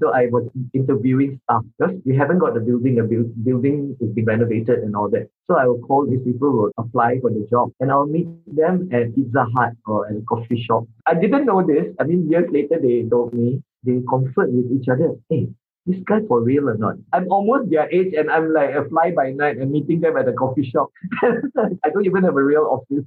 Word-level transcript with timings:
So 0.00 0.12
I 0.12 0.26
was 0.26 0.44
interviewing 0.74 1.40
staff 1.44 1.62
because 1.78 1.96
we 2.04 2.14
haven't 2.14 2.38
got 2.38 2.52
the 2.52 2.60
building. 2.60 2.96
The 2.96 3.02
bu- 3.02 3.32
building 3.42 3.96
is 4.00 4.10
being 4.10 4.26
renovated 4.26 4.80
and 4.80 4.94
all 4.94 5.08
that. 5.10 5.28
So 5.48 5.56
I 5.56 5.66
will 5.66 5.78
call 5.78 6.06
these 6.06 6.20
people 6.22 6.50
who 6.50 6.72
apply 6.76 7.20
for 7.20 7.30
the 7.30 7.46
job 7.48 7.72
and 7.80 7.90
I'll 7.90 8.06
meet 8.06 8.28
them 8.46 8.90
at 8.92 9.14
Pizza 9.14 9.46
Hut 9.56 9.72
or 9.86 10.06
at 10.08 10.16
a 10.16 10.20
coffee 10.28 10.62
shop. 10.62 10.84
I 11.06 11.14
didn't 11.14 11.46
know 11.46 11.66
this. 11.66 11.86
I 11.98 12.04
mean, 12.04 12.30
years 12.30 12.50
later, 12.50 12.78
they 12.80 13.04
told 13.08 13.32
me, 13.32 13.62
they 13.84 14.02
conferred 14.08 14.52
with 14.52 14.70
each 14.70 14.88
other. 14.88 15.14
Hey, 15.30 15.48
this 15.86 16.00
guy 16.04 16.20
for 16.28 16.42
real 16.42 16.68
or 16.68 16.76
not? 16.76 16.96
I'm 17.14 17.30
almost 17.30 17.70
their 17.70 17.88
age 17.90 18.12
and 18.12 18.30
I'm 18.30 18.52
like 18.52 18.74
a 18.74 18.86
fly 18.88 19.12
by 19.12 19.30
night 19.30 19.56
and 19.56 19.70
meeting 19.70 20.00
them 20.00 20.16
at 20.18 20.28
a 20.28 20.32
coffee 20.32 20.68
shop. 20.68 20.90
I 21.22 21.88
don't 21.90 22.04
even 22.04 22.24
have 22.24 22.36
a 22.36 22.42
real 22.42 22.66
office. 22.66 23.04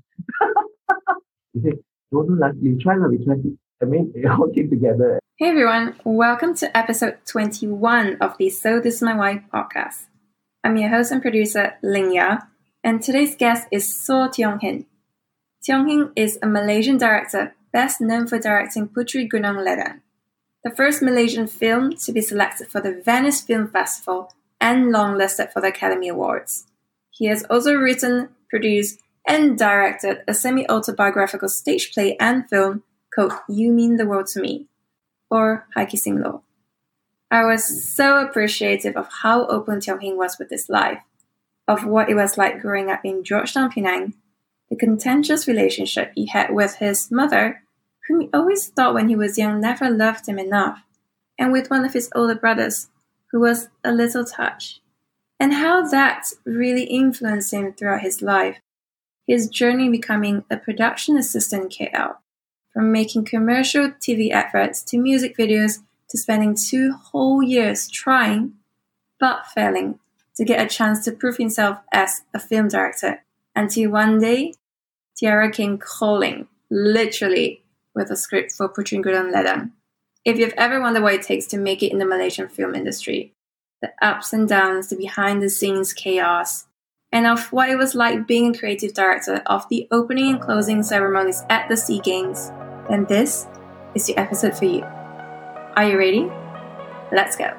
he 1.53 1.61
said, 1.61 1.79
no, 2.11 2.21
no, 2.21 2.33
lah, 2.33 2.51
we 2.59 2.81
try, 2.81 2.95
lah, 2.95 3.09
we 3.09 3.23
try. 3.23 3.35
I 3.81 3.85
mean, 3.85 4.11
it 4.15 4.25
all 4.25 4.49
came 4.49 4.69
together. 4.69 5.19
Hey 5.37 5.49
everyone, 5.49 5.95
welcome 6.03 6.53
to 6.55 6.77
episode 6.77 7.17
21 7.25 8.17
of 8.19 8.37
the 8.37 8.49
So 8.49 8.81
This 8.81 8.95
Is 8.95 9.01
My 9.01 9.15
Why 9.15 9.43
podcast. 9.53 10.07
I'm 10.65 10.75
your 10.75 10.89
host 10.89 11.13
and 11.13 11.21
producer, 11.21 11.75
Ling 11.81 12.11
Ya, 12.11 12.39
and 12.83 13.01
today's 13.01 13.37
guest 13.37 13.67
is 13.71 13.95
Saw 14.03 14.27
Teong 14.27 14.59
Hin. 14.61 14.85
Teong 15.65 15.89
Hin 15.89 16.11
is 16.17 16.37
a 16.41 16.47
Malaysian 16.47 16.97
director 16.97 17.55
best 17.71 18.01
known 18.01 18.27
for 18.27 18.37
directing 18.37 18.89
Puteri 18.89 19.29
Gunung 19.29 19.65
Ledang, 19.65 20.01
the 20.61 20.71
first 20.71 21.01
Malaysian 21.01 21.47
film 21.47 21.95
to 22.03 22.11
be 22.11 22.19
selected 22.19 22.67
for 22.67 22.81
the 22.81 23.01
Venice 23.05 23.39
Film 23.39 23.69
Festival 23.69 24.33
and 24.59 24.93
longlisted 24.93 25.53
for 25.53 25.61
the 25.61 25.69
Academy 25.69 26.09
Awards. 26.09 26.65
He 27.11 27.27
has 27.27 27.45
also 27.49 27.75
written, 27.75 28.27
produced, 28.49 28.99
and 29.25 29.57
directed 29.57 30.23
a 30.27 30.33
semi 30.33 30.67
autobiographical 30.67 31.47
stage 31.47 31.93
play 31.93 32.17
and 32.19 32.49
film 32.49 32.83
called 33.19 33.33
You 33.49 33.73
Mean 33.73 33.97
the 33.97 34.05
World 34.05 34.27
to 34.27 34.39
Me, 34.39 34.67
or 35.29 35.67
Hai 35.75 35.87
Sing 35.87 36.21
Lo. 36.21 36.43
I 37.29 37.43
was 37.43 37.93
so 37.93 38.17
appreciative 38.17 38.95
of 38.95 39.09
how 39.21 39.45
open 39.47 39.81
Hin 39.81 40.15
was 40.15 40.37
with 40.39 40.49
his 40.49 40.69
life, 40.69 41.01
of 41.67 41.85
what 41.85 42.09
it 42.09 42.15
was 42.15 42.37
like 42.37 42.61
growing 42.61 42.89
up 42.89 43.01
in 43.03 43.25
Georgetown, 43.25 43.71
Penang, 43.71 44.13
the 44.69 44.77
contentious 44.77 45.49
relationship 45.49 46.13
he 46.15 46.27
had 46.27 46.53
with 46.53 46.75
his 46.75 47.11
mother, 47.11 47.61
whom 48.07 48.21
he 48.21 48.29
always 48.33 48.69
thought 48.69 48.93
when 48.93 49.09
he 49.09 49.17
was 49.17 49.37
young 49.37 49.59
never 49.59 49.89
loved 49.89 50.25
him 50.25 50.39
enough, 50.39 50.83
and 51.37 51.51
with 51.51 51.69
one 51.69 51.83
of 51.83 51.91
his 51.91 52.09
older 52.15 52.35
brothers, 52.35 52.87
who 53.31 53.41
was 53.41 53.67
a 53.83 53.91
little 53.91 54.23
touch, 54.23 54.79
and 55.41 55.55
how 55.55 55.85
that 55.89 56.27
really 56.45 56.83
influenced 56.83 57.53
him 57.53 57.73
throughout 57.73 58.01
his 58.01 58.21
life. 58.21 58.59
His 59.27 59.49
journey 59.49 59.89
becoming 59.89 60.45
a 60.49 60.55
production 60.55 61.17
assistant 61.17 61.75
in 61.79 61.87
KL, 61.89 62.15
from 62.79 62.93
making 62.93 63.25
commercial 63.25 63.89
TV 63.99 64.31
adverts 64.31 64.81
to 64.81 64.97
music 64.97 65.35
videos 65.35 65.79
to 66.07 66.17
spending 66.17 66.55
two 66.55 66.93
whole 66.93 67.43
years 67.43 67.89
trying, 67.89 68.53
but 69.19 69.45
failing, 69.47 69.99
to 70.37 70.45
get 70.45 70.65
a 70.65 70.69
chance 70.69 71.03
to 71.03 71.11
prove 71.11 71.35
himself 71.35 71.79
as 71.91 72.21
a 72.33 72.39
film 72.39 72.69
director. 72.69 73.21
Until 73.53 73.91
one 73.91 74.17
day, 74.19 74.53
Tiara 75.17 75.51
came 75.51 75.77
calling, 75.77 76.47
literally, 76.69 77.65
with 77.93 78.11
a 78.11 78.15
script 78.15 78.53
for 78.53 78.69
Puteri 78.69 79.03
Gunung 79.03 79.33
Ledang. 79.33 79.71
If 80.23 80.39
you've 80.39 80.53
ever 80.55 80.79
wondered 80.79 81.03
what 81.03 81.15
it 81.15 81.23
takes 81.23 81.47
to 81.47 81.57
make 81.57 81.83
it 81.83 81.91
in 81.91 81.97
the 81.97 82.05
Malaysian 82.05 82.47
film 82.47 82.75
industry, 82.75 83.33
the 83.81 83.91
ups 84.01 84.31
and 84.31 84.47
downs, 84.47 84.87
the 84.87 84.95
behind 84.95 85.43
the 85.43 85.49
scenes 85.49 85.91
chaos, 85.91 86.67
and 87.11 87.27
of 87.27 87.51
what 87.51 87.69
it 87.69 87.75
was 87.75 87.93
like 87.93 88.25
being 88.25 88.55
a 88.55 88.57
creative 88.57 88.93
director 88.93 89.41
of 89.47 89.67
the 89.67 89.85
opening 89.91 90.35
and 90.35 90.41
closing 90.41 90.81
ceremonies 90.81 91.43
at 91.49 91.67
the 91.67 91.75
SEA 91.75 91.99
Games, 91.99 92.51
then 92.89 93.05
this 93.05 93.45
is 93.93 94.07
the 94.07 94.17
episode 94.17 94.57
for 94.57 94.65
you. 94.65 94.81
Are 95.75 95.87
you 95.87 95.97
ready? 95.97 96.29
Let's 97.11 97.35
go. 97.35 97.55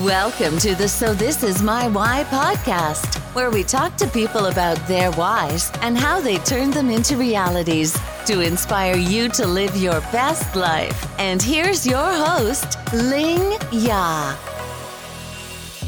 Welcome 0.00 0.58
to 0.58 0.74
the 0.74 0.88
So 0.88 1.14
This 1.14 1.44
Is 1.44 1.62
My 1.62 1.86
Why 1.88 2.24
podcast, 2.24 3.20
where 3.34 3.50
we 3.50 3.62
talk 3.62 3.96
to 3.96 4.08
people 4.08 4.46
about 4.46 4.76
their 4.88 5.12
whys 5.12 5.70
and 5.82 5.96
how 5.96 6.20
they 6.20 6.38
turn 6.38 6.70
them 6.70 6.90
into 6.90 7.16
realities 7.16 7.96
to 8.26 8.40
inspire 8.40 8.96
you 8.96 9.28
to 9.30 9.46
live 9.46 9.76
your 9.76 10.00
best 10.12 10.56
life. 10.56 11.06
And 11.18 11.40
here's 11.40 11.86
your 11.86 12.12
host, 12.12 12.78
Ling 12.92 13.58
Ya. 13.70 14.36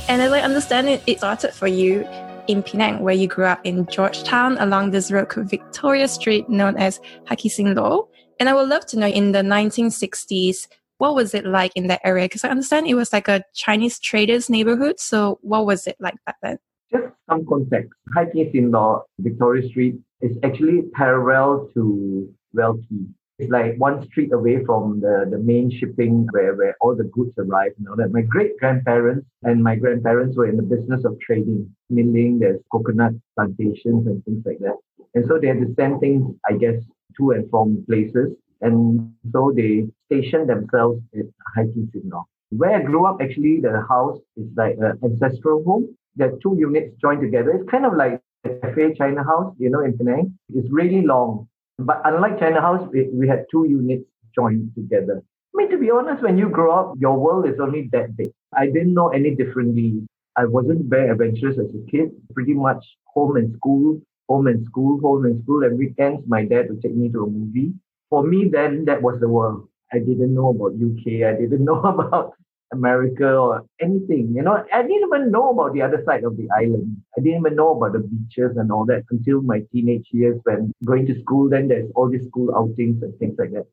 And 0.08 0.22
as 0.22 0.32
I 0.32 0.40
understand 0.40 0.88
it, 0.88 1.02
it 1.06 1.18
started 1.18 1.52
for 1.52 1.66
you 1.66 2.06
in 2.46 2.62
Penang, 2.62 3.00
where 3.00 3.14
you 3.14 3.26
grew 3.26 3.46
up 3.46 3.60
in 3.64 3.86
Georgetown 3.86 4.58
along 4.58 4.90
this 4.90 5.10
road 5.10 5.30
called 5.30 5.48
Victoria 5.48 6.06
Street, 6.06 6.48
known 6.48 6.76
as 6.76 7.00
Hai 7.26 7.36
Sing 7.48 7.74
Lo. 7.74 8.08
And 8.38 8.48
I 8.48 8.54
would 8.54 8.68
love 8.68 8.86
to 8.86 8.98
know 8.98 9.06
in 9.06 9.32
the 9.32 9.40
1960s, 9.40 10.68
what 10.98 11.14
was 11.14 11.34
it 11.34 11.44
like 11.44 11.72
in 11.74 11.88
that 11.88 12.00
area? 12.04 12.26
Because 12.26 12.44
I 12.44 12.50
understand 12.50 12.86
it 12.86 12.94
was 12.94 13.12
like 13.12 13.28
a 13.28 13.42
Chinese 13.54 13.98
traders 13.98 14.48
neighborhood. 14.48 15.00
So 15.00 15.38
what 15.42 15.66
was 15.66 15.86
it 15.86 15.96
like 16.00 16.16
back 16.24 16.36
then? 16.42 16.58
Just 16.90 17.12
some 17.28 17.44
context. 17.46 17.90
Hai 18.14 18.30
Sing 18.32 18.70
Lo, 18.70 19.04
Victoria 19.18 19.68
Street, 19.68 19.96
is 20.20 20.38
actually 20.42 20.82
parallel 20.94 21.68
to 21.74 22.32
Key. 22.56 23.06
It's 23.40 23.50
like 23.50 23.74
one 23.78 24.06
street 24.06 24.32
away 24.32 24.64
from 24.64 25.00
the, 25.00 25.26
the 25.28 25.38
main 25.38 25.68
shipping 25.68 26.28
where, 26.30 26.54
where 26.54 26.76
all 26.80 26.94
the 26.94 27.04
goods 27.04 27.32
arrive 27.36 27.72
and 27.78 27.88
all 27.88 27.96
that. 27.96 28.12
My 28.12 28.22
great 28.22 28.56
grandparents 28.60 29.26
and 29.42 29.60
my 29.60 29.74
grandparents 29.74 30.36
were 30.36 30.48
in 30.48 30.56
the 30.56 30.62
business 30.62 31.04
of 31.04 31.18
trading, 31.18 31.68
milling, 31.90 32.38
there's 32.38 32.60
coconut 32.70 33.14
plantations 33.34 34.06
and 34.06 34.24
things 34.24 34.44
like 34.46 34.60
that. 34.60 34.76
And 35.14 35.26
so 35.26 35.38
they 35.40 35.48
had 35.48 35.60
to 35.60 35.74
send 35.74 36.00
things, 36.00 36.24
I 36.48 36.52
guess, 36.52 36.76
to 37.18 37.30
and 37.32 37.48
from 37.50 37.84
places. 37.88 38.34
And 38.60 39.12
so 39.32 39.52
they 39.54 39.86
stationed 40.06 40.48
themselves 40.48 41.02
at 41.18 41.26
Hai 41.54 41.64
Sing 41.74 41.90
Lo. 42.04 42.26
Where 42.50 42.76
I 42.76 42.82
grew 42.82 43.06
up, 43.06 43.18
actually, 43.20 43.60
the 43.60 43.84
house 43.88 44.18
is 44.36 44.46
like 44.56 44.76
an 44.78 44.98
ancestral 45.02 45.64
home. 45.64 45.94
There 46.16 46.28
are 46.28 46.38
two 46.42 46.56
units 46.58 46.94
joined 47.00 47.20
together. 47.20 47.50
It's 47.52 47.68
kind 47.68 47.84
of 47.84 47.94
like 47.94 48.20
a 48.44 48.50
cafe 48.60 48.94
China 48.94 49.24
house, 49.24 49.54
you 49.58 49.70
know, 49.70 49.80
in 49.80 49.98
Penang. 49.98 50.38
It's 50.54 50.68
really 50.70 51.02
long. 51.02 51.48
But 51.78 52.00
unlike 52.04 52.38
China 52.38 52.60
House, 52.60 52.88
we, 52.92 53.08
we 53.12 53.26
had 53.26 53.44
two 53.50 53.66
units 53.68 54.04
joined 54.34 54.72
together. 54.76 55.22
I 55.22 55.56
mean, 55.56 55.70
to 55.70 55.78
be 55.78 55.90
honest, 55.90 56.22
when 56.22 56.38
you 56.38 56.48
grow 56.48 56.72
up, 56.72 56.94
your 56.98 57.18
world 57.18 57.48
is 57.48 57.58
only 57.60 57.88
that 57.92 58.16
big. 58.16 58.30
I 58.56 58.66
didn't 58.66 58.94
know 58.94 59.08
any 59.08 59.34
differently. 59.34 60.06
I 60.36 60.44
wasn't 60.44 60.86
very 60.86 61.10
adventurous 61.10 61.58
as 61.58 61.66
a 61.74 61.90
kid. 61.90 62.10
Pretty 62.32 62.54
much 62.54 62.84
home 63.06 63.36
and 63.36 63.54
school, 63.56 64.00
home 64.28 64.46
and 64.46 64.64
school, 64.64 65.00
home 65.00 65.24
and 65.24 65.42
school. 65.42 65.64
And 65.64 65.78
weekends, 65.78 66.22
my 66.26 66.44
dad 66.44 66.68
would 66.68 66.82
take 66.82 66.94
me 66.94 67.08
to 67.10 67.24
a 67.24 67.30
movie. 67.30 67.72
For 68.10 68.22
me, 68.22 68.48
then, 68.50 68.84
that 68.86 69.02
was 69.02 69.20
the 69.20 69.28
world. 69.28 69.68
I 69.92 69.98
didn't 69.98 70.34
know 70.34 70.50
about 70.50 70.72
UK. 70.74 71.22
I 71.28 71.38
didn't 71.40 71.64
know 71.70 71.80
about 71.80 72.34
America 72.72 73.36
or 73.36 73.64
anything. 73.80 74.32
You 74.34 74.42
know, 74.42 74.64
I 74.72 74.82
didn't 74.82 75.06
even 75.06 75.30
know 75.30 75.50
about 75.50 75.72
the 75.72 75.82
other 75.82 76.02
side 76.04 76.24
of 76.24 76.36
the 76.36 76.48
island. 76.56 76.96
I 77.16 77.20
didn't 77.20 77.40
even 77.40 77.56
know 77.56 77.76
about 77.76 77.92
the 77.92 78.00
beaches 78.00 78.56
and 78.56 78.70
all 78.70 78.84
that 78.86 79.04
until 79.10 79.42
my 79.42 79.60
teenage 79.72 80.08
years 80.10 80.38
when 80.44 80.72
going 80.84 81.06
to 81.06 81.20
school. 81.20 81.48
Then 81.48 81.68
there's 81.68 81.90
all 81.94 82.08
these 82.10 82.26
school 82.26 82.54
outings 82.54 83.02
and 83.02 83.16
things 83.18 83.36
like 83.38 83.52
that. 83.52 83.66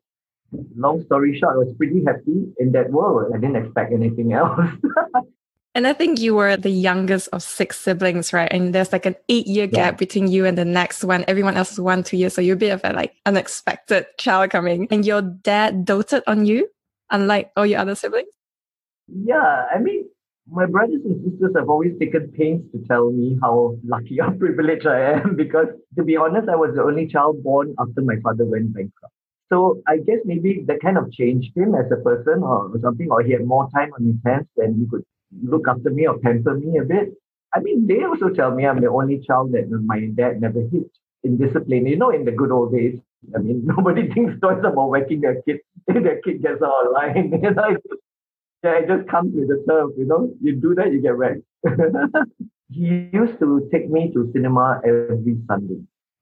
Long 0.75 1.01
story 1.05 1.37
short, 1.37 1.55
I 1.55 1.57
was 1.57 1.73
pretty 1.77 2.03
happy 2.05 2.51
in 2.59 2.71
that 2.73 2.91
world. 2.91 3.31
I 3.33 3.39
didn't 3.39 3.55
expect 3.55 3.93
anything 3.93 4.33
else. 4.41 4.59
And 5.73 5.87
I 5.87 5.93
think 5.93 6.19
you 6.19 6.35
were 6.35 6.57
the 6.57 6.69
youngest 6.69 7.29
of 7.31 7.41
six 7.41 7.79
siblings, 7.79 8.33
right? 8.33 8.51
And 8.51 8.75
there's 8.75 8.91
like 8.91 9.05
an 9.05 9.15
eight 9.29 9.47
year 9.47 9.67
gap 9.67 9.93
yeah. 9.93 9.97
between 9.97 10.27
you 10.27 10.45
and 10.45 10.57
the 10.57 10.65
next 10.65 11.03
one. 11.03 11.23
Everyone 11.29 11.55
else 11.55 11.71
is 11.71 11.79
one, 11.79 12.03
two 12.03 12.17
years. 12.17 12.33
So 12.33 12.41
you're 12.41 12.55
a 12.55 12.59
bit 12.59 12.71
of 12.71 12.81
a 12.83 12.91
like 12.91 13.13
unexpected 13.25 14.05
child 14.17 14.49
coming. 14.49 14.87
And 14.91 15.05
your 15.05 15.21
dad 15.21 15.85
doted 15.85 16.23
on 16.27 16.45
you, 16.45 16.67
unlike 17.09 17.51
all 17.55 17.65
your 17.65 17.79
other 17.79 17.95
siblings? 17.95 18.27
Yeah, 19.07 19.65
I 19.73 19.79
mean, 19.79 20.09
my 20.49 20.65
brothers 20.65 21.01
and 21.05 21.23
sisters 21.23 21.51
have 21.55 21.69
always 21.69 21.97
taken 21.99 22.33
pains 22.37 22.69
to 22.73 22.83
tell 22.89 23.11
me 23.11 23.37
how 23.41 23.77
lucky 23.85 24.19
or 24.19 24.31
privileged 24.39 24.87
I 24.87 25.13
am 25.13 25.35
because, 25.37 25.67
to 25.97 26.03
be 26.03 26.17
honest, 26.17 26.49
I 26.49 26.55
was 26.57 26.75
the 26.75 26.83
only 26.83 27.07
child 27.07 27.43
born 27.43 27.75
after 27.79 28.01
my 28.01 28.15
father 28.21 28.45
went 28.45 28.73
bankrupt. 28.73 29.13
So 29.47 29.81
I 29.87 29.97
guess 29.97 30.19
maybe 30.25 30.63
that 30.67 30.81
kind 30.81 30.97
of 30.97 31.11
changed 31.11 31.55
him 31.55 31.75
as 31.75 31.91
a 31.91 32.01
person 32.01 32.41
or 32.43 32.71
something, 32.81 33.09
or 33.09 33.21
he 33.21 33.31
had 33.31 33.45
more 33.45 33.69
time 33.73 33.91
on 33.97 34.05
his 34.05 34.15
hands 34.25 34.47
and 34.57 34.77
he 34.77 34.87
could 34.89 35.03
look 35.43 35.67
after 35.67 35.89
me 35.89 36.07
or 36.07 36.17
pamper 36.19 36.55
me 36.55 36.77
a 36.77 36.83
bit. 36.83 37.13
I 37.53 37.59
mean, 37.59 37.87
they 37.87 38.03
also 38.03 38.29
tell 38.29 38.51
me 38.51 38.65
I'm 38.65 38.81
the 38.81 38.89
only 38.89 39.19
child 39.19 39.51
that 39.53 39.69
my 39.69 40.05
dad 40.15 40.41
never 40.41 40.61
hit 40.61 40.89
in 41.23 41.37
discipline. 41.37 41.85
You 41.85 41.97
know, 41.97 42.09
in 42.11 42.25
the 42.25 42.31
good 42.31 42.51
old 42.51 42.73
days, 42.73 42.99
I 43.35 43.39
mean, 43.39 43.63
nobody 43.65 44.09
thinks 44.11 44.39
twice 44.39 44.59
about 44.59 44.89
whacking 44.89 45.21
their 45.21 45.41
kid 45.41 45.59
if 45.87 46.03
their 46.03 46.21
kid 46.21 46.41
gets 46.41 46.61
out 46.61 46.87
of 46.87 46.93
line. 46.93 47.31
You 47.43 47.51
know, 47.51 47.77
yeah, 48.63 48.77
it 48.77 48.87
just 48.87 49.09
comes 49.09 49.33
with 49.33 49.47
the 49.47 49.63
term, 49.67 49.93
you 49.97 50.05
know. 50.05 50.31
You 50.39 50.55
do 50.55 50.75
that, 50.75 50.91
you 50.91 51.01
get 51.01 51.17
wrecked. 51.17 51.41
he 52.69 53.09
used 53.11 53.39
to 53.39 53.67
take 53.71 53.89
me 53.89 54.11
to 54.13 54.29
cinema 54.33 54.81
every 54.85 55.37
Sunday. 55.47 55.81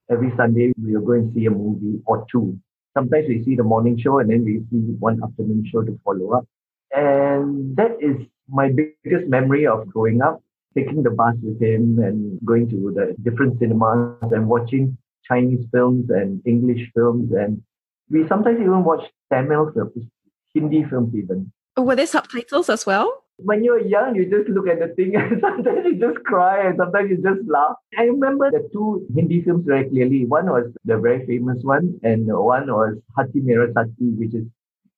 Every 0.09 0.31
Sunday, 0.37 0.71
we 0.81 0.95
will 0.95 1.05
go 1.05 1.11
and 1.13 1.33
see 1.33 1.45
a 1.47 1.51
movie 1.51 2.01
or 2.05 2.25
two. 2.31 2.57
Sometimes 2.97 3.27
we 3.27 3.43
see 3.43 3.55
the 3.55 3.63
morning 3.63 3.97
show 3.97 4.19
and 4.19 4.29
then 4.29 4.45
we 4.45 4.61
see 4.71 4.95
one 4.99 5.21
afternoon 5.21 5.65
show 5.69 5.83
to 5.83 5.99
follow 6.03 6.31
up. 6.31 6.47
And 6.91 7.75
that 7.75 7.97
is 8.01 8.25
my 8.51 8.69
biggest 8.69 9.27
memory 9.27 9.65
of 9.67 9.87
growing 9.87 10.21
up, 10.21 10.41
taking 10.75 11.03
the 11.03 11.11
bus 11.11 11.35
with 11.41 11.61
him 11.61 11.99
and 11.99 12.39
going 12.45 12.69
to 12.69 12.93
the 12.95 13.15
different 13.21 13.59
cinemas 13.59 14.31
and 14.31 14.47
watching 14.47 14.97
Chinese 15.23 15.65
films 15.71 16.09
and 16.09 16.41
English 16.45 16.91
films. 16.93 17.31
And 17.31 17.61
we 18.09 18.27
sometimes 18.27 18.59
even 18.59 18.83
watch 18.83 19.03
Tamil 19.31 19.71
films, 19.73 20.05
Hindi 20.53 20.83
films 20.83 21.13
even 21.15 21.51
oh, 21.77 21.83
Were 21.83 21.95
there 21.95 22.05
subtitles 22.05 22.69
as 22.69 22.85
well? 22.85 23.23
When 23.37 23.63
you're 23.63 23.79
young, 23.79 24.15
you 24.15 24.29
just 24.29 24.49
look 24.49 24.67
at 24.67 24.79
the 24.79 24.89
thing 24.95 25.15
and 25.15 25.39
sometimes 25.41 25.85
you 25.85 25.95
just 25.95 26.23
cry 26.25 26.67
and 26.67 26.77
sometimes 26.77 27.09
you 27.09 27.17
just 27.17 27.47
laugh. 27.47 27.75
I 27.97 28.03
remember 28.03 28.51
the 28.51 28.67
two 28.73 29.07
Hindi 29.15 29.41
films 29.43 29.65
very 29.65 29.87
clearly. 29.87 30.25
One 30.25 30.47
was 30.47 30.65
the 30.83 30.97
very 30.97 31.25
famous 31.25 31.59
one 31.63 31.99
and 32.03 32.27
one 32.27 32.67
was 32.67 32.97
Haathi 33.17 33.41
Mere 33.43 33.67
Saathi, 33.69 34.17
which 34.17 34.33
is 34.33 34.45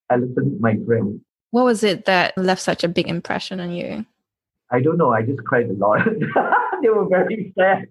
Elephant 0.09 0.59
My 0.59 0.75
Friend. 0.85 1.21
What 1.51 1.65
was 1.65 1.83
it 1.83 2.05
that 2.05 2.37
left 2.37 2.61
such 2.61 2.83
a 2.83 2.87
big 2.87 3.07
impression 3.07 3.59
on 3.59 3.71
you? 3.71 4.05
I 4.71 4.81
don't 4.81 4.97
know. 4.97 5.11
I 5.11 5.21
just 5.21 5.43
cried 5.43 5.69
a 5.69 5.73
lot. 5.73 5.99
they 6.81 6.89
were 6.89 7.07
very 7.07 7.53
sad. 7.59 7.87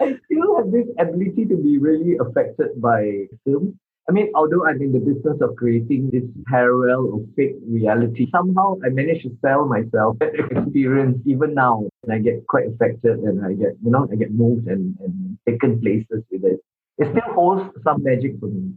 I 0.00 0.18
still 0.26 0.56
have 0.56 0.70
this 0.70 0.86
ability 0.98 1.46
to 1.46 1.56
be 1.56 1.78
really 1.78 2.18
affected 2.18 2.80
by 2.80 3.26
film. 3.44 3.78
I 4.08 4.12
mean, 4.12 4.32
although 4.34 4.66
I'm 4.66 4.82
in 4.82 4.92
the 4.92 4.98
business 4.98 5.40
of 5.40 5.56
creating 5.56 6.10
this 6.10 6.24
parallel 6.46 7.06
or 7.06 7.20
fake 7.36 7.56
reality, 7.66 8.28
somehow 8.32 8.76
I 8.84 8.88
manage 8.88 9.22
to 9.22 9.30
sell 9.40 9.64
myself 9.64 10.18
that 10.18 10.34
experience 10.34 11.22
even 11.24 11.54
now. 11.54 11.88
And 12.02 12.12
I 12.12 12.18
get 12.18 12.46
quite 12.48 12.66
affected 12.66 13.20
and 13.20 13.46
I 13.46 13.52
get, 13.52 13.78
you 13.82 13.90
know, 13.90 14.08
I 14.12 14.16
get 14.16 14.32
moved 14.32 14.66
and, 14.66 14.96
and 15.00 15.38
taken 15.48 15.80
places 15.80 16.24
with 16.30 16.44
it. 16.44 16.60
It 16.98 17.08
still 17.12 17.32
holds 17.32 17.72
some 17.84 18.02
magic 18.02 18.38
for 18.40 18.46
me. 18.46 18.72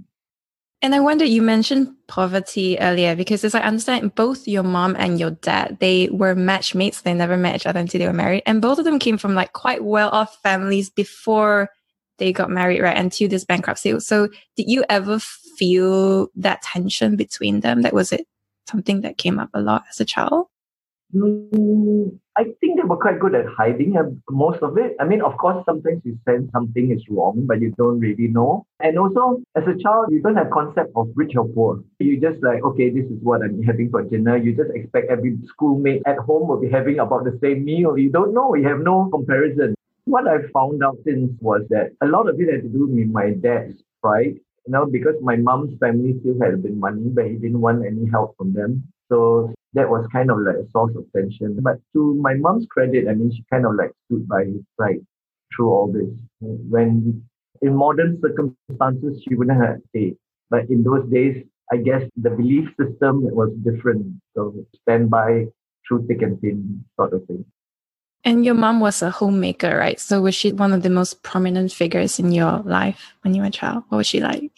And 0.82 0.94
I 0.94 1.00
wonder, 1.00 1.26
you 1.26 1.42
mentioned 1.42 1.92
poverty 2.08 2.78
earlier 2.80 3.16
because, 3.16 3.44
as 3.44 3.56
I 3.56 3.62
understand, 3.62 4.14
both 4.14 4.48
your 4.48 4.64
mom 4.64 4.96
and 5.00 5.20
your 5.20 5.32
dad 5.32 5.78
they 5.80 6.10
were 6.12 6.36
matchmates. 6.36 7.02
They 7.02 7.14
never 7.14 7.38
met 7.38 7.56
each 7.56 7.66
other 7.66 7.80
until 7.80 8.00
they 8.00 8.08
were 8.08 8.14
married, 8.14 8.44
and 8.46 8.62
both 8.62 8.78
of 8.78 8.86
them 8.86 9.00
came 9.00 9.18
from 9.18 9.34
like 9.34 9.54
quite 9.54 9.84
well-off 9.84 10.38
families 10.44 10.90
before 10.90 11.70
they 12.18 12.32
got 12.32 12.50
married, 12.50 12.82
right? 12.82 12.98
Until 12.98 13.28
this 13.30 13.46
bankruptcy. 13.46 14.00
So, 14.00 14.28
did 14.56 14.70
you 14.70 14.84
ever 14.90 15.20
feel 15.20 16.28
that 16.36 16.62
tension 16.62 17.16
between 17.16 17.62
them? 17.62 17.82
That 17.82 17.94
was 17.94 18.12
it 18.12 18.28
something 18.68 19.02
that 19.02 19.18
came 19.18 19.40
up 19.40 19.50
a 19.54 19.62
lot 19.62 19.86
as 19.90 20.00
a 20.00 20.06
child? 20.06 20.48
Mm, 21.16 22.20
I 22.38 22.44
think 22.60 22.76
they 22.78 22.84
were 22.84 22.98
quite 22.98 23.20
good 23.20 23.34
at 23.34 23.46
hiding 23.46 23.96
uh, 23.96 24.04
most 24.30 24.62
of 24.62 24.78
it. 24.78 24.96
I 25.00 25.06
mean, 25.06 25.22
of 25.22 25.38
course, 25.38 25.64
sometimes 25.66 26.02
you 26.04 26.18
sense 26.28 26.52
something 26.52 26.92
is 26.92 27.02
wrong, 27.10 27.46
but 27.48 27.62
you 27.62 27.72
don't 27.78 28.00
really 28.00 28.28
know. 28.28 28.66
And 28.82 29.00
also, 29.00 29.42
as 29.56 29.64
a 29.68 29.78
child, 29.82 30.08
you 30.12 30.22
don't 30.22 30.36
have 30.36 30.50
concept 30.52 30.92
of 30.98 31.12
rich 31.16 31.34
or 31.38 31.48
poor. 31.48 31.82
You 32.00 32.20
just 32.20 32.44
like, 32.44 32.62
okay, 32.64 32.90
this 32.90 33.06
is 33.06 33.24
what 33.24 33.42
I'm 33.42 33.64
having 33.64 33.90
for 33.90 34.04
dinner. 34.04 34.36
You 34.36 34.54
just 34.54 34.72
expect 34.76 35.10
every 35.10 35.38
schoolmate 35.48 36.04
at 36.06 36.18
home 36.18 36.50
will 36.50 36.60
be 36.60 36.70
having 36.70 37.00
about 37.00 37.24
the 37.24 37.40
same 37.42 37.64
meal. 37.64 37.98
You 37.98 38.12
don't 38.12 38.34
know. 38.34 38.54
You 38.54 38.68
have 38.68 38.80
no 38.82 39.10
comparison. 39.12 39.74
What 40.04 40.28
I 40.28 40.40
found 40.54 40.84
out 40.84 40.98
since 41.06 41.32
was 41.40 41.62
that 41.70 41.94
a 42.02 42.08
lot 42.08 42.28
of 42.30 42.40
it 42.40 42.52
had 42.52 42.64
to 42.64 42.70
do 42.70 42.88
with 42.88 43.08
my 43.08 43.32
dad's 43.32 43.82
pride. 44.02 44.36
You 44.68 44.74
know, 44.74 44.86
because 44.86 45.16
my 45.22 45.38
mom's 45.38 45.80
family 45.80 46.20
still 46.20 46.36
had 46.42 46.56
a 46.56 46.58
bit 46.58 46.76
money, 46.76 47.08
but 47.14 47.28
he 47.28 47.38
didn't 47.38 47.62
want 47.62 47.86
any 47.86 48.10
help 48.12 48.36
from 48.36 48.52
them. 48.52 48.84
So 49.10 49.55
that 49.76 49.90
was 49.90 50.08
kind 50.12 50.32
of 50.32 50.40
like 50.40 50.56
a 50.56 50.68
source 50.72 50.96
of 50.96 51.06
tension. 51.16 51.58
But 51.62 51.80
to 51.94 52.16
my 52.16 52.34
mom's 52.34 52.66
credit, 52.70 53.08
I 53.08 53.14
mean, 53.14 53.32
she 53.32 53.44
kind 53.52 53.66
of 53.66 53.76
like 53.76 53.92
stood 54.06 54.28
by 54.28 54.46
his 54.46 54.62
side 54.80 55.06
through 55.56 55.70
all 55.70 55.92
this. 55.92 56.10
When 56.40 57.24
in 57.62 57.76
modern 57.76 58.20
circumstances, 58.22 59.22
she 59.24 59.36
wouldn't 59.36 59.62
have 59.62 59.78
stayed. 59.90 60.18
But 60.50 60.70
in 60.70 60.84
those 60.84 61.10
days, 61.12 61.44
I 61.72 61.78
guess 61.78 62.04
the 62.16 62.30
belief 62.30 62.70
system 62.80 63.24
was 63.36 63.52
different. 63.64 64.22
So 64.36 64.54
stand 64.82 65.10
by 65.10 65.46
through 65.88 66.08
thick 66.08 66.22
and 66.22 66.40
thin 66.40 66.86
sort 66.96 67.14
of 67.14 67.26
thing. 67.26 67.46
And 68.24 68.44
your 68.44 68.56
mom 68.56 68.80
was 68.80 69.02
a 69.02 69.12
homemaker, 69.12 69.78
right? 69.78 70.00
So 70.00 70.22
was 70.22 70.34
she 70.34 70.52
one 70.52 70.74
of 70.74 70.82
the 70.82 70.90
most 70.90 71.22
prominent 71.22 71.72
figures 71.72 72.18
in 72.18 72.32
your 72.32 72.60
life 72.60 73.14
when 73.22 73.36
you 73.36 73.42
were 73.42 73.48
a 73.48 73.52
child? 73.52 73.84
What 73.90 73.98
was 73.98 74.08
she 74.08 74.20
like? 74.20 74.52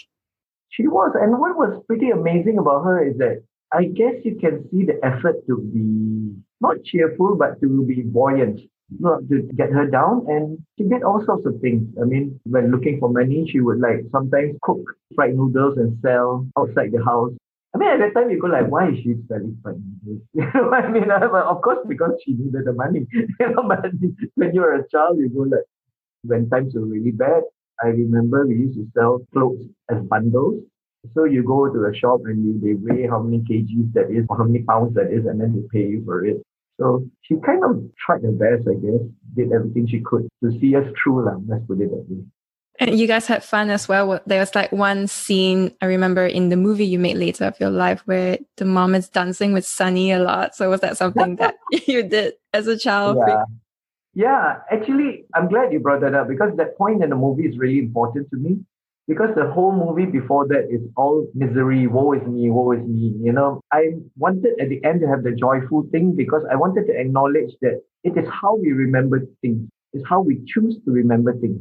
She 0.70 0.88
was. 0.88 1.16
And 1.20 1.40
what 1.40 1.58
was 1.58 1.84
pretty 1.88 2.12
amazing 2.12 2.60
about 2.60 2.84
her 2.84 3.06
is 3.06 3.18
that 3.18 3.44
I 3.74 3.86
guess 3.86 4.16
you 4.24 4.36
can 4.40 4.68
see 4.72 4.86
the 4.86 4.98
effort 5.06 5.46
to 5.48 5.58
be 5.58 6.36
not 6.62 6.84
cheerful, 6.86 7.36
but 7.36 7.60
to 7.62 7.86
be 7.86 8.02
buoyant, 8.02 8.60
not 9.00 9.28
to 9.30 9.42
get 9.56 9.72
her 9.72 9.86
down. 9.88 10.26
And 10.28 10.60
she 10.78 10.86
did 10.86 11.04
all 11.04 11.24
sorts 11.26 11.46
of 11.46 11.60
things. 11.62 11.84
I 12.02 12.06
mean, 12.06 12.40
when 12.46 12.72
looking 12.72 13.00
for 13.00 13.10
money, 13.10 13.48
she 13.52 13.60
would 13.60 13.80
like 13.80 14.06
sometimes 14.12 14.58
cook 14.62 14.80
fried 15.16 15.36
noodles 15.36 15.78
and 15.78 15.98
sell 16.02 16.48
outside 16.58 16.92
the 16.94 17.04
house. 17.04 17.34
I 17.76 17.78
mean, 17.78 17.90
at 17.90 18.00
that 18.00 18.20
time, 18.20 18.30
you 18.32 18.40
go 18.40 18.48
like, 18.48 18.68
why 18.72 18.90
is 18.90 18.98
she 19.04 19.16
selling 19.28 19.58
fried 19.62 19.82
noodles? 20.06 20.24
You 20.34 20.46
know 20.54 20.70
what 20.70 20.86
I 20.86 20.90
mean? 20.92 21.12
Of 21.12 21.62
course, 21.62 21.86
because 21.88 22.12
she 22.24 22.34
needed 22.34 22.66
the 22.66 22.74
money. 22.74 23.06
you 23.12 23.50
know, 23.52 23.64
but 23.68 23.92
when 24.36 24.54
you 24.56 24.62
were 24.62 24.76
a 24.76 24.88
child, 24.88 25.18
you 25.20 25.30
go 25.30 25.42
like, 25.42 25.68
when 26.24 26.50
times 26.50 26.74
were 26.74 26.86
really 26.86 27.12
bad, 27.12 27.44
I 27.84 27.88
remember 27.88 28.48
we 28.48 28.56
used 28.56 28.78
to 28.78 28.88
sell 28.96 29.20
clothes 29.34 29.66
as 29.92 30.02
bundles 30.04 30.64
so 31.14 31.26
you 31.26 31.44
go 31.44 31.68
to 31.72 31.86
a 31.86 31.96
shop 31.96 32.22
and 32.26 32.44
you, 32.44 32.60
they 32.62 32.74
weigh 32.74 33.08
how 33.08 33.22
many 33.22 33.40
kgs 33.40 33.94
that 33.94 34.12
is, 34.12 34.26
or 34.30 34.38
how 34.38 34.44
many 34.44 34.64
pounds 34.64 34.96
that 34.96 35.12
is, 35.12 35.26
and 35.26 35.40
then 35.40 35.54
they 35.54 35.80
pay 35.80 35.88
you 35.88 36.04
for 36.06 36.26
it. 36.26 36.38
So 36.80 37.08
she 37.22 37.36
kind 37.46 37.64
of 37.64 37.82
tried 38.06 38.22
her 38.22 38.32
best, 38.32 38.68
I 38.70 38.76
guess, 38.76 39.02
did 39.36 39.52
everything 39.52 39.88
she 39.88 40.02
could 40.02 40.28
to 40.44 40.52
see 40.60 40.76
us 40.76 40.86
through. 41.02 41.26
Lah, 41.26 41.38
let's 41.48 41.66
put 41.66 41.82
it 41.82 41.90
that 41.90 42.06
way. 42.10 42.24
And 42.80 43.00
you 43.00 43.08
guys 43.08 43.26
had 43.26 43.44
fun 43.44 43.72
as 43.72 43.88
well. 43.88 44.20
There 44.28 44.40
was 44.40 44.54
like 44.54 44.72
one 44.72 45.08
scene 45.08 45.74
I 45.82 45.88
remember 45.88 46.28
in 46.28 46.50
the 46.50 46.56
movie 46.56 46.86
you 46.86 47.00
made 47.00 47.18
later 47.18 47.46
of 47.46 47.60
your 47.60 47.72
life 47.72 48.02
where 48.06 48.38
the 48.58 48.66
mom 48.66 48.94
is 48.94 49.10
dancing 49.10 49.54
with 49.54 49.66
Sunny 49.66 50.12
a 50.12 50.20
lot. 50.20 50.56
So 50.56 50.70
was 50.70 50.82
that 50.82 50.98
something 50.98 51.38
that 51.38 51.56
you 51.88 52.04
did 52.04 52.34
as 52.54 52.68
a 52.68 52.78
child? 52.78 53.18
Yeah. 53.28 53.44
Yeah, 54.14 54.62
actually, 54.72 55.26
I'm 55.36 55.48
glad 55.48 55.72
you 55.72 55.80
brought 55.80 56.02
that 56.02 56.16
up 56.16 56.28
because 56.28 56.58
that 56.58 56.76
point 56.76 57.04
in 57.04 57.12
the 57.12 57.16
movie 57.16 57.44
is 57.44 57.56
really 57.60 57.78
important 57.78 58.32
to 58.32 58.38
me 58.38 58.58
because 59.08 59.30
the 59.36 59.50
whole 59.50 59.72
movie 59.72 60.10
before 60.10 60.48
that 60.48 60.68
is 60.70 60.82
all 60.98 61.26
misery, 61.34 61.88
woe 61.88 62.12
is 62.14 62.28
me, 62.28 62.50
woe 62.50 62.74
is 62.74 62.86
me. 62.86 63.14
You 63.22 63.32
know, 63.32 63.62
I 63.72 63.94
wanted 64.18 64.60
at 64.60 64.68
the 64.68 64.84
end 64.84 65.00
to 65.02 65.08
have 65.08 65.24
the 65.24 65.32
joyful 65.32 65.88
thing 65.92 66.14
because 66.16 66.44
I 66.52 66.56
wanted 66.56 66.88
to 66.88 67.00
acknowledge 67.00 67.52
that 67.62 67.82
it 68.04 68.18
is 68.18 68.26
how 68.30 68.58
we 68.58 68.74
remember 68.74 69.22
things, 69.42 69.70
it's 69.94 70.04
how 70.08 70.20
we 70.22 70.44
choose 70.46 70.76
to 70.86 70.92
remember 70.92 71.34
things. 71.40 71.60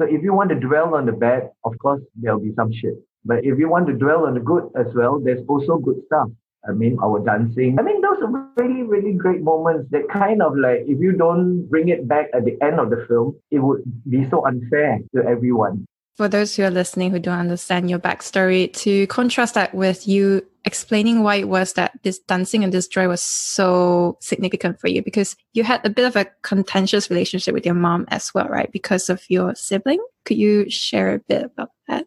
So 0.00 0.06
if 0.06 0.22
you 0.22 0.32
want 0.32 0.50
to 0.50 0.56
dwell 0.56 0.94
on 0.94 1.06
the 1.06 1.12
bad, 1.12 1.50
of 1.64 1.76
course, 1.78 2.02
there'll 2.14 2.38
be 2.38 2.52
some 2.54 2.72
shit. 2.72 2.94
But 3.24 3.44
if 3.44 3.58
you 3.58 3.68
want 3.68 3.88
to 3.88 3.92
dwell 3.94 4.26
on 4.26 4.34
the 4.34 4.40
good 4.40 4.70
as 4.78 4.94
well, 4.94 5.18
there's 5.18 5.44
also 5.48 5.78
good 5.78 6.00
stuff. 6.06 6.28
I 6.68 6.72
mean, 6.72 6.98
our 7.02 7.24
dancing. 7.24 7.78
I 7.78 7.82
mean, 7.82 8.00
those 8.00 8.18
are 8.22 8.50
really, 8.56 8.82
really 8.82 9.12
great 9.12 9.40
moments 9.40 9.88
that 9.90 10.08
kind 10.12 10.42
of 10.42 10.56
like, 10.56 10.80
if 10.86 11.00
you 11.00 11.12
don't 11.12 11.66
bring 11.68 11.88
it 11.88 12.06
back 12.06 12.26
at 12.34 12.44
the 12.44 12.56
end 12.60 12.78
of 12.78 12.90
the 12.90 13.04
film, 13.08 13.36
it 13.50 13.58
would 13.58 13.82
be 14.08 14.28
so 14.30 14.46
unfair 14.46 14.98
to 15.14 15.24
everyone 15.24 15.86
for 16.16 16.28
those 16.28 16.56
who 16.56 16.62
are 16.64 16.70
listening 16.70 17.10
who 17.10 17.18
don't 17.18 17.38
understand 17.38 17.90
your 17.90 17.98
backstory, 17.98 18.72
to 18.72 19.06
contrast 19.08 19.54
that 19.54 19.74
with 19.74 20.08
you 20.08 20.42
explaining 20.64 21.22
why 21.22 21.36
it 21.36 21.48
was 21.48 21.74
that 21.74 21.92
this 22.02 22.18
dancing 22.18 22.64
and 22.64 22.72
this 22.72 22.88
joy 22.88 23.06
was 23.06 23.22
so 23.22 24.16
significant 24.20 24.80
for 24.80 24.88
you 24.88 25.02
because 25.02 25.36
you 25.52 25.62
had 25.62 25.84
a 25.84 25.90
bit 25.90 26.04
of 26.04 26.16
a 26.16 26.26
contentious 26.42 27.08
relationship 27.10 27.54
with 27.54 27.64
your 27.64 27.74
mom 27.74 28.04
as 28.08 28.32
well, 28.34 28.48
right? 28.48 28.72
Because 28.72 29.08
of 29.08 29.22
your 29.28 29.54
sibling. 29.54 30.04
Could 30.24 30.38
you 30.38 30.68
share 30.68 31.14
a 31.14 31.18
bit 31.20 31.44
about 31.44 31.68
that? 31.86 32.06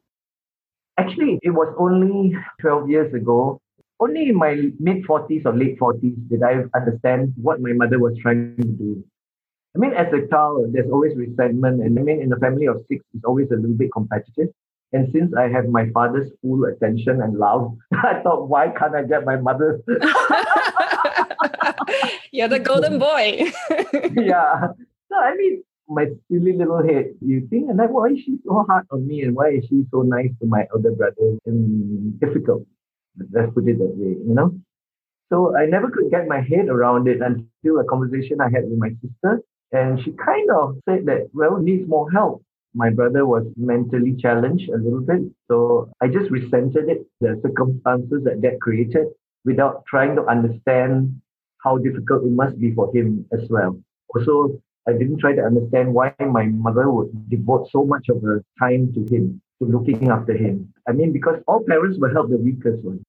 Actually, 0.98 1.40
it 1.42 1.52
was 1.52 1.74
only 1.80 2.36
12 2.60 2.90
years 2.90 3.14
ago. 3.14 3.62
Only 4.02 4.30
in 4.30 4.36
my 4.36 4.72
mid 4.80 5.04
40s 5.06 5.46
or 5.46 5.56
late 5.56 5.80
40s 5.80 6.30
did 6.30 6.44
I 6.44 6.64
understand 6.76 7.34
what 7.42 7.62
my 7.62 7.74
mother 7.74 8.00
was 8.00 8.18
trying 8.22 8.56
to 8.58 8.64
do. 8.64 9.04
I 9.80 9.82
mean, 9.82 9.94
as 9.94 10.12
a 10.12 10.28
child, 10.28 10.74
there's 10.74 10.92
always 10.92 11.16
resentment. 11.16 11.82
And 11.82 11.98
I 11.98 12.02
mean, 12.02 12.22
in 12.22 12.34
a 12.34 12.38
family 12.38 12.66
of 12.66 12.84
six, 12.90 13.02
it's 13.14 13.24
always 13.24 13.50
a 13.50 13.56
little 13.56 13.78
bit 13.78 13.94
competitive. 13.94 14.50
And 14.92 15.08
since 15.14 15.34
I 15.38 15.48
have 15.48 15.70
my 15.70 15.90
father's 15.92 16.30
full 16.42 16.66
attention 16.66 17.22
and 17.22 17.38
love, 17.38 17.78
I 17.94 18.20
thought, 18.22 18.50
why 18.50 18.74
can't 18.78 18.94
I 18.94 19.04
get 19.04 19.24
my 19.24 19.38
mother's? 19.38 19.82
You're 22.32 22.50
the 22.50 22.60
golden 22.60 23.00
boy. 23.00 23.54
yeah. 24.22 24.68
So, 25.08 25.16
I 25.16 25.36
mean, 25.38 25.64
my 25.88 26.08
silly 26.30 26.52
little 26.58 26.84
head, 26.86 27.14
you 27.22 27.48
think, 27.50 27.70
and 27.70 27.78
like, 27.78 27.90
why 27.90 28.08
is 28.10 28.20
she 28.20 28.38
so 28.46 28.66
hard 28.68 28.86
on 28.92 29.08
me? 29.08 29.22
And 29.22 29.34
why 29.34 29.52
is 29.52 29.64
she 29.70 29.86
so 29.92 30.02
nice 30.02 30.32
to 30.42 30.46
my 30.46 30.68
older 30.74 30.92
brother? 30.92 31.38
And 31.46 32.20
difficult. 32.20 32.66
Let's 33.32 33.54
put 33.54 33.66
it 33.66 33.78
that 33.78 33.96
way, 33.96 34.18
you 34.28 34.34
know? 34.34 34.60
So 35.30 35.56
I 35.56 35.68
never 35.68 35.90
could 35.90 36.12
get 36.12 36.28
my 36.28 36.42
head 36.42 36.68
around 36.68 37.08
it 37.08 37.22
until 37.22 37.80
a 37.80 37.86
conversation 37.86 38.42
I 38.42 38.50
had 38.50 38.66
with 38.66 38.78
my 38.78 38.90
sister. 39.02 39.42
And 39.72 40.02
she 40.04 40.12
kind 40.12 40.50
of 40.52 40.78
said 40.88 41.06
that, 41.06 41.30
well, 41.34 41.58
needs 41.58 41.88
more 41.88 42.10
help. 42.12 42.44
My 42.74 42.90
brother 42.90 43.26
was 43.26 43.46
mentally 43.56 44.16
challenged 44.16 44.70
a 44.70 44.78
little 44.78 45.02
bit. 45.02 45.22
So 45.50 45.90
I 46.02 46.08
just 46.08 46.30
resented 46.30 46.90
it, 46.90 47.06
the 47.20 47.40
circumstances 47.42 48.24
that 48.24 48.42
that 48.42 48.62
created 48.62 49.08
without 49.46 49.86
trying 49.86 50.16
to 50.16 50.26
understand 50.26 51.22
how 51.64 51.78
difficult 51.78 52.24
it 52.24 52.32
must 52.32 52.60
be 52.60 52.74
for 52.74 52.96
him 52.96 53.26
as 53.32 53.50
well. 53.50 53.80
Also, 54.16 54.62
I 54.88 54.94
didn't 54.94 55.18
try 55.18 55.34
to 55.34 55.42
understand 55.42 55.94
why 55.94 56.14
my 56.20 56.46
mother 56.46 56.90
would 56.90 57.30
devote 57.30 57.70
so 57.72 57.84
much 57.84 58.10
of 58.10 58.22
her 58.22 58.44
time 58.60 58.94
to 58.94 59.02
him, 59.14 59.42
to 59.60 59.68
looking 59.68 60.10
after 60.10 60.34
him. 60.34 60.74
I 60.88 60.94
mean, 60.94 61.12
because 61.12 61.42
all 61.48 61.64
parents 61.64 61.98
will 62.00 62.12
help 62.12 62.30
the 62.30 62.38
weakest 62.38 62.84
one. 62.84 63.04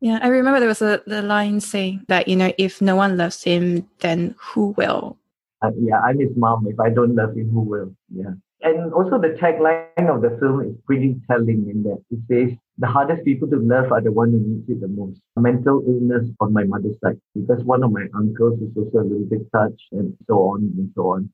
Yeah, 0.00 0.18
I 0.22 0.28
remember 0.28 0.60
there 0.60 0.68
was 0.68 0.82
a 0.82 1.02
the 1.06 1.22
line 1.22 1.60
saying 1.60 2.04
that, 2.08 2.28
you 2.28 2.36
know, 2.36 2.52
if 2.58 2.80
no 2.80 2.96
one 2.96 3.16
loves 3.16 3.42
him, 3.42 3.88
then 4.00 4.34
who 4.38 4.74
will? 4.76 5.16
Uh, 5.62 5.70
yeah, 5.80 6.00
I'm 6.00 6.18
his 6.18 6.36
mom. 6.36 6.66
If 6.68 6.78
I 6.78 6.90
don't 6.90 7.14
love 7.14 7.34
him, 7.34 7.50
who 7.50 7.60
will? 7.60 7.94
Yeah. 8.14 8.34
And 8.62 8.92
also 8.92 9.18
the 9.18 9.36
tagline 9.40 10.08
of 10.14 10.22
the 10.22 10.36
film 10.40 10.62
is 10.62 10.74
pretty 10.86 11.16
telling 11.30 11.68
in 11.70 11.82
that 11.84 12.02
it 12.10 12.20
says, 12.28 12.56
the 12.78 12.86
hardest 12.86 13.24
people 13.24 13.48
to 13.48 13.58
love 13.58 13.92
are 13.92 14.00
the 14.00 14.12
one 14.12 14.30
who 14.30 14.40
needs 14.40 14.68
it 14.68 14.80
the 14.80 14.88
most. 14.88 15.20
Mental 15.36 15.82
illness 15.86 16.28
on 16.40 16.52
my 16.52 16.64
mother's 16.64 16.96
side, 17.02 17.18
because 17.34 17.62
one 17.64 17.82
of 17.82 17.92
my 17.92 18.06
uncles 18.14 18.60
is 18.60 18.70
also 18.76 18.98
a 18.98 19.06
little 19.08 19.26
bit 19.26 19.50
touched 19.52 19.88
and 19.92 20.16
so 20.26 20.34
on 20.40 20.60
and 20.76 20.90
so 20.94 21.08
on. 21.08 21.30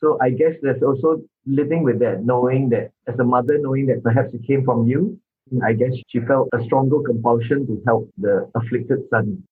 So 0.00 0.18
I 0.20 0.30
guess 0.30 0.52
there's 0.62 0.82
also 0.82 1.22
living 1.46 1.82
with 1.82 1.98
that, 2.00 2.24
knowing 2.24 2.68
that 2.70 2.92
as 3.06 3.18
a 3.18 3.24
mother, 3.24 3.58
knowing 3.58 3.86
that 3.86 4.02
perhaps 4.02 4.32
it 4.34 4.46
came 4.46 4.64
from 4.64 4.86
you, 4.86 5.18
I 5.64 5.72
guess 5.72 5.92
she 6.08 6.20
felt 6.20 6.48
a 6.52 6.62
stronger 6.64 7.00
compulsion 7.02 7.66
to 7.66 7.82
help 7.86 8.10
the 8.18 8.50
afflicted 8.54 9.08
son. 9.10 9.42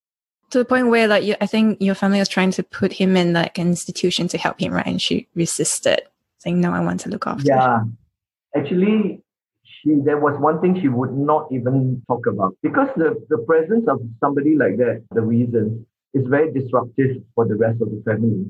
To 0.55 0.59
the 0.59 0.65
point 0.65 0.87
where, 0.87 1.09
like, 1.09 1.25
you, 1.25 1.35
I 1.41 1.47
think 1.47 1.79
your 1.81 1.97
family 1.97 2.21
was 2.21 2.29
trying 2.29 2.53
to 2.53 2.63
put 2.63 2.93
him 2.93 3.17
in 3.17 3.33
like 3.33 3.59
an 3.59 3.67
institution 3.67 4.29
to 4.29 4.39
help 4.39 4.61
him, 4.61 4.73
right? 4.73 4.87
And 4.87 5.03
she 5.03 5.27
resisted, 5.35 6.03
saying, 6.39 6.61
"No, 6.61 6.71
I 6.71 6.79
want 6.79 7.01
to 7.01 7.09
look 7.09 7.27
after." 7.27 7.45
Yeah, 7.45 7.83
actually, 8.55 9.21
she 9.65 9.97
there 10.05 10.21
was 10.21 10.39
one 10.39 10.61
thing 10.61 10.81
she 10.81 10.87
would 10.87 11.13
not 11.13 11.49
even 11.51 12.01
talk 12.07 12.29
about 12.29 12.57
because 12.63 12.87
the 12.97 13.21
the 13.31 13.39
presence 13.39 13.89
of 13.89 13.99
somebody 14.21 14.55
like 14.55 14.77
that, 14.77 15.03
the 15.11 15.23
reason, 15.23 15.85
is 16.15 16.25
very 16.29 16.53
disruptive 16.53 17.17
for 17.35 17.49
the 17.49 17.57
rest 17.57 17.83
of 17.83 17.91
the 17.91 18.01
family. 18.07 18.47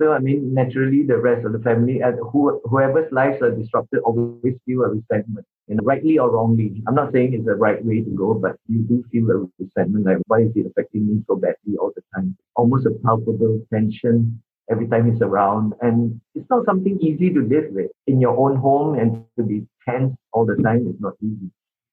So 0.00 0.12
I 0.12 0.18
mean, 0.18 0.52
naturally, 0.52 1.04
the 1.04 1.18
rest 1.18 1.46
of 1.46 1.52
the 1.52 1.60
family 1.60 2.00
and 2.00 2.18
who, 2.32 2.60
whoever's 2.64 3.10
lives 3.12 3.40
are 3.42 3.52
disrupted 3.52 4.00
always 4.00 4.54
feel 4.66 4.82
a 4.82 4.88
resentment, 4.88 5.46
know, 5.68 5.84
rightly 5.84 6.18
or 6.18 6.32
wrongly. 6.32 6.82
I'm 6.88 6.96
not 6.96 7.12
saying 7.12 7.34
it's 7.34 7.44
the 7.44 7.54
right 7.54 7.82
way 7.84 8.00
to 8.00 8.10
go, 8.10 8.34
but 8.34 8.56
you 8.66 8.80
do 8.80 9.04
feel 9.12 9.30
a 9.30 9.48
resentment. 9.58 10.04
Like, 10.04 10.18
why 10.26 10.40
is 10.42 10.52
it 10.56 10.66
affecting 10.66 11.06
me 11.06 11.22
so 11.28 11.36
badly 11.36 11.76
all 11.78 11.92
the 11.94 12.02
time? 12.14 12.36
Almost 12.56 12.86
a 12.86 12.90
palpable 13.04 13.60
tension 13.72 14.42
every 14.68 14.88
time 14.88 15.12
he's 15.12 15.22
around, 15.22 15.74
and 15.80 16.20
it's 16.34 16.48
not 16.50 16.64
something 16.64 16.98
easy 17.00 17.32
to 17.32 17.40
live 17.40 17.70
with 17.70 17.90
in 18.08 18.20
your 18.20 18.36
own 18.36 18.56
home 18.56 18.98
and 18.98 19.24
to 19.38 19.44
be 19.44 19.64
tense 19.88 20.16
all 20.32 20.44
the 20.44 20.56
time. 20.56 20.88
is 20.88 21.00
not 21.00 21.14
easy. 21.22 21.50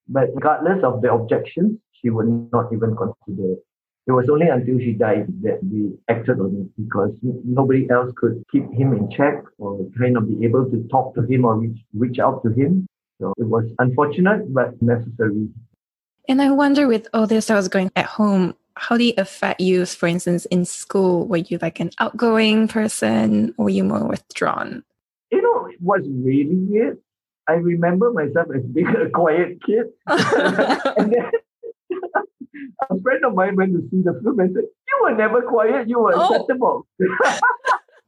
But 0.08 0.30
regardless 0.34 0.84
of 0.84 1.02
the 1.02 1.14
objections, 1.14 1.78
she 1.92 2.10
would 2.10 2.50
not 2.52 2.74
even 2.74 2.96
consider 2.96 3.54
it. 3.54 3.64
It 4.08 4.14
was 4.14 4.30
only 4.30 4.48
until 4.48 4.80
she 4.80 4.94
died 4.94 5.28
that 5.44 5.60
we 5.64 5.92
acted 6.10 6.40
on 6.40 6.56
it 6.56 6.82
because 6.82 7.12
nobody 7.22 7.88
else 7.90 8.12
could 8.16 8.44
keep 8.52 8.64
him 8.74 8.94
in 8.94 9.10
check 9.12 9.44
or 9.60 9.86
kind 9.98 10.18
of 10.18 10.28
be 10.28 10.44
able 10.44 10.70
to 10.72 10.88
talk 10.90 11.14
to 11.16 11.22
him 11.22 11.46
or 11.46 11.58
reach, 11.58 11.80
reach 11.94 12.20
out 12.20 12.42
to 12.44 12.50
him. 12.50 12.88
So 13.20 13.34
it 13.38 13.46
was 13.46 13.66
unfortunate 13.78 14.52
but 14.52 14.82
necessary. 14.82 15.50
And 16.28 16.42
I 16.42 16.50
wonder 16.50 16.88
with 16.88 17.08
all 17.14 17.28
this 17.28 17.52
I 17.52 17.56
was 17.56 17.68
going 17.68 17.92
at 17.96 18.06
home, 18.06 18.56
how 18.76 18.98
did 18.98 19.10
it 19.10 19.20
affect 19.20 19.62
you, 19.62 19.86
for 19.86 20.08
instance, 20.08 20.46
in 20.46 20.66
school? 20.66 21.28
Were 21.28 21.38
you 21.38 21.60
like 21.62 21.80
an 21.80 21.92
outgoing 22.00 22.68
person 22.68 23.54
or 23.58 23.66
were 23.66 23.70
you 23.70 23.84
more 23.84 24.08
withdrawn? 24.08 24.84
You 25.32 25.44
know, 25.44 25.68
it 25.68 25.80
was 25.80 26.02
really 26.10 26.56
weird. 26.56 26.98
I 27.48 27.54
remember 27.54 28.12
myself 28.12 28.48
as 28.56 28.64
being 28.64 28.88
a 28.88 29.10
quiet 29.10 29.60
kid. 29.64 29.88
and 30.08 31.14
then 31.14 31.32
a 32.90 33.00
friend 33.02 33.26
of 33.26 33.34
mine 33.36 33.56
went 33.56 33.74
to 33.74 33.82
see 33.90 34.02
the 34.04 34.20
film 34.24 34.40
and 34.40 34.54
said, 34.56 34.64
You 34.64 35.00
were 35.04 35.16
never 35.16 35.42
quiet, 35.42 35.88
you 35.90 36.00
were 36.00 36.14
Oh. 36.16 36.34
acceptable. 36.34 36.88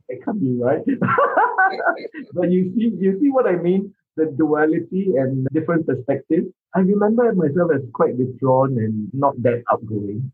it 0.10 0.24
can't 0.24 0.40
be 0.42 0.58
right. 0.62 0.84
but 2.34 2.52
you 2.52 2.74
see, 2.76 2.92
you 3.00 3.20
see 3.22 3.30
what 3.30 3.48
I 3.48 3.56
mean? 3.56 3.94
The 4.16 4.26
duality 4.38 5.14
and 5.18 5.48
different 5.54 5.88
perspectives. 5.88 6.48
I 6.76 6.80
remember 6.82 7.34
myself 7.34 7.72
as 7.74 7.82
quite 7.94 8.16
withdrawn 8.18 8.78
and 8.78 9.10
not 9.14 9.34
that 9.44 9.64
outgoing. 9.72 10.32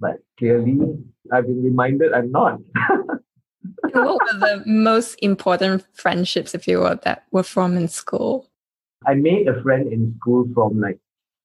But 0.00 0.16
clearly, 0.38 0.78
I've 1.32 1.46
been 1.46 1.62
reminded 1.62 2.12
I'm 2.12 2.30
not. 2.32 2.58
what 3.92 4.18
were 4.32 4.38
the 4.38 4.62
most 4.66 5.14
important 5.22 5.84
friendships, 5.94 6.54
if 6.54 6.66
you 6.66 6.78
will, 6.80 6.98
that 7.04 7.24
were 7.30 7.42
from 7.42 7.76
in 7.76 7.88
school? 7.88 8.48
I 9.06 9.14
made 9.14 9.46
a 9.48 9.60
friend 9.62 9.92
in 9.92 10.14
school 10.20 10.46
from 10.54 10.80
like 10.80 10.98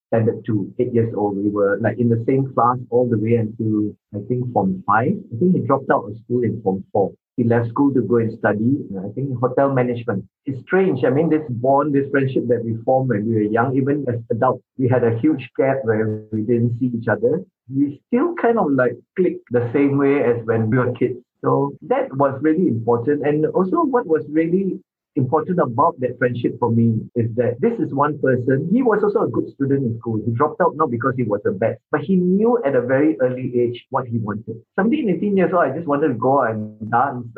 standard 0.07 0.43
two, 0.45 0.73
eight 0.79 0.93
years 0.93 1.13
old. 1.15 1.37
We 1.37 1.49
were 1.49 1.77
like 1.81 1.99
in 1.99 2.09
the 2.09 2.23
same 2.27 2.53
class 2.53 2.77
all 2.89 3.07
the 3.09 3.17
way 3.17 3.35
until 3.35 3.95
I 4.15 4.25
think 4.27 4.51
form 4.53 4.83
five. 4.87 5.13
I 5.33 5.37
think 5.39 5.55
he 5.55 5.61
dropped 5.61 5.89
out 5.89 6.05
of 6.09 6.17
school 6.23 6.43
in 6.43 6.61
form 6.61 6.83
four. 6.91 7.13
He 7.37 7.43
left 7.43 7.69
school 7.69 7.93
to 7.93 8.01
go 8.01 8.17
and 8.17 8.35
study, 8.39 8.79
I 8.97 9.09
think, 9.13 9.37
hotel 9.39 9.71
management. 9.71 10.25
It's 10.47 10.59
strange. 10.61 11.03
I 11.05 11.11
mean, 11.11 11.29
this 11.29 11.43
bond, 11.49 11.93
this 11.93 12.09
friendship 12.09 12.47
that 12.47 12.65
we 12.65 12.77
formed 12.83 13.09
when 13.09 13.27
we 13.27 13.35
were 13.35 13.41
young, 13.41 13.77
even 13.77 14.05
as 14.09 14.19
adults, 14.31 14.63
we 14.79 14.89
had 14.89 15.03
a 15.03 15.19
huge 15.19 15.47
gap 15.55 15.77
where 15.83 16.23
we 16.31 16.41
didn't 16.41 16.79
see 16.79 16.91
each 16.97 17.07
other. 17.07 17.43
We 17.69 18.01
still 18.07 18.33
kind 18.41 18.57
of 18.57 18.71
like 18.71 18.93
click 19.15 19.37
the 19.51 19.69
same 19.71 19.99
way 19.99 20.23
as 20.23 20.43
when 20.45 20.71
we 20.71 20.77
were 20.79 20.91
kids. 20.93 21.19
So 21.43 21.77
that 21.83 22.11
was 22.17 22.39
really 22.41 22.67
important. 22.67 23.27
And 23.27 23.45
also, 23.45 23.83
what 23.83 24.07
was 24.07 24.25
really 24.29 24.79
important 25.17 25.59
about 25.59 25.99
that 25.99 26.17
friendship 26.17 26.57
for 26.59 26.71
me 26.71 27.01
is 27.15 27.33
that 27.35 27.57
this 27.59 27.73
is 27.79 27.93
one 27.93 28.19
person. 28.19 28.69
He 28.71 28.81
was 28.81 29.03
also 29.03 29.21
a 29.23 29.29
good 29.29 29.51
student 29.53 29.83
in 29.83 29.97
school. 29.99 30.21
He 30.25 30.31
dropped 30.31 30.61
out 30.61 30.75
not 30.75 30.91
because 30.91 31.15
he 31.17 31.23
was 31.23 31.41
the 31.43 31.51
best, 31.51 31.79
but 31.91 32.01
he 32.01 32.15
knew 32.15 32.61
at 32.63 32.75
a 32.75 32.81
very 32.81 33.19
early 33.19 33.51
age 33.59 33.85
what 33.89 34.07
he 34.07 34.19
wanted. 34.19 34.61
17, 34.75 35.09
18 35.09 35.37
years 35.37 35.51
old, 35.53 35.63
I 35.63 35.75
just 35.75 35.87
wanted 35.87 36.09
to 36.09 36.13
go 36.13 36.43
and 36.43 36.79
dance 36.91 37.27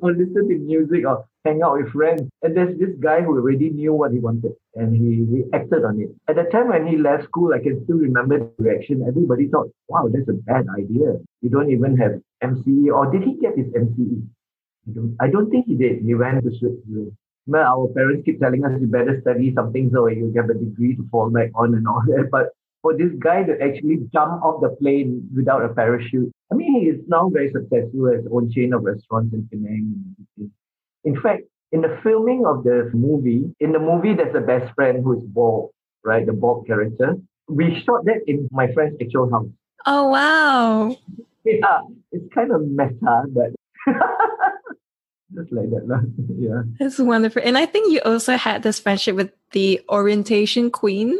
or 0.00 0.12
listen 0.12 0.48
to 0.48 0.58
music 0.58 1.06
or 1.06 1.26
hang 1.44 1.62
out 1.62 1.78
with 1.78 1.92
friends. 1.92 2.28
And 2.42 2.56
there's 2.56 2.78
this 2.78 2.94
guy 3.00 3.22
who 3.22 3.36
already 3.38 3.70
knew 3.70 3.94
what 3.94 4.12
he 4.12 4.18
wanted 4.18 4.52
and 4.74 4.94
he, 4.94 5.24
he 5.30 5.44
acted 5.52 5.84
on 5.84 6.00
it. 6.00 6.10
At 6.28 6.36
the 6.36 6.44
time 6.50 6.68
when 6.68 6.86
he 6.86 6.96
left 6.98 7.24
school, 7.24 7.54
I 7.54 7.62
can 7.62 7.82
still 7.84 7.96
remember 7.96 8.38
the 8.38 8.50
reaction. 8.58 9.04
Everybody 9.06 9.48
thought, 9.48 9.68
wow, 9.88 10.08
that's 10.12 10.28
a 10.28 10.34
bad 10.34 10.66
idea. 10.76 11.16
You 11.40 11.50
don't 11.50 11.70
even 11.70 11.96
have 11.96 12.20
MCE. 12.42 12.92
Or 12.92 13.10
did 13.10 13.22
he 13.22 13.38
get 13.40 13.56
his 13.56 13.66
MCE? 13.68 14.22
I 14.88 14.92
don't, 14.92 15.16
I 15.20 15.28
don't 15.28 15.50
think 15.50 15.66
he 15.66 15.74
did. 15.74 16.02
He 16.02 16.14
went 16.14 16.42
to 16.44 16.50
Switzerland. 16.50 17.12
Well, 17.46 17.64
our 17.64 17.88
parents 17.94 18.24
keep 18.24 18.40
telling 18.40 18.64
us 18.64 18.72
you 18.80 18.86
better 18.86 19.20
study 19.20 19.52
something 19.54 19.90
so 19.92 20.08
you 20.08 20.32
get 20.34 20.50
a 20.50 20.54
degree 20.54 20.96
to 20.96 21.06
fall 21.10 21.30
back 21.30 21.50
on 21.54 21.74
and 21.74 21.86
all 21.86 22.02
that. 22.06 22.28
But 22.30 22.50
for 22.82 22.96
this 22.96 23.10
guy 23.18 23.44
to 23.44 23.52
actually 23.62 23.98
jump 24.12 24.42
off 24.42 24.60
the 24.60 24.70
plane 24.80 25.28
without 25.34 25.64
a 25.64 25.68
parachute, 25.72 26.32
I 26.52 26.54
mean, 26.54 26.80
he 26.80 26.86
is 26.86 27.00
now 27.08 27.28
very 27.28 27.50
successful 27.52 28.08
as 28.08 28.22
his 28.22 28.32
own 28.32 28.50
chain 28.52 28.72
of 28.72 28.82
restaurants 28.84 29.34
in 29.34 29.48
Penang. 29.50 29.94
and 29.94 30.16
everything. 30.36 30.52
In 31.04 31.20
fact, 31.20 31.42
in 31.72 31.80
the 31.80 31.98
filming 32.02 32.44
of 32.46 32.64
the 32.64 32.90
movie, 32.94 33.52
in 33.60 33.72
the 33.72 33.78
movie, 33.78 34.14
there's 34.14 34.34
a 34.34 34.40
best 34.40 34.72
friend 34.74 35.02
who 35.02 35.18
is 35.18 35.24
bald, 35.24 35.70
right? 36.04 36.24
The 36.24 36.32
bald 36.32 36.66
character. 36.66 37.16
We 37.48 37.82
shot 37.84 38.04
that 38.04 38.22
in 38.26 38.48
my 38.50 38.72
friend's 38.72 38.96
actual 39.00 39.30
house. 39.30 39.48
Oh, 39.86 40.08
wow. 40.08 40.96
Yeah, 41.48 41.82
it's 42.10 42.24
kind 42.34 42.50
of 42.50 42.66
meta, 42.66 43.22
but 43.28 43.54
just 45.34 45.52
like 45.52 45.70
that. 45.70 45.86
lah. 45.88 46.00
Yeah. 46.38 46.62
That's 46.78 46.98
wonderful. 46.98 47.42
And 47.44 47.58
I 47.58 47.66
think 47.66 47.92
you 47.92 48.00
also 48.04 48.36
had 48.36 48.62
this 48.62 48.78
friendship 48.78 49.16
with 49.16 49.32
the 49.52 49.80
orientation 49.88 50.70
queen. 50.70 51.18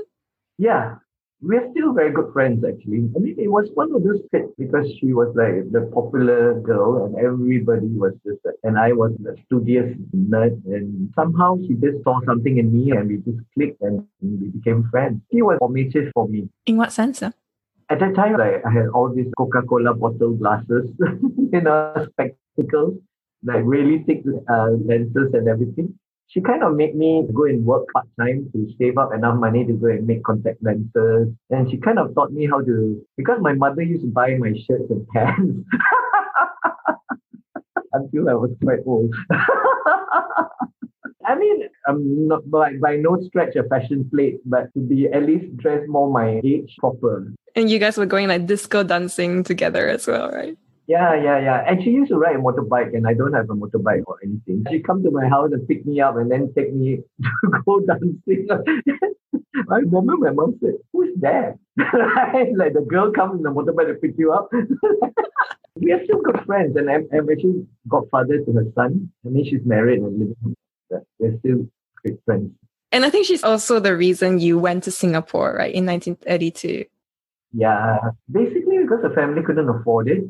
Yeah. 0.58 0.96
We're 1.42 1.68
still 1.70 1.92
very 1.92 2.12
good 2.12 2.32
friends, 2.32 2.64
actually. 2.64 3.10
I 3.14 3.18
mean, 3.20 3.36
it 3.38 3.48
was 3.48 3.68
one 3.74 3.94
of 3.94 4.02
those 4.02 4.20
fits 4.32 4.48
because 4.56 4.88
she 4.98 5.12
was 5.12 5.28
like 5.36 5.70
the 5.70 5.90
popular 5.92 6.58
girl 6.60 7.04
and 7.04 7.14
everybody 7.16 7.88
was 7.88 8.14
just, 8.24 8.40
and 8.64 8.78
I 8.78 8.92
was 8.92 9.12
the 9.20 9.36
studious 9.44 9.94
nerd. 10.16 10.64
And 10.64 11.12
somehow 11.14 11.58
she 11.66 11.74
just 11.74 12.02
saw 12.04 12.20
something 12.24 12.56
in 12.56 12.72
me 12.72 12.92
and 12.92 13.08
we 13.08 13.16
just 13.18 13.44
clicked 13.52 13.82
and 13.82 14.06
we 14.22 14.48
became 14.48 14.88
friends. 14.90 15.20
She 15.30 15.42
was 15.42 15.58
formative 15.58 16.10
for 16.14 16.26
me. 16.26 16.48
In 16.64 16.78
what 16.78 16.92
sense? 16.92 17.18
sir? 17.18 17.34
At 17.90 18.00
that 18.00 18.14
time, 18.16 18.38
like, 18.38 18.64
I 18.66 18.72
had 18.72 18.88
all 18.88 19.12
these 19.14 19.28
Coca-Cola 19.36 19.94
bottle 19.94 20.32
glasses, 20.32 20.90
you 21.52 21.60
know, 21.60 21.94
spectacles, 22.10 22.98
like 23.46 23.62
really 23.64 24.02
thick 24.04 24.22
uh, 24.50 24.70
lenses 24.84 25.32
and 25.32 25.48
everything. 25.48 25.98
She 26.28 26.40
kind 26.40 26.64
of 26.64 26.74
made 26.74 26.96
me 26.96 27.24
go 27.32 27.44
and 27.44 27.64
work 27.64 27.86
part 27.92 28.08
time 28.18 28.50
to 28.52 28.68
save 28.78 28.98
up 28.98 29.14
enough 29.14 29.38
money 29.38 29.64
to 29.64 29.72
go 29.72 29.86
and 29.86 30.06
make 30.06 30.24
contact 30.24 30.58
lenses. 30.60 31.32
And 31.50 31.70
she 31.70 31.78
kind 31.78 32.00
of 32.00 32.14
taught 32.14 32.32
me 32.32 32.46
how 32.46 32.60
to, 32.62 33.00
because 33.16 33.38
my 33.40 33.54
mother 33.54 33.82
used 33.82 34.02
to 34.02 34.08
buy 34.08 34.34
my 34.34 34.52
shirts 34.66 34.90
and 34.90 35.06
pants 35.08 35.62
until 37.92 38.28
I 38.28 38.34
was 38.34 38.50
quite 38.62 38.80
old. 38.84 39.14
I 41.26 41.34
mean, 41.34 41.62
I'm 41.88 42.28
not 42.28 42.48
by, 42.50 42.74
by 42.80 42.96
no 42.96 43.20
stretch 43.22 43.56
a 43.56 43.64
fashion 43.64 44.08
plate, 44.12 44.38
but 44.44 44.72
to 44.74 44.80
be 44.80 45.06
at 45.06 45.24
least 45.24 45.56
dressed 45.56 45.88
more 45.88 46.10
my 46.10 46.40
age 46.44 46.74
proper. 46.78 47.32
And 47.54 47.70
you 47.70 47.78
guys 47.78 47.96
were 47.96 48.06
going 48.06 48.28
like 48.28 48.46
disco 48.46 48.82
dancing 48.82 49.42
together 49.42 49.88
as 49.88 50.06
well, 50.06 50.30
right? 50.30 50.58
Yeah, 50.86 51.14
yeah, 51.14 51.40
yeah. 51.40 51.64
And 51.66 51.82
she 51.82 51.90
used 51.90 52.10
to 52.10 52.16
ride 52.16 52.36
a 52.36 52.38
motorbike, 52.38 52.94
and 52.94 53.06
I 53.08 53.14
don't 53.14 53.32
have 53.32 53.50
a 53.50 53.54
motorbike 53.54 54.04
or 54.06 54.18
anything. 54.22 54.64
She 54.70 54.80
come 54.80 55.02
to 55.02 55.10
my 55.10 55.26
house 55.28 55.50
and 55.52 55.66
pick 55.66 55.84
me 55.84 56.00
up, 56.00 56.16
and 56.16 56.30
then 56.30 56.52
take 56.54 56.72
me 56.72 56.98
to 57.22 57.62
go 57.66 57.80
dancing. 57.80 58.46
I 59.68 59.76
remember 59.78 60.16
my 60.16 60.30
mom 60.30 60.58
said, 60.62 60.74
"Who's 60.92 61.18
that?" 61.20 61.58
like 61.76 62.74
the 62.74 62.86
girl 62.88 63.10
comes 63.10 63.38
in 63.38 63.42
the 63.42 63.50
motorbike 63.50 63.88
to 63.88 63.94
pick 63.94 64.14
you 64.16 64.32
up. 64.32 64.48
we 65.74 65.92
are 65.92 66.04
still 66.04 66.22
good 66.22 66.44
friends, 66.46 66.76
and 66.76 66.88
I'm, 66.88 67.08
I'm 67.12 67.28
actually 67.30 67.66
godfather 67.88 68.38
to 68.44 68.52
her 68.52 68.66
son. 68.76 69.10
I 69.24 69.28
mean, 69.28 69.44
she's 69.44 69.64
married 69.64 70.00
and 70.00 70.18
living. 70.18 70.56
We're 71.18 71.38
still 71.40 71.66
great 72.02 72.18
friends. 72.24 72.52
And 72.92 73.04
I 73.04 73.10
think 73.10 73.26
she's 73.26 73.42
also 73.42 73.80
the 73.80 73.96
reason 73.96 74.38
you 74.38 74.56
went 74.58 74.84
to 74.84 74.92
Singapore, 74.92 75.56
right, 75.58 75.74
in 75.74 75.84
1932. 75.84 76.84
Yeah, 77.52 77.98
basically 78.30 78.78
because 78.78 79.02
the 79.02 79.10
family 79.10 79.42
couldn't 79.42 79.68
afford 79.68 80.08
it. 80.08 80.24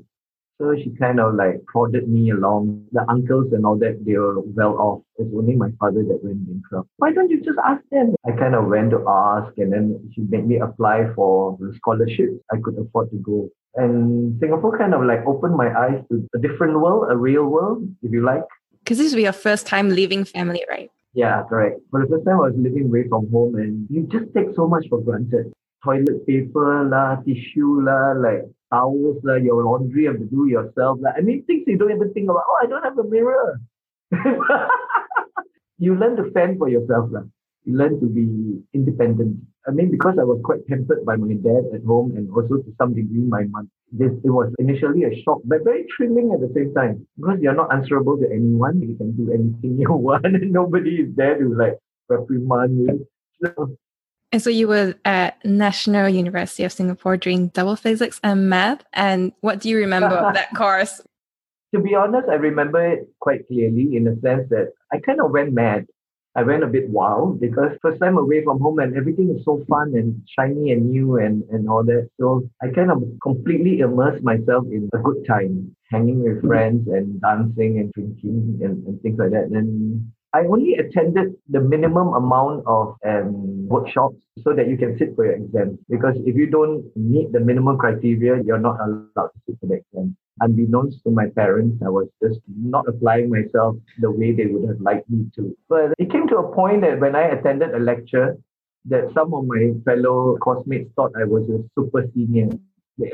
So 0.59 0.75
she 0.75 0.91
kind 0.99 1.21
of 1.21 1.35
like 1.35 1.65
prodded 1.67 2.09
me 2.09 2.31
along. 2.31 2.87
The 2.93 3.05
uncles 3.11 3.53
and 3.53 3.67
all 3.67 3.77
that, 3.79 4.05
they 4.07 4.17
were 4.17 4.41
well 4.41 4.79
off. 4.79 5.03
It's 5.19 5.31
only 5.37 5.55
my 5.55 5.69
father 5.79 6.03
that 6.03 6.25
went 6.25 6.47
bankrupt. 6.47 6.89
Why 6.97 7.13
don't 7.13 7.31
you 7.31 7.43
just 7.43 7.59
ask 7.63 7.83
them? 7.91 8.15
I 8.27 8.33
kind 8.33 8.55
of 8.55 8.67
went 8.67 8.91
to 8.93 9.05
ask 9.07 9.53
and 9.59 9.73
then 9.73 10.11
she 10.15 10.23
made 10.23 10.47
me 10.47 10.57
apply 10.59 11.13
for 11.15 11.59
the 11.61 11.75
scholarships 11.77 12.41
I 12.51 12.57
could 12.63 12.79
afford 12.79 13.11
to 13.11 13.17
go. 13.17 13.51
And 13.75 14.41
Singapore 14.41 14.79
kind 14.79 14.95
of 14.95 15.05
like 15.05 15.27
opened 15.27 15.57
my 15.57 15.69
eyes 15.77 16.03
to 16.11 16.27
a 16.35 16.39
different 16.39 16.81
world, 16.81 17.09
a 17.11 17.17
real 17.17 17.45
world, 17.45 17.87
if 18.03 18.11
you 18.11 18.25
like. 18.25 18.45
Because 18.83 18.97
this 18.97 19.13
will 19.13 19.19
be 19.19 19.25
your 19.25 19.33
first 19.33 19.67
time 19.67 19.91
leaving 19.91 20.25
family, 20.25 20.65
right? 20.71 20.91
Yeah, 21.13 21.43
correct. 21.49 21.81
For 21.91 22.01
the 22.01 22.09
first 22.09 22.25
time, 22.25 22.37
I 22.37 22.49
was 22.49 22.55
living 22.57 22.87
away 22.87 23.09
from 23.09 23.31
home 23.31 23.57
and 23.57 23.87
you 23.91 24.09
just 24.11 24.33
take 24.35 24.55
so 24.55 24.67
much 24.67 24.87
for 24.89 25.03
granted. 25.03 25.53
Toilet 25.85 26.27
paper 26.27 26.85
lah, 26.85 27.17
tissue 27.17 27.83
lah, 27.83 28.13
like 28.13 28.49
towels 28.77 29.25
lah, 29.25 29.35
uh, 29.35 29.41
your 29.41 29.65
laundry 29.65 30.05
you 30.05 30.13
have 30.13 30.21
to 30.21 30.29
do 30.29 30.47
yourself. 30.47 31.01
Like, 31.01 31.17
I 31.17 31.21
mean, 31.25 31.45
things 31.49 31.65
you 31.67 31.79
don't 31.79 31.93
even 31.97 32.13
think 32.13 32.29
about. 32.29 32.45
Oh, 32.45 32.59
I 32.63 32.67
don't 32.67 32.85
have 32.85 32.99
a 32.99 33.05
mirror. 33.05 33.61
you 35.79 35.95
learn 35.97 36.17
to 36.17 36.31
fend 36.33 36.59
for 36.59 36.69
yourself. 36.69 37.09
Lah. 37.11 37.25
You 37.65 37.77
learn 37.77 37.99
to 38.01 38.07
be 38.07 38.61
independent. 38.75 39.41
I 39.67 39.73
mean, 39.73 39.91
because 39.91 40.15
I 40.21 40.23
was 40.23 40.41
quite 40.45 40.67
pampered 40.69 41.05
by 41.05 41.17
my 41.17 41.35
dad 41.35 41.67
at 41.75 41.83
home 41.83 42.15
and 42.17 42.31
also 42.31 42.63
to 42.63 42.71
some 42.79 42.95
degree 42.95 43.27
my 43.27 43.45
mom. 43.51 43.71
This, 43.91 44.13
it 44.23 44.31
was 44.31 44.53
initially 44.59 45.05
a 45.05 45.23
shock, 45.23 45.41
but 45.45 45.65
very 45.65 45.87
thrilling 45.97 46.31
at 46.35 46.41
the 46.41 46.53
same 46.55 46.75
time 46.75 47.07
because 47.17 47.39
you're 47.41 47.55
not 47.55 47.73
answerable 47.73 48.17
to 48.19 48.27
anyone. 48.31 48.83
You 48.83 48.97
can 48.97 49.17
do 49.17 49.33
anything 49.33 49.79
you 49.83 49.93
want, 49.93 50.27
and 50.27 50.53
nobody 50.53 51.07
is 51.07 51.15
there 51.17 51.39
to 51.39 51.55
like 51.55 51.79
reprimand 52.09 52.79
you. 52.79 53.07
So, 53.43 53.77
and 54.37 54.43
so 54.43 54.51
you 54.51 54.69
were 54.69 54.95
at 55.07 55.43
National 55.47 56.11
University 56.11 56.63
of 56.65 56.71
Singapore 56.71 57.17
doing 57.17 57.49
double 57.49 57.75
physics 57.75 58.21
and 58.23 58.51
math. 58.51 58.85
And 58.93 59.33
what 59.41 59.61
do 59.61 59.71
you 59.71 59.79
remember 59.79 60.15
of 60.15 60.35
that 60.35 60.51
course? 60.55 61.01
To 61.75 61.81
be 61.81 61.95
honest, 61.95 62.29
I 62.29 62.35
remember 62.35 62.87
it 62.87 63.09
quite 63.19 63.47
clearly 63.47 63.97
in 63.97 64.05
the 64.05 64.21
sense 64.21 64.47
that 64.51 64.75
I 64.93 64.99
kind 64.99 65.23
of 65.23 65.31
went 65.31 65.55
mad. 65.55 65.87
I 66.35 66.43
went 66.43 66.65
a 66.65 66.67
bit 66.67 66.91
wild 66.91 67.41
because 67.41 67.79
first 67.81 67.99
time 67.99 68.19
away 68.19 68.45
from 68.45 68.61
home 68.61 68.79
and 68.79 68.95
everything 68.95 69.35
is 69.35 69.43
so 69.43 69.65
fun 69.71 69.95
and 69.95 70.21
shiny 70.39 70.71
and 70.73 70.91
new 70.91 71.17
and, 71.17 71.43
and 71.51 71.67
all 71.67 71.83
that. 71.85 72.11
So 72.21 72.47
I 72.61 72.69
kind 72.69 72.91
of 72.91 73.03
completely 73.23 73.79
immersed 73.79 74.23
myself 74.23 74.67
in 74.67 74.91
a 74.93 74.99
good 74.99 75.25
time, 75.27 75.75
hanging 75.91 76.23
with 76.23 76.45
friends 76.45 76.89
and 76.89 77.23
dancing 77.23 77.79
and 77.79 77.91
drinking 77.95 78.61
and, 78.63 78.87
and 78.87 79.01
things 79.01 79.19
like 79.19 79.31
that. 79.31 79.47
And 79.47 80.13
I 80.37 80.41
only 80.53 80.75
attended 80.75 81.35
the 81.49 81.61
minimum 81.61 82.09
amount 82.13 82.65
of 82.67 82.97
um, 83.07 83.67
workshops 83.69 84.17
so 84.45 84.53
that 84.53 84.69
you 84.69 84.77
can 84.77 84.99
sit 84.99 85.17
for 85.17 85.25
your 85.25 85.37
exam. 85.37 85.79
Because 85.89 86.17
if 86.27 86.37
you 86.37 86.47
don't 86.47 86.85
meet 86.95 87.33
the 87.33 87.41
minimum 87.41 87.79
criteria, 87.79 88.43
you're 88.45 88.59
not 88.59 88.77
allowed 88.85 89.31
to 89.35 89.39
sit 89.47 89.57
for 89.61 89.67
the 89.67 89.77
exam. 89.77 90.15
Unbeknownst 90.41 91.03
to 91.05 91.11
my 91.11 91.29
parents, 91.35 91.83
I 91.83 91.89
was 91.89 92.09
just 92.23 92.41
not 92.47 92.87
applying 92.87 93.31
myself 93.31 93.77
the 93.99 94.11
way 94.11 94.33
they 94.33 94.45
would 94.45 94.69
have 94.69 94.81
liked 94.81 95.09
me 95.09 95.25
to. 95.37 95.57
But 95.71 95.95
it 95.99 96.13
came 96.13 96.29
to 96.29 96.37
a 96.37 96.55
point 96.55 96.83
that 96.83 97.01
when 97.01 97.17
I 97.17 97.23
attended 97.37 97.75
a 97.75 97.79
lecture, 97.79 98.37
that 98.87 99.11
some 99.15 99.33
of 99.33 99.47
my 99.47 99.73
fellow 99.87 100.37
classmates 100.43 100.91
thought 100.95 101.13
I 101.19 101.25
was 101.25 101.49
a 101.49 101.65
super 101.75 102.05
senior. 102.15 102.51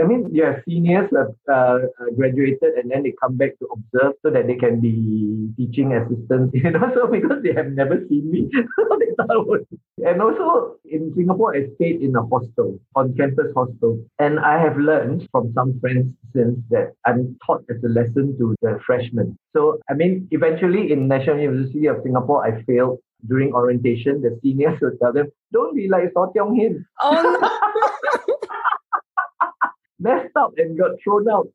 I 0.00 0.04
mean, 0.04 0.28
you 0.32 0.44
have 0.44 0.62
seniors 0.68 1.10
that 1.10 1.34
uh, 1.52 1.78
graduated 2.16 2.74
and 2.74 2.90
then 2.90 3.02
they 3.02 3.14
come 3.20 3.36
back 3.36 3.58
to 3.58 3.66
observe 3.66 4.14
so 4.22 4.30
that 4.30 4.46
they 4.46 4.54
can 4.54 4.80
be 4.80 5.50
teaching 5.56 5.92
assistants, 5.92 6.54
you 6.54 6.70
know, 6.70 6.90
so 6.94 7.08
because 7.08 7.42
they 7.42 7.52
have 7.52 7.72
never 7.72 7.98
seen 8.08 8.30
me, 8.30 8.48
they 8.52 9.14
thought. 9.16 9.66
And 10.04 10.20
also 10.20 10.78
in 10.84 11.12
Singapore, 11.14 11.54
I 11.54 11.66
stayed 11.76 12.00
in 12.02 12.16
a 12.16 12.26
hostel, 12.26 12.78
on 12.96 13.14
campus 13.14 13.52
hostel. 13.54 14.04
And 14.18 14.40
I 14.40 14.60
have 14.60 14.76
learned 14.76 15.28
from 15.30 15.52
some 15.54 15.78
friends 15.78 16.12
since 16.34 16.58
that 16.70 16.94
I'm 17.06 17.36
taught 17.46 17.64
as 17.70 17.76
a 17.84 17.88
lesson 17.88 18.36
to 18.38 18.56
the 18.62 18.80
freshmen. 18.84 19.36
So, 19.54 19.78
I 19.88 19.94
mean, 19.94 20.26
eventually 20.32 20.90
in 20.90 21.06
National 21.06 21.38
University 21.38 21.86
of 21.86 21.98
Singapore, 22.02 22.44
I 22.44 22.62
failed 22.64 22.98
during 23.28 23.52
orientation. 23.52 24.22
The 24.22 24.38
seniors 24.42 24.80
would 24.80 24.98
tell 25.00 25.12
them, 25.12 25.28
don't 25.52 25.76
be 25.76 25.88
like 25.88 26.10
Saw 26.14 26.32
Teong 26.32 26.56
Hin. 26.56 26.84
Oh, 27.00 27.38
no. 27.40 27.88
Messed 30.02 30.36
up 30.36 30.52
and 30.56 30.78
got 30.78 30.90
thrown 31.02 31.28
out. 31.28 31.48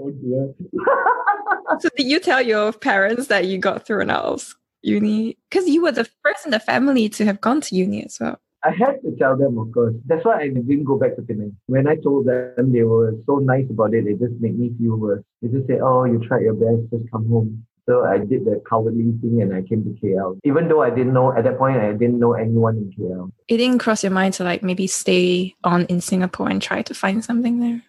oh 0.00 0.10
dear. 0.10 0.54
so 1.80 1.88
did 1.96 2.06
you 2.06 2.20
tell 2.20 2.42
your 2.42 2.72
parents 2.72 3.26
that 3.28 3.46
you 3.46 3.58
got 3.58 3.86
thrown 3.86 4.10
out 4.10 4.24
of 4.24 4.54
uni? 4.82 5.36
Because 5.48 5.68
you 5.68 5.82
were 5.82 5.92
the 5.92 6.08
first 6.22 6.44
in 6.44 6.50
the 6.50 6.60
family 6.60 7.08
to 7.10 7.24
have 7.24 7.40
gone 7.40 7.60
to 7.62 7.74
uni 7.74 8.04
as 8.04 8.18
well. 8.20 8.38
I 8.64 8.70
had 8.70 9.02
to 9.02 9.16
tell 9.18 9.36
them, 9.36 9.58
of 9.58 9.72
course. 9.72 9.94
That's 10.06 10.24
why 10.24 10.40
I 10.42 10.48
didn't 10.48 10.84
go 10.84 10.96
back 10.96 11.16
to 11.16 11.22
Penang. 11.22 11.56
When 11.66 11.88
I 11.88 11.96
told 11.96 12.26
them, 12.26 12.72
they 12.72 12.84
were 12.84 13.12
so 13.26 13.38
nice 13.38 13.66
about 13.68 13.92
it. 13.92 14.04
They 14.04 14.12
just 14.12 14.40
made 14.40 14.56
me 14.56 14.72
feel 14.78 14.96
worse. 14.96 15.24
They 15.40 15.48
just 15.48 15.66
said, 15.66 15.80
"Oh, 15.82 16.04
you 16.04 16.20
tried 16.20 16.42
your 16.42 16.54
best. 16.54 16.90
Just 16.90 17.10
come 17.10 17.28
home." 17.28 17.66
So 17.88 18.04
I 18.04 18.18
did 18.18 18.44
the 18.44 18.62
cowardly 18.68 19.12
thing 19.20 19.42
and 19.42 19.52
I 19.52 19.62
came 19.62 19.82
to 19.82 19.90
KL. 20.00 20.38
Even 20.44 20.68
though 20.68 20.82
I 20.82 20.90
didn't 20.90 21.12
know 21.12 21.36
at 21.36 21.44
that 21.44 21.58
point, 21.58 21.78
I 21.78 21.92
didn't 21.92 22.20
know 22.20 22.34
anyone 22.34 22.76
in 22.76 22.92
KL. 22.92 23.32
It 23.48 23.56
didn't 23.56 23.78
cross 23.78 24.04
your 24.04 24.12
mind 24.12 24.34
to 24.34 24.44
like 24.44 24.62
maybe 24.62 24.86
stay 24.86 25.56
on 25.64 25.86
in 25.86 26.00
Singapore 26.00 26.48
and 26.48 26.62
try 26.62 26.82
to 26.82 26.94
find 26.94 27.24
something 27.24 27.58
there. 27.58 27.82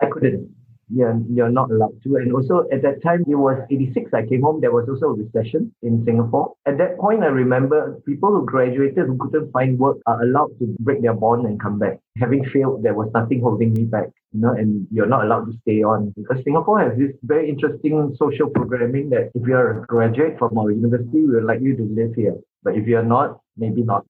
I 0.00 0.06
couldn't. 0.06 0.54
Yeah, 0.88 1.14
you're 1.30 1.50
not 1.50 1.70
allowed 1.70 2.02
to. 2.04 2.16
And 2.16 2.32
also 2.32 2.66
at 2.72 2.82
that 2.82 3.02
time, 3.02 3.24
it 3.26 3.34
was 3.34 3.58
86. 3.70 4.12
I 4.12 4.26
came 4.26 4.42
home. 4.42 4.60
There 4.60 4.72
was 4.72 4.88
also 4.88 5.06
a 5.06 5.14
recession 5.14 5.74
in 5.82 6.04
Singapore. 6.04 6.54
At 6.66 6.78
that 6.78 6.98
point, 6.98 7.22
I 7.22 7.26
remember 7.26 8.00
people 8.06 8.30
who 8.30 8.44
graduated 8.44 9.06
who 9.06 9.18
couldn't 9.18 9.52
find 9.52 9.78
work 9.78 9.98
are 10.06 10.22
allowed 10.22 10.58
to 10.58 10.76
break 10.80 11.02
their 11.02 11.14
bond 11.14 11.46
and 11.46 11.60
come 11.60 11.78
back. 11.78 11.98
Having 12.18 12.44
failed, 12.46 12.82
there 12.82 12.94
was 12.94 13.10
nothing 13.14 13.40
holding 13.40 13.72
me 13.72 13.84
back 13.84 14.08
you 14.34 14.40
know, 14.40 14.52
and 14.52 14.86
you're 14.90 15.06
not 15.06 15.24
allowed 15.24 15.46
to 15.46 15.52
stay 15.62 15.82
on 15.82 16.12
because 16.16 16.42
Singapore 16.42 16.80
has 16.80 16.98
this 16.98 17.12
very 17.22 17.48
interesting 17.48 18.14
social 18.18 18.50
programming 18.50 19.08
that 19.10 19.30
if 19.34 19.46
you're 19.46 19.82
a 19.82 19.86
graduate 19.86 20.38
from 20.38 20.58
our 20.58 20.70
university, 20.70 21.20
we 21.20 21.36
would 21.36 21.44
like 21.44 21.60
you 21.60 21.76
to 21.76 21.84
live 21.84 22.14
here. 22.14 22.34
But 22.62 22.76
if 22.76 22.86
you're 22.86 23.04
not, 23.04 23.40
maybe 23.56 23.82
not. 23.82 24.04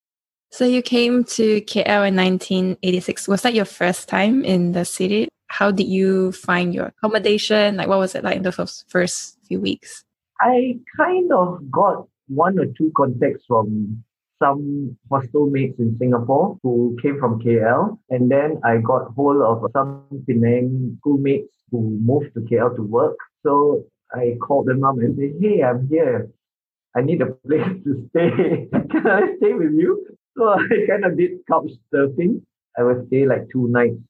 So 0.51 0.65
you 0.65 0.83
came 0.83 1.25
to 1.25 1.61
KL 1.63 2.09
in 2.09 2.17
1986. 2.17 3.29
Was 3.29 3.43
that 3.43 3.55
your 3.55 3.65
first 3.65 4.09
time 4.09 4.45
in 4.45 4.73
the 4.73 4.85
city? 4.85 5.29
How 5.55 5.71
did 5.71 5.87
you 5.87 6.33
find 6.33 6.75
your 6.75 6.87
accommodation? 6.87 7.77
Like, 7.77 7.87
what 7.87 8.01
was 8.01 8.17
it 8.17 8.25
like 8.25 8.39
in 8.39 8.43
the 8.43 8.51
first, 8.51 8.91
first 8.91 9.39
few 9.47 9.61
weeks? 9.61 10.03
I 10.41 10.81
kind 10.97 11.33
of 11.33 11.71
got 11.71 12.09
one 12.27 12.59
or 12.59 12.67
two 12.67 12.91
contacts 12.97 13.45
from 13.47 14.03
some 14.43 14.97
hostel 15.09 15.47
mates 15.47 15.79
in 15.79 15.97
Singapore 15.97 16.59
who 16.65 16.97
came 17.01 17.21
from 17.21 17.41
KL. 17.41 17.97
And 18.11 18.33
then 18.33 18.61
I 18.65 18.79
got 18.79 19.15
hold 19.15 19.43
of 19.43 19.71
some 19.73 20.03
Penang 20.27 20.99
schoolmates 20.99 21.55
who 21.71 22.01
moved 22.03 22.35
to 22.35 22.41
KL 22.41 22.75
to 22.75 22.83
work. 22.83 23.17
So 23.45 23.85
I 24.13 24.35
called 24.43 24.67
them 24.67 24.83
up 24.83 24.97
and 24.99 25.17
said, 25.17 25.39
Hey, 25.41 25.63
I'm 25.63 25.87
here. 25.87 26.31
I 26.97 27.03
need 27.03 27.23
a 27.23 27.27
place 27.47 27.79
to 27.85 28.09
stay. 28.11 28.69
Can 28.91 29.07
I 29.07 29.37
stay 29.37 29.53
with 29.53 29.71
you? 29.79 30.05
So 30.37 30.49
I 30.49 30.67
kind 30.91 31.05
of 31.05 31.17
did 31.17 31.47
couch 31.49 31.71
surfing. 31.95 32.43
I 32.77 32.83
would 32.83 33.07
stay 33.07 33.25
like 33.25 33.47
two 33.53 33.69
nights 33.69 34.03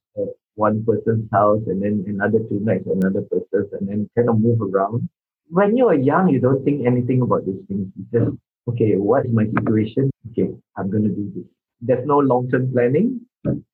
one 0.54 0.84
person's 0.84 1.28
house 1.32 1.62
and 1.66 1.82
then 1.82 2.04
another 2.06 2.38
two 2.48 2.60
nights 2.60 2.86
at 2.86 2.96
another 2.96 3.22
person's 3.22 3.72
and 3.72 3.88
then 3.88 4.10
kind 4.16 4.28
of 4.28 4.40
move 4.40 4.60
around. 4.62 5.08
When 5.48 5.76
you're 5.76 5.94
young, 5.94 6.28
you 6.28 6.40
don't 6.40 6.64
think 6.64 6.86
anything 6.86 7.22
about 7.22 7.44
these 7.46 7.60
things. 7.68 7.88
You 7.96 8.04
just 8.12 8.36
okay, 8.68 8.94
what 8.96 9.26
is 9.26 9.32
my 9.32 9.44
situation? 9.44 10.10
Okay, 10.30 10.50
I'm 10.76 10.90
going 10.90 11.04
to 11.04 11.10
do 11.10 11.32
this. 11.34 11.44
There's 11.80 12.06
no 12.06 12.18
long 12.18 12.50
term 12.50 12.72
planning. 12.72 13.20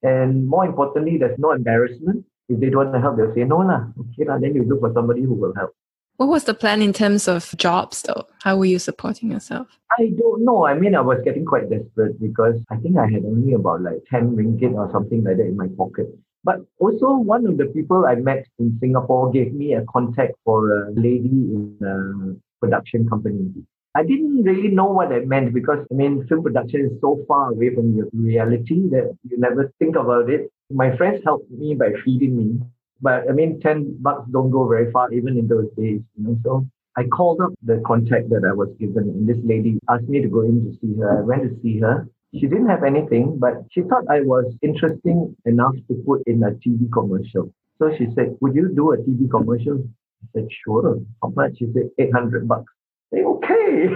And 0.02 0.48
more 0.48 0.66
importantly, 0.66 1.16
there's 1.18 1.38
no 1.38 1.52
embarrassment. 1.52 2.24
If 2.48 2.58
they 2.58 2.70
don't 2.70 2.90
want 2.90 2.94
to 2.94 3.00
help, 3.00 3.16
they'll 3.16 3.34
say, 3.34 3.44
no, 3.44 3.58
lah. 3.58 3.86
Okay, 4.00 4.24
lah. 4.26 4.38
then 4.38 4.54
you 4.54 4.64
look 4.64 4.80
for 4.80 4.92
somebody 4.92 5.22
who 5.22 5.34
will 5.34 5.54
help. 5.54 5.70
What 6.16 6.28
was 6.28 6.44
the 6.44 6.54
plan 6.54 6.82
in 6.82 6.92
terms 6.92 7.28
of 7.28 7.54
jobs, 7.56 8.02
though? 8.02 8.26
How 8.42 8.56
were 8.56 8.64
you 8.64 8.78
supporting 8.78 9.30
yourself? 9.30 9.68
I 9.96 10.10
don't 10.18 10.44
know. 10.44 10.66
I 10.66 10.74
mean, 10.74 10.94
I 10.94 11.00
was 11.00 11.18
getting 11.24 11.44
quite 11.44 11.70
desperate 11.70 12.20
because 12.20 12.60
I 12.70 12.76
think 12.76 12.98
I 12.98 13.06
had 13.06 13.24
only 13.24 13.54
about 13.54 13.82
like 13.82 14.02
10 14.10 14.36
ringgit 14.36 14.74
or 14.74 14.90
something 14.90 15.22
like 15.24 15.36
that 15.36 15.46
in 15.46 15.56
my 15.56 15.68
pocket. 15.78 16.08
But 16.42 16.57
also, 16.79 17.16
one 17.16 17.46
of 17.46 17.59
the 17.59 17.66
people 17.66 18.07
I 18.07 18.14
met 18.14 18.46
in 18.59 18.79
Singapore 18.81 19.31
gave 19.31 19.53
me 19.53 19.74
a 19.74 19.85
contact 19.92 20.35
for 20.44 20.85
a 20.85 20.90
lady 20.92 21.29
in 21.29 21.76
a 21.83 22.64
production 22.64 23.09
company. 23.09 23.53
I 23.94 24.05
didn't 24.05 24.44
really 24.44 24.68
know 24.68 24.87
what 24.87 25.09
that 25.11 25.26
meant 25.26 25.53
because 25.53 25.85
I 25.90 25.94
mean, 25.94 26.24
film 26.29 26.42
production 26.42 26.87
is 26.87 27.00
so 27.00 27.24
far 27.26 27.50
away 27.50 27.74
from 27.74 27.94
your 27.96 28.07
reality 28.12 28.88
that 28.90 29.16
you 29.29 29.38
never 29.38 29.72
think 29.79 29.96
about 29.96 30.31
it. 30.31 30.50
My 30.70 30.96
friends 30.96 31.20
helped 31.24 31.50
me 31.50 31.74
by 31.74 31.90
feeding 32.05 32.37
me, 32.37 32.61
but 33.03 33.29
I 33.29 33.33
mean, 33.33 33.61
10 33.61 33.96
bucks 34.00 34.31
don't 34.31 34.50
go 34.50 34.68
very 34.68 34.92
far 34.92 35.12
even 35.12 35.37
in 35.37 35.48
those 35.48 35.68
days, 35.76 36.00
you 36.16 36.24
know. 36.24 36.38
So 36.44 36.66
I 36.96 37.05
called 37.05 37.40
up 37.40 37.53
the 37.64 37.83
contact 37.85 38.31
that 38.31 38.44
I 38.48 38.53
was 38.53 38.68
given, 38.79 39.09
and 39.09 39.29
this 39.29 39.38
lady 39.44 39.79
asked 39.88 40.09
me 40.09 40.22
to 40.22 40.29
go 40.29 40.42
in 40.42 40.64
to 40.64 40.79
see 40.81 40.96
her. 41.00 41.18
I 41.18 41.22
went 41.22 41.42
to 41.42 41.61
see 41.61 41.81
her. 41.81 42.09
She 42.32 42.46
didn't 42.46 42.68
have 42.68 42.84
anything, 42.84 43.38
but 43.38 43.54
she 43.70 43.82
thought 43.82 44.04
I 44.08 44.20
was 44.20 44.54
interesting 44.62 45.36
enough 45.44 45.74
to 45.88 45.94
put 46.06 46.22
in 46.26 46.42
a 46.42 46.52
TV 46.52 46.90
commercial. 46.92 47.52
So 47.78 47.90
she 47.96 48.06
said, 48.14 48.36
Would 48.40 48.54
you 48.54 48.68
do 48.74 48.92
a 48.92 48.98
TV 48.98 49.28
commercial? 49.30 49.82
I 50.22 50.26
said, 50.34 50.48
Sure. 50.64 50.98
How 51.22 51.30
much? 51.30 51.58
She 51.58 51.66
said, 51.74 51.90
800 51.98 52.46
bucks 52.46 52.72
say, 53.12 53.22
okay, 53.22 53.88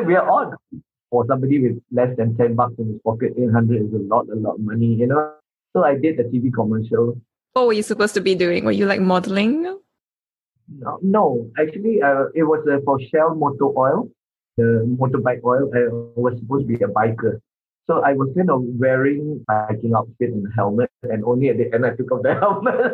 we 0.06 0.14
are 0.14 0.28
on. 0.28 0.56
For 1.10 1.24
somebody 1.26 1.58
with 1.58 1.80
less 1.90 2.14
than 2.18 2.36
10 2.36 2.54
bucks 2.54 2.74
in 2.78 2.88
his 2.88 3.00
pocket, 3.02 3.32
800 3.38 3.80
is 3.80 3.92
a 3.94 4.14
lot, 4.14 4.26
a 4.30 4.36
lot 4.36 4.56
of 4.56 4.60
money, 4.60 4.94
you 4.94 5.06
know. 5.06 5.32
So 5.74 5.82
I 5.82 5.96
did 5.96 6.18
the 6.18 6.24
TV 6.24 6.52
commercial. 6.52 7.18
What 7.54 7.66
were 7.66 7.72
you 7.72 7.82
supposed 7.82 8.12
to 8.14 8.20
be 8.20 8.34
doing? 8.34 8.66
Were 8.66 8.72
you 8.72 8.84
like 8.84 9.00
modeling? 9.00 9.62
No, 10.68 10.98
no. 11.00 11.50
actually, 11.58 12.02
uh, 12.02 12.24
it 12.34 12.42
was 12.42 12.66
uh, 12.70 12.80
for 12.84 13.00
Shell 13.00 13.36
Motor 13.36 13.72
Oil, 13.78 14.10
the 14.58 14.84
motorbike 15.00 15.42
oil. 15.44 15.70
I 15.74 15.88
was 16.20 16.38
supposed 16.38 16.68
to 16.68 16.76
be 16.76 16.84
a 16.84 16.88
biker. 16.88 17.40
So 17.88 18.02
I 18.04 18.12
was 18.12 18.28
kind 18.36 18.50
of 18.50 18.62
wearing 18.62 19.44
biking 19.48 19.94
outfit 19.96 20.30
and 20.30 20.46
helmet, 20.54 20.90
and 21.02 21.24
only 21.24 21.48
at 21.48 21.56
the 21.56 21.72
end 21.72 21.86
I 21.86 21.96
took 21.96 22.12
off 22.12 22.22
the 22.22 22.34
helmet. 22.40 22.92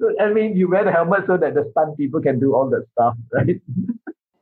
so, 0.00 0.12
I 0.20 0.32
mean, 0.32 0.56
you 0.56 0.68
wear 0.68 0.84
the 0.84 0.92
helmet 0.92 1.24
so 1.26 1.36
that 1.36 1.54
the 1.54 1.68
stunt 1.72 1.96
people 1.98 2.20
can 2.20 2.40
do 2.40 2.54
all 2.54 2.70
that 2.70 2.86
stuff, 2.92 3.16
right? 3.32 3.60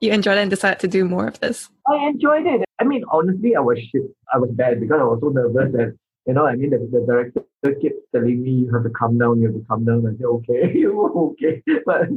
You 0.01 0.13
enjoyed 0.13 0.39
it 0.39 0.43
and 0.43 0.51
decided 0.51 0.81
to 0.81 0.89
do 0.89 1.05
more 1.05 1.27
of 1.27 1.41
this. 1.41 1.69
I 1.89 2.07
enjoyed 2.07 2.47
it. 2.47 2.65
I 2.79 2.85
mean, 2.85 3.05
honestly, 3.11 3.57
I 3.57 3.61
was 3.61 3.79
shit. 3.79 4.03
I 4.33 4.39
was 4.39 4.51
bad 4.53 4.81
because 4.81 5.01
I 5.01 5.05
was 5.05 5.19
so 5.21 5.31
nervous 5.31 5.73
that 5.73 5.97
you 6.27 6.33
know, 6.33 6.47
I 6.47 6.57
mean, 6.57 6.71
the, 6.71 6.79
the 6.79 7.05
director 7.05 7.43
kept 7.63 7.97
telling 8.15 8.43
me, 8.43 8.51
you 8.51 8.73
have 8.73 8.85
to 8.85 8.91
calm 8.91 9.19
down, 9.19 9.41
you 9.41 9.47
have 9.47 9.57
to 9.57 9.65
calm 9.69 9.85
down. 9.85 10.07
I 10.07 10.17
said, 10.17 10.25
okay, 10.25 10.87
okay. 10.87 11.63
But 11.85 12.09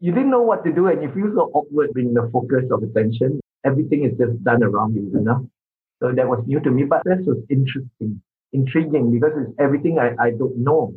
you 0.00 0.12
didn't 0.12 0.30
know 0.30 0.42
what 0.42 0.64
to 0.64 0.72
do 0.72 0.88
and 0.88 1.02
you 1.02 1.12
feel 1.12 1.32
so 1.34 1.50
awkward 1.54 1.94
being 1.94 2.12
the 2.14 2.28
focus 2.32 2.64
of 2.72 2.82
attention. 2.82 3.40
Everything 3.64 4.04
is 4.04 4.18
just 4.18 4.42
done 4.42 4.64
around 4.64 4.96
you, 4.96 5.10
you 5.14 5.20
know? 5.20 5.48
So 6.02 6.12
that 6.12 6.26
was 6.26 6.42
new 6.46 6.58
to 6.60 6.70
me, 6.70 6.84
but 6.84 7.02
this 7.04 7.24
was 7.24 7.38
interesting, 7.48 8.20
intriguing 8.52 9.12
because 9.12 9.32
it's 9.38 9.54
everything 9.60 9.98
I, 9.98 10.14
I 10.20 10.30
don't 10.30 10.58
know. 10.58 10.92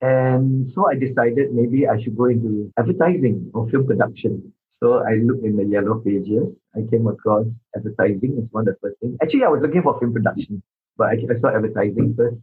And 0.00 0.72
so 0.74 0.88
I 0.88 0.94
decided 0.94 1.52
maybe 1.52 1.86
I 1.86 2.00
should 2.02 2.16
go 2.16 2.24
into 2.26 2.72
advertising 2.78 3.50
or 3.52 3.68
film 3.68 3.86
production. 3.86 4.52
So 4.82 5.04
I 5.04 5.20
looked 5.22 5.44
in 5.44 5.56
the 5.56 5.64
yellow 5.64 6.00
pages. 6.00 6.48
I 6.74 6.80
came 6.90 7.06
across 7.06 7.44
advertising 7.76 8.38
as 8.38 8.48
one 8.52 8.66
of 8.66 8.74
the 8.74 8.78
first 8.80 8.98
things. 9.00 9.18
Actually, 9.22 9.44
I 9.44 9.48
was 9.48 9.60
looking 9.60 9.82
for 9.82 9.98
film 10.00 10.14
production 10.14 10.62
but 10.98 11.08
I, 11.08 11.12
I 11.12 11.40
saw 11.40 11.54
advertising 11.54 12.14
first. 12.16 12.36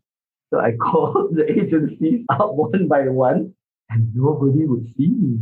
So 0.51 0.59
I 0.59 0.71
called 0.81 1.35
the 1.35 1.45
agencies 1.51 2.25
up 2.29 2.53
one 2.53 2.87
by 2.87 3.07
one 3.09 3.53
and 3.89 4.15
nobody 4.15 4.65
would 4.65 4.85
see 4.97 5.09
me. 5.09 5.39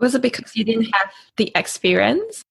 Was 0.00 0.14
it 0.14 0.22
because 0.22 0.56
you 0.56 0.64
didn't 0.64 0.90
have 0.92 1.12
the 1.36 1.52
experience? 1.54 2.42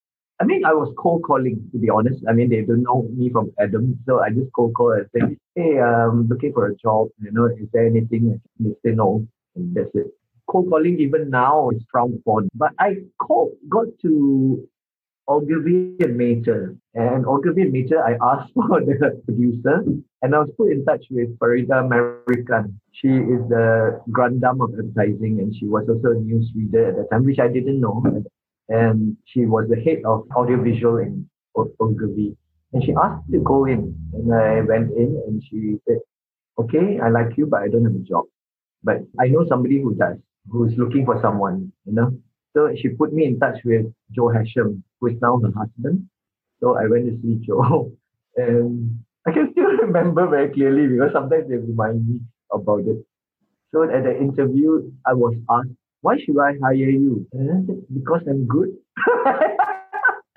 I 0.41 0.45
mean, 0.45 0.63
I 0.63 0.73
was 0.73 0.93
cold 0.97 1.23
calling, 1.23 1.69
to 1.73 1.78
be 1.78 1.89
honest. 1.89 2.23
I 2.28 2.32
mean, 2.32 2.49
they 2.49 2.62
don't 2.62 2.84
know 2.84 3.08
me 3.13 3.30
from 3.30 3.52
Adam. 3.60 3.99
So 4.08 4.21
I 4.21 4.30
just 4.30 4.52
cold 4.56 4.73
call 4.73 4.93
and 4.93 5.06
say, 5.13 5.38
hey, 5.56 5.80
I'm 5.80 6.28
looking 6.30 6.54
for 6.54 6.67
a 6.67 6.75
job. 6.75 7.10
You 7.21 7.32
know, 7.32 7.45
is 7.47 7.67
there 7.73 7.86
anything? 7.86 8.41
They 8.58 8.71
say 8.86 8.95
no. 8.95 9.28
And 9.56 9.75
that's 9.75 9.89
it. 9.93 10.08
Cold 10.49 10.69
calling 10.69 10.99
even 10.99 11.30
now 11.30 11.69
is 11.71 11.84
frowned 11.91 12.19
upon. 12.21 12.47
But 12.56 12.71
I 12.80 12.97
called, 13.19 13.52
got 13.67 13.88
to 14.04 14.65
Ogilvy 15.28 15.97
and 15.99 16.17
Mather. 16.17 16.75
And 16.95 17.25
Ogilvy 17.25 17.63
and 17.63 17.73
Mather, 17.73 18.02
I 18.02 18.17
asked 18.21 18.52
for 18.54 18.80
the 18.80 19.21
producer 19.25 19.84
and 20.21 20.36
I 20.36 20.39
was 20.39 20.49
put 20.58 20.71
in 20.71 20.86
touch 20.86 21.06
with 21.12 21.38
Faridah 21.38 21.88
Merican. 21.88 22.73
She 22.93 23.10
is 23.10 23.41
the 23.49 24.02
grandam 24.10 24.62
of 24.62 24.73
advertising 24.73 25.39
and 25.39 25.54
she 25.56 25.65
was 25.65 25.88
also 25.89 26.17
a 26.17 26.19
news 26.19 26.49
reader 26.56 26.89
at 26.89 26.95
the 26.95 27.08
time, 27.12 27.25
which 27.25 27.39
I 27.39 27.47
didn't 27.47 27.80
know. 27.80 28.04
And 28.69 29.17
she 29.25 29.45
was 29.45 29.67
the 29.69 29.75
head 29.82 30.03
of 30.05 30.27
audiovisual 30.36 30.97
in 30.97 31.29
Ogilvy. 31.55 32.38
And 32.73 32.84
she 32.84 32.93
asked 32.93 33.27
me 33.29 33.39
to 33.39 33.43
go 33.43 33.65
in. 33.65 33.95
And 34.13 34.34
I 34.34 34.62
went 34.62 34.91
in 34.91 35.21
and 35.27 35.43
she 35.43 35.77
said, 35.88 35.99
okay, 36.60 36.99
I 36.99 37.10
like 37.10 37.38
you, 37.38 37.47
but 37.47 37.62
I 37.63 37.67
don't 37.69 37.86
have 37.86 37.95
a 37.95 37.99
job. 37.99 38.25
But 38.84 38.97
I 39.19 39.27
know 39.27 39.45
somebody 39.47 39.82
who 39.82 39.95
does, 39.95 40.17
who 40.49 40.65
is 40.65 40.73
looking 40.77 41.05
for 41.05 41.19
someone, 41.21 41.71
you 41.86 41.93
know. 41.93 42.12
So 42.55 42.71
she 42.79 42.89
put 42.89 43.13
me 43.13 43.25
in 43.25 43.39
touch 43.39 43.60
with 43.65 43.86
Joe 44.12 44.29
Hasham, 44.36 44.82
who 44.99 45.08
is 45.08 45.17
now 45.21 45.39
her 45.39 45.51
husband. 45.55 46.08
So 46.60 46.77
I 46.77 46.88
went 46.88 47.05
to 47.08 47.19
see 47.21 47.36
Joe. 47.45 47.91
And 48.38 49.01
I 49.27 49.32
can 49.32 49.51
still 49.51 49.65
remember 49.86 50.27
very 50.27 50.53
clearly 50.53 50.88
because 50.88 51.12
sometimes 51.12 51.49
they 51.49 51.58
remind 51.58 52.08
me 52.08 52.21
about 52.53 52.82
it. 52.82 53.03
So 53.73 53.84
at 53.84 54.03
the 54.03 54.17
interview, 54.17 54.91
I 55.05 55.13
was 55.13 55.36
asked, 55.49 55.69
why 56.01 56.17
should 56.17 56.38
I 56.39 56.53
hire 56.62 56.75
you? 56.75 57.27
And 57.33 57.51
I 57.51 57.65
said, 57.65 57.83
because 57.93 58.21
I'm 58.27 58.45
good. 58.47 58.69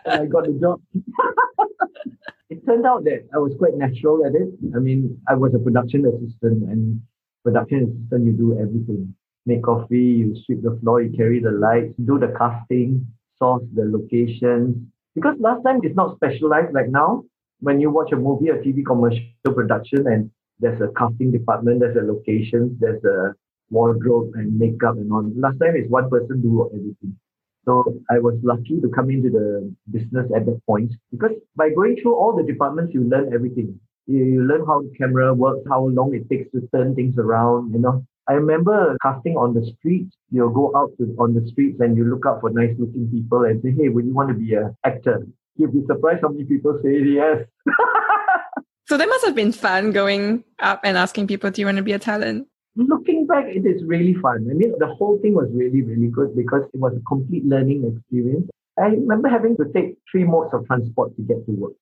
I 0.06 0.26
got 0.26 0.46
the 0.46 0.58
job. 0.60 0.80
it 2.50 2.66
turned 2.66 2.86
out 2.86 3.04
that 3.04 3.28
I 3.32 3.38
was 3.38 3.52
quite 3.58 3.74
natural 3.74 4.26
at 4.26 4.34
it. 4.34 4.48
I 4.74 4.78
mean, 4.78 5.20
I 5.28 5.34
was 5.34 5.54
a 5.54 5.58
production 5.58 6.04
assistant 6.06 6.68
and 6.68 7.00
production 7.44 7.84
assistant, 7.84 8.26
you 8.26 8.32
do 8.32 8.58
everything. 8.58 9.14
Make 9.46 9.62
coffee, 9.62 10.22
you 10.22 10.36
sweep 10.44 10.62
the 10.62 10.78
floor, 10.82 11.02
you 11.02 11.16
carry 11.16 11.40
the 11.40 11.50
lights, 11.50 11.94
do 12.04 12.18
the 12.18 12.34
casting, 12.38 13.06
source 13.38 13.64
the 13.74 13.84
locations. 13.84 14.76
Because 15.14 15.36
last 15.40 15.62
time 15.62 15.80
it's 15.82 15.96
not 15.96 16.16
specialized 16.16 16.72
like 16.72 16.88
now. 16.88 17.24
When 17.60 17.80
you 17.80 17.90
watch 17.90 18.10
a 18.10 18.16
movie 18.16 18.50
or 18.50 18.58
TV 18.58 18.84
commercial 18.84 19.22
production 19.54 20.06
and 20.08 20.30
there's 20.58 20.80
a 20.80 20.88
casting 20.98 21.30
department, 21.30 21.78
there's 21.78 21.96
a 21.96 22.00
location, 22.00 22.76
there's 22.80 23.02
a 23.04 23.34
wardrobe 23.72 24.32
and 24.34 24.58
makeup 24.58 24.96
and 24.96 25.12
all. 25.12 25.28
Last 25.36 25.58
time 25.58 25.74
it's 25.74 25.90
one 25.90 26.08
person 26.08 26.40
do 26.42 26.70
everything. 26.72 27.18
So 27.64 27.98
I 28.10 28.18
was 28.18 28.38
lucky 28.42 28.80
to 28.80 28.88
come 28.88 29.10
into 29.10 29.30
the 29.30 29.74
business 29.90 30.30
at 30.34 30.46
that 30.46 30.60
point 30.66 30.92
because 31.10 31.32
by 31.56 31.70
going 31.70 31.96
through 32.00 32.16
all 32.16 32.36
the 32.36 32.42
departments, 32.42 32.92
you 32.94 33.02
learn 33.02 33.32
everything. 33.32 33.78
You, 34.06 34.24
you 34.24 34.42
learn 34.42 34.66
how 34.66 34.82
the 34.82 34.92
camera 34.98 35.32
works, 35.32 35.64
how 35.68 35.86
long 35.86 36.14
it 36.14 36.28
takes 36.28 36.50
to 36.52 36.68
turn 36.74 36.94
things 36.94 37.18
around, 37.18 37.72
you 37.72 37.78
know, 37.78 38.04
I 38.28 38.34
remember 38.34 38.96
casting 39.02 39.36
on 39.36 39.52
the 39.54 39.64
streets. 39.78 40.14
You'll 40.30 40.50
go 40.50 40.72
out 40.76 40.92
to, 40.98 41.14
on 41.18 41.34
the 41.34 41.46
streets 41.48 41.80
and 41.80 41.96
you 41.96 42.04
look 42.04 42.24
out 42.26 42.40
for 42.40 42.50
nice 42.50 42.74
looking 42.78 43.10
people 43.10 43.44
and 43.44 43.60
say, 43.62 43.72
hey, 43.72 43.88
would 43.88 44.04
you 44.04 44.14
want 44.14 44.28
to 44.28 44.34
be 44.34 44.54
an 44.54 44.76
actor? 44.84 45.26
You'll 45.56 45.72
be 45.72 45.82
surprised 45.86 46.20
how 46.22 46.28
many 46.28 46.44
people 46.44 46.78
say 46.82 47.02
yes. 47.02 47.44
so 48.88 48.96
that 48.96 49.08
must 49.08 49.24
have 49.24 49.34
been 49.34 49.52
fun 49.52 49.92
going 49.92 50.44
up 50.60 50.80
and 50.84 50.96
asking 50.96 51.26
people, 51.26 51.50
do 51.50 51.60
you 51.60 51.66
want 51.66 51.78
to 51.78 51.82
be 51.82 51.92
a 51.92 51.98
talent? 51.98 52.46
Looking 52.74 53.26
back, 53.26 53.46
it 53.48 53.66
is 53.66 53.82
really 53.84 54.14
fun. 54.14 54.48
I 54.50 54.54
mean, 54.54 54.72
the 54.78 54.86
whole 54.86 55.18
thing 55.20 55.34
was 55.34 55.48
really, 55.52 55.82
really 55.82 56.08
good 56.08 56.34
because 56.34 56.62
it 56.72 56.80
was 56.80 56.94
a 56.96 57.00
complete 57.06 57.44
learning 57.44 57.84
experience. 57.84 58.48
I 58.78 58.86
remember 58.86 59.28
having 59.28 59.56
to 59.58 59.64
take 59.74 59.98
three 60.10 60.24
modes 60.24 60.54
of 60.54 60.66
transport 60.66 61.14
to 61.16 61.22
get 61.22 61.44
to 61.44 61.52
work. 61.52 61.72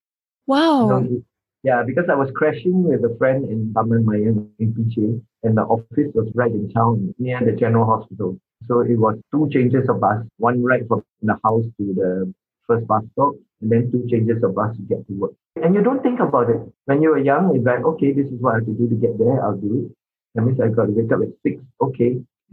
Wow. 0.46 0.80
You 0.80 0.88
know, 0.88 1.22
yeah, 1.62 1.82
because 1.86 2.06
I 2.08 2.14
was 2.14 2.30
crashing 2.34 2.84
with 2.84 3.04
a 3.04 3.14
friend 3.18 3.48
in 3.48 3.72
Taman 3.74 4.04
Mayang 4.04 4.48
in 4.58 4.72
PJ, 4.72 5.22
and 5.42 5.56
the 5.56 5.62
office 5.62 6.10
was 6.14 6.28
right 6.34 6.50
in 6.50 6.70
town 6.70 7.14
near 7.18 7.38
the 7.38 7.52
general 7.52 7.84
hospital. 7.84 8.40
So 8.66 8.80
it 8.80 8.96
was 8.96 9.18
two 9.30 9.48
changes 9.52 9.88
of 9.88 10.00
bus, 10.00 10.24
one 10.38 10.62
right 10.62 10.86
from 10.88 11.02
the 11.22 11.38
house 11.44 11.66
to 11.78 11.94
the 11.94 12.34
first 12.66 12.86
bus 12.86 13.04
stop, 13.12 13.34
and 13.60 13.70
then 13.70 13.92
two 13.92 14.06
changes 14.10 14.42
of 14.42 14.54
bus 14.54 14.74
to 14.76 14.82
get 14.82 15.06
to 15.06 15.12
work. 15.12 15.32
And 15.62 15.74
you 15.74 15.82
don't 15.82 16.02
think 16.02 16.20
about 16.20 16.48
it. 16.48 16.60
When 16.86 17.02
you 17.02 17.10
were 17.10 17.18
young, 17.18 17.54
it's 17.54 17.64
like, 17.64 17.84
okay, 17.84 18.12
this 18.12 18.26
is 18.26 18.40
what 18.40 18.52
I 18.52 18.56
have 18.56 18.66
to 18.66 18.72
do 18.72 18.88
to 18.88 18.94
get 18.94 19.18
there, 19.18 19.44
I'll 19.44 19.56
do 19.56 19.86
it. 19.86 19.96
That 20.34 20.42
means 20.42 20.60
I 20.60 20.68
got 20.68 20.86
to 20.86 20.92
wake 20.92 21.12
up 21.12 21.20
at 21.22 21.28
six, 21.42 21.62
okay. 21.80 22.20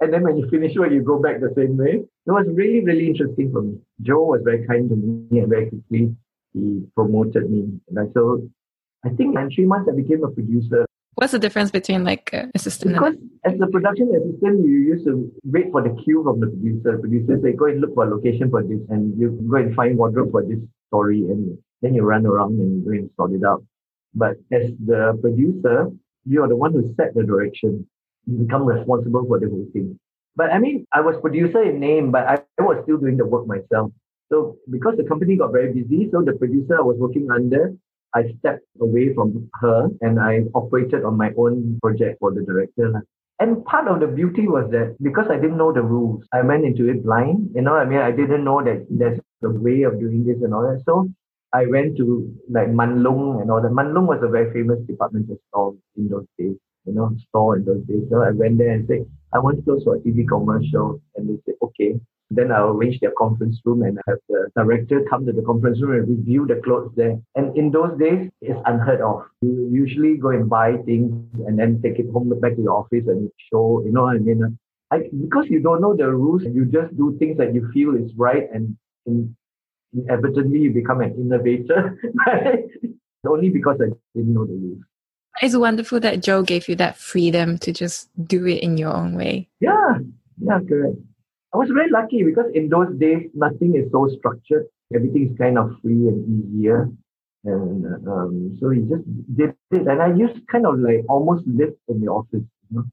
and 0.00 0.12
then 0.12 0.22
when 0.22 0.36
you 0.36 0.48
finish 0.50 0.76
work, 0.76 0.92
you 0.92 1.02
go 1.02 1.18
back 1.18 1.40
the 1.40 1.52
same 1.56 1.76
way. 1.76 2.04
It 2.26 2.30
was 2.30 2.46
really, 2.48 2.84
really 2.84 3.06
interesting 3.06 3.52
for 3.52 3.62
me. 3.62 3.78
Joe 4.02 4.22
was 4.22 4.40
very 4.44 4.66
kind 4.66 4.88
to 4.88 4.96
me 4.96 5.38
and 5.40 5.48
very 5.48 5.68
quickly 5.68 6.14
he 6.52 6.82
promoted 6.94 7.50
me. 7.50 7.80
And 7.88 7.98
I, 7.98 8.12
so 8.14 8.48
I 9.04 9.10
think 9.10 9.36
in 9.36 9.50
three 9.50 9.66
months 9.66 9.88
I 9.92 9.96
became 9.96 10.24
a 10.24 10.30
producer. 10.30 10.86
What's 11.16 11.32
the 11.32 11.38
difference 11.38 11.70
between 11.70 12.04
like 12.04 12.30
uh, 12.32 12.46
assistant? 12.54 12.94
Because 12.94 13.14
as 13.44 13.60
a 13.60 13.66
production 13.66 14.10
assistant, 14.14 14.66
you 14.66 14.78
used 14.78 15.04
to 15.04 15.30
wait 15.44 15.70
for 15.70 15.82
the 15.82 15.94
cue 16.02 16.24
from 16.24 16.40
the 16.40 16.48
producer. 16.48 16.98
Producers 16.98 17.42
say, 17.42 17.52
go 17.52 17.66
and 17.66 17.80
look 17.80 17.94
for 17.94 18.04
a 18.04 18.10
location 18.10 18.50
for 18.50 18.62
this, 18.62 18.80
and 18.88 19.16
you 19.18 19.30
go 19.48 19.56
and 19.56 19.74
find 19.76 19.96
wardrobe 19.96 20.32
for 20.32 20.42
this 20.42 20.58
story, 20.88 21.18
and 21.18 21.56
then 21.82 21.94
you 21.94 22.02
run 22.02 22.26
around 22.26 22.58
and 22.58 22.78
you 22.78 22.84
go 22.84 22.90
and 22.90 23.10
sort 23.16 23.32
it 23.32 23.44
out. 23.44 23.62
But 24.14 24.36
as 24.50 24.72
the 24.84 25.16
producer, 25.20 25.92
you 26.24 26.42
are 26.42 26.48
the 26.48 26.56
one 26.56 26.72
who 26.72 26.94
set 26.96 27.14
the 27.14 27.22
direction. 27.22 27.86
You 28.26 28.38
become 28.38 28.64
responsible 28.64 29.24
for 29.26 29.38
the 29.38 29.48
whole 29.48 29.66
thing. 29.72 29.98
But 30.36 30.50
I 30.50 30.58
mean, 30.58 30.86
I 30.92 31.00
was 31.00 31.16
producer 31.20 31.62
in 31.62 31.78
name, 31.80 32.10
but 32.10 32.26
I, 32.26 32.34
I 32.58 32.62
was 32.62 32.82
still 32.84 32.98
doing 32.98 33.16
the 33.16 33.26
work 33.26 33.46
myself. 33.46 33.92
So 34.32 34.56
because 34.70 34.96
the 34.96 35.04
company 35.04 35.36
got 35.36 35.52
very 35.52 35.72
busy, 35.72 36.08
so 36.10 36.22
the 36.22 36.32
producer 36.32 36.78
I 36.78 36.82
was 36.82 36.96
working 36.98 37.28
under, 37.30 37.72
I 38.14 38.34
stepped 38.38 38.64
away 38.80 39.12
from 39.14 39.50
her 39.60 39.88
and 40.00 40.20
I 40.20 40.42
operated 40.54 41.04
on 41.04 41.16
my 41.16 41.32
own 41.36 41.78
project 41.82 42.18
for 42.20 42.32
the 42.32 42.42
director. 42.42 43.02
And 43.40 43.64
part 43.64 43.88
of 43.88 44.00
the 44.00 44.06
beauty 44.06 44.46
was 44.46 44.70
that 44.70 44.96
because 45.02 45.26
I 45.28 45.36
didn't 45.36 45.58
know 45.58 45.72
the 45.72 45.82
rules, 45.82 46.24
I 46.32 46.42
went 46.42 46.64
into 46.64 46.88
it 46.88 47.04
blind. 47.04 47.50
You 47.54 47.62
know, 47.62 47.74
I 47.74 47.84
mean, 47.84 47.98
I 47.98 48.12
didn't 48.12 48.44
know 48.44 48.62
that 48.62 48.86
there's 48.88 49.18
a 49.42 49.50
way 49.50 49.82
of 49.82 49.98
doing 49.98 50.24
this 50.24 50.36
and 50.42 50.54
all 50.54 50.62
that. 50.62 50.82
So 50.86 51.08
I 51.54 51.66
went 51.66 51.96
to 51.98 52.34
like 52.50 52.68
Mun 52.70 53.04
Loong 53.04 53.40
and 53.40 53.48
all 53.50 53.62
that. 53.62 53.70
Mun 53.70 53.94
Loong 53.94 54.08
was 54.08 54.20
a 54.22 54.28
very 54.28 54.52
famous 54.52 54.80
departmental 54.88 55.38
store 55.48 55.76
in 55.96 56.08
those 56.08 56.26
days, 56.36 56.56
you 56.84 56.92
know, 56.92 57.16
store 57.28 57.56
in 57.56 57.64
those 57.64 57.84
days. 57.84 58.02
So 58.10 58.22
I 58.22 58.32
went 58.32 58.58
there 58.58 58.70
and 58.70 58.84
said, 58.88 59.06
I 59.32 59.38
want 59.38 59.58
to 59.58 59.62
close 59.62 59.84
for 59.84 59.94
a 59.94 60.00
TV 60.00 60.26
commercial. 60.26 61.00
And 61.14 61.28
they 61.28 61.40
said, 61.46 61.54
okay. 61.62 61.94
Then 62.30 62.50
I'll 62.50 62.70
arrange 62.70 62.98
their 62.98 63.12
conference 63.16 63.60
room 63.64 63.82
and 63.82 64.00
have 64.08 64.18
the 64.28 64.48
director 64.56 65.04
come 65.08 65.26
to 65.26 65.32
the 65.32 65.42
conference 65.42 65.80
room 65.80 65.92
and 65.92 66.08
review 66.08 66.44
the 66.46 66.60
clothes 66.64 66.90
there. 66.96 67.20
And 67.36 67.56
in 67.56 67.70
those 67.70 67.96
days, 68.00 68.30
it's 68.40 68.58
unheard 68.64 69.00
of. 69.00 69.22
You 69.42 69.68
usually 69.70 70.16
go 70.16 70.30
and 70.30 70.48
buy 70.48 70.78
things 70.84 71.12
and 71.46 71.56
then 71.56 71.80
take 71.82 72.00
it 72.00 72.10
home 72.10 72.32
back 72.40 72.56
to 72.56 72.62
your 72.62 72.72
office 72.72 73.04
and 73.06 73.30
show, 73.52 73.82
you 73.84 73.92
know 73.92 74.04
what 74.04 74.16
I 74.16 74.18
mean? 74.18 74.58
I, 74.90 75.02
because 75.20 75.46
you 75.48 75.60
don't 75.60 75.80
know 75.80 75.94
the 75.94 76.10
rules, 76.10 76.42
you 76.42 76.64
just 76.64 76.96
do 76.96 77.16
things 77.18 77.36
that 77.38 77.54
you 77.54 77.70
feel 77.72 77.94
is 77.94 78.10
right 78.16 78.48
and 78.52 78.76
in, 79.06 79.36
inevitably 79.94 80.60
you 80.60 80.70
become 80.72 81.00
an 81.00 81.14
innovator. 81.14 81.98
Only 83.26 83.48
because 83.48 83.80
I 83.80 83.88
didn't 84.14 84.34
know 84.34 84.44
the 84.44 84.52
rules. 84.52 84.82
It's 85.40 85.56
wonderful 85.56 85.98
that 86.00 86.22
Joe 86.22 86.42
gave 86.42 86.68
you 86.68 86.76
that 86.76 86.96
freedom 86.96 87.58
to 87.58 87.72
just 87.72 88.08
do 88.26 88.46
it 88.46 88.62
in 88.62 88.76
your 88.76 88.94
own 88.94 89.16
way. 89.16 89.48
Yeah, 89.60 89.98
yeah, 90.40 90.60
correct. 90.68 90.96
I 91.52 91.56
was 91.56 91.70
very 91.70 91.90
lucky 91.90 92.22
because 92.22 92.46
in 92.54 92.68
those 92.68 92.94
days, 92.98 93.30
nothing 93.34 93.74
is 93.76 93.90
so 93.90 94.08
structured. 94.18 94.66
Everything 94.94 95.30
is 95.30 95.38
kind 95.38 95.58
of 95.58 95.70
free 95.82 96.08
and 96.08 96.20
easier. 96.28 96.90
And 97.44 97.84
um, 98.08 98.56
so 98.60 98.70
he 98.70 98.80
just 98.82 99.04
did 99.36 99.54
it. 99.70 99.86
And 99.86 100.02
I 100.02 100.12
used 100.14 100.46
kind 100.48 100.66
of 100.66 100.78
like 100.78 101.04
almost 101.08 101.46
lived 101.46 101.76
in 101.88 102.00
the 102.00 102.08
office. 102.08 102.44
You 102.70 102.70
know? 102.70 102.84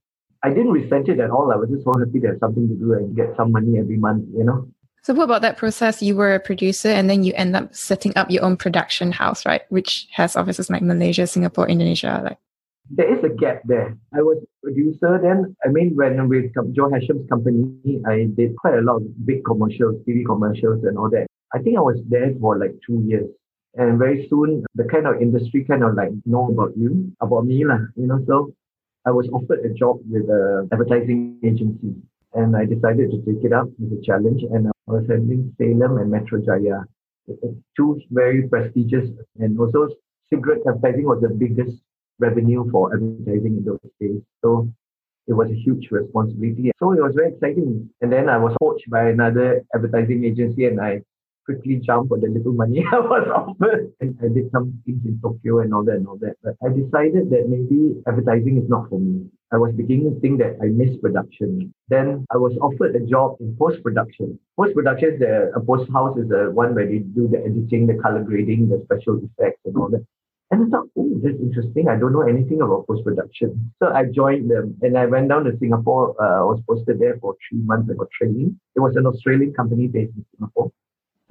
I 0.44 0.50
didn't 0.50 0.72
resent 0.72 1.10
it 1.10 1.20
at 1.20 1.30
all. 1.30 1.52
I 1.52 1.56
was 1.56 1.70
just 1.70 1.84
so 1.84 1.94
happy 1.98 2.20
to 2.22 2.28
have 2.28 2.38
something 2.40 2.68
to 2.68 2.76
do 2.76 2.94
and 2.94 3.16
get 3.16 3.36
some 3.36 3.52
money 3.52 3.78
every 3.78 3.98
month, 3.98 4.26
you 4.36 4.44
know. 4.44 4.68
So 5.04 5.14
what 5.14 5.24
about 5.24 5.42
that 5.42 5.58
process? 5.58 6.02
You 6.02 6.16
were 6.16 6.36
a 6.36 6.40
producer 6.40 6.90
and 6.90 7.10
then 7.10 7.24
you 7.24 7.34
end 7.36 7.56
up 7.56 7.74
setting 7.74 8.14
up 8.16 8.30
your 8.30 8.44
own 8.44 8.56
production 8.56 9.12
house, 9.12 9.46
right? 9.46 9.62
Which 9.70 10.08
has 10.14 10.36
offices 10.36 10.70
like 10.70 10.84
Malaysia, 10.84 11.26
Singapore, 11.26 11.68
Indonesia. 11.68 12.22
Like 12.24 12.38
there 12.90 13.12
is 13.12 13.24
a 13.24 13.30
gap 13.30 13.62
there. 13.66 13.98
I 14.14 14.22
was 14.22 14.38
producer 14.62 15.20
then. 15.22 15.56
I 15.66 15.70
mean, 15.70 15.96
when 15.96 16.28
with 16.28 16.54
Joe 16.74 16.90
Hasham's 16.90 17.28
company, 17.30 18.02
I 18.06 18.28
did 18.36 18.56
quite 18.58 18.76
a 18.76 18.82
lot 18.82 18.98
of 18.98 19.26
big 19.26 19.44
commercials, 19.46 19.96
TV 20.08 20.26
commercials 20.26 20.84
and 20.84 20.98
all 20.98 21.10
that. 21.10 21.28
I 21.54 21.60
think 21.60 21.78
I 21.78 21.82
was 21.82 22.00
there 22.10 22.32
for 22.40 22.58
like 22.58 22.76
two 22.86 23.04
years. 23.08 23.30
And 23.76 23.98
very 23.98 24.28
soon, 24.30 24.66
the 24.76 24.84
kind 24.84 25.08
of 25.08 25.22
industry 25.22 25.64
kind 25.64 25.84
of 25.84 25.96
like 25.96 26.12
know 26.26 26.50
about 26.50 26.78
you, 26.78 27.12
about 27.22 27.46
me, 27.46 27.66
lah. 27.66 27.80
You 27.96 28.08
know, 28.08 28.24
so 28.28 28.54
I 29.06 29.12
was 29.12 29.28
offered 29.30 29.66
a 29.66 29.74
job 29.74 30.00
with 30.10 30.30
an 30.30 30.68
advertising 30.72 31.40
agency, 31.44 31.96
and 32.34 32.56
I 32.56 32.66
decided 32.66 33.12
to 33.12 33.18
take 33.26 33.44
it 33.44 33.54
up 33.54 33.68
as 33.84 33.92
a 33.98 34.02
challenge. 34.02 34.44
And 34.44 34.68
I 34.68 34.72
was 34.88 35.06
handling 35.08 35.54
Salem 35.58 35.98
and 35.98 36.12
Metro 36.12 36.40
Jaya, 36.42 36.82
two 37.76 38.00
very 38.10 38.48
prestigious, 38.48 39.10
and 39.40 39.60
also 39.60 39.88
cigarette 40.30 40.62
advertising 40.68 41.06
was 41.06 41.22
the 41.22 41.30
biggest 41.30 41.82
revenue 42.20 42.70
for 42.72 42.94
advertising 42.94 43.58
in 43.58 43.66
those 43.66 43.80
days. 44.00 44.22
So 44.44 44.70
it 45.28 45.34
was 45.34 45.50
a 45.50 45.56
huge 45.56 45.90
responsibility. 45.92 46.72
So 46.80 46.94
it 46.94 47.02
was 47.02 47.14
very 47.16 47.34
exciting. 47.34 47.90
And 48.02 48.12
then 48.12 48.30
I 48.30 48.38
was 48.38 48.56
coached 48.62 48.90
by 48.90 49.10
another 49.10 49.64
advertising 49.76 50.26
agency, 50.26 50.66
and 50.66 50.80
I 50.80 51.02
quickly 51.46 51.82
jump 51.84 52.10
for 52.10 52.20
the 52.20 52.28
little 52.28 52.54
money 52.54 52.84
I 52.92 53.00
was 53.00 53.28
offered. 53.34 53.94
And 54.00 54.18
I 54.22 54.28
did 54.28 54.52
some 54.52 54.82
things 54.86 55.02
in 55.06 55.20
Tokyo 55.22 55.60
and 55.60 55.74
all 55.74 55.84
that 55.86 55.96
and 55.96 56.08
all 56.08 56.18
that. 56.18 56.36
But 56.44 56.56
I 56.66 56.70
decided 56.70 57.30
that 57.32 57.50
maybe 57.50 58.02
advertising 58.08 58.58
is 58.58 58.70
not 58.70 58.90
for 58.90 59.00
me. 59.00 59.28
I 59.54 59.58
was 59.58 59.74
beginning 59.74 60.14
to 60.14 60.20
think 60.22 60.40
that 60.40 60.58
I 60.62 60.68
miss 60.68 60.96
production. 60.98 61.74
Then 61.90 62.26
I 62.32 62.38
was 62.38 62.58
offered 62.62 62.96
a 62.96 63.02
job 63.06 63.36
in 63.42 63.56
post 63.58 63.84
production. 63.84 64.40
Post 64.58 64.74
production 64.76 65.20
the, 65.20 65.52
a 65.54 65.60
post 65.60 65.92
house 65.92 66.18
is 66.18 66.30
the 66.30 66.52
one 66.54 66.74
where 66.74 66.88
they 66.88 67.00
do 67.00 67.28
the 67.28 67.40
editing, 67.40 67.88
the 67.88 68.02
color 68.02 68.24
grading, 68.24 68.70
the 68.70 68.82
special 68.86 69.20
effects 69.20 69.60
and 69.66 69.76
all 69.76 69.90
that. 69.90 70.06
And 70.52 70.68
I 70.68 70.70
thought, 70.70 70.88
oh, 70.98 71.20
that's 71.24 71.40
interesting. 71.40 71.88
I 71.88 71.98
don't 71.98 72.12
know 72.12 72.28
anything 72.28 72.62
about 72.62 72.86
post 72.88 73.06
production. 73.06 73.74
So 73.82 73.88
I 73.88 74.06
joined 74.06 74.52
them 74.52 74.78
and 74.82 74.98
I 74.98 75.06
went 75.06 75.30
down 75.30 75.46
to 75.46 75.58
Singapore. 75.58 76.16
Uh, 76.22 76.42
I 76.42 76.44
was 76.44 76.62
posted 76.68 77.00
there 77.00 77.18
for 77.22 77.36
three 77.50 77.60
months. 77.60 77.90
I 77.90 77.96
got 77.96 78.10
training. 78.12 78.60
It 78.76 78.82
was 78.82 78.96
an 78.98 79.06
Australian 79.06 79.54
company 79.54 79.88
based 79.88 80.12
in 80.16 80.26
Singapore. 80.38 80.72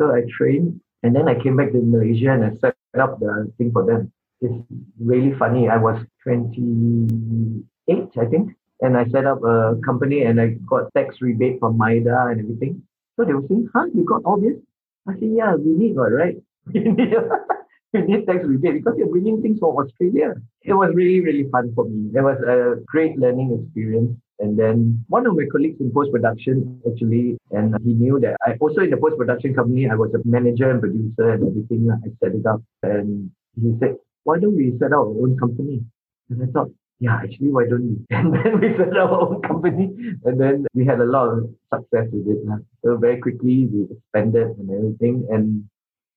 So 0.00 0.14
I 0.14 0.22
trained 0.32 0.80
and 1.02 1.14
then 1.14 1.28
I 1.28 1.34
came 1.34 1.56
back 1.56 1.72
to 1.72 1.78
Malaysia 1.82 2.32
and 2.32 2.42
I 2.42 2.56
set 2.56 2.74
up 2.98 3.20
the 3.20 3.52
thing 3.58 3.70
for 3.70 3.84
them. 3.84 4.10
It's 4.40 4.54
really 4.98 5.34
funny. 5.38 5.68
I 5.68 5.76
was 5.76 6.00
28, 6.24 8.08
I 8.18 8.24
think, 8.24 8.56
and 8.80 8.96
I 8.96 9.04
set 9.08 9.26
up 9.26 9.44
a 9.44 9.76
company 9.84 10.22
and 10.22 10.40
I 10.40 10.56
got 10.66 10.88
tax 10.96 11.20
rebate 11.20 11.60
from 11.60 11.76
MIDA 11.76 12.28
and 12.30 12.40
everything. 12.40 12.82
So 13.16 13.26
they 13.26 13.34
were 13.34 13.44
saying, 13.46 13.68
huh, 13.74 13.88
you 13.94 14.04
got 14.04 14.22
all 14.24 14.40
this? 14.40 14.56
I 15.06 15.12
said, 15.20 15.32
yeah, 15.36 15.54
we 15.54 15.76
need 15.76 15.96
one, 15.96 16.12
right? 16.12 16.36
we 16.72 16.80
need 17.92 18.26
tax 18.26 18.40
rebate 18.42 18.82
because 18.82 18.94
you're 18.96 19.08
bringing 19.08 19.42
things 19.42 19.58
from 19.58 19.76
Australia. 19.76 20.32
It 20.62 20.72
was 20.72 20.94
really, 20.94 21.20
really 21.20 21.44
fun 21.52 21.74
for 21.74 21.84
me. 21.84 22.10
It 22.14 22.22
was 22.22 22.40
a 22.40 22.80
great 22.86 23.18
learning 23.18 23.52
experience. 23.52 24.16
And 24.40 24.58
then 24.58 25.04
one 25.08 25.26
of 25.26 25.36
my 25.36 25.44
colleagues 25.52 25.80
in 25.80 25.92
post 25.92 26.10
production 26.12 26.80
actually, 26.90 27.36
and 27.50 27.76
he 27.84 27.92
knew 27.92 28.18
that 28.20 28.36
I 28.46 28.54
also 28.60 28.80
in 28.80 28.90
the 28.90 28.96
post 28.96 29.18
production 29.18 29.54
company, 29.54 29.88
I 29.88 29.94
was 29.94 30.12
a 30.14 30.20
manager 30.24 30.70
and 30.70 30.80
producer 30.80 31.32
and 31.32 31.46
everything. 31.46 31.90
I 31.92 32.08
set 32.24 32.34
it 32.34 32.46
up. 32.46 32.62
And 32.82 33.30
he 33.60 33.74
said, 33.78 33.96
why 34.24 34.38
don't 34.38 34.56
we 34.56 34.72
set 34.78 34.92
up 34.92 35.00
our 35.00 35.06
own 35.08 35.36
company? 35.38 35.84
And 36.30 36.42
I 36.42 36.46
thought, 36.52 36.70
yeah, 37.00 37.16
actually, 37.22 37.50
why 37.50 37.64
don't 37.68 37.84
we? 37.84 37.96
And 38.16 38.32
then 38.34 38.60
we 38.60 38.76
set 38.76 38.96
up 38.96 39.10
our 39.10 39.28
own 39.28 39.42
company. 39.42 39.90
And 40.24 40.40
then 40.40 40.66
we 40.74 40.86
had 40.86 41.00
a 41.00 41.04
lot 41.04 41.28
of 41.28 41.50
success 41.72 42.08
with 42.12 42.26
it. 42.28 42.38
So 42.84 42.96
very 42.96 43.20
quickly, 43.20 43.68
we 43.72 43.88
expanded 43.90 44.56
and 44.58 44.70
everything. 44.70 45.26
And 45.30 45.68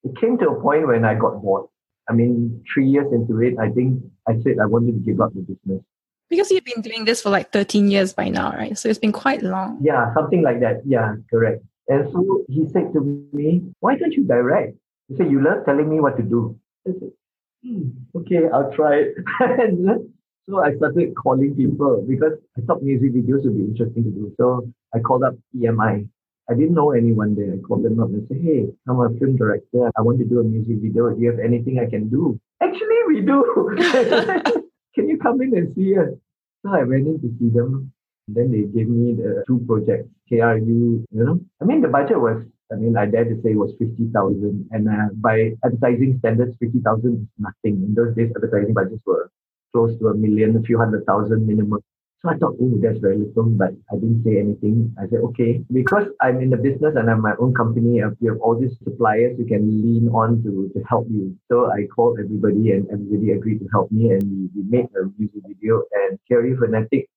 it 0.03 0.19
came 0.19 0.37
to 0.39 0.49
a 0.49 0.61
point 0.61 0.87
when 0.87 1.03
I 1.03 1.15
got 1.15 1.41
bored. 1.41 1.67
I 2.09 2.13
mean, 2.13 2.63
three 2.73 2.87
years 2.87 3.07
into 3.13 3.41
it, 3.41 3.55
I 3.59 3.69
think 3.69 4.01
I 4.27 4.33
said 4.43 4.59
I 4.61 4.65
wanted 4.65 4.93
to 4.93 4.99
give 4.99 5.21
up 5.21 5.33
the 5.33 5.41
business. 5.41 5.83
Because 6.29 6.49
you've 6.51 6.65
been 6.65 6.81
doing 6.81 7.05
this 7.05 7.21
for 7.21 7.29
like 7.29 7.51
13 7.51 7.89
years 7.91 8.13
by 8.13 8.29
now, 8.29 8.51
right? 8.51 8.77
So 8.77 8.89
it's 8.89 8.99
been 8.99 9.11
quite 9.11 9.43
long. 9.43 9.77
Yeah, 9.81 10.13
something 10.13 10.41
like 10.41 10.59
that. 10.61 10.81
Yeah, 10.85 11.15
correct. 11.29 11.63
And 11.87 12.09
so 12.11 12.43
he 12.47 12.67
said 12.69 12.93
to 12.93 13.01
me, 13.33 13.61
Why 13.81 13.95
don't 13.97 14.13
you 14.13 14.23
direct? 14.23 14.75
He 15.09 15.15
said, 15.17 15.29
You 15.31 15.43
love 15.43 15.65
telling 15.65 15.89
me 15.89 15.99
what 15.99 16.17
to 16.17 16.23
do. 16.23 16.57
I 16.87 16.91
said, 16.91 17.11
hmm, 17.63 17.89
Okay, 18.15 18.49
I'll 18.51 18.71
try 18.73 18.95
it. 19.41 20.01
so 20.49 20.63
I 20.63 20.75
started 20.77 21.13
calling 21.15 21.55
people 21.55 22.05
because 22.07 22.33
I 22.57 22.61
thought 22.61 22.81
music 22.81 23.13
videos 23.13 23.43
would 23.43 23.57
be 23.57 23.65
interesting 23.65 24.03
to 24.05 24.09
do. 24.09 24.33
So 24.37 24.67
I 24.95 24.99
called 24.99 25.23
up 25.23 25.35
EMI. 25.55 26.07
I 26.49 26.53
didn't 26.55 26.73
know 26.73 26.91
anyone 26.91 27.35
there. 27.35 27.53
I 27.53 27.57
called 27.57 27.83
them 27.83 27.99
up 27.99 28.09
and 28.09 28.27
said, 28.27 28.39
Hey, 28.41 28.65
I'm 28.87 28.99
a 28.99 29.09
film 29.19 29.35
director. 29.37 29.91
I 29.97 30.01
want 30.01 30.19
to 30.19 30.25
do 30.25 30.39
a 30.39 30.43
music 30.43 30.77
video. 30.77 31.09
Do 31.11 31.21
you 31.21 31.31
have 31.31 31.39
anything 31.39 31.79
I 31.79 31.89
can 31.89 32.09
do? 32.09 32.39
Actually, 32.61 32.97
we 33.07 33.21
do. 33.21 34.63
can 34.95 35.09
you 35.09 35.17
come 35.17 35.41
in 35.41 35.55
and 35.57 35.73
see 35.75 35.97
us? 35.97 36.09
So 36.65 36.73
I 36.73 36.83
went 36.83 37.07
in 37.07 37.19
to 37.21 37.29
see 37.39 37.49
them. 37.49 37.91
Then 38.27 38.51
they 38.51 38.61
gave 38.61 38.87
me 38.87 39.13
the 39.13 39.43
two 39.47 39.63
projects, 39.67 40.07
KRU, 40.31 40.65
you 40.67 41.05
know. 41.11 41.39
I 41.61 41.65
mean, 41.65 41.81
the 41.81 41.89
budget 41.89 42.19
was, 42.19 42.45
I 42.71 42.75
mean, 42.75 42.95
I 42.95 43.05
dare 43.05 43.25
to 43.25 43.41
say 43.41 43.51
it 43.51 43.57
was 43.57 43.73
50,000. 43.79 44.69
And 44.71 44.87
uh, 44.87 45.09
by 45.15 45.51
advertising 45.65 46.17
standards, 46.19 46.55
50,000 46.59 47.13
is 47.13 47.27
nothing. 47.37 47.83
In 47.83 47.93
those 47.93 48.15
days, 48.15 48.31
advertising 48.35 48.73
budgets 48.73 49.01
were 49.05 49.29
close 49.73 49.97
to 49.99 50.07
a 50.07 50.13
million, 50.13 50.55
a 50.55 50.61
few 50.61 50.77
hundred 50.77 51.05
thousand 51.05 51.45
minimum. 51.45 51.81
So 52.23 52.31
I 52.31 52.37
thought, 52.37 52.55
oh, 52.61 52.79
that's 52.81 52.99
very 52.99 53.17
little, 53.17 53.43
but 53.43 53.71
I 53.91 53.95
didn't 53.95 54.23
say 54.23 54.39
anything. 54.39 54.95
I 54.97 55.09
said, 55.09 55.19
okay, 55.31 55.61
because 55.73 56.07
I'm 56.21 56.39
in 56.39 56.49
the 56.49 56.55
business 56.55 56.95
and 56.95 57.09
I'm 57.09 57.21
my 57.21 57.33
own 57.37 57.53
company, 57.53 58.01
uh, 58.01 58.11
you 58.21 58.31
have 58.31 58.39
all 58.39 58.57
these 58.57 58.77
suppliers 58.81 59.35
you 59.37 59.45
can 59.45 59.67
lean 59.67 60.07
on 60.07 60.41
to, 60.43 60.71
to 60.73 60.83
help 60.87 61.07
you. 61.11 61.35
So 61.51 61.69
I 61.69 61.85
called 61.93 62.19
everybody 62.23 62.71
and 62.71 62.87
everybody 62.89 63.31
agreed 63.31 63.59
to 63.59 63.67
help 63.73 63.91
me 63.91 64.11
and 64.11 64.23
we, 64.23 64.49
we 64.55 64.69
made 64.69 64.87
a 64.95 65.11
music 65.17 65.41
video 65.45 65.83
and 65.91 66.17
KRU 66.31 66.59
Fanatic 66.59 67.09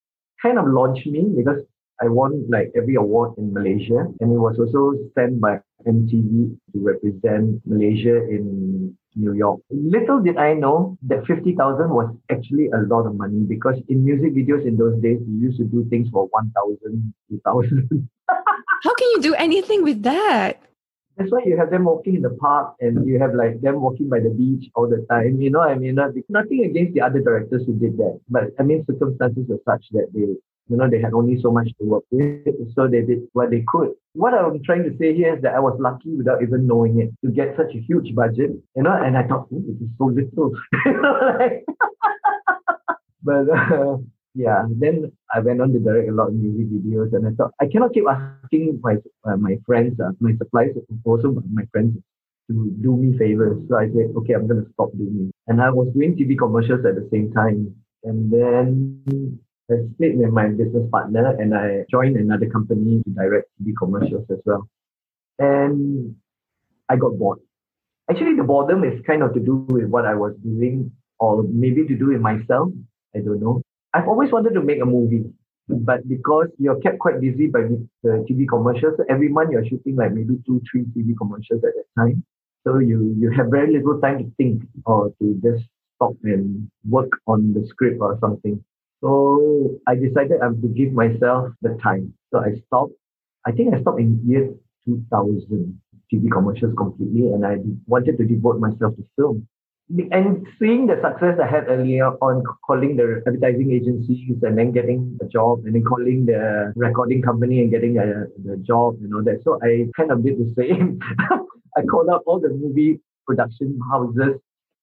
kind 0.43 0.59
of 0.59 0.67
launched 0.67 1.07
me 1.07 1.33
because 1.37 1.63
I 2.01 2.09
won 2.09 2.45
like 2.49 2.73
every 2.77 2.97
award 2.97 3.39
in 3.39 3.53
Malaysia 3.53 4.05
and 4.21 4.33
it 4.33 4.39
was 4.39 4.59
also 4.59 4.99
sent 5.15 5.41
by 5.41 5.61
MTV 5.87 6.57
to 6.73 6.77
represent 6.79 7.63
Malaysia 7.65 8.17
in 8.29 8.97
New 9.15 9.33
York. 9.33 9.61
Little 9.71 10.21
did 10.21 10.37
I 10.37 10.53
know 10.53 10.99
that 11.09 11.27
50,000 11.27 11.57
was 11.89 12.15
actually 12.31 12.69
a 12.69 12.85
lot 12.87 13.07
of 13.07 13.17
money 13.17 13.41
because 13.49 13.77
in 13.89 14.05
music 14.05 14.35
videos 14.35 14.67
in 14.67 14.77
those 14.77 15.01
days, 15.01 15.19
we 15.27 15.35
used 15.41 15.59
to 15.59 15.65
do 15.65 15.87
things 15.89 16.09
for 16.13 16.27
1,000, 16.27 17.15
2,000. 17.31 18.09
How 18.29 18.95
can 18.95 19.09
you 19.17 19.23
do 19.23 19.35
anything 19.35 19.83
with 19.83 20.03
that? 20.03 20.61
That's 21.17 21.33
why 21.33 21.41
you 21.47 21.57
have 21.57 21.71
them 21.71 21.85
walking 21.87 22.17
in 22.17 22.23
the 22.23 22.37
park 22.37 22.75
and 22.81 23.09
you 23.09 23.19
have 23.19 23.35
like 23.35 23.63
them 23.63 23.81
walking 23.81 24.11
by 24.11 24.21
the 24.21 24.29
beach 24.29 24.69
all 24.75 24.87
the 24.87 25.07
time. 25.09 25.41
You 25.41 25.49
know, 25.49 25.63
I 25.63 25.75
mean, 25.75 25.95
nothing 26.29 26.65
against 26.67 26.93
the 26.93 27.01
other 27.01 27.21
directors 27.21 27.65
who 27.65 27.73
did 27.79 27.97
that, 27.97 28.21
but 28.29 28.53
I 28.61 28.63
mean, 28.63 28.85
circumstances 28.85 29.47
were 29.49 29.61
such 29.65 29.87
that 29.93 30.09
they 30.13 30.27
you 30.69 30.77
know, 30.77 30.89
they 30.91 31.01
had 31.01 31.13
only 31.15 31.41
so 31.41 31.51
much 31.51 31.69
to 31.79 31.85
work 31.85 32.05
with, 32.11 32.47
so 32.75 32.89
they 32.89 33.03
did 33.03 33.29
what 33.33 33.51
they 33.51 33.65
could. 33.69 33.91
What 34.15 34.35
I'm 34.35 34.63
trying 34.65 34.85
to 34.85 34.97
say 34.99 35.15
here 35.15 35.37
is 35.37 35.43
that 35.43 35.55
I 35.55 35.61
was 35.61 35.77
lucky 35.79 36.17
without 36.17 36.43
even 36.43 36.67
knowing 36.67 37.01
it 37.01 37.11
to 37.25 37.31
get 37.31 37.57
such 37.57 37.75
a 37.75 37.81
huge 37.81 38.15
budget, 38.15 38.51
you 38.75 38.83
know, 38.83 38.93
and 38.93 39.17
I 39.17 39.27
thought, 39.27 39.47
oh, 39.53 39.63
this 39.67 39.77
is 39.81 39.89
so 39.99 40.07
little. 40.07 40.53
but 43.23 43.49
uh, 43.49 43.99
yeah, 44.35 44.65
then 44.69 45.13
I 45.33 45.41
went 45.41 45.61
on 45.61 45.73
to 45.73 45.79
direct 45.79 46.09
a 46.09 46.13
lot 46.13 46.29
of 46.29 46.35
music 46.35 46.67
videos, 46.69 47.13
and 47.15 47.27
I 47.27 47.31
thought 47.31 47.53
I 47.61 47.67
cannot 47.67 47.95
keep 47.95 48.05
asking 48.09 48.81
my 48.83 48.97
uh, 49.25 49.37
my 49.37 49.57
friends, 49.67 50.01
uh, 50.01 50.13
my 50.21 50.33
suppliers, 50.37 50.77
also 51.05 51.43
my 51.53 51.65
friends, 51.73 51.97
to 52.49 52.77
do 52.81 52.97
me 52.97 53.17
favors. 53.19 53.63
So 53.69 53.77
I 53.77 53.87
said, 53.87 54.13
okay, 54.17 54.35
I'm 54.35 54.47
going 54.47 54.65
to 54.65 54.71
stop 54.73 54.91
doing 54.93 55.29
it. 55.29 55.35
And 55.47 55.61
I 55.63 55.71
was 55.71 55.89
doing 55.95 56.17
TV 56.17 56.37
commercials 56.39 56.85
at 56.85 56.95
the 56.95 57.09
same 57.13 57.33
time. 57.33 57.75
And 58.05 58.31
then 58.31 59.41
I 59.71 59.75
split 59.95 60.17
with 60.17 60.31
my 60.31 60.49
business 60.49 60.89
partner 60.91 61.35
and 61.41 61.55
I 61.55 61.85
joined 61.91 62.17
another 62.17 62.47
company 62.47 63.03
to 63.03 63.11
direct 63.11 63.49
TV 63.61 63.73
commercials 63.77 64.25
as 64.31 64.39
well. 64.45 64.69
And 65.39 66.15
I 66.89 66.97
got 66.97 67.19
bored. 67.19 67.41
Actually, 68.09 68.37
the 68.37 68.45
boredom 68.45 68.85
is 68.85 69.05
kind 69.07 69.23
of 69.23 69.35
to 69.35 69.41
do 69.41 69.67
with 69.69 69.87
what 69.87 70.07
I 70.07 70.15
was 70.15 70.35
doing 70.45 70.93
or 71.19 71.43
maybe 71.43 71.85
to 71.85 71.97
do 71.97 72.07
with 72.09 72.21
myself. 72.21 72.71
I 73.15 73.21
don't 73.21 73.41
know. 73.41 73.63
I've 73.93 74.07
always 74.07 74.31
wanted 74.31 74.55
to 74.55 74.63
make 74.63 74.81
a 74.81 74.85
movie, 74.87 75.25
but 75.69 76.07
because 76.09 76.47
you're 76.59 76.79
kept 76.81 77.01
quite 77.01 77.21
busy 77.21 77.49
by 77.49 77.63
the 78.05 78.25
TV 78.31 78.47
commercials, 78.49 79.01
every 79.09 79.29
month 79.29 79.51
you're 79.51 79.65
shooting 79.65 79.97
like 79.97 80.13
maybe 80.13 80.39
two, 80.47 80.63
three 80.71 80.85
TV 80.97 81.17
commercials 81.19 81.65
at 81.65 81.75
that 81.75 81.87
time. 81.99 82.23
So 82.65 82.79
you, 82.79 83.17
you 83.19 83.33
have 83.33 83.47
very 83.51 83.73
little 83.73 84.01
time 84.01 84.19
to 84.19 84.31
think 84.37 84.63
or 84.85 85.13
to 85.21 85.41
just 85.43 85.65
stop 85.97 86.13
and 86.23 86.71
work 86.89 87.11
on 87.27 87.53
the 87.53 87.67
script 87.67 88.01
or 88.01 88.17
something. 88.21 88.63
So 89.01 89.79
I 89.87 89.95
decided 89.95 90.41
I 90.41 90.47
have 90.47 90.61
to 90.63 90.69
give 90.69 90.93
myself 90.93 91.53
the 91.63 91.79
time. 91.83 92.15
So 92.33 92.41
I 92.41 92.55
stopped. 92.67 92.93
I 93.47 93.53
think 93.53 93.75
I 93.75 93.81
stopped 93.81 94.01
in 94.01 94.21
year 94.27 94.53
2000 94.87 95.81
TV 96.13 96.31
commercials 96.31 96.75
completely, 96.77 97.33
and 97.33 97.45
I 97.47 97.59
wanted 97.87 98.19
to 98.19 98.25
devote 98.25 98.61
myself 98.61 98.97
to 98.97 99.05
film. 99.17 99.47
And 100.11 100.45
seeing 100.59 100.89
the 100.89 100.97
success 101.01 101.39
I 101.41 101.47
had 101.47 101.69
earlier 101.69 102.09
on 102.21 102.43
calling 102.67 102.97
the 102.97 103.23
advertising 103.25 103.71
agencies 103.71 104.37
and 104.43 104.59
then 104.59 104.73
getting 104.73 105.17
a 105.23 105.27
job 105.27 105.63
and 105.65 105.77
then 105.77 105.85
calling 105.85 106.27
the 106.27 106.73
recording 106.75 107.23
company 107.23 107.61
and 107.61 107.71
getting 107.71 107.97
a, 107.99 108.27
the 108.45 108.57
job 108.57 108.97
and 109.01 109.15
all 109.15 109.23
that. 109.23 109.43
So 109.45 109.61
I 109.63 109.87
kind 109.97 110.11
of 110.11 110.25
did 110.25 110.39
the 110.39 110.53
same. 110.59 110.99
I 111.77 111.83
called 111.83 112.09
up 112.09 112.25
all 112.27 112.41
the 112.41 112.49
movie 112.49 113.01
production 113.29 113.79
houses 113.89 114.41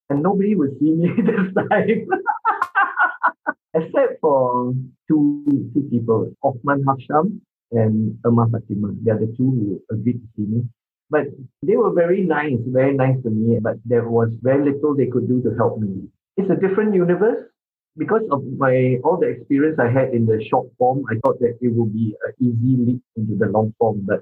and 0.10 0.24
nobody 0.24 0.56
would 0.56 0.78
see 0.80 0.92
me 0.92 1.10
this 1.18 1.54
time. 1.70 2.08
Except 3.74 4.22
for 4.22 4.74
two 5.08 5.72
two 5.74 5.88
people, 5.90 6.32
Othman 6.44 6.84
Hafsham 6.86 7.42
and 7.72 8.20
Erma 8.26 8.48
Fatima. 8.52 8.94
They 9.02 9.12
are 9.12 9.20
the 9.20 9.34
two 9.36 9.50
who 9.50 9.82
agreed 9.92 10.22
to 10.22 10.28
see 10.36 10.46
me. 10.46 10.64
But 11.10 11.26
they 11.62 11.76
were 11.76 11.92
very 11.92 12.22
nice, 12.22 12.60
very 12.68 12.94
nice 12.94 13.22
to 13.24 13.30
me, 13.30 13.60
but 13.60 13.78
there 13.86 14.08
was 14.08 14.30
very 14.42 14.72
little 14.72 14.96
they 14.96 15.08
could 15.08 15.28
do 15.28 15.42
to 15.44 15.56
help 15.56 15.80
me. 15.80 16.08
It's 16.38 16.50
a 16.50 16.56
different 16.56 16.94
universe. 16.94 17.50
Because 17.98 18.24
of 18.32 18.44
my 18.58 18.98
all 19.04 19.18
the 19.18 19.28
experience 19.28 19.78
I 19.80 19.90
had 19.90 20.14
in 20.14 20.26
the 20.26 20.44
short 20.50 20.68
form, 20.78 21.04
I 21.12 21.16
thought 21.24 21.40
that 21.40 21.58
it 21.62 21.70
would 21.70 21.94
be 21.94 22.16
an 22.26 22.34
easy 22.40 22.78
leap 22.86 23.02
into 23.16 23.38
the 23.38 23.48
long 23.48 23.74
form. 23.78 24.02
But 24.06 24.22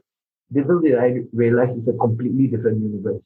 little 0.52 0.80
did 0.80 0.98
I 0.98 1.24
realize 1.34 1.70
it's 1.78 1.88
a 1.88 1.98
completely 1.98 2.48
different 2.48 2.82
universe. 2.82 3.22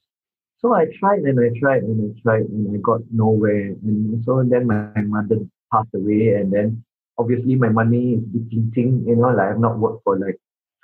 So 0.58 0.74
I 0.74 0.86
tried 0.98 1.20
and 1.20 1.38
I 1.38 1.50
tried 1.58 1.82
and 1.82 2.14
I 2.14 2.20
tried 2.22 2.46
and 2.46 2.74
I 2.74 2.78
got 2.80 3.00
nowhere. 3.12 3.74
And 3.82 4.24
so 4.24 4.42
then 4.48 4.66
my 4.66 5.02
mother 5.02 5.38
passed 5.72 5.94
away 5.94 6.34
and 6.34 6.52
then 6.52 6.84
obviously 7.18 7.54
my 7.54 7.68
money 7.68 8.14
is 8.14 8.24
depleting, 8.32 9.04
you 9.06 9.16
know, 9.16 9.28
like 9.28 9.48
I've 9.50 9.60
not 9.60 9.78
worked 9.78 10.04
for 10.04 10.18
like 10.18 10.36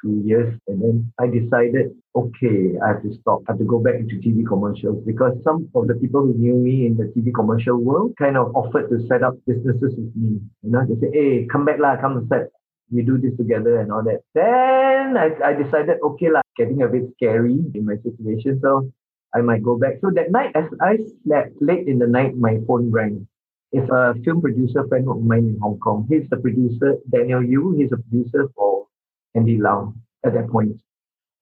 two 0.03 0.23
years. 0.25 0.59
And 0.67 0.83
then 0.83 1.13
I 1.19 1.27
decided, 1.27 1.95
okay, 2.15 2.75
I 2.83 2.89
have 2.89 3.03
to 3.03 3.15
stop. 3.21 3.43
I 3.49 3.53
have 3.53 3.59
to 3.59 3.65
go 3.65 3.79
back 3.79 3.95
into 3.95 4.17
TV 4.17 4.47
commercials 4.47 5.03
because 5.07 5.37
some 5.45 5.69
of 5.75 5.87
the 5.87 5.95
people 5.95 6.23
who 6.23 6.35
knew 6.35 6.55
me 6.55 6.87
in 6.87 6.97
the 6.97 7.05
TV 7.05 7.33
commercial 7.35 7.77
world 7.77 8.15
kind 8.19 8.37
of 8.37 8.55
offered 8.55 8.91
to 8.91 9.07
set 9.07 9.23
up 9.23 9.35
businesses 9.47 9.95
with 9.97 10.13
me. 10.17 10.41
You 10.63 10.71
know, 10.71 10.85
they 10.87 11.01
say, 11.01 11.11
hey, 11.13 11.47
come 11.51 11.65
back 11.65 11.79
lah, 11.79 11.97
come 11.97 12.17
and 12.17 12.29
set. 12.29 12.49
We 12.91 13.03
do 13.03 13.17
this 13.17 13.35
together 13.39 13.81
and 13.81 13.91
all 13.91 14.03
that. 14.05 14.21
Then 14.35 15.17
I, 15.17 15.31
I 15.43 15.53
decided, 15.55 15.97
okay 16.03 16.29
lah, 16.29 16.43
getting 16.57 16.83
a 16.83 16.89
bit 16.89 17.09
scary 17.17 17.57
in 17.75 17.87
my 17.87 17.97
situation. 18.03 18.61
So 18.61 18.93
I 19.35 19.41
might 19.41 19.63
go 19.63 19.79
back. 19.79 19.95
So 20.03 20.11
that 20.15 20.31
night, 20.31 20.53
as 20.55 20.69
I 20.83 20.99
slept 21.25 21.57
late 21.63 21.89
in 21.89 21.99
the 21.99 22.07
night, 22.07 22.37
my 22.37 22.59
phone 22.67 22.91
rang. 22.91 23.27
It's 23.73 23.91
a 23.91 24.15
film 24.23 24.43
producer 24.43 24.87
friend 24.87 25.09
of 25.09 25.23
mine 25.23 25.49
in 25.49 25.59
Hong 25.63 25.79
Kong. 25.79 26.07
He's 26.09 26.29
the 26.29 26.37
producer, 26.37 26.97
Daniel 27.11 27.43
Yu. 27.43 27.75
He's 27.79 27.91
a 27.91 27.97
producer 27.97 28.49
for 28.55 28.87
Andy 29.35 29.57
Lau 29.57 29.95
at 30.27 30.35
that 30.35 30.51
point. 30.51 30.77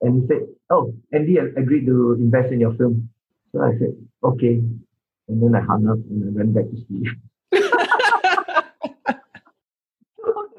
And 0.01 0.23
he 0.23 0.29
said, 0.29 0.47
Oh, 0.71 0.95
Andy 1.13 1.39
agreed 1.39 1.87
to 1.87 2.13
invest 2.21 2.53
in 2.53 2.61
your 2.61 2.75
film. 2.75 3.11
So 3.53 3.63
I 3.63 3.73
said, 3.79 3.97
Okay. 4.23 4.63
And 5.29 5.43
then 5.43 5.57
I 5.57 5.61
hung 5.61 5.89
up 5.89 5.99
and 6.09 6.25
I 6.25 6.31
went 6.33 6.55
back 6.55 6.65
to 6.71 6.77
sleep. 6.87 7.09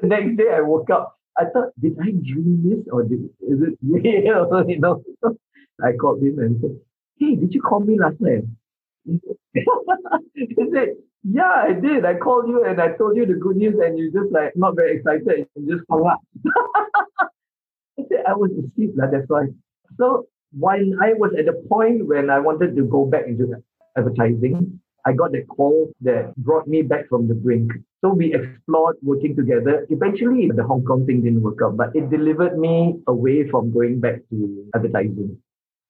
the 0.02 0.08
next 0.08 0.36
day 0.36 0.52
I 0.54 0.60
woke 0.60 0.90
up. 0.90 1.18
I 1.38 1.44
thought, 1.44 1.72
did 1.80 1.96
I 1.98 2.10
dream 2.10 2.62
this 2.68 2.86
or 2.92 3.04
did, 3.04 3.24
is 3.40 3.62
it 3.62 3.78
real? 3.82 4.64
you 4.68 4.78
know, 4.78 5.02
I 5.82 5.92
called 5.98 6.20
him 6.22 6.38
and 6.38 6.60
said, 6.60 6.78
Hey, 7.18 7.36
did 7.36 7.54
you 7.54 7.62
call 7.62 7.80
me 7.80 7.98
last 7.98 8.20
night? 8.20 8.44
he 9.06 9.18
said, 10.72 10.96
Yeah, 11.24 11.52
I 11.68 11.72
did. 11.72 12.04
I 12.04 12.14
called 12.14 12.48
you 12.48 12.64
and 12.64 12.80
I 12.80 12.96
told 12.96 13.16
you 13.16 13.26
the 13.26 13.34
good 13.34 13.56
news, 13.56 13.76
and 13.78 13.98
you 13.98 14.10
just 14.12 14.32
like 14.32 14.52
not 14.56 14.74
very 14.74 14.96
excited 14.96 15.46
and 15.54 15.68
just 15.68 15.84
hung 15.90 16.06
up. 16.06 16.20
I 17.98 18.02
said, 18.08 18.24
I 18.26 18.34
was 18.34 18.50
asleep, 18.52 18.92
like, 18.96 19.12
that's 19.12 19.28
why. 19.28 19.46
So 19.98 20.26
when 20.58 20.96
I 21.00 21.12
was 21.14 21.32
at 21.38 21.46
the 21.46 21.54
point 21.68 22.06
when 22.06 22.30
I 22.30 22.40
wanted 22.40 22.74
to 22.76 22.84
go 22.84 23.04
back 23.06 23.26
into 23.26 23.54
advertising, 23.96 24.80
I 25.06 25.12
got 25.12 25.32
that 25.32 25.46
call 25.48 25.90
that 26.02 26.34
brought 26.36 26.66
me 26.66 26.82
back 26.82 27.08
from 27.08 27.28
the 27.28 27.34
brink. 27.34 27.72
So 28.00 28.12
we 28.12 28.34
explored 28.34 28.96
working 29.02 29.36
together. 29.36 29.86
Eventually, 29.90 30.50
the 30.54 30.64
Hong 30.64 30.84
Kong 30.84 31.06
thing 31.06 31.22
didn't 31.22 31.42
work 31.42 31.58
out, 31.62 31.76
but 31.76 31.94
it 31.94 32.10
delivered 32.10 32.58
me 32.58 33.00
away 33.06 33.48
from 33.48 33.72
going 33.72 34.00
back 34.00 34.20
to 34.30 34.66
advertising. 34.74 35.38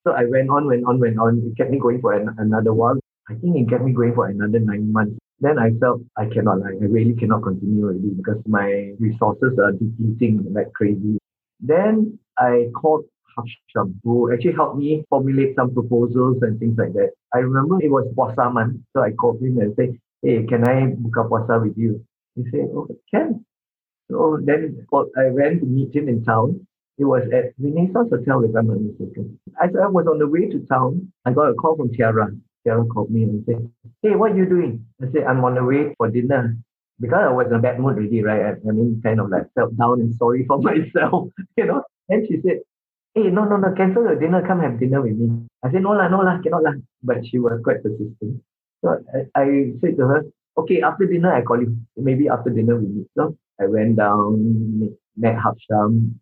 So 0.06 0.12
I 0.12 0.24
went 0.26 0.50
on, 0.50 0.66
went 0.66 0.84
on, 0.86 1.00
went 1.00 1.18
on. 1.18 1.42
It 1.46 1.56
kept 1.56 1.70
me 1.70 1.78
going 1.78 2.00
for 2.00 2.12
an, 2.12 2.34
another 2.38 2.74
while. 2.74 3.01
I 3.28 3.34
think 3.34 3.56
it 3.56 3.70
kept 3.70 3.84
me 3.84 3.92
going 3.92 4.14
for 4.14 4.26
another 4.26 4.58
nine 4.58 4.92
months. 4.92 5.18
Then 5.40 5.58
I 5.58 5.70
felt 5.80 6.02
I 6.16 6.26
cannot, 6.26 6.60
like, 6.60 6.74
I 6.80 6.86
really 6.86 7.14
cannot 7.14 7.42
continue 7.42 7.84
already 7.84 8.10
because 8.16 8.42
my 8.46 8.92
resources 8.98 9.58
are 9.58 9.72
depleting 9.72 10.46
like 10.52 10.72
crazy. 10.72 11.18
Then 11.60 12.18
I 12.38 12.68
called 12.74 13.04
Hafsham, 13.36 13.94
who 14.04 14.32
actually 14.32 14.52
helped 14.52 14.78
me 14.78 15.04
formulate 15.10 15.54
some 15.56 15.72
proposals 15.72 16.38
and 16.42 16.58
things 16.58 16.76
like 16.78 16.92
that. 16.94 17.10
I 17.34 17.38
remember 17.38 17.82
it 17.82 17.90
was 17.90 18.06
Puasa 18.16 18.44
so 18.94 19.02
I 19.02 19.12
called 19.12 19.40
him 19.40 19.58
and 19.58 19.74
said, 19.76 19.98
hey, 20.22 20.44
can 20.46 20.66
I 20.66 20.86
book 20.86 21.16
a 21.16 21.28
Puasa 21.28 21.62
with 21.62 21.76
you? 21.76 22.04
He 22.36 22.44
said, 22.50 22.68
oh, 22.74 22.88
can. 23.12 23.44
So 24.10 24.38
then 24.44 24.86
I 25.16 25.30
went 25.30 25.60
to 25.60 25.66
meet 25.66 25.94
him 25.94 26.08
in 26.08 26.24
town. 26.24 26.66
It 26.98 27.04
was 27.04 27.22
at 27.32 27.54
Renaissance 27.58 28.10
Hotel, 28.10 28.44
if 28.44 28.54
I'm 28.54 28.66
not 28.66 28.80
mistaken. 28.80 29.38
As 29.62 29.70
I 29.74 29.86
was 29.88 30.06
on 30.06 30.18
the 30.18 30.28
way 30.28 30.46
to 30.48 30.60
town, 30.66 31.12
I 31.24 31.32
got 31.32 31.48
a 31.48 31.54
call 31.54 31.76
from 31.76 31.92
Tiara. 31.92 32.28
Tiara 32.64 32.84
called 32.86 33.10
me 33.10 33.24
and 33.24 33.44
said, 33.46 33.70
Hey, 34.02 34.14
what 34.14 34.32
are 34.32 34.36
you 34.36 34.46
doing? 34.46 34.86
I 35.02 35.06
said, 35.12 35.24
I'm 35.24 35.44
on 35.44 35.54
the 35.54 35.64
way 35.64 35.94
for 35.96 36.08
dinner. 36.10 36.56
Because 37.00 37.24
I 37.28 37.32
was 37.32 37.46
in 37.48 37.54
a 37.54 37.58
bad 37.58 37.80
mood 37.80 37.96
already, 37.96 38.22
right? 38.22 38.42
I, 38.42 38.68
I 38.68 38.72
mean, 38.72 39.00
kind 39.02 39.20
of 39.20 39.30
like 39.30 39.52
felt 39.54 39.76
down 39.76 40.00
and 40.00 40.14
sorry 40.16 40.44
for 40.46 40.58
myself, 40.62 41.30
you 41.56 41.66
know. 41.66 41.82
And 42.08 42.26
she 42.26 42.40
said, 42.42 42.60
Hey, 43.14 43.28
no, 43.28 43.44
no, 43.44 43.56
no, 43.56 43.74
cancel 43.76 44.04
your 44.04 44.18
dinner, 44.18 44.46
come 44.46 44.60
have 44.60 44.78
dinner 44.78 45.02
with 45.02 45.16
me. 45.16 45.46
I 45.64 45.72
said, 45.72 45.82
No 45.82 45.90
lah, 45.90 46.08
no 46.08 46.20
lah, 46.20 46.40
cannot 46.42 46.62
lah. 46.62 46.74
But 47.02 47.26
she 47.26 47.38
was 47.38 47.60
quite 47.64 47.82
persistent. 47.82 48.42
So 48.84 48.98
I, 49.14 49.40
I 49.40 49.72
said 49.80 49.96
to 49.96 50.06
her, 50.06 50.22
Okay, 50.56 50.82
after 50.82 51.06
dinner, 51.06 51.32
I 51.32 51.42
call 51.42 51.60
you. 51.60 51.76
Maybe 51.96 52.28
after 52.28 52.50
dinner 52.50 52.76
we 52.76 52.86
meet. 52.86 53.08
So 53.16 53.36
I 53.60 53.66
went 53.66 53.96
down, 53.96 54.96
met 55.16 55.36
Hafsham, 55.36 56.14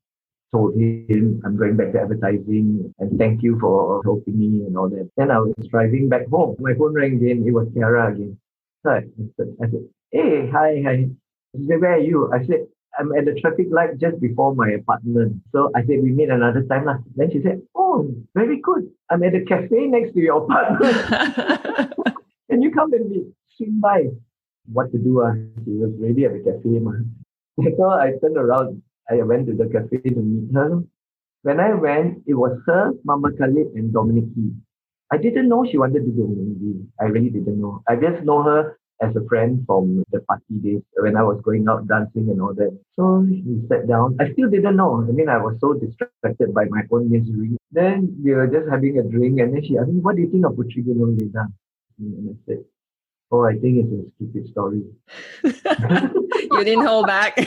told 0.53 0.75
him 0.75 1.41
I'm 1.45 1.57
going 1.57 1.77
back 1.77 1.93
to 1.93 2.01
advertising 2.01 2.93
and 2.99 3.19
thank 3.19 3.43
you 3.43 3.59
for 3.61 4.03
helping 4.05 4.39
me 4.39 4.67
and 4.67 4.77
all 4.77 4.89
that. 4.89 5.11
Then 5.17 5.31
I 5.31 5.39
was 5.39 5.55
driving 5.71 6.09
back 6.09 6.29
home. 6.29 6.57
My 6.59 6.75
phone 6.75 6.95
rang 6.95 7.17
again. 7.17 7.45
It 7.47 7.53
was 7.53 7.69
Tiara 7.75 8.13
again. 8.13 8.39
So 8.83 8.91
I 8.91 9.01
said, 9.37 9.57
I 9.63 9.71
said 9.71 9.85
hey, 10.11 10.49
hi, 10.51 10.83
hi. 10.85 11.09
She 11.57 11.67
said, 11.67 11.81
where 11.81 11.95
are 11.95 11.99
you? 11.99 12.31
I 12.33 12.45
said, 12.47 12.67
I'm 12.99 13.13
at 13.15 13.25
the 13.25 13.41
traffic 13.41 13.67
light 13.71 13.99
just 13.99 14.21
before 14.21 14.55
my 14.55 14.71
apartment. 14.71 15.43
So 15.53 15.71
I 15.75 15.81
said, 15.81 16.03
we 16.03 16.11
meet 16.11 16.29
another 16.29 16.63
time. 16.63 16.87
Lah. 16.87 16.99
Then 17.17 17.31
she 17.31 17.41
said, 17.43 17.63
oh, 17.75 18.13
very 18.35 18.61
good. 18.61 18.91
I'm 19.11 19.23
at 19.23 19.33
the 19.33 19.45
cafe 19.45 19.87
next 19.87 20.13
to 20.15 20.21
your 20.21 20.45
apartment. 20.45 21.95
Can 22.51 22.63
you 22.63 22.73
come 22.73 22.93
and 22.93 23.11
meet? 23.11 23.27
Swing 23.57 23.81
by. 23.81 24.07
What 24.73 24.91
to 24.93 24.99
do? 24.99 25.23
Uh? 25.23 25.35
She 25.65 25.71
was 25.73 25.93
ready 25.99 26.25
at 26.25 26.33
the 26.33 26.51
cafe. 26.51 26.79
Ma. 26.81 26.93
So 27.77 27.91
I 27.91 28.13
turned 28.23 28.39
around 28.39 28.83
I 29.11 29.23
went 29.23 29.49
to 29.49 29.55
the 29.55 29.69
cafe 29.69 29.99
to 30.11 30.21
meet 30.21 30.55
her. 30.55 30.83
When 31.43 31.61
I 31.61 31.75
went, 31.75 32.23
it 32.27 32.35
was 32.35 32.59
her, 32.67 32.93
Mamat 33.07 33.39
Khalid, 33.39 33.69
and 33.75 33.93
Dominic 33.93 34.35
Key. 34.35 34.53
I 35.13 35.19
didn't 35.19 35.49
know 35.49 35.67
she 35.71 35.79
wanted 35.79 36.05
to 36.05 36.13
do 36.13 36.25
a 36.25 36.29
movie. 36.29 36.87
I 37.01 37.07
really 37.07 37.31
didn't 37.31 37.61
know. 37.61 37.83
I 37.89 37.97
just 37.97 38.25
know 38.25 38.43
her 38.45 38.79
as 39.03 39.17
a 39.17 39.25
friend 39.29 39.65
from 39.67 40.05
the 40.13 40.21
party 40.21 40.57
days 40.63 40.83
when 40.99 41.17
I 41.17 41.23
was 41.23 41.41
going 41.45 41.67
out 41.69 41.89
dancing 41.89 42.29
and 42.31 42.43
all 42.43 42.55
that. 42.55 42.79
So 42.97 43.21
we 43.27 43.63
sat 43.69 43.89
down. 43.89 44.17
I 44.21 44.33
still 44.33 44.51
didn't 44.51 44.77
know. 44.77 45.07
I 45.09 45.13
mean, 45.13 45.29
I 45.31 45.39
was 45.39 45.57
so 45.61 45.75
distracted 45.75 46.55
by 46.55 46.67
my 46.71 46.83
own 46.93 47.11
misery. 47.11 47.57
Then 47.73 48.17
we 48.25 48.33
were 48.35 48.49
just 48.49 48.69
having 48.71 48.99
a 48.99 49.03
drink, 49.05 49.41
and 49.41 49.55
then 49.55 49.65
she 49.65 49.79
asked 49.79 49.89
me, 49.91 50.01
What 50.01 50.17
do 50.17 50.23
you 50.23 50.31
think 50.31 50.47
of 50.47 50.53
Puteri 50.53 50.85
Gunung 50.87 51.19
Ledang? 51.21 51.53
And 52.01 52.31
I 52.31 52.35
said, 52.47 52.65
Oh, 53.33 53.45
I 53.45 53.53
think 53.53 53.85
it's 53.85 53.93
a 53.93 54.11
stupid 54.17 54.51
story. 54.51 54.83
you 55.45 56.65
didn't 56.65 56.85
hold 56.85 57.07
back. 57.07 57.37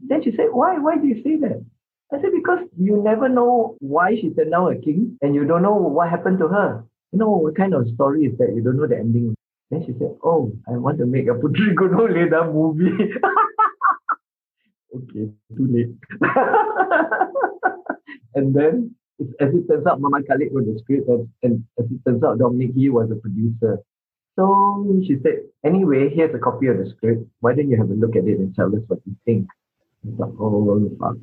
then 0.00 0.22
she 0.22 0.30
said, 0.30 0.46
Why? 0.52 0.78
Why 0.78 0.96
do 0.96 1.08
you 1.08 1.22
say 1.24 1.36
that? 1.36 1.64
I 2.12 2.20
said, 2.20 2.30
Because 2.32 2.60
you 2.78 3.02
never 3.02 3.28
know 3.28 3.76
why 3.80 4.14
she 4.14 4.30
turned 4.30 4.52
down 4.52 4.72
a 4.72 4.78
king 4.80 5.18
and 5.22 5.34
you 5.34 5.44
don't 5.44 5.62
know 5.62 5.74
what 5.74 6.08
happened 6.08 6.38
to 6.38 6.48
her. 6.48 6.84
You 7.12 7.18
know, 7.18 7.30
what 7.30 7.56
kind 7.56 7.74
of 7.74 7.88
story 7.94 8.26
is 8.26 8.38
that? 8.38 8.54
You 8.54 8.62
don't 8.62 8.76
know 8.76 8.86
the 8.86 8.96
ending. 8.96 9.34
Then 9.70 9.84
she 9.84 9.92
said, 9.98 10.14
Oh, 10.22 10.52
I 10.68 10.72
want 10.76 10.98
to 10.98 11.06
make 11.06 11.26
a 11.26 11.34
Puteri 11.34 11.74
Gunung 11.74 12.14
Ledang 12.14 12.52
movie. 12.54 12.92
okay, 14.94 15.32
too 15.56 15.66
late. 15.66 15.96
and 18.36 18.54
then, 18.54 18.94
as 19.40 19.52
it 19.52 19.66
turns 19.66 19.86
out, 19.86 20.00
Mamat 20.00 20.28
Khalid 20.28 20.50
wrote 20.52 20.66
the 20.66 20.78
script, 20.78 21.08
and, 21.08 21.28
and 21.42 21.64
as 21.80 21.86
it 21.86 21.98
turns 22.06 22.22
out, 22.22 22.38
Dominic 22.38 22.70
He 22.76 22.88
was 22.88 23.08
the 23.08 23.16
producer. 23.16 23.82
So 24.36 25.00
she 25.06 25.16
said, 25.22 25.40
anyway, 25.64 26.10
here's 26.14 26.34
a 26.34 26.38
copy 26.38 26.66
of 26.66 26.78
the 26.78 26.90
script. 26.90 27.24
Why 27.40 27.54
don't 27.54 27.70
you 27.70 27.78
have 27.78 27.90
a 27.90 27.94
look 27.94 28.16
at 28.16 28.24
it 28.24 28.38
and 28.38 28.54
tell 28.54 28.68
us 28.74 28.82
what 28.86 29.00
you 29.06 29.16
think? 29.24 29.48
I 30.06 30.16
thought, 30.16 30.34
oh, 30.38 30.90
fuck. 31.00 31.16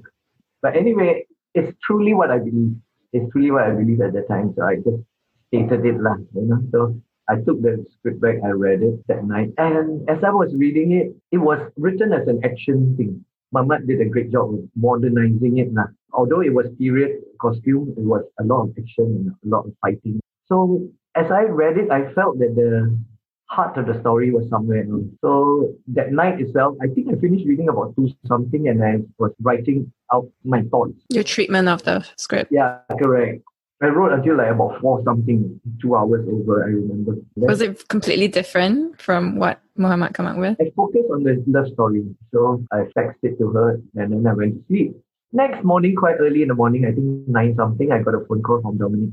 But 0.61 0.75
anyway, 0.75 1.25
it's 1.53 1.77
truly 1.85 2.13
what 2.13 2.31
I 2.31 2.39
believe. 2.39 2.75
It's 3.13 3.31
truly 3.31 3.51
what 3.51 3.63
I 3.63 3.71
believe 3.71 4.01
at 4.01 4.13
the 4.13 4.23
time. 4.23 4.53
So 4.57 4.63
I 4.63 4.77
just 4.77 5.03
stated 5.47 5.85
it 5.85 6.01
lah, 6.01 6.17
you 6.33 6.41
know. 6.41 6.61
So 6.71 6.99
I 7.29 7.35
took 7.35 7.61
the 7.61 7.85
script 7.93 8.19
back, 8.19 8.35
I 8.43 8.49
read 8.49 8.81
it 8.81 9.05
that 9.07 9.23
night. 9.23 9.51
And 9.57 10.09
as 10.09 10.23
I 10.23 10.31
was 10.31 10.53
reading 10.55 10.93
it, 10.93 11.15
it 11.31 11.37
was 11.37 11.59
written 11.77 12.11
as 12.11 12.27
an 12.27 12.41
action 12.43 12.95
thing. 12.97 13.23
Mamat 13.53 13.85
did 13.85 14.01
a 14.01 14.09
great 14.09 14.31
job 14.31 14.53
of 14.53 14.59
modernizing 14.75 15.59
it. 15.59 15.71
Nah. 15.71 15.85
Although 16.11 16.41
it 16.41 16.53
was 16.53 16.65
period 16.79 17.21
costume, 17.39 17.93
it 17.95 18.03
was 18.03 18.23
a 18.39 18.43
lot 18.43 18.63
of 18.63 18.69
action 18.77 19.05
and 19.05 19.27
a 19.29 19.55
lot 19.55 19.65
of 19.67 19.73
fighting. 19.81 20.19
So 20.47 20.89
as 21.15 21.31
I 21.31 21.43
read 21.43 21.77
it, 21.77 21.91
I 21.91 22.11
felt 22.13 22.39
that 22.39 22.55
the 22.55 22.97
heart 23.45 23.77
of 23.77 23.85
the 23.85 23.99
story 23.99 24.31
was 24.31 24.49
somewhere 24.49 24.83
else. 24.89 25.05
So 25.21 25.73
that 25.93 26.11
night 26.11 26.41
itself, 26.41 26.75
I 26.81 26.87
think 26.87 27.09
I 27.09 27.19
finished 27.19 27.45
reading 27.45 27.69
about 27.69 27.95
two 27.95 28.09
something 28.27 28.67
and 28.67 28.83
I 28.83 28.99
was 29.19 29.31
writing 29.41 29.91
out 30.11 30.27
my 30.43 30.63
thoughts. 30.63 30.93
Your 31.09 31.23
treatment 31.23 31.69
of 31.69 31.83
the 31.83 32.05
script. 32.17 32.51
Yeah, 32.51 32.79
correct. 32.99 33.43
I 33.81 33.87
wrote 33.87 34.13
until 34.13 34.37
like 34.37 34.49
about 34.49 34.79
four 34.79 35.03
something, 35.03 35.59
two 35.81 35.95
hours 35.95 36.25
over, 36.31 36.63
I 36.63 36.67
remember. 36.67 37.15
Was 37.35 37.61
it 37.61 37.87
completely 37.89 38.29
different 38.29 38.99
from 38.99 39.35
what 39.35 39.61
Muhammad 39.75 40.13
came 40.15 40.25
up 40.25 40.37
with? 40.37 40.55
I 40.59 40.71
focused 40.75 41.09
on 41.11 41.23
the 41.23 41.43
love 41.47 41.67
story. 41.73 42.03
So 42.33 42.65
I 42.71 42.85
it 43.21 43.37
to 43.39 43.51
her 43.51 43.81
and 43.95 44.13
then 44.13 44.25
I 44.25 44.33
went 44.33 44.55
to 44.55 44.63
sleep. 44.67 44.95
Next 45.33 45.63
morning, 45.63 45.95
quite 45.95 46.15
early 46.19 46.43
in 46.43 46.47
the 46.47 46.55
morning, 46.55 46.85
I 46.85 46.91
think 46.91 47.27
nine 47.27 47.55
something, 47.55 47.91
I 47.91 48.01
got 48.01 48.15
a 48.15 48.23
phone 48.25 48.41
call 48.41 48.61
from 48.61 48.77
Dominic. 48.77 49.09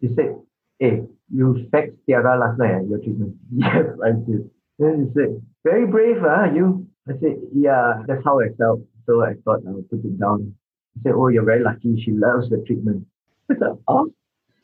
He 0.00 0.08
said, 0.14 0.34
Hey, 0.82 0.98
you 1.32 1.68
faxed 1.72 1.94
Tiara 2.06 2.36
last 2.36 2.58
night, 2.58 2.74
eh, 2.74 2.80
your 2.90 2.98
treatment. 2.98 3.36
Yes, 3.54 3.86
I 4.04 4.10
did. 4.10 4.50
Then 4.80 5.06
he 5.06 5.14
said, 5.14 5.40
Very 5.62 5.86
brave, 5.86 6.16
huh, 6.18 6.50
you? 6.52 6.88
I 7.08 7.12
said, 7.20 7.36
Yeah, 7.54 8.02
that's 8.08 8.24
how 8.24 8.40
I 8.40 8.48
felt. 8.58 8.80
So 9.06 9.22
I 9.22 9.34
thought 9.44 9.62
I 9.68 9.70
would 9.70 9.88
put 9.88 10.04
it 10.04 10.18
down. 10.18 10.56
He 10.94 11.02
said, 11.04 11.12
Oh, 11.14 11.28
you're 11.28 11.44
very 11.44 11.62
lucky. 11.62 12.02
She 12.04 12.10
loves 12.10 12.50
the 12.50 12.64
treatment. 12.66 13.06
I 13.52 13.54
said, 13.60 13.78
Oh, 13.86 14.10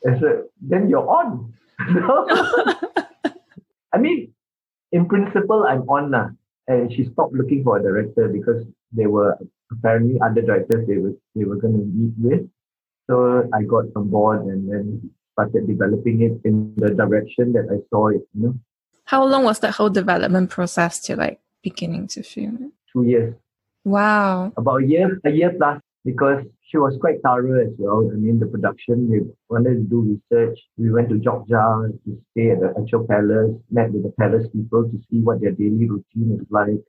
I 0.05 0.19
said, 0.19 0.43
Then 0.59 0.89
you're 0.89 1.07
on. 1.07 1.53
I 3.93 3.97
mean, 3.97 4.33
in 4.91 5.07
principle, 5.07 5.63
I'm 5.63 5.83
on 5.87 6.11
now. 6.11 6.31
And 6.67 6.91
she 6.91 7.05
stopped 7.13 7.33
looking 7.33 7.63
for 7.63 7.77
a 7.77 7.81
director 7.81 8.27
because 8.27 8.65
they 8.91 9.07
were 9.07 9.37
apparently 9.71 10.19
other 10.19 10.41
directors 10.41 10.85
they 10.85 10.97
were 10.97 11.13
they 11.33 11.45
were 11.45 11.55
going 11.55 11.79
to 11.79 11.85
meet 11.85 12.13
with. 12.17 12.49
So 13.09 13.47
I 13.53 13.63
got 13.63 13.85
on 13.95 14.09
board 14.09 14.41
and 14.47 14.69
then 14.69 15.11
started 15.39 15.67
developing 15.67 16.21
it 16.21 16.35
in 16.43 16.73
the 16.75 16.89
direction 16.93 17.53
that 17.53 17.67
I 17.71 17.77
saw 17.89 18.07
it. 18.09 18.21
You 18.33 18.41
know, 18.43 18.53
How 19.05 19.25
long 19.25 19.43
was 19.43 19.59
that 19.59 19.71
whole 19.75 19.89
development 19.89 20.49
process 20.49 20.99
to 21.05 21.15
like 21.15 21.39
beginning 21.63 22.07
to 22.07 22.23
film 22.23 22.71
two 22.91 23.03
years, 23.03 23.33
Wow. 23.85 24.51
about 24.57 24.83
a 24.83 24.85
year, 24.85 25.19
a 25.25 25.29
year 25.31 25.51
plus, 25.57 25.81
because 26.03 26.43
she 26.61 26.77
was 26.77 26.97
quite 26.99 27.21
thorough 27.23 27.61
as 27.65 27.73
well. 27.77 28.09
I 28.11 28.15
mean, 28.15 28.39
the 28.39 28.45
production 28.45 29.09
we 29.09 29.21
wanted 29.49 29.75
to 29.75 29.83
do 29.93 29.99
research. 30.13 30.59
We 30.77 30.91
went 30.91 31.09
to 31.09 31.15
Jogja 31.15 31.91
to 32.03 32.21
stay 32.31 32.51
at 32.51 32.59
the 32.59 32.73
actual 32.79 33.07
palace, 33.07 33.51
met 33.71 33.91
with 33.91 34.03
the 34.03 34.13
palace 34.19 34.47
people 34.53 34.83
to 34.91 34.97
see 35.09 35.19
what 35.21 35.41
their 35.41 35.51
daily 35.51 35.87
routine 35.89 36.37
is 36.39 36.45
like. 36.49 36.81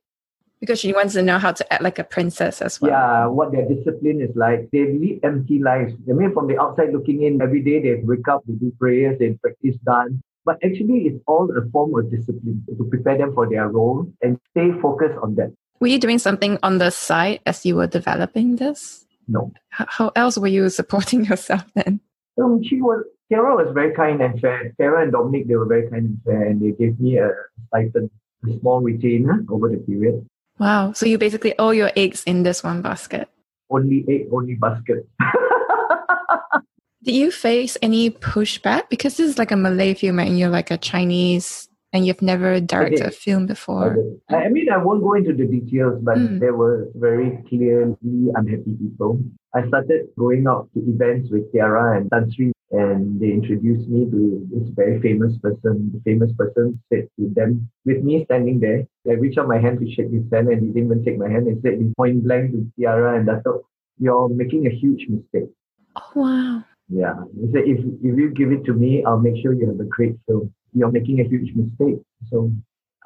Because 0.61 0.79
she 0.79 0.93
wants 0.93 1.15
to 1.15 1.23
know 1.23 1.39
how 1.39 1.53
to 1.53 1.73
act 1.73 1.83
like 1.83 1.99
a 1.99 2.05
princess 2.05 2.61
as 2.61 2.81
well. 2.81 2.91
Yeah, 2.91 3.27
what 3.27 3.51
their 3.51 3.67
discipline 3.67 4.21
is 4.21 4.35
like. 4.37 4.69
They 4.73 4.93
lead 4.93 5.21
empty 5.23 5.59
lives. 5.59 5.95
I 6.09 6.13
mean, 6.13 6.35
from 6.35 6.49
the 6.49 6.61
outside 6.61 6.93
looking 6.93 7.23
in, 7.23 7.41
every 7.41 7.63
day 7.63 7.81
they 7.81 8.03
wake 8.03 8.29
up, 8.29 8.43
they 8.47 8.55
do 8.55 8.71
prayers, 8.79 9.19
they 9.19 9.33
practice 9.41 9.77
dance. 9.87 10.13
But 10.45 10.59
actually, 10.65 11.07
it's 11.07 11.23
all 11.27 11.51
a 11.57 11.69
form 11.71 11.99
of 11.99 12.11
discipline 12.11 12.65
to 12.69 12.85
prepare 12.85 13.17
them 13.17 13.33
for 13.35 13.49
their 13.49 13.69
role 13.69 14.11
and 14.23 14.39
stay 14.51 14.71
focused 14.81 15.19
on 15.23 15.35
that. 15.37 15.53
Were 15.81 15.87
you 15.87 15.99
doing 15.99 16.19
something 16.19 16.59
on 16.63 16.79
the 16.79 16.91
side 16.91 17.41
as 17.47 17.65
you 17.65 17.77
were 17.77 17.87
developing 17.87 18.57
this? 18.57 19.07
No. 19.29 19.53
How 19.71 20.13
else 20.17 20.37
were 20.37 20.49
you 20.49 20.69
supporting 20.81 21.25
yourself 21.25 21.65
then? 21.75 22.01
Um, 22.43 22.63
she 22.63 22.81
was, 22.81 23.05
Tiara 23.31 23.55
was 23.57 23.73
very 23.73 23.95
kind 23.95 24.21
and 24.21 24.41
fair. 24.41 24.75
Tiara 24.79 25.03
and 25.03 25.13
Dominic, 25.13 25.47
they 25.47 25.57
were 25.57 25.67
very 25.67 25.89
kind 25.89 26.07
and 26.07 26.19
fair, 26.25 26.43
and 26.43 26.61
they 26.61 26.73
gave 26.73 26.99
me 27.01 27.19
a 27.19 27.31
stipend, 27.69 28.11
a 28.49 28.59
small 28.61 28.81
retainer 28.81 29.45
over 29.49 29.69
the 29.69 29.79
period. 29.79 30.27
Wow. 30.61 30.93
So 30.93 31.07
you 31.07 31.17
basically 31.17 31.57
all 31.59 31.73
your 31.73 31.91
eggs 31.97 32.23
in 32.25 32.45
this 32.45 32.63
one 32.63 32.83
basket. 32.83 33.29
Only 33.71 34.05
egg, 34.09 34.29
only 34.31 34.55
basket. 34.55 35.09
Did 37.03 37.15
you 37.15 37.31
face 37.31 37.79
any 37.81 38.11
pushback? 38.11 38.91
Because 38.91 39.17
this 39.17 39.27
is 39.31 39.39
like 39.39 39.51
a 39.51 39.57
Malay 39.57 39.95
film 39.95 40.19
and 40.21 40.39
you're 40.39 40.51
like 40.51 40.71
a 40.71 40.77
Chinese 40.77 41.67
and 41.95 42.07
you've 42.07 42.21
never 42.21 42.61
directed 42.61 43.07
a 43.07 43.11
film 43.11 43.47
before. 43.47 43.97
I 44.29 44.45
I 44.45 44.49
mean, 44.51 44.69
I 44.71 44.77
won't 44.77 45.03
go 45.03 45.15
into 45.15 45.33
the 45.33 45.47
details, 45.47 45.99
but 46.03 46.19
Mm. 46.19 46.41
there 46.41 46.55
were 46.55 46.89
very 46.95 47.43
clearly 47.49 47.97
unhappy 48.37 48.77
people. 48.77 49.19
I 49.55 49.67
started 49.67 50.09
going 50.19 50.47
out 50.47 50.69
to 50.75 50.81
events 50.87 51.31
with 51.33 51.51
Tiara 51.53 51.97
and 51.99 52.11
Tan 52.11 52.31
Sri, 52.31 52.53
and 52.71 53.21
they 53.21 53.31
introduced 53.31 53.89
me 53.89 54.09
to 54.11 54.47
this 54.53 54.69
very 54.75 55.01
famous 55.01 55.37
person. 55.39 55.91
The 55.93 56.01
famous 56.05 56.33
person 56.39 56.81
said 56.93 57.09
to 57.19 57.29
them, 57.35 57.69
with 57.85 58.03
me 58.03 58.25
standing 58.25 58.61
there, 58.61 58.87
I 59.09 59.15
reached 59.15 59.39
out 59.39 59.49
my 59.49 59.59
hand 59.59 59.81
to 59.81 59.91
shake 59.91 60.11
his 60.11 60.25
hand, 60.33 60.49
and 60.49 60.61
he 60.63 60.69
didn't 60.69 60.87
even 60.87 61.05
take 61.05 61.19
my 61.19 61.29
hand. 61.29 61.49
He 61.49 61.61
said 61.63 61.75
in 61.75 61.95
point 61.97 62.23
blank 62.25 62.53
to 62.53 62.67
Tiara 62.77 63.19
and 63.19 63.27
Dato, 63.27 63.67
"You're 63.99 64.29
making 64.29 64.67
a 64.67 64.71
huge 64.71 65.09
mistake." 65.09 65.51
Oh, 65.97 66.13
wow. 66.15 66.65
Yeah, 66.89 67.17
he 67.35 67.51
said, 67.53 67.65
"If 67.67 67.79
if 68.09 68.19
you 68.19 68.31
give 68.31 68.53
it 68.53 68.65
to 68.67 68.75
me, 68.75 69.05
I'll 69.05 69.21
make 69.21 69.43
sure 69.43 69.53
you 69.53 69.67
have 69.67 69.81
a 69.81 69.91
great 69.97 70.17
film." 70.27 70.53
you're 70.73 70.91
making 70.91 71.21
a 71.21 71.25
huge 71.25 71.55
mistake. 71.55 72.01
So 72.31 72.51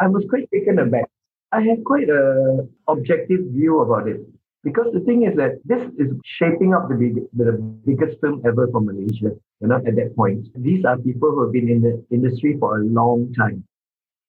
I 0.00 0.08
was 0.08 0.24
quite 0.28 0.48
taken 0.52 0.78
aback. 0.78 1.08
I 1.52 1.62
had 1.62 1.84
quite 1.84 2.08
a 2.08 2.66
objective 2.88 3.40
view 3.52 3.80
about 3.80 4.08
it 4.08 4.20
because 4.64 4.86
the 4.92 5.00
thing 5.00 5.24
is 5.24 5.36
that 5.36 5.60
this 5.64 5.82
is 5.98 6.10
shaping 6.24 6.74
up 6.74 6.88
the 6.88 6.94
big, 6.94 7.16
the 7.34 7.52
biggest 7.84 8.20
film 8.20 8.42
ever 8.46 8.66
for 8.72 8.80
Malaysia. 8.80 9.30
You 9.60 9.68
know, 9.68 9.76
at 9.76 9.94
that 9.96 10.16
point, 10.16 10.48
these 10.56 10.84
are 10.84 10.96
people 10.98 11.30
who 11.30 11.42
have 11.42 11.52
been 11.52 11.68
in 11.68 11.82
the 11.82 12.04
industry 12.10 12.56
for 12.58 12.80
a 12.80 12.84
long 12.84 13.32
time, 13.34 13.64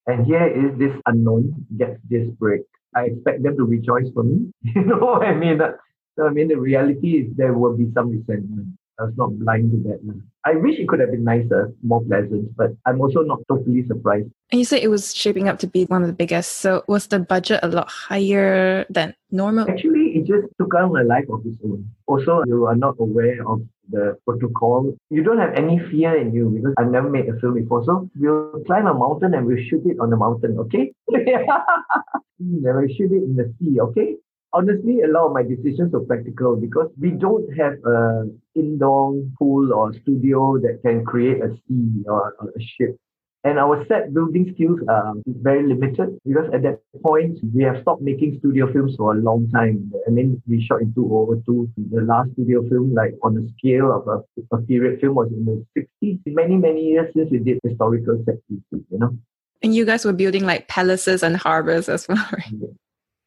and 0.08 0.26
here 0.26 0.46
is 0.48 0.78
this 0.78 0.96
unknown 1.08 1.66
gets 1.78 2.00
this 2.10 2.30
break. 2.32 2.62
I 2.96 3.06
expect 3.06 3.44
them 3.44 3.58
to 3.58 3.64
rejoice 3.64 4.10
for 4.14 4.24
me. 4.24 4.52
You 4.76 4.84
know 4.86 5.22
I 5.22 5.34
mean? 5.34 5.60
I 5.62 6.30
mean, 6.30 6.48
the 6.48 6.60
reality 6.60 7.20
is 7.20 7.36
there 7.36 7.54
will 7.54 7.76
be 7.76 7.92
some 7.94 8.10
resentment. 8.12 8.68
I 9.00 9.04
was 9.04 9.14
not 9.18 9.38
blind 9.39 9.72
to 9.72 9.78
that. 9.89 10.00
I 10.46 10.56
wish 10.56 10.80
it 10.80 10.88
could 10.88 11.00
have 11.00 11.12
been 11.12 11.24
nicer, 11.24 11.74
more 11.84 12.02
pleasant, 12.04 12.56
but 12.56 12.72
I'm 12.86 13.02
also 13.02 13.22
not 13.22 13.39
totally 13.50 13.86
surprised. 13.88 14.30
And 14.52 14.60
you 14.60 14.66
said 14.66 14.84
it 14.84 14.89
was 14.89 15.14
shaping 15.14 15.50
up 15.50 15.60
to 15.60 15.68
be 15.68 15.86
one 15.86 16.02
of 16.02 16.08
the 16.08 16.14
biggest. 16.14 16.60
So 16.60 16.84
was 16.88 17.08
the 17.08 17.20
budget 17.20 17.60
a 17.64 17.68
lot 17.68 17.89
higher 17.89 18.86
than 18.89 19.16
normal? 19.32 19.70
Actually, 19.70 20.16
it 20.16 20.26
just 20.26 20.48
took 20.60 20.74
on 20.76 20.96
a 20.96 21.04
life 21.04 21.26
of 21.30 21.46
its 21.46 21.58
own. 21.64 21.89
Also, 22.06 22.43
you 22.46 22.66
are 22.66 22.76
not 22.76 22.96
aware 23.00 23.46
of 23.48 23.62
the 23.89 24.18
protocol. 24.26 24.96
You 25.10 25.24
don't 25.24 25.39
have 25.39 25.54
any 25.56 25.80
fear 25.91 26.16
in 26.16 26.34
you 26.34 26.50
because 26.50 26.74
I've 26.78 26.91
never 26.91 27.10
made 27.10 27.28
a 27.28 27.38
film 27.39 27.56
before. 27.56 27.84
So 27.84 28.10
we'll 28.16 28.64
climb 28.66 28.88
a 28.88 28.93
mountain 28.93 29.34
and 29.34 29.46
we'll 29.46 29.64
shoot 29.70 29.84
it 29.86 30.00
on 30.00 30.10
the 30.10 30.18
mountain, 30.18 30.58
okay? 30.60 30.93
we'll 31.08 32.88
shoot 32.88 33.12
it 33.12 33.24
in 33.24 33.36
the 33.36 33.54
sea, 33.60 33.80
okay? 33.82 34.16
Honestly, 34.56 35.01
a 35.01 35.08
lot 35.08 35.28
of 35.28 35.34
my 35.34 35.43
decisions 35.43 35.91
were 35.91 36.06
practical 36.06 36.56
because 36.56 36.89
we 36.97 37.12
don't 37.12 37.45
have 37.58 37.74
a 37.86 38.24
indoor 38.56 39.22
pool 39.38 39.74
or 39.74 39.93
studio 39.93 40.58
that 40.60 40.80
can 40.82 41.03
create 41.03 41.43
a 41.43 41.49
sea 41.68 42.03
or, 42.08 42.36
or 42.39 42.53
a 42.56 42.62
ship. 42.62 42.95
And 43.43 43.60
our 43.60 43.86
set 43.88 44.14
building 44.14 44.51
skills 44.56 44.80
are 44.89 45.14
very 45.28 45.68
limited 45.68 46.18
because 46.26 46.49
at 46.51 46.64
that 46.64 46.80
point, 47.03 47.38
we 47.53 47.64
have 47.64 47.82
stopped 47.82 48.01
making 48.01 48.39
studio 48.39 48.72
films 48.74 48.95
for 48.95 49.12
a 49.12 49.18
long 49.18 49.51
time. 49.51 49.91
I 50.08 50.10
mean, 50.10 50.41
we 50.47 50.66
shot 50.66 50.82
in 50.82 50.95
2002. 50.95 51.70
The 51.91 52.01
last 52.01 52.32
studio 52.32 52.68
film, 52.70 52.95
like 52.95 53.14
on 53.22 53.36
the 53.36 53.47
scale 53.58 53.91
of 53.91 54.08
a, 54.08 54.56
a 54.56 54.62
period 54.64 55.01
film, 55.01 55.16
was 55.16 55.30
in 55.32 55.45
the 55.45 55.64
60s. 55.78 56.22
Many, 56.26 56.56
many 56.56 56.86
years 56.86 57.14
since 57.14 57.30
we 57.30 57.38
did 57.38 57.60
historical 57.64 58.24
set 58.26 58.38
pieces, 58.47 58.84
you 58.89 58.97
know. 58.97 59.16
And 59.62 59.76
you 59.76 59.86
guys 59.86 60.06
were 60.06 60.14
building 60.14 60.45
like 60.45 60.68
palaces 60.68 61.22
and 61.22 61.38
harbors 61.38 61.88
as 61.88 62.08
well, 62.08 62.28
right? 62.34 62.51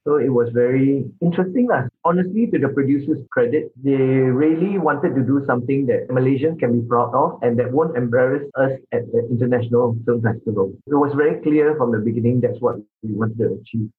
So 0.08 0.16
it 0.16 0.32
was 0.32 0.48
very 0.56 1.04
interesting. 1.20 1.68
lah. 1.68 1.84
Honestly, 2.00 2.48
to 2.48 2.56
the 2.58 2.72
producers' 2.72 3.20
credit, 3.28 3.68
they 3.76 4.24
really 4.32 4.80
wanted 4.80 5.12
to 5.12 5.20
do 5.20 5.44
something 5.44 5.84
that 5.92 6.08
Malaysians 6.08 6.58
can 6.58 6.80
be 6.80 6.88
proud 6.88 7.12
of 7.12 7.36
and 7.44 7.60
that 7.60 7.70
won't 7.70 7.94
embarrass 7.94 8.48
us 8.56 8.72
at 8.96 9.04
the 9.12 9.28
International 9.28 9.92
Film 10.08 10.24
Festival. 10.24 10.72
It 10.88 10.96
was 10.96 11.12
very 11.12 11.42
clear 11.44 11.76
from 11.76 11.92
the 11.92 11.98
beginning 11.98 12.40
that's 12.40 12.56
what 12.56 12.80
we 13.04 13.12
wanted 13.12 13.36
to 13.36 13.60
achieve. 13.60 13.92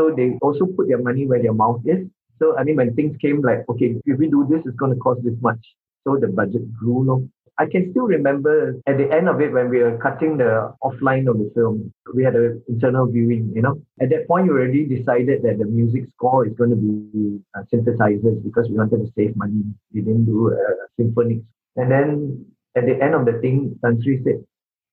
So 0.00 0.08
they 0.16 0.40
also 0.40 0.64
put 0.64 0.88
their 0.88 1.02
money 1.04 1.26
where 1.26 1.42
their 1.42 1.52
mouth 1.52 1.84
is. 1.84 2.08
So 2.38 2.56
I 2.56 2.64
mean, 2.64 2.80
when 2.80 2.96
things 2.96 3.20
came 3.20 3.44
like, 3.44 3.68
okay, 3.68 4.00
if 4.06 4.16
we 4.16 4.32
do 4.32 4.48
this, 4.48 4.64
it's 4.64 4.80
going 4.80 4.94
to 4.96 5.00
cost 5.04 5.20
this 5.28 5.36
much. 5.44 5.60
So 6.08 6.16
the 6.16 6.28
budget 6.28 6.72
grew. 6.72 7.04
No? 7.04 7.28
I 7.60 7.66
can 7.66 7.90
still 7.90 8.06
remember 8.06 8.80
at 8.86 8.96
the 8.96 9.12
end 9.12 9.28
of 9.28 9.38
it 9.42 9.52
when 9.52 9.68
we 9.68 9.82
were 9.82 9.98
cutting 9.98 10.38
the 10.38 10.74
offline 10.82 11.28
of 11.28 11.36
the 11.36 11.52
film, 11.54 11.92
we 12.14 12.24
had 12.24 12.34
an 12.34 12.62
internal 12.68 13.04
viewing, 13.06 13.52
you 13.54 13.60
know. 13.60 13.82
At 14.00 14.08
that 14.08 14.26
point, 14.28 14.46
you 14.46 14.52
already 14.52 14.86
decided 14.86 15.42
that 15.42 15.58
the 15.58 15.66
music 15.66 16.04
score 16.14 16.46
is 16.46 16.54
going 16.54 16.70
to 16.70 16.76
be 16.76 17.38
uh, 17.54 17.64
synthesizers 17.70 18.42
because 18.42 18.66
we 18.70 18.76
wanted 18.76 19.04
to 19.04 19.12
save 19.14 19.36
money. 19.36 19.62
We 19.92 20.00
didn't 20.00 20.24
do 20.24 20.48
a 20.48 20.58
symphonic. 20.96 21.40
And 21.76 21.92
then 21.92 22.46
at 22.76 22.86
the 22.86 22.98
end 23.04 23.14
of 23.14 23.26
the 23.26 23.38
thing, 23.42 23.78
Tan 23.84 24.00
Sri 24.02 24.22
said, 24.24 24.42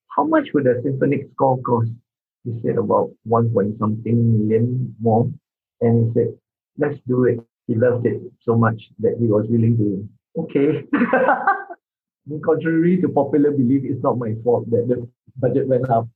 how 0.09 0.25
much 0.25 0.49
would 0.53 0.67
a 0.67 0.81
symphonic 0.81 1.29
score 1.35 1.61
cost? 1.61 1.91
He 2.43 2.59
said 2.65 2.77
about 2.77 3.11
one 3.23 3.49
point 3.53 3.79
something 3.79 4.39
million 4.39 4.93
more. 4.99 5.31
And 5.79 6.07
he 6.07 6.13
said, 6.19 6.37
let's 6.77 6.99
do 7.07 7.23
it. 7.23 7.39
He 7.67 7.75
loved 7.75 8.05
it 8.05 8.21
so 8.41 8.57
much 8.57 8.89
that 8.99 9.15
he 9.21 9.27
was 9.27 9.45
willing 9.47 9.77
to, 9.77 10.41
okay. 10.41 10.83
contrary 12.43 12.99
to 13.01 13.09
popular 13.09 13.51
belief, 13.51 13.83
it's 13.85 14.03
not 14.03 14.17
my 14.17 14.35
fault 14.43 14.69
that 14.71 14.87
the 14.87 15.07
budget 15.37 15.67
went 15.67 15.89
up. 15.89 16.07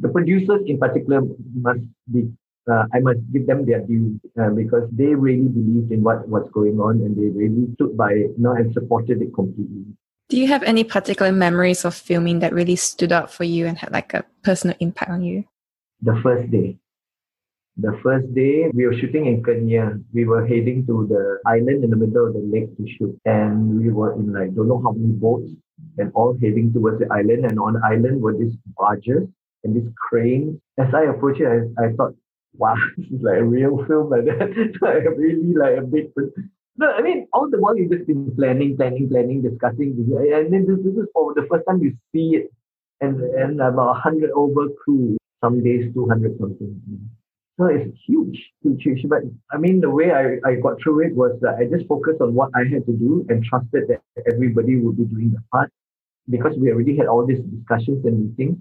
The 0.00 0.08
producers, 0.08 0.62
in 0.66 0.78
particular, 0.78 1.22
must 1.54 1.80
be. 2.10 2.30
Uh, 2.66 2.84
I 2.94 3.00
must 3.00 3.20
give 3.30 3.46
them 3.46 3.66
their 3.66 3.80
due 3.80 4.18
uh, 4.40 4.48
because 4.48 4.88
they 4.90 5.14
really 5.14 5.48
believed 5.48 5.92
in 5.92 6.02
what 6.02 6.26
was 6.26 6.48
going 6.50 6.80
on 6.80 6.96
and 7.04 7.14
they 7.14 7.28
really 7.28 7.68
stood 7.74 7.94
by 7.94 8.12
it, 8.12 8.32
you 8.32 8.42
know, 8.42 8.52
and 8.52 8.72
supported 8.72 9.20
it 9.20 9.34
completely. 9.34 9.84
Do 10.30 10.40
you 10.40 10.48
have 10.48 10.62
any 10.62 10.82
particular 10.82 11.30
memories 11.30 11.84
of 11.84 11.94
filming 11.94 12.38
that 12.38 12.54
really 12.54 12.76
stood 12.76 13.12
out 13.12 13.30
for 13.30 13.44
you 13.44 13.66
and 13.66 13.76
had 13.76 13.92
like 13.92 14.14
a 14.14 14.24
personal 14.42 14.74
impact 14.80 15.10
on 15.10 15.22
you? 15.22 15.44
The 16.00 16.18
first 16.22 16.50
day. 16.50 16.78
The 17.76 17.98
first 18.02 18.32
day 18.34 18.70
we 18.72 18.86
were 18.86 18.94
shooting 18.94 19.26
in 19.26 19.42
Kenyir. 19.42 20.02
We 20.12 20.24
were 20.26 20.46
heading 20.46 20.86
to 20.86 21.06
the 21.08 21.40
island 21.44 21.82
in 21.82 21.90
the 21.90 21.96
middle 21.96 22.28
of 22.28 22.34
the 22.34 22.38
lake 22.38 22.76
to 22.76 22.86
shoot. 22.86 23.18
And 23.24 23.80
we 23.80 23.90
were 23.90 24.14
in 24.14 24.32
like 24.32 24.54
don't 24.54 24.68
know 24.68 24.80
how 24.82 24.92
many 24.92 25.12
boats 25.12 25.50
and 25.98 26.12
all 26.14 26.38
heading 26.40 26.72
towards 26.72 27.00
the 27.00 27.08
island. 27.12 27.46
And 27.46 27.58
on 27.58 27.74
the 27.74 27.80
island 27.84 28.22
were 28.22 28.32
these 28.32 28.54
barges 28.76 29.26
and 29.64 29.74
these 29.74 29.90
cranes. 29.96 30.60
As 30.78 30.94
I 30.94 31.04
approached 31.04 31.40
it, 31.40 31.48
I, 31.48 31.86
I 31.86 31.92
thought, 31.94 32.14
wow, 32.56 32.76
this 32.96 33.06
is 33.06 33.22
like 33.22 33.38
a 33.38 33.44
real 33.44 33.84
film 33.86 34.10
like 34.10 34.24
that. 34.26 34.54
like 34.80 35.04
really 35.18 35.54
like 35.54 35.76
a 35.76 35.82
big 35.82 36.12
no, 36.76 36.90
I 36.90 37.02
mean, 37.02 37.28
all 37.32 37.48
the 37.48 37.60
while 37.60 37.76
you've 37.76 37.92
just 37.92 38.06
been 38.06 38.34
planning, 38.34 38.76
planning, 38.76 39.08
planning, 39.08 39.42
discussing, 39.42 39.94
and 39.94 40.52
then 40.52 40.66
this, 40.66 40.78
this 40.84 41.04
is 41.04 41.08
for 41.12 41.32
the 41.32 41.46
first 41.48 41.64
time 41.68 41.80
you 41.80 41.96
see 42.12 42.34
it, 42.34 42.50
and 43.00 43.20
and 43.20 43.60
about 43.60 44.00
hundred 44.00 44.32
over 44.32 44.66
crew, 44.82 45.16
some 45.40 45.62
days 45.62 45.94
two 45.94 46.08
hundred 46.08 46.36
something. 46.40 46.80
So 47.58 47.66
it's 47.66 47.96
huge, 48.06 48.50
huge, 48.62 48.82
huge. 48.82 49.08
But 49.08 49.22
I 49.52 49.58
mean, 49.58 49.80
the 49.80 49.90
way 49.90 50.10
I, 50.10 50.38
I 50.48 50.56
got 50.56 50.80
through 50.82 51.06
it 51.06 51.14
was 51.14 51.38
that 51.40 51.54
I 51.54 51.66
just 51.66 51.86
focused 51.86 52.20
on 52.20 52.34
what 52.34 52.50
I 52.54 52.60
had 52.60 52.84
to 52.86 52.92
do 52.92 53.24
and 53.28 53.44
trusted 53.44 53.84
that 53.88 54.00
everybody 54.32 54.76
would 54.76 54.96
be 54.96 55.04
doing 55.04 55.30
their 55.30 55.44
part 55.52 55.70
because 56.28 56.56
we 56.58 56.72
already 56.72 56.96
had 56.96 57.06
all 57.06 57.24
these 57.24 57.40
discussions 57.40 58.04
and 58.04 58.36
meetings. 58.36 58.58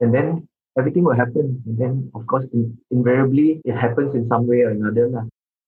And 0.00 0.14
then 0.14 0.46
everything 0.78 1.02
will 1.04 1.16
happen. 1.16 1.62
And 1.66 1.78
then, 1.78 2.10
of 2.14 2.26
course, 2.26 2.44
in, 2.52 2.76
invariably, 2.90 3.62
it 3.64 3.74
happens 3.74 4.14
in 4.14 4.28
some 4.28 4.46
way 4.46 4.60
or 4.60 4.70
another. 4.70 5.26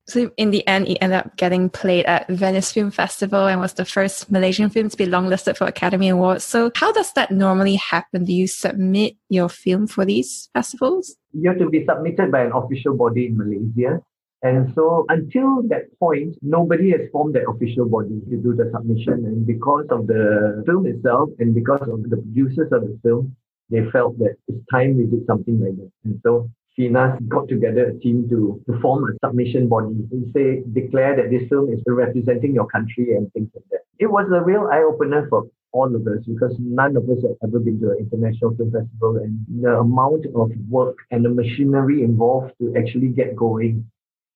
So 0.09 0.31
in 0.39 0.51
the 0.53 0.67
end, 0.67 0.89
it 0.89 0.97
ended 1.03 1.19
up 1.19 1.37
getting 1.37 1.69
played 1.69 2.07
at 2.07 2.27
Venice 2.29 2.73
Film 2.73 2.91
Festival 2.91 3.47
and 3.47 3.61
was 3.61 3.75
the 3.75 3.85
first 3.85 4.31
Malaysian 4.33 4.71
film 4.71 4.89
to 4.89 4.97
be 4.97 5.07
longlisted 5.07 5.59
for 5.59 5.67
Academy 5.67 6.09
Awards. 6.09 6.45
So 6.45 6.73
how 6.77 6.93
does 6.93 7.13
that 7.13 7.31
normally 7.31 7.77
happen? 7.77 8.25
Do 8.25 8.33
you 8.33 8.47
submit 8.47 9.17
your 9.29 9.51
film 9.51 9.87
for 9.87 10.07
these 10.07 10.49
festivals? 10.55 11.15
You 11.35 11.51
have 11.51 11.59
to 11.59 11.69
be 11.69 11.85
submitted 11.85 12.33
by 12.33 12.45
an 12.45 12.53
official 12.55 12.97
body 12.97 13.27
in 13.27 13.37
Malaysia. 13.37 14.01
And 14.41 14.73
so 14.75 15.05
until 15.11 15.63
that 15.69 15.87
point, 15.99 16.37
nobody 16.41 16.93
has 16.93 17.03
formed 17.13 17.35
that 17.35 17.47
official 17.47 17.87
body 17.87 18.21
to 18.31 18.37
do 18.37 18.55
the 18.55 18.71
submission. 18.73 19.27
And 19.27 19.47
because 19.47 19.87
of 19.91 20.07
the 20.07 20.63
film 20.65 20.87
itself 20.87 21.29
and 21.39 21.55
because 21.55 21.83
of 21.83 22.09
the 22.09 22.17
producers 22.17 22.73
of 22.73 22.81
the 22.81 22.99
film, 23.03 23.37
they 23.69 23.85
felt 23.91 24.19
that 24.21 24.37
it's 24.47 24.65
time 24.73 24.97
we 24.97 25.05
did 25.05 25.27
something 25.27 25.61
like 25.61 25.77
that. 25.77 25.91
And 26.05 26.21
so 26.25 26.49
FINAS 26.79 27.21
got 27.29 27.49
together 27.49 27.89
a 27.89 27.99
team 27.99 28.29
to, 28.31 28.63
to 28.67 28.81
form 28.81 29.05
a 29.11 29.27
submission 29.27 29.69
body 29.69 29.97
and 30.13 30.33
say, 30.33 30.63
declare 30.73 31.17
that 31.17 31.31
this 31.31 31.49
film 31.49 31.73
is 31.73 31.81
representing 31.87 32.55
your 32.55 32.67
country 32.69 33.17
and 33.17 33.33
things 33.33 33.51
like 33.55 33.65
that. 33.71 33.81
It 33.99 34.07
was 34.07 34.31
a 34.33 34.41
real 34.41 34.69
eye 34.71 34.83
opener 34.83 35.27
for 35.29 35.49
all 35.73 35.95
of 35.95 36.07
us 36.07 36.25
because 36.27 36.55
none 36.61 36.97
of 36.97 37.03
us 37.11 37.19
had 37.23 37.37
ever 37.43 37.59
been 37.59 37.81
to 37.81 37.91
an 37.91 37.99
international 37.99 38.55
film 38.57 38.71
festival 38.71 39.17
and 39.17 39.45
the 39.61 39.79
amount 39.79 40.25
of 40.35 40.51
work 40.69 40.97
and 41.11 41.25
the 41.25 41.29
machinery 41.29 42.03
involved 42.03 42.53
to 42.61 42.75
actually 42.77 43.09
get 43.09 43.35
going 43.35 43.85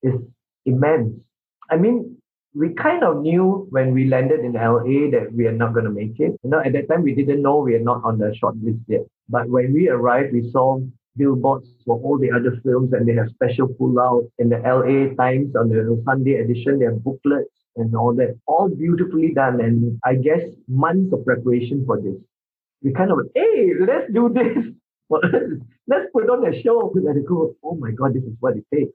is 0.03 0.15
immense. 0.67 1.15
I 1.71 1.77
mean, 1.77 2.17
we 2.55 2.75
kind 2.75 3.03
of 3.03 3.23
knew 3.23 3.67
when 3.71 3.95
we 3.95 4.09
landed 4.09 4.41
in 4.41 4.53
LA 4.53 5.11
that 5.17 5.29
we 5.33 5.47
are 5.47 5.53
not 5.53 5.73
going 5.73 5.87
to 5.87 5.91
make 5.91 6.19
it. 6.21 6.39
You 6.43 6.51
know, 6.51 6.61
at 6.61 6.73
that 6.73 6.89
time 6.89 7.03
we 7.03 7.15
didn't 7.15 7.41
know 7.41 7.59
we 7.59 7.75
are 7.77 7.81
not 7.81 8.05
on 8.05 8.19
the 8.19 8.35
short 8.35 8.57
list 8.57 8.81
yet. 8.89 9.03
But 9.29 9.49
when 9.49 9.73
we 9.73 9.89
arrived, 9.89 10.35
we 10.35 10.51
saw 10.51 10.81
billboards 11.17 11.69
for 11.85 12.01
all 12.01 12.19
the 12.19 12.31
other 12.31 12.59
films 12.65 12.93
and 12.93 13.07
they 13.07 13.15
have 13.15 13.29
special 13.31 13.69
pull-out 13.69 14.25
in 14.39 14.49
the 14.49 14.59
LA 14.59 15.15
Times 15.15 15.55
on 15.57 15.69
the 15.69 16.03
Sunday 16.05 16.35
edition. 16.35 16.79
They 16.79 16.87
have 16.87 17.03
booklets 17.05 17.53
and 17.77 17.95
all 17.97 18.15
that, 18.17 18.39
all 18.47 18.69
beautifully 18.69 19.33
done. 19.35 19.61
And 19.61 19.99
I 20.05 20.15
guess 20.15 20.43
months 20.69 21.13
of 21.13 21.25
preparation 21.25 21.85
for 21.87 22.01
this. 22.01 22.17
We 22.83 22.93
kind 22.93 23.13
of, 23.13 23.19
hey, 23.35 23.73
let's 23.87 24.13
do 24.13 24.33
this. 24.33 24.67
let's 25.89 26.07
put 26.13 26.31
on 26.31 26.47
a 26.47 26.63
show. 26.63 26.93
And 26.95 27.27
go, 27.27 27.55
oh 27.63 27.75
my 27.77 27.91
God, 27.91 28.15
this 28.15 28.23
is 28.23 28.35
what 28.41 28.57
it 28.57 28.65
takes. 28.75 28.93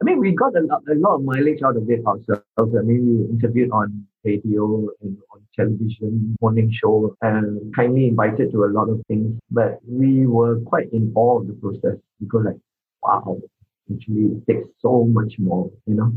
I 0.00 0.04
mean, 0.04 0.18
we 0.18 0.32
got 0.32 0.56
a 0.56 0.60
lot, 0.60 0.82
a 0.90 0.94
lot 0.94 1.14
of 1.16 1.22
mileage 1.22 1.62
out 1.64 1.76
of 1.76 1.88
it 1.88 2.04
ourselves. 2.04 2.42
I 2.58 2.82
mean, 2.82 3.02
we 3.06 3.34
interviewed 3.34 3.70
on 3.70 4.06
radio 4.24 4.88
and 5.00 5.16
television, 5.56 6.36
morning 6.40 6.72
show, 6.72 7.16
and 7.22 7.74
kindly 7.74 8.08
invited 8.08 8.52
to 8.52 8.64
a 8.64 8.66
lot 8.66 8.88
of 8.88 9.00
things. 9.08 9.38
But 9.50 9.78
we 9.86 10.26
were 10.26 10.60
quite 10.60 10.92
in 10.92 11.12
awe 11.14 11.40
of 11.40 11.46
the 11.46 11.54
process 11.54 11.98
because, 12.20 12.44
like, 12.46 12.56
wow, 13.02 13.40
actually, 13.92 14.36
it 14.36 14.46
takes 14.46 14.68
so 14.80 15.04
much 15.04 15.38
more, 15.38 15.70
you 15.86 15.94
know? 15.94 16.12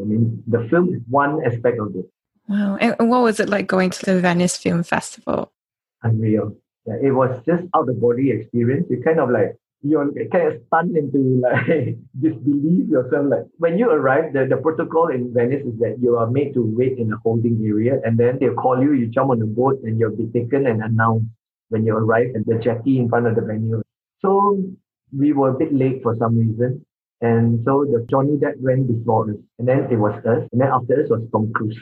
I 0.00 0.04
mean, 0.04 0.42
the 0.46 0.66
film 0.70 0.94
is 0.94 1.00
one 1.08 1.44
aspect 1.44 1.78
of 1.78 1.94
it. 1.94 2.06
Wow. 2.48 2.76
And 2.76 3.10
what 3.10 3.22
was 3.22 3.40
it 3.40 3.48
like 3.48 3.66
going 3.66 3.90
to 3.90 4.04
the 4.04 4.20
Venice 4.20 4.56
Film 4.56 4.82
Festival? 4.82 5.52
Unreal. 6.02 6.56
Yeah, 6.86 6.96
it 7.00 7.12
was 7.12 7.40
just 7.46 7.62
out 7.76 7.88
of 7.88 8.00
body 8.00 8.30
experience. 8.30 8.86
You 8.90 9.02
kind 9.02 9.20
of 9.20 9.30
like 9.30 9.56
you're 9.82 10.10
kind 10.30 10.48
of 10.48 10.62
stunned 10.68 10.96
into 10.96 11.42
like 11.42 11.98
disbelief 12.20 12.88
yourself. 12.88 13.26
Like 13.28 13.46
when 13.58 13.78
you 13.78 13.90
arrive, 13.90 14.32
the, 14.32 14.46
the 14.48 14.56
protocol 14.56 15.08
in 15.08 15.32
Venice 15.34 15.66
is 15.66 15.78
that 15.80 15.96
you 16.00 16.16
are 16.16 16.30
made 16.30 16.54
to 16.54 16.62
wait 16.62 16.98
in 16.98 17.12
a 17.12 17.16
holding 17.18 17.62
area 17.66 18.00
and 18.04 18.18
then 18.18 18.38
they'll 18.40 18.54
call 18.54 18.80
you, 18.80 18.92
you 18.92 19.06
jump 19.08 19.30
on 19.30 19.40
the 19.40 19.46
boat 19.46 19.80
and 19.82 19.98
you'll 19.98 20.16
be 20.16 20.26
taken 20.26 20.66
and 20.66 20.82
announced 20.82 21.26
when 21.70 21.84
you 21.84 21.96
arrive 21.96 22.28
at 22.36 22.46
the 22.46 22.60
jetty 22.62 22.98
in 22.98 23.08
front 23.08 23.26
of 23.26 23.34
the 23.34 23.42
venue. 23.42 23.82
So 24.20 24.62
we 25.16 25.32
were 25.32 25.50
a 25.50 25.58
bit 25.58 25.74
late 25.74 26.02
for 26.02 26.16
some 26.18 26.38
reason. 26.38 26.84
And 27.20 27.62
so 27.64 27.84
the 27.84 28.06
Johnny 28.08 28.36
that 28.40 28.60
went 28.60 28.88
before 28.88 29.30
us. 29.30 29.36
And 29.58 29.68
then 29.68 29.88
it 29.90 29.96
was 29.96 30.14
us. 30.24 30.48
And 30.52 30.60
then 30.60 30.68
after 30.68 31.02
us 31.02 31.10
was 31.10 31.22
Tom 31.32 31.52
Cruise. 31.54 31.78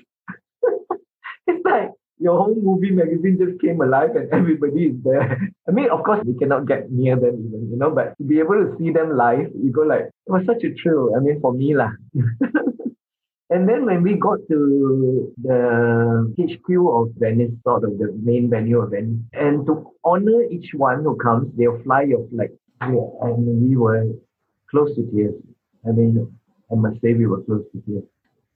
Your 2.21 2.37
whole 2.37 2.55
movie 2.55 2.91
magazine 2.91 3.39
just 3.39 3.61
came 3.61 3.81
alive 3.81 4.14
and 4.14 4.31
everybody 4.33 4.87
is 4.87 4.97
there. 5.03 5.41
I 5.66 5.71
mean, 5.73 5.91
of 5.91 6.05
course, 6.05 6.21
we 6.25 6.35
cannot 6.39 6.66
get 6.66 6.91
near 6.93 7.16
them 7.16 7.47
even, 7.49 7.71
you 7.71 7.77
know, 7.77 7.91
but 7.91 8.16
to 8.18 8.25
be 8.25 8.39
able 8.39 8.55
to 8.55 8.77
see 8.79 8.91
them 8.91 9.16
live, 9.16 9.51
you 9.55 9.73
go 9.73 9.83
like, 9.83 10.03
it 10.27 10.31
was 10.31 10.45
such 10.47 10.62
a 10.62 10.75
thrill. 10.81 11.14
I 11.16 11.21
mean, 11.21 11.41
for 11.41 11.53
me 11.53 11.75
lah. 11.75 11.91
and 13.51 13.68
then 13.68 13.87
when 13.87 14.03
we 14.03 14.14
got 14.14 14.39
to 14.51 15.33
the 15.43 16.33
HQ 16.39 16.68
of 16.93 17.09
Venice, 17.16 17.53
sort 17.64 17.85
of 17.85 17.99
the 17.99 18.12
main 18.23 18.51
venue 18.51 18.81
of 18.81 18.91
Venice, 18.91 19.18
and 19.33 19.66
to 19.66 19.91
honor 20.05 20.43
each 20.51 20.75
one 20.75 21.03
who 21.03 21.16
comes, 21.16 21.51
they'll 21.57 21.83
fly 21.83 22.03
your 22.03 22.29
flag. 22.29 22.51
And 22.83 23.68
we 23.68 23.77
were 23.77 24.07
close 24.71 24.95
to 24.97 25.03
tears. 25.11 25.35
I 25.87 25.93
mean, 25.93 26.35
I 26.71 26.75
must 26.77 27.01
say 27.03 27.12
we 27.12 27.27
were 27.27 27.43
close 27.43 27.64
to 27.73 27.83
tears. 27.87 28.05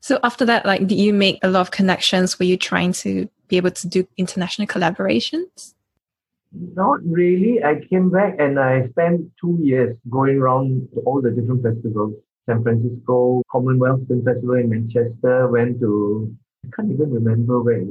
So 0.01 0.19
after 0.23 0.45
that, 0.45 0.67
like, 0.67 0.87
did 0.87 0.99
you 0.99 1.15
make 1.15 1.39
a 1.43 1.49
lot 1.49 1.63
of 1.63 1.71
connections? 1.71 2.39
Were 2.39 2.45
you 2.45 2.59
trying 2.59 2.93
to 3.05 3.29
be 3.49 3.57
able 3.57 3.71
to 3.71 3.89
do 3.89 4.07
international 4.17 4.67
collaborations? 4.67 5.75
Not 6.53 7.01
really. 7.05 7.63
I 7.65 7.81
came 7.91 8.11
back 8.11 8.37
and 8.39 8.61
I 8.61 8.89
spent 8.89 9.31
two 9.41 9.59
years 9.61 9.97
going 10.09 10.39
around 10.39 10.89
to 10.95 11.01
all 11.01 11.21
the 11.21 11.31
different 11.31 11.63
festivals. 11.63 12.15
San 12.47 12.63
Francisco, 12.63 13.43
Commonwealth 13.51 14.07
Film 14.07 14.25
Festival 14.25 14.57
in 14.57 14.69
Manchester, 14.69 15.49
went 15.49 15.81
to, 15.81 16.35
I 16.65 16.69
can't 16.77 16.93
even 16.93 17.11
remember 17.11 17.63
where. 17.63 17.83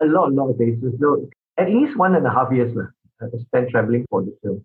A 0.00 0.06
lot, 0.06 0.32
lot 0.32 0.50
of 0.50 0.56
places. 0.56 0.94
So 1.00 1.28
at 1.58 1.68
least 1.68 1.96
one 1.96 2.14
and 2.14 2.26
a 2.26 2.30
half 2.30 2.52
years 2.52 2.76
I 3.20 3.26
spent 3.38 3.70
traveling 3.70 4.06
for 4.08 4.22
the 4.22 4.36
film. 4.42 4.64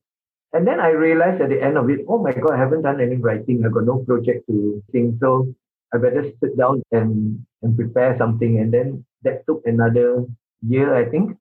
And 0.53 0.67
then 0.67 0.79
I 0.79 0.89
realized 0.89 1.41
at 1.41 1.49
the 1.49 1.61
end 1.61 1.77
of 1.77 1.89
it, 1.89 2.01
oh 2.07 2.19
my 2.19 2.31
God, 2.31 2.53
I 2.53 2.57
haven't 2.57 2.83
done 2.83 3.01
any 3.01 3.15
writing. 3.15 3.65
I've 3.65 3.73
got 3.73 3.85
no 3.85 4.03
project 4.05 4.45
to 4.47 4.83
sing. 4.91 5.17
So 5.19 5.53
I 5.93 5.97
better 5.97 6.23
sit 6.39 6.57
down 6.57 6.83
and, 6.91 7.43
and 7.63 7.75
prepare 7.75 8.15
something. 8.17 8.59
And 8.59 8.71
then 8.71 9.05
that 9.24 9.45
took 9.45 9.61
another 9.65 10.26
year, 10.61 10.95
I 10.95 11.09
think. 11.09 11.38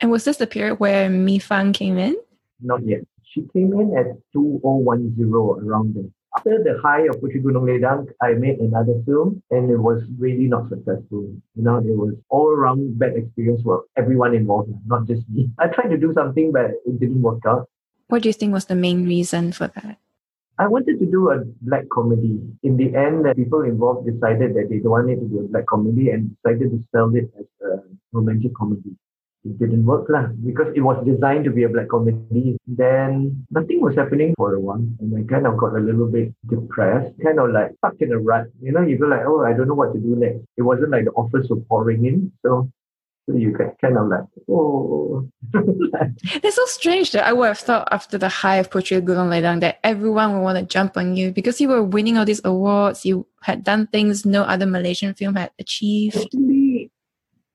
And 0.00 0.10
was 0.10 0.24
this 0.24 0.36
the 0.36 0.46
period 0.46 0.80
where 0.80 1.08
Mi 1.08 1.38
Fan 1.38 1.72
came 1.72 1.98
in? 1.98 2.16
Not 2.60 2.86
yet. 2.86 3.00
She 3.22 3.42
came 3.52 3.72
in 3.72 3.96
at 3.96 4.06
2010, 4.32 5.66
around 5.66 5.94
there. 5.94 6.10
After 6.36 6.62
the 6.62 6.80
high 6.82 7.02
of 7.02 7.16
Puteri 7.16 7.42
Gunung 7.42 7.64
Ledang, 7.64 8.10
I 8.20 8.32
made 8.32 8.58
another 8.58 9.00
film 9.06 9.40
and 9.50 9.70
it 9.70 9.76
was 9.76 10.02
really 10.18 10.46
not 10.46 10.68
successful. 10.68 11.30
You 11.54 11.62
know, 11.62 11.78
it 11.78 11.96
was 11.96 12.14
all 12.28 12.48
around 12.48 12.98
bad 12.98 13.14
experience 13.16 13.62
for 13.62 13.84
everyone 13.96 14.34
involved, 14.34 14.72
not 14.86 15.06
just 15.06 15.28
me. 15.28 15.50
I 15.58 15.68
tried 15.68 15.90
to 15.90 15.96
do 15.96 16.12
something, 16.12 16.50
but 16.50 16.72
it 16.86 16.98
didn't 16.98 17.22
work 17.22 17.40
out. 17.46 17.68
What 18.08 18.22
do 18.22 18.28
you 18.28 18.32
think 18.32 18.52
was 18.52 18.66
the 18.66 18.74
main 18.74 19.06
reason 19.06 19.52
for 19.52 19.68
that? 19.68 19.98
I 20.58 20.68
wanted 20.68 21.00
to 21.00 21.06
do 21.06 21.30
a 21.30 21.42
black 21.62 21.88
comedy. 21.90 22.40
In 22.62 22.76
the 22.76 22.94
end, 22.94 23.24
the 23.24 23.34
people 23.34 23.62
involved 23.62 24.06
decided 24.06 24.54
that 24.54 24.68
they 24.70 24.78
don't 24.78 24.92
want 24.92 25.10
it 25.10 25.16
to 25.16 25.26
be 25.26 25.38
a 25.38 25.42
black 25.42 25.66
comedy 25.66 26.10
and 26.10 26.30
decided 26.36 26.70
to 26.70 26.84
sell 26.94 27.14
it 27.14 27.28
as 27.38 27.46
a 27.62 27.82
romantic 28.12 28.54
comedy. 28.54 28.94
It 29.44 29.58
didn't 29.58 29.84
work 29.84 30.08
lah 30.08 30.28
because 30.46 30.72
it 30.74 30.80
was 30.80 31.04
designed 31.04 31.44
to 31.44 31.50
be 31.50 31.64
a 31.64 31.68
black 31.68 31.88
comedy. 31.88 32.56
Then 32.66 33.44
nothing 33.50 33.82
was 33.82 33.94
happening 33.94 34.32
for 34.38 34.54
a 34.54 34.60
while, 34.60 34.80
and 35.00 35.10
I 35.18 35.26
kind 35.28 35.46
of 35.46 35.58
got 35.58 35.74
a 35.74 35.80
little 35.80 36.06
bit 36.06 36.32
depressed, 36.48 37.12
kind 37.22 37.38
of 37.38 37.50
like 37.50 37.74
stuck 37.78 38.00
in 38.00 38.12
a 38.12 38.18
rut. 38.18 38.46
You 38.62 38.72
know, 38.72 38.80
you 38.80 38.96
feel 38.96 39.10
like, 39.10 39.26
oh, 39.26 39.44
I 39.44 39.52
don't 39.52 39.68
know 39.68 39.74
what 39.74 39.92
to 39.92 39.98
do 39.98 40.16
next. 40.16 40.46
It 40.56 40.62
wasn't 40.62 40.92
like 40.92 41.04
the 41.04 41.12
offers 41.12 41.50
were 41.50 41.60
pouring 41.60 42.06
in, 42.06 42.32
so 42.40 42.70
So 42.70 42.70
you 43.26 43.56
get 43.56 43.78
kind 43.80 43.96
of 43.96 44.08
like, 44.08 44.24
oh. 44.48 45.28
That's 46.42 46.56
so 46.56 46.64
strange 46.66 47.12
that 47.12 47.26
I 47.26 47.32
would 47.32 47.46
have 47.48 47.58
thought 47.58 47.88
after 47.90 48.18
the 48.18 48.28
high 48.28 48.56
of 48.56 48.70
Puteri 48.70 49.00
Gunung 49.00 49.30
Ledang 49.30 49.60
that 49.60 49.78
everyone 49.82 50.34
would 50.34 50.42
want 50.42 50.58
to 50.58 50.64
jump 50.64 50.96
on 50.96 51.16
you 51.16 51.32
because 51.32 51.60
you 51.60 51.68
were 51.68 51.82
winning 51.82 52.18
all 52.18 52.24
these 52.24 52.42
awards. 52.44 53.04
You 53.04 53.26
had 53.42 53.64
done 53.64 53.86
things 53.86 54.26
no 54.26 54.42
other 54.42 54.66
Malaysian 54.66 55.14
film 55.14 55.36
had 55.36 55.50
achieved. 55.58 56.16
Actually, 56.16 56.90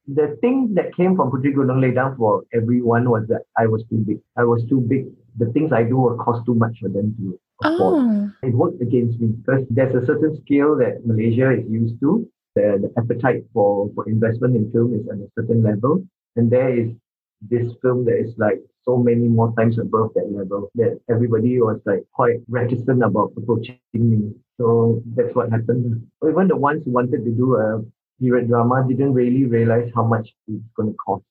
the 0.07 0.38
thing 0.41 0.74
that 0.74 0.95
came 0.95 1.15
from 1.15 1.30
Puteri 1.30 1.53
Gunung 1.53 1.80
Ledang 1.80 2.17
for 2.17 2.43
everyone 2.53 3.09
was 3.09 3.28
that 3.28 3.41
I 3.57 3.67
was 3.67 3.84
too 3.89 3.97
big. 3.97 4.20
I 4.38 4.43
was 4.43 4.65
too 4.67 4.82
big. 4.82 5.05
The 5.38 5.51
things 5.53 5.72
I 5.72 5.84
do 5.84 5.97
will 5.97 6.17
cost 6.17 6.45
too 6.45 6.55
much 6.55 6.78
for 6.82 6.89
them 6.89 7.15
to 7.20 7.39
afford. 7.63 7.93
Oh, 7.93 8.32
It 8.41 8.53
worked 8.53 8.82
against 8.82 9.20
me 9.20 9.28
because 9.28 9.65
there's 9.70 9.93
a 9.93 10.05
certain 10.05 10.36
scale 10.41 10.76
that 10.78 11.05
Malaysia 11.05 11.51
is 11.51 11.70
used 11.70 11.99
to. 12.01 12.28
The, 12.56 12.80
the 12.82 12.93
appetite 13.02 13.43
for, 13.54 13.91
for 13.93 14.08
investment 14.10 14.56
in 14.56 14.72
film 14.72 14.93
is 14.93 15.08
at 15.08 15.18
a 15.18 15.30
certain 15.38 15.64
level. 15.64 16.04
And 16.36 16.50
there 16.50 16.76
is 16.76 16.91
this 17.41 17.72
film 17.82 18.06
that 18.06 18.20
is 18.20 18.34
like 18.38 18.60
so 18.84 18.97
many 18.97 19.28
more 19.28 19.54
times 19.58 19.78
above 19.78 20.12
that 20.16 20.32
level 20.32 20.70
that 20.76 21.00
everybody 21.10 21.60
was 21.62 21.80
like 21.86 22.04
quite 22.12 22.39
reticent 22.47 23.04
about 23.04 23.34
approaching 23.38 23.80
me. 23.93 24.34
So 24.58 25.02
that's 25.16 25.34
what 25.36 25.52
happened. 25.52 26.08
Even 26.28 26.47
the 26.47 26.58
ones 26.58 26.84
who 26.86 26.91
wanted 26.91 27.24
to 27.24 27.32
do 27.32 27.56
a 27.56 27.82
period 28.20 28.47
drama 28.50 28.86
didn't 28.88 29.14
really 29.14 29.45
realize 29.45 29.91
how 29.95 30.04
much 30.04 30.30
it's 30.47 30.64
going 30.76 30.89
to 30.89 30.95
cost. 31.06 31.24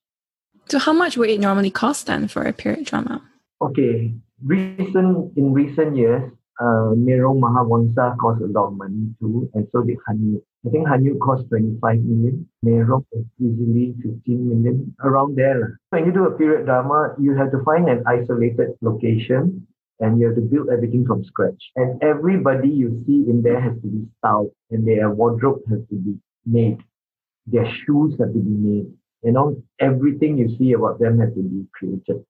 so 0.68 0.78
how 0.78 0.92
much 0.92 1.16
would 1.16 1.30
it 1.30 1.40
normally 1.40 1.70
cost 1.70 2.06
then 2.06 2.28
for 2.28 2.42
a 2.42 2.52
period 2.52 2.86
drama? 2.86 3.22
Okay, 3.60 4.14
recent 4.44 5.36
in 5.36 5.52
recent 5.52 5.96
years, 5.96 6.30
uh, 6.60 6.94
Merong 6.94 7.40
Mahawangsa 7.40 8.16
cost 8.18 8.40
a 8.42 8.46
lot 8.46 8.68
of 8.68 8.74
money 8.74 9.14
too, 9.20 9.50
and 9.54 9.66
so 9.72 9.82
did 9.82 9.98
Hanyu. 10.08 10.40
I 10.66 10.70
think 10.70 10.88
Hanyu 10.88 11.18
cost 11.20 11.48
25 11.50 12.00
million. 12.00 12.48
Merong 12.64 13.04
is 13.12 13.24
easily 13.38 13.94
15 14.02 14.48
million, 14.48 14.94
around 15.04 15.36
there. 15.36 15.78
When 15.90 16.04
you 16.04 16.12
do 16.12 16.26
a 16.26 16.36
period 16.36 16.66
drama, 16.66 17.14
you 17.18 17.36
have 17.36 17.52
to 17.52 17.62
find 17.64 17.88
an 17.88 18.02
isolated 18.06 18.74
location 18.80 19.66
and 20.00 20.20
you 20.20 20.26
have 20.26 20.36
to 20.36 20.42
build 20.42 20.68
everything 20.70 21.06
from 21.06 21.24
scratch. 21.24 21.62
And 21.76 22.02
everybody 22.02 22.68
you 22.68 23.02
see 23.06 23.24
in 23.30 23.42
there 23.42 23.60
has 23.60 23.74
to 23.82 23.86
be 23.86 24.06
styled 24.18 24.50
and 24.70 24.86
their 24.86 25.10
wardrobe 25.10 25.62
has 25.70 25.80
to 25.90 25.94
be 25.94 26.18
made. 26.44 26.78
Their 27.46 27.66
shoes 27.86 28.16
have 28.18 28.32
to 28.32 28.38
be 28.38 28.50
made. 28.50 28.92
You 29.22 29.32
know, 29.32 29.62
everything 29.80 30.38
you 30.38 30.56
see 30.58 30.72
about 30.72 30.98
them 31.00 31.18
has 31.20 31.32
to 31.34 31.42
be 31.42 31.66
created. 31.72 32.24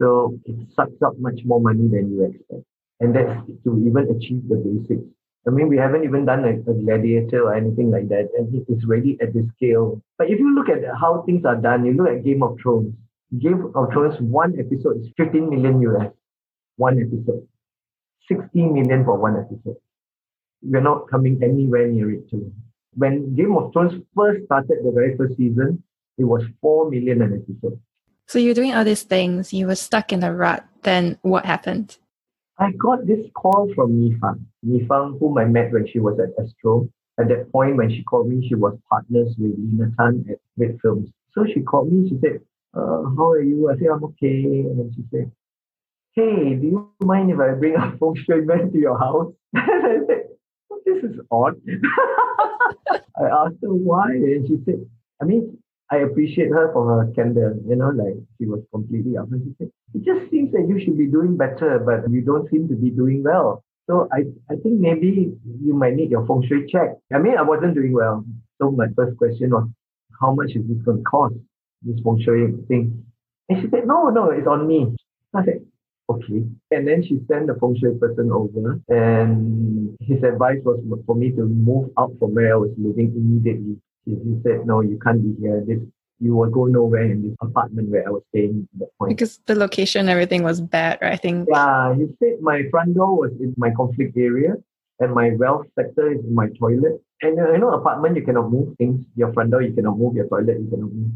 So 0.00 0.38
it 0.44 0.56
sucks 0.74 1.00
up 1.04 1.18
much 1.18 1.40
more 1.44 1.60
money 1.60 1.88
than 1.88 2.10
you 2.12 2.24
expect. 2.24 2.64
And 3.00 3.14
that's 3.14 3.46
to 3.64 3.84
even 3.86 4.08
achieve 4.14 4.48
the 4.48 4.56
basics. 4.56 5.08
I 5.46 5.50
mean, 5.50 5.68
we 5.68 5.76
haven't 5.76 6.02
even 6.02 6.24
done 6.24 6.44
a, 6.44 6.70
a 6.70 6.74
gladiator 6.74 7.44
or 7.44 7.54
anything 7.54 7.90
like 7.90 8.08
that, 8.08 8.28
and 8.36 8.52
it 8.54 8.64
is 8.68 8.84
ready 8.84 9.16
at 9.20 9.32
this 9.32 9.44
scale. 9.56 10.02
But 10.18 10.28
if 10.28 10.40
you 10.40 10.54
look 10.54 10.68
at 10.68 10.82
how 11.00 11.22
things 11.24 11.44
are 11.44 11.54
done, 11.54 11.86
you 11.86 11.94
look 11.94 12.08
at 12.08 12.24
Game 12.24 12.42
of 12.42 12.58
Thrones. 12.60 12.94
Game 13.38 13.70
of 13.74 13.92
Thrones, 13.92 14.20
one 14.20 14.58
episode 14.58 15.00
is 15.00 15.08
15 15.16 15.48
million 15.48 15.80
US, 15.82 16.12
one 16.76 17.00
episode. 17.00 17.46
60 18.28 18.48
million 18.54 19.04
for 19.04 19.16
one 19.16 19.36
episode. 19.36 19.76
We're 20.62 20.80
not 20.80 21.08
coming 21.08 21.40
anywhere 21.42 21.86
near 21.86 22.10
it 22.10 22.28
too. 22.28 22.52
When 22.94 23.34
Game 23.36 23.56
of 23.56 23.72
Thrones 23.72 24.02
first 24.16 24.46
started 24.46 24.78
the 24.82 24.90
very 24.90 25.16
first 25.16 25.36
season, 25.36 25.82
it 26.18 26.24
was 26.24 26.42
4 26.60 26.90
million 26.90 27.22
an 27.22 27.34
episode. 27.34 27.78
So 28.26 28.40
you're 28.40 28.54
doing 28.54 28.74
all 28.74 28.84
these 28.84 29.04
things, 29.04 29.52
you 29.52 29.66
were 29.68 29.76
stuck 29.76 30.12
in 30.12 30.24
a 30.24 30.34
rut. 30.34 30.66
Then 30.82 31.18
what 31.22 31.44
happened? 31.44 31.98
I 32.58 32.72
got 32.72 33.06
this 33.06 33.26
call 33.34 33.70
from 33.74 33.92
Nifang. 33.92 34.44
Nifang, 34.64 35.18
whom 35.18 35.36
I 35.38 35.44
met 35.44 35.72
when 35.72 35.86
she 35.86 35.98
was 35.98 36.18
at 36.18 36.30
Astro. 36.42 36.88
At 37.18 37.28
that 37.28 37.50
point, 37.52 37.76
when 37.76 37.90
she 37.90 38.02
called 38.02 38.28
me, 38.28 38.46
she 38.48 38.54
was 38.54 38.78
partners 38.88 39.34
with 39.38 39.52
Lina 39.58 39.90
Tan 39.98 40.24
at 40.30 40.38
Red 40.56 40.78
Films. 40.80 41.10
So 41.32 41.44
she 41.46 41.60
called 41.60 41.92
me. 41.92 42.08
She 42.08 42.18
said, 42.20 42.40
uh, 42.74 43.02
"How 43.16 43.30
are 43.30 43.42
you?" 43.42 43.70
I 43.70 43.76
said, 43.76 43.88
"I'm 43.88 44.04
okay." 44.04 44.44
And 44.44 44.78
then 44.78 44.92
she 44.94 45.04
said, 45.10 45.30
"Hey, 46.12 46.54
do 46.54 46.66
you 46.66 46.90
mind 47.00 47.30
if 47.30 47.38
I 47.38 47.52
bring 47.52 47.76
a 47.76 47.96
feng 47.98 48.14
shui 48.24 48.42
man 48.42 48.72
to 48.72 48.78
your 48.78 48.98
house?" 48.98 49.32
and 49.54 49.86
I 49.86 50.06
said, 50.06 50.24
"This 50.84 51.04
is 51.04 51.20
odd." 51.30 51.60
I 53.20 53.24
asked 53.24 53.60
her 53.62 53.74
why, 53.74 54.10
and 54.12 54.46
she 54.48 54.58
said, 54.64 54.84
"I 55.20 55.24
mean, 55.24 55.58
I 55.90 55.98
appreciate 55.98 56.48
her 56.48 56.72
for 56.72 56.86
her 56.86 57.12
candor. 57.12 57.56
You 57.66 57.76
know, 57.76 57.90
like 57.90 58.16
she 58.38 58.46
was 58.46 58.60
completely 58.72 59.12
upfront. 59.12 59.44
She 59.44 59.54
said, 59.58 59.70
it 59.94 60.04
just 60.04 60.30
seems 60.30 60.52
that 60.52 60.66
you 60.68 60.80
should 60.84 60.98
be 60.98 61.06
doing 61.06 61.36
better, 61.36 61.78
but 61.78 62.10
you 62.10 62.22
don't 62.22 62.50
seem 62.50 62.68
to 62.68 62.74
be 62.74 62.90
doing 62.90 63.22
well. 63.22 63.62
So 63.88 64.08
I, 64.12 64.24
I 64.50 64.56
think 64.56 64.80
maybe 64.80 65.32
you 65.62 65.74
might 65.74 65.94
need 65.94 66.10
your 66.10 66.26
feng 66.26 66.44
shui 66.48 66.66
check. 66.68 66.96
I 67.14 67.18
mean, 67.18 67.38
I 67.38 67.42
wasn't 67.42 67.74
doing 67.74 67.92
well. 67.92 68.24
So 68.60 68.72
my 68.72 68.86
first 68.96 69.16
question 69.16 69.50
was, 69.50 69.68
how 70.20 70.34
much 70.34 70.50
is 70.50 70.66
this 70.66 70.78
going 70.84 70.98
to 70.98 71.02
cost, 71.04 71.34
this 71.82 72.00
feng 72.02 72.20
shui 72.24 72.52
thing? 72.66 73.04
And 73.48 73.62
she 73.62 73.70
said, 73.70 73.86
no, 73.86 74.08
no, 74.08 74.30
it's 74.30 74.46
on 74.48 74.66
me. 74.66 74.96
I 75.34 75.44
said, 75.44 75.64
okay. 76.10 76.42
And 76.72 76.88
then 76.88 77.04
she 77.04 77.20
sent 77.28 77.46
the 77.46 77.54
feng 77.60 77.76
shui 77.80 77.96
person 77.96 78.32
over 78.32 78.80
and 78.88 79.96
his 80.00 80.22
advice 80.24 80.58
was 80.64 80.82
for 81.06 81.14
me 81.14 81.30
to 81.30 81.42
move 81.42 81.90
out 81.96 82.12
from 82.18 82.34
where 82.34 82.54
I 82.54 82.56
was 82.56 82.70
living 82.76 83.12
immediately. 83.14 83.76
He, 84.06 84.12
he 84.14 84.40
said, 84.42 84.66
no, 84.66 84.80
you 84.80 84.98
can't 84.98 85.22
be 85.22 85.34
here. 85.40 85.62
This 85.66 85.80
you 86.18 86.34
will 86.34 86.48
go 86.48 86.64
nowhere 86.64 87.04
in 87.04 87.22
this 87.22 87.36
apartment 87.40 87.90
where 87.90 88.06
I 88.06 88.10
was 88.10 88.22
staying 88.30 88.68
at 88.72 88.78
that 88.80 88.98
point. 88.98 89.10
Because 89.10 89.38
the 89.46 89.54
location 89.54 90.08
everything 90.08 90.42
was 90.42 90.60
bad, 90.60 90.98
right? 91.02 91.12
I 91.12 91.16
think. 91.16 91.48
Yeah, 91.50 91.94
he 91.94 92.06
said 92.18 92.40
my 92.40 92.62
front 92.70 92.94
door 92.94 93.16
was 93.16 93.32
in 93.38 93.54
my 93.56 93.70
conflict 93.70 94.16
area 94.16 94.54
and 95.00 95.12
my 95.12 95.32
wealth 95.32 95.66
sector 95.78 96.12
is 96.12 96.24
in 96.24 96.34
my 96.34 96.48
toilet. 96.58 97.02
And 97.22 97.38
uh, 97.38 97.52
you 97.52 97.58
know, 97.58 97.70
apartment, 97.70 98.16
you 98.16 98.22
cannot 98.22 98.50
move 98.50 98.76
things. 98.78 99.04
Your 99.14 99.32
front 99.32 99.50
door, 99.50 99.62
you 99.62 99.74
cannot 99.74 99.98
move. 99.98 100.16
Your 100.16 100.28
toilet, 100.28 100.58
you 100.60 100.68
cannot 100.70 100.92
move. 100.92 101.12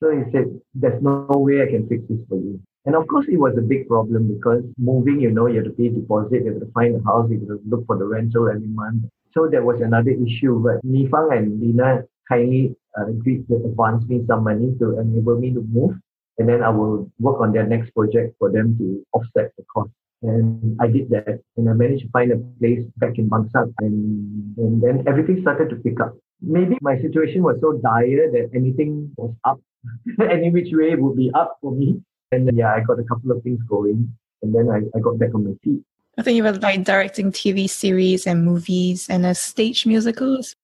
So 0.00 0.10
he 0.16 0.30
said, 0.30 0.46
there's 0.74 1.02
no 1.02 1.26
way 1.28 1.62
I 1.62 1.66
can 1.66 1.88
fix 1.88 2.02
this 2.08 2.20
for 2.28 2.36
you. 2.36 2.60
And 2.86 2.94
of 2.94 3.06
course, 3.08 3.26
it 3.28 3.36
was 3.36 3.58
a 3.58 3.60
big 3.60 3.88
problem 3.88 4.32
because 4.32 4.62
moving, 4.78 5.20
you 5.20 5.30
know, 5.30 5.46
you 5.46 5.56
have 5.56 5.64
to 5.64 5.70
pay 5.72 5.88
deposit, 5.88 6.44
you 6.44 6.52
have 6.52 6.60
to 6.60 6.70
find 6.72 6.94
a 6.94 7.04
house, 7.04 7.28
you 7.30 7.40
have 7.40 7.48
to 7.48 7.60
look 7.66 7.84
for 7.86 7.98
the 7.98 8.04
rental 8.04 8.48
every 8.48 8.68
month. 8.68 9.04
So 9.32 9.48
there 9.50 9.64
was 9.64 9.80
another 9.82 10.10
issue. 10.10 10.62
But 10.62 10.86
Nifang 10.86 11.36
and 11.36 11.60
Lina 11.60 12.04
kindly 12.28 12.76
uh, 12.98 13.06
agreed 13.06 13.46
to 13.48 13.56
advance 13.56 14.04
me 14.06 14.24
some 14.26 14.44
money 14.44 14.74
to 14.78 14.98
enable 14.98 15.38
me 15.38 15.52
to 15.54 15.60
move. 15.60 15.96
And 16.38 16.48
then 16.48 16.62
I 16.62 16.68
will 16.68 17.10
work 17.18 17.40
on 17.40 17.52
their 17.52 17.66
next 17.66 17.90
project 17.90 18.36
for 18.38 18.50
them 18.50 18.76
to 18.78 19.04
offset 19.12 19.52
the 19.56 19.64
cost. 19.72 19.90
And 20.22 20.76
I 20.80 20.86
did 20.86 21.10
that. 21.10 21.40
And 21.56 21.68
I 21.68 21.72
managed 21.72 22.04
to 22.04 22.10
find 22.10 22.30
a 22.32 22.38
place 22.60 22.84
back 22.96 23.18
in 23.18 23.28
Bangsar. 23.28 23.72
And, 23.80 24.56
and 24.56 24.82
then 24.82 25.04
everything 25.06 25.40
started 25.42 25.70
to 25.70 25.76
pick 25.76 26.00
up. 26.00 26.16
Maybe 26.40 26.78
my 26.80 26.96
situation 27.00 27.42
was 27.42 27.56
so 27.60 27.72
dire 27.72 28.30
that 28.30 28.50
anything 28.54 29.10
was 29.16 29.34
up. 29.44 29.60
Any 30.20 30.50
which 30.50 30.68
way 30.72 30.94
would 30.94 31.16
be 31.16 31.30
up 31.34 31.58
for 31.60 31.72
me. 31.72 32.00
And 32.30 32.48
yeah, 32.56 32.74
I 32.74 32.80
got 32.80 33.00
a 33.00 33.04
couple 33.04 33.32
of 33.32 33.42
things 33.42 33.58
going. 33.68 34.12
And 34.42 34.54
then 34.54 34.68
I, 34.70 34.78
I 34.96 35.00
got 35.00 35.18
back 35.18 35.34
on 35.34 35.44
my 35.44 35.54
feet. 35.64 35.82
I 36.16 36.22
think 36.22 36.36
you 36.36 36.42
were 36.42 36.52
like 36.52 36.84
directing 36.84 37.30
TV 37.30 37.70
series 37.70 38.26
and 38.26 38.44
movies 38.44 39.08
and 39.08 39.24
a 39.24 39.34
stage 39.34 39.86
musicals. 39.86 40.56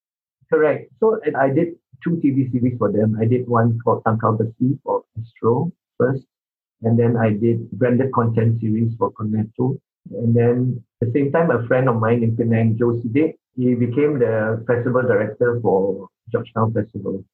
Correct. 0.54 0.92
So 1.00 1.18
I 1.36 1.50
did 1.50 1.74
two 2.04 2.20
TV 2.22 2.50
series 2.52 2.78
for 2.78 2.92
them. 2.92 3.18
I 3.20 3.24
did 3.24 3.48
one 3.48 3.76
called 3.82 4.04
Tangkal 4.04 4.38
Besi 4.38 4.78
for 4.84 5.02
Astro 5.18 5.72
first, 5.98 6.22
and 6.82 6.96
then 6.96 7.16
I 7.16 7.30
did 7.30 7.68
branded 7.72 8.12
content 8.12 8.60
series 8.60 8.92
for 8.96 9.10
Cornetto. 9.10 9.80
And 10.12 10.32
then 10.32 10.84
at 11.02 11.08
the 11.08 11.12
same 11.12 11.32
time, 11.32 11.50
a 11.50 11.66
friend 11.66 11.88
of 11.88 11.96
mine 11.96 12.22
in 12.22 12.36
Penang, 12.36 12.76
Joe 12.78 12.92
Sidek, 13.00 13.34
he 13.56 13.74
became 13.74 14.20
the 14.20 14.62
festival 14.68 15.02
director 15.02 15.58
for 15.60 16.08
Georgetown 16.30 16.72
Festival. 16.72 17.24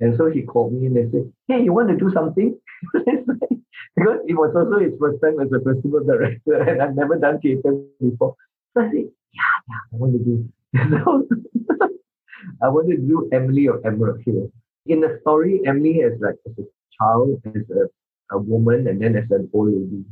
And 0.00 0.16
so 0.16 0.30
he 0.30 0.40
called 0.40 0.72
me 0.72 0.86
and 0.86 0.96
they 0.96 1.10
said, 1.10 1.30
Hey, 1.46 1.62
you 1.62 1.74
want 1.74 1.90
to 1.90 1.96
do 1.96 2.10
something? 2.14 2.58
because 2.94 4.20
it 4.26 4.34
was 4.40 4.56
also 4.56 4.78
his 4.78 4.94
first 4.98 5.20
time 5.20 5.38
as 5.38 5.52
a 5.52 5.60
festival 5.60 6.02
director 6.02 6.62
and 6.62 6.80
I've 6.80 6.96
never 6.96 7.16
done 7.16 7.40
theater 7.40 7.76
before. 8.00 8.36
So 8.72 8.80
I 8.80 8.86
said, 8.86 9.10
Yeah, 9.34 9.52
yeah, 9.68 9.82
I 9.92 9.96
want 9.96 10.12
to 10.14 10.18
do. 10.24 11.88
I 12.62 12.68
want 12.68 12.88
to 12.90 12.96
do 12.96 13.28
Emily 13.32 13.66
of 13.66 13.84
Emerald 13.84 14.20
Hill. 14.24 14.50
In 14.86 15.00
the 15.00 15.18
story, 15.22 15.60
Emily 15.66 15.98
is 16.00 16.20
like 16.20 16.36
as 16.46 16.52
a 16.58 16.66
child, 16.98 17.40
as 17.46 17.62
a, 17.70 18.36
a 18.36 18.38
woman, 18.38 18.86
and 18.88 19.00
then 19.00 19.16
as 19.16 19.30
an 19.30 19.48
old 19.52 19.68
lady. 19.72 20.04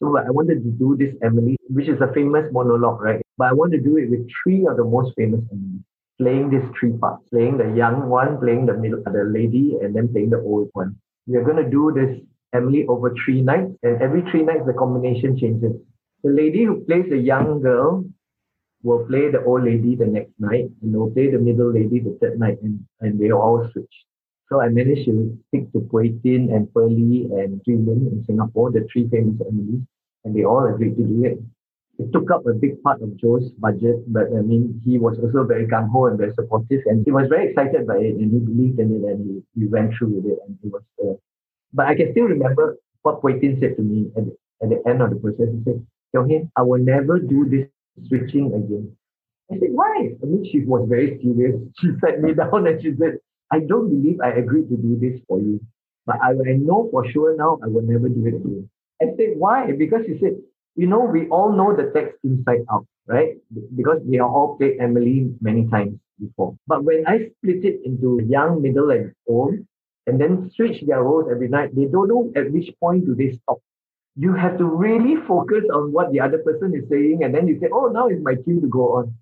So 0.00 0.16
I 0.16 0.30
wanted 0.30 0.62
to 0.64 0.70
do 0.70 0.96
this 0.96 1.14
Emily, 1.22 1.56
which 1.68 1.88
is 1.88 2.00
a 2.00 2.12
famous 2.14 2.50
monologue, 2.52 3.00
right? 3.00 3.20
But 3.36 3.48
I 3.48 3.52
want 3.52 3.72
to 3.72 3.80
do 3.80 3.98
it 3.98 4.08
with 4.08 4.26
three 4.42 4.66
of 4.66 4.76
the 4.76 4.84
most 4.84 5.12
famous 5.16 5.40
Emily, 5.52 5.80
playing 6.18 6.50
these 6.50 6.68
three 6.78 6.92
parts, 6.92 7.28
playing 7.30 7.58
the 7.58 7.70
young 7.76 8.08
one, 8.08 8.38
playing 8.38 8.66
the 8.66 8.74
middle, 8.74 9.02
the 9.04 9.24
lady, 9.24 9.76
and 9.82 9.94
then 9.94 10.08
playing 10.08 10.30
the 10.30 10.40
old 10.40 10.70
one. 10.72 10.96
We 11.26 11.36
are 11.36 11.44
going 11.44 11.62
to 11.62 11.68
do 11.68 11.92
this 11.94 12.18
Emily 12.54 12.86
over 12.86 13.14
three 13.24 13.42
nights, 13.42 13.72
and 13.82 14.00
every 14.00 14.22
three 14.30 14.42
nights 14.42 14.64
the 14.66 14.72
combination 14.72 15.36
changes. 15.38 15.72
The 16.24 16.30
lady 16.30 16.64
who 16.64 16.84
plays 16.84 17.06
the 17.10 17.18
young 17.18 17.60
girl 17.60 18.04
will 18.82 19.04
play 19.06 19.30
the 19.30 19.44
old 19.44 19.64
lady 19.64 19.94
the 19.94 20.06
next 20.06 20.32
night, 20.38 20.70
and 20.82 20.94
will 20.94 21.10
play 21.10 21.30
the 21.30 21.38
middle 21.38 21.72
lady 21.72 22.00
the 22.00 22.16
third 22.20 22.38
night, 22.38 22.58
and, 22.62 22.80
and 23.00 23.20
they 23.20 23.30
all 23.30 23.68
switch. 23.72 23.94
So 24.48 24.60
I 24.60 24.68
managed 24.68 25.04
to 25.06 25.38
stick 25.48 25.70
to 25.72 25.78
Pui 25.80 26.20
Tin 26.22 26.50
and 26.52 26.72
Pearly 26.74 27.28
and 27.30 27.60
Jui 27.64 27.86
Lin 27.86 28.08
in 28.10 28.24
Singapore, 28.26 28.72
the 28.72 28.86
three 28.92 29.08
famous 29.08 29.36
Emilys, 29.40 29.86
and 30.24 30.34
they 30.34 30.44
all 30.44 30.66
agreed 30.66 30.96
to 30.96 31.04
do 31.04 31.24
it. 31.24 31.38
it 32.00 32.12
took 32.12 32.30
up 32.30 32.46
a 32.46 32.54
big 32.54 32.82
part 32.82 33.02
of 33.02 33.16
Joe's 33.18 33.50
budget, 33.58 33.96
but 34.08 34.26
I 34.36 34.40
mean, 34.40 34.80
he 34.84 34.98
was 34.98 35.18
also 35.18 35.44
very 35.44 35.66
gung 35.66 35.88
ho 35.90 36.06
and 36.06 36.18
very 36.18 36.32
supportive, 36.34 36.80
and 36.86 37.04
he 37.04 37.12
was 37.12 37.28
very 37.28 37.50
excited 37.50 37.86
by 37.86 37.98
it, 37.98 38.16
and 38.16 38.32
he 38.32 38.38
believed 38.38 38.78
in 38.80 38.88
it, 38.96 39.02
and 39.10 39.18
he, 39.26 39.60
he 39.60 39.66
went 39.66 39.94
through 39.94 40.08
with 40.16 40.26
it, 40.26 40.38
and 40.46 40.58
it 40.64 40.72
was. 40.72 40.82
Uh, 41.04 41.14
but 41.72 41.86
I 41.86 41.94
can 41.94 42.10
still 42.12 42.24
remember 42.24 42.78
what 43.02 43.20
Pui 43.22 43.40
Tin 43.40 43.58
said 43.60 43.76
to 43.76 43.82
me 43.82 44.10
at 44.16 44.24
the, 44.24 44.36
at 44.62 44.68
the 44.70 44.82
end 44.88 45.02
of 45.02 45.10
the 45.10 45.16
process. 45.16 45.52
He 45.52 45.62
said, 45.64 45.86
Hin, 46.12 46.50
I 46.56 46.62
will 46.62 46.80
never 46.82 47.18
do 47.20 47.48
this 47.48 47.68
switching 48.08 48.46
again. 48.54 48.96
I 49.50 49.58
said, 49.58 49.70
why? 49.72 50.10
I 50.22 50.26
mean, 50.26 50.46
she 50.50 50.60
was 50.60 50.86
very 50.88 51.18
serious. 51.22 51.56
She 51.80 51.88
sat 52.00 52.20
me 52.20 52.34
down 52.34 52.66
and 52.66 52.80
she 52.82 52.94
said, 52.98 53.18
I 53.52 53.60
don't 53.60 53.90
believe 53.90 54.20
I 54.20 54.30
agreed 54.30 54.68
to 54.68 54.76
do 54.76 54.96
this 55.00 55.20
for 55.26 55.38
you. 55.40 55.60
But 56.06 56.16
I, 56.22 56.30
I 56.30 56.56
know 56.56 56.88
for 56.90 57.08
sure 57.10 57.36
now 57.36 57.58
I 57.62 57.66
will 57.66 57.82
never 57.82 58.08
do 58.08 58.24
it 58.26 58.34
again. 58.36 58.68
I 59.02 59.06
said, 59.16 59.34
why? 59.36 59.72
Because 59.72 60.02
she 60.06 60.18
said, 60.20 60.36
you 60.76 60.86
know, 60.86 61.00
we 61.00 61.26
all 61.28 61.52
know 61.52 61.74
the 61.74 61.90
text 61.92 62.16
inside 62.22 62.60
out, 62.72 62.86
right? 63.06 63.36
Because 63.76 64.00
we 64.04 64.20
all 64.20 64.56
played 64.56 64.78
Emily 64.80 65.32
many 65.40 65.66
times 65.68 65.98
before. 66.20 66.56
But 66.66 66.84
when 66.84 67.04
I 67.06 67.30
split 67.38 67.64
it 67.64 67.80
into 67.84 68.20
young, 68.26 68.62
middle, 68.62 68.90
and 68.90 69.12
old, 69.26 69.54
and 70.06 70.20
then 70.20 70.50
switch 70.54 70.82
their 70.86 71.02
roles 71.02 71.26
every 71.30 71.48
night, 71.48 71.74
they 71.74 71.86
don't 71.86 72.08
know 72.08 72.30
at 72.36 72.52
which 72.52 72.70
point 72.80 73.06
do 73.06 73.14
they 73.14 73.38
stop. 73.42 73.58
You 74.20 74.34
have 74.34 74.58
to 74.58 74.64
really 74.64 75.16
focus 75.26 75.64
on 75.72 75.92
what 75.92 76.12
the 76.12 76.20
other 76.20 76.38
person 76.38 76.74
is 76.74 76.84
saying, 76.90 77.24
and 77.24 77.34
then 77.34 77.48
you 77.48 77.58
say, 77.60 77.68
oh, 77.72 77.86
now 77.88 78.06
it's 78.08 78.22
my 78.22 78.34
cue 78.34 78.60
to 78.60 78.66
go 78.66 78.96
on. 78.96 79.14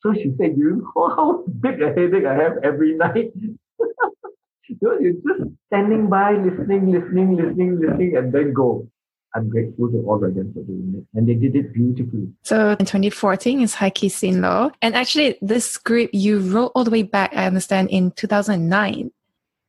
So 0.00 0.12
she 0.12 0.32
said, 0.36 0.58
you 0.58 0.82
know 0.94 1.08
how 1.16 1.44
big 1.60 1.80
a 1.80 1.88
headache 1.88 2.26
I 2.26 2.34
have 2.34 2.58
every 2.62 2.94
night? 2.94 3.32
you're 4.80 5.12
just 5.12 5.50
standing 5.68 6.08
by, 6.08 6.32
listening, 6.32 6.90
listening, 6.90 7.36
listening, 7.36 7.80
listening, 7.80 8.16
and 8.16 8.32
then 8.32 8.52
go. 8.52 8.88
I'm 9.34 9.48
grateful 9.48 9.90
to 9.90 10.04
all 10.06 10.22
of 10.22 10.34
them 10.34 10.52
for 10.52 10.62
doing 10.62 10.94
it. 10.98 11.18
And 11.18 11.26
they 11.26 11.34
did 11.34 11.56
it 11.56 11.72
beautifully. 11.72 12.28
So 12.42 12.76
in 12.78 12.84
2014 12.84 13.62
is 13.62 13.74
Hai 13.74 13.88
Ki 13.88 14.10
Sin 14.10 14.42
Lo. 14.42 14.70
And 14.82 14.94
actually 14.94 15.38
this 15.40 15.70
script 15.70 16.14
you 16.14 16.40
wrote 16.40 16.72
all 16.74 16.84
the 16.84 16.90
way 16.90 17.02
back, 17.02 17.32
I 17.34 17.46
understand, 17.46 17.88
in 17.88 18.10
2009. 18.10 19.10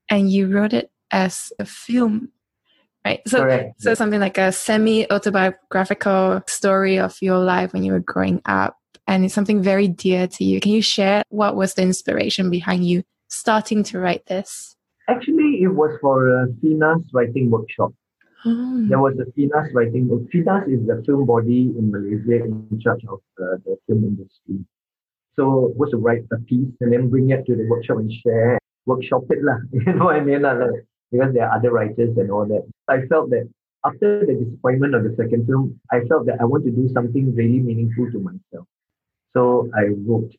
And 0.09 0.31
you 0.31 0.47
wrote 0.47 0.73
it 0.73 0.91
as 1.11 1.53
a 1.59 1.65
film. 1.65 2.32
Right. 3.05 3.21
So 3.27 3.39
Correct. 3.39 3.81
so 3.81 3.93
something 3.93 4.19
like 4.19 4.37
a 4.37 4.51
semi 4.51 5.09
autobiographical 5.11 6.41
story 6.47 6.97
of 6.99 7.17
your 7.21 7.37
life 7.37 7.73
when 7.73 7.83
you 7.83 7.91
were 7.91 7.99
growing 7.99 8.41
up. 8.45 8.77
And 9.07 9.25
it's 9.25 9.33
something 9.33 9.61
very 9.61 9.89
dear 9.89 10.27
to 10.27 10.43
you. 10.45 10.61
Can 10.61 10.71
you 10.71 10.81
share 10.81 11.23
what 11.27 11.57
was 11.57 11.73
the 11.73 11.81
inspiration 11.81 12.49
behind 12.49 12.87
you 12.87 13.03
starting 13.27 13.83
to 13.83 13.99
write 13.99 14.25
this? 14.27 14.77
Actually, 15.09 15.59
it 15.61 15.67
was 15.67 15.97
for 15.99 16.43
a 16.43 16.47
FINAS 16.61 17.03
writing 17.13 17.51
workshop. 17.51 17.91
Oh. 18.45 18.85
There 18.87 18.99
was 18.99 19.15
a 19.19 19.29
FINAS 19.31 19.73
writing. 19.73 20.07
FINAS 20.31 20.69
is 20.69 20.87
the 20.87 21.03
film 21.05 21.25
body 21.25 21.73
in 21.77 21.91
Malaysia 21.91 22.45
in 22.45 22.79
charge 22.79 23.03
of 23.09 23.19
uh, 23.41 23.57
the 23.65 23.77
film 23.85 24.05
industry. 24.05 24.63
So 25.35 25.73
was 25.75 25.91
to 25.91 25.97
write 25.97 26.23
a 26.31 26.37
piece 26.37 26.71
and 26.79 26.93
then 26.93 27.09
bring 27.09 27.31
it 27.31 27.45
to 27.47 27.55
the 27.55 27.65
workshop 27.67 27.97
and 27.97 28.11
share, 28.23 28.59
workshop 28.85 29.23
it 29.29 29.43
lah. 29.43 29.57
You 29.73 29.93
know 29.93 30.05
what 30.05 30.15
I 30.15 30.21
mean? 30.21 30.43
Lah? 30.43 30.53
Like, 30.53 30.85
because 31.13 31.33
there 31.33 31.47
are 31.47 31.55
other 31.55 31.71
writers 31.71 32.17
and 32.17 32.31
all 32.31 32.45
that. 32.47 32.65
I 32.89 33.05
felt 33.05 33.29
that 33.29 33.47
after 33.85 34.25
the 34.25 34.33
disappointment 34.33 34.95
of 34.95 35.03
the 35.03 35.15
second 35.15 35.45
film, 35.45 35.79
I 35.91 36.01
felt 36.09 36.25
that 36.25 36.41
I 36.41 36.45
want 36.45 36.65
to 36.65 36.71
do 36.71 36.89
something 36.93 37.35
really 37.35 37.59
meaningful 37.59 38.11
to 38.11 38.19
myself. 38.19 38.67
So 39.33 39.69
I 39.77 39.89
wrote, 40.05 40.31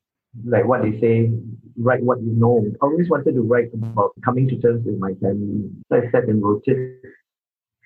like 0.44 0.66
what 0.66 0.82
they 0.82 0.98
say, 1.00 1.30
write 1.78 2.02
what 2.02 2.20
you 2.22 2.32
know. 2.32 2.64
I 2.82 2.86
always 2.86 3.08
wanted 3.08 3.34
to 3.34 3.42
write 3.42 3.72
about 3.72 4.12
coming 4.24 4.48
to 4.48 4.58
terms 4.60 4.84
with 4.84 4.98
my 4.98 5.14
family. 5.22 5.70
So 5.88 5.96
I 5.98 6.10
sat 6.10 6.24
and 6.24 6.42
wrote 6.42 6.64
it. 6.66 7.00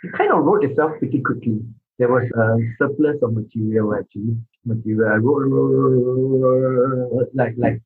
It 0.02 0.12
kind 0.16 0.32
of 0.32 0.44
wrote 0.44 0.64
itself 0.64 0.92
pretty 0.98 1.20
quickly. 1.20 1.60
There 1.98 2.08
was 2.08 2.30
a 2.36 2.56
surplus 2.78 3.20
of 3.22 3.34
material 3.34 3.94
actually. 3.94 4.36
Material. 4.64 5.12
I 5.12 5.16
wrote, 5.16 5.48
like 7.34 7.54
like 7.58 7.82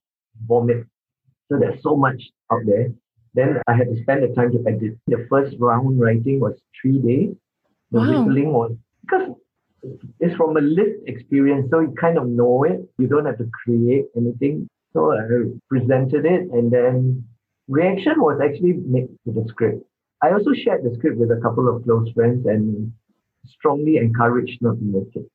vomit. 0.47 0.87
So 1.51 1.59
there's 1.59 1.83
so 1.83 1.97
much 1.97 2.23
out 2.53 2.65
there. 2.67 2.93
Then 3.35 3.61
I 3.67 3.75
had 3.75 3.89
to 3.89 4.03
spend 4.03 4.23
the 4.23 4.35
time 4.35 4.53
to 4.53 4.63
edit. 4.67 4.99
The 5.07 5.27
first 5.31 5.57
round 5.59 5.99
writing 6.01 6.41
was 6.41 6.61
three 6.81 6.99
days. 6.99 7.35
The 7.93 8.01
Wow. 8.01 8.09
whistling 8.09 8.53
was 8.53 8.73
because 9.03 9.31
it's 10.21 10.35
from 10.37 10.57
a 10.57 10.61
lived 10.61 11.09
experience, 11.09 11.69
so 11.71 11.81
you 11.81 11.95
kind 12.01 12.17
of 12.19 12.29
know 12.29 12.65
it. 12.65 12.81
You 12.99 13.07
don't 13.09 13.27
have 13.27 13.39
to 13.39 13.49
create 13.65 14.07
anything. 14.17 14.69
So 14.93 15.13
I 15.13 15.23
presented 15.69 16.25
it, 16.27 16.51
and 16.51 16.71
then 16.71 17.25
reaction 17.69 18.15
was 18.21 18.41
actually 18.43 18.75
mixed 18.75 19.15
to 19.27 19.33
the 19.33 19.45
script. 19.49 19.83
I 20.23 20.33
also 20.33 20.53
shared 20.53 20.85
the 20.85 20.95
script 20.97 21.17
with 21.19 21.31
a 21.31 21.41
couple 21.41 21.69
of 21.69 21.83
close 21.85 22.11
friends 22.13 22.47
and 22.47 22.93
strongly 23.47 23.97
encouraged 23.97 24.61
not 24.63 24.77
to 24.79 24.85
make 24.85 25.17
it. 25.17 25.27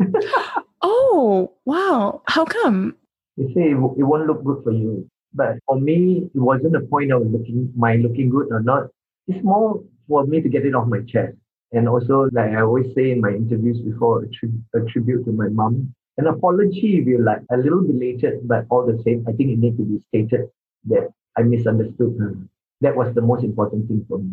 Oh, 0.84 1.52
wow. 1.64 2.22
How 2.26 2.44
come? 2.44 2.96
They 3.36 3.44
say 3.54 3.70
it, 3.70 3.74
w- 3.74 3.94
it 3.98 4.02
won't 4.02 4.26
look 4.26 4.42
good 4.44 4.64
for 4.64 4.72
you. 4.72 5.08
But 5.34 5.58
for 5.66 5.80
me, 5.80 6.30
it 6.34 6.38
wasn't 6.38 6.76
a 6.76 6.80
point 6.80 7.12
of 7.12 7.26
looking 7.26 7.72
my 7.76 7.96
looking 7.96 8.28
good 8.30 8.48
or 8.50 8.60
not. 8.60 8.88
It's 9.28 9.42
more 9.44 9.82
for 10.08 10.26
me 10.26 10.40
to 10.42 10.48
get 10.48 10.66
it 10.66 10.74
off 10.74 10.88
my 10.88 11.00
chest. 11.06 11.36
And 11.72 11.88
also, 11.88 12.28
like 12.32 12.50
I 12.50 12.60
always 12.60 12.94
say 12.94 13.12
in 13.12 13.20
my 13.20 13.30
interviews 13.30 13.80
before, 13.80 14.24
a, 14.24 14.28
tri- 14.28 14.50
a 14.74 14.80
tribute 14.84 15.24
to 15.24 15.32
my 15.32 15.48
mom. 15.48 15.94
An 16.18 16.26
apology, 16.26 16.98
if 16.98 17.06
you 17.06 17.24
like, 17.24 17.40
a 17.50 17.56
little 17.56 17.82
belated, 17.82 18.46
but 18.46 18.66
all 18.68 18.84
the 18.84 19.02
same, 19.02 19.24
I 19.26 19.32
think 19.32 19.50
it 19.50 19.58
needs 19.58 19.78
to 19.78 19.84
be 19.84 20.02
stated 20.08 20.50
that 20.84 21.08
I 21.38 21.42
misunderstood 21.42 22.16
her. 22.20 22.36
That 22.82 22.94
was 22.94 23.14
the 23.14 23.22
most 23.22 23.44
important 23.44 23.88
thing 23.88 24.04
for 24.06 24.18
me. 24.18 24.32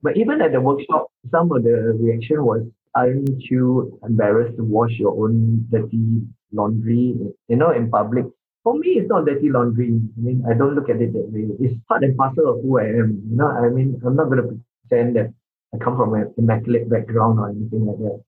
But 0.00 0.16
even 0.16 0.40
at 0.40 0.52
the 0.52 0.60
workshop, 0.62 1.08
some 1.30 1.52
of 1.52 1.62
the 1.62 1.98
reaction 2.00 2.42
was, 2.42 2.62
aren't 2.94 3.42
you 3.50 3.98
embarrassed 4.02 4.56
to 4.56 4.64
wash 4.64 4.92
your 4.92 5.12
own 5.12 5.66
dirty 5.70 6.22
laundry, 6.52 7.14
you 7.48 7.56
know, 7.56 7.72
in 7.72 7.90
public? 7.90 8.24
For 8.62 8.74
me, 8.74 8.88
it's 8.98 9.08
not 9.08 9.24
dirty 9.24 9.48
laundry. 9.48 9.86
I 9.88 10.20
mean, 10.20 10.44
I 10.48 10.54
don't 10.54 10.74
look 10.74 10.90
at 10.90 11.00
it 11.00 11.12
that 11.14 11.30
way. 11.32 11.48
It's 11.60 11.80
part 11.88 12.04
and 12.04 12.16
parcel 12.16 12.48
of 12.48 12.62
who 12.62 12.78
I 12.78 12.84
am. 12.84 13.22
You 13.30 13.36
know, 13.36 13.48
I 13.48 13.68
mean, 13.70 14.00
I'm 14.04 14.16
not 14.16 14.26
going 14.26 14.42
to 14.42 14.60
pretend 14.88 15.16
that 15.16 15.32
I 15.74 15.78
come 15.78 15.96
from 15.96 16.14
an 16.14 16.34
immaculate 16.36 16.90
background 16.90 17.38
or 17.38 17.48
anything 17.48 17.86
like 17.86 17.98
that. 17.98 18.22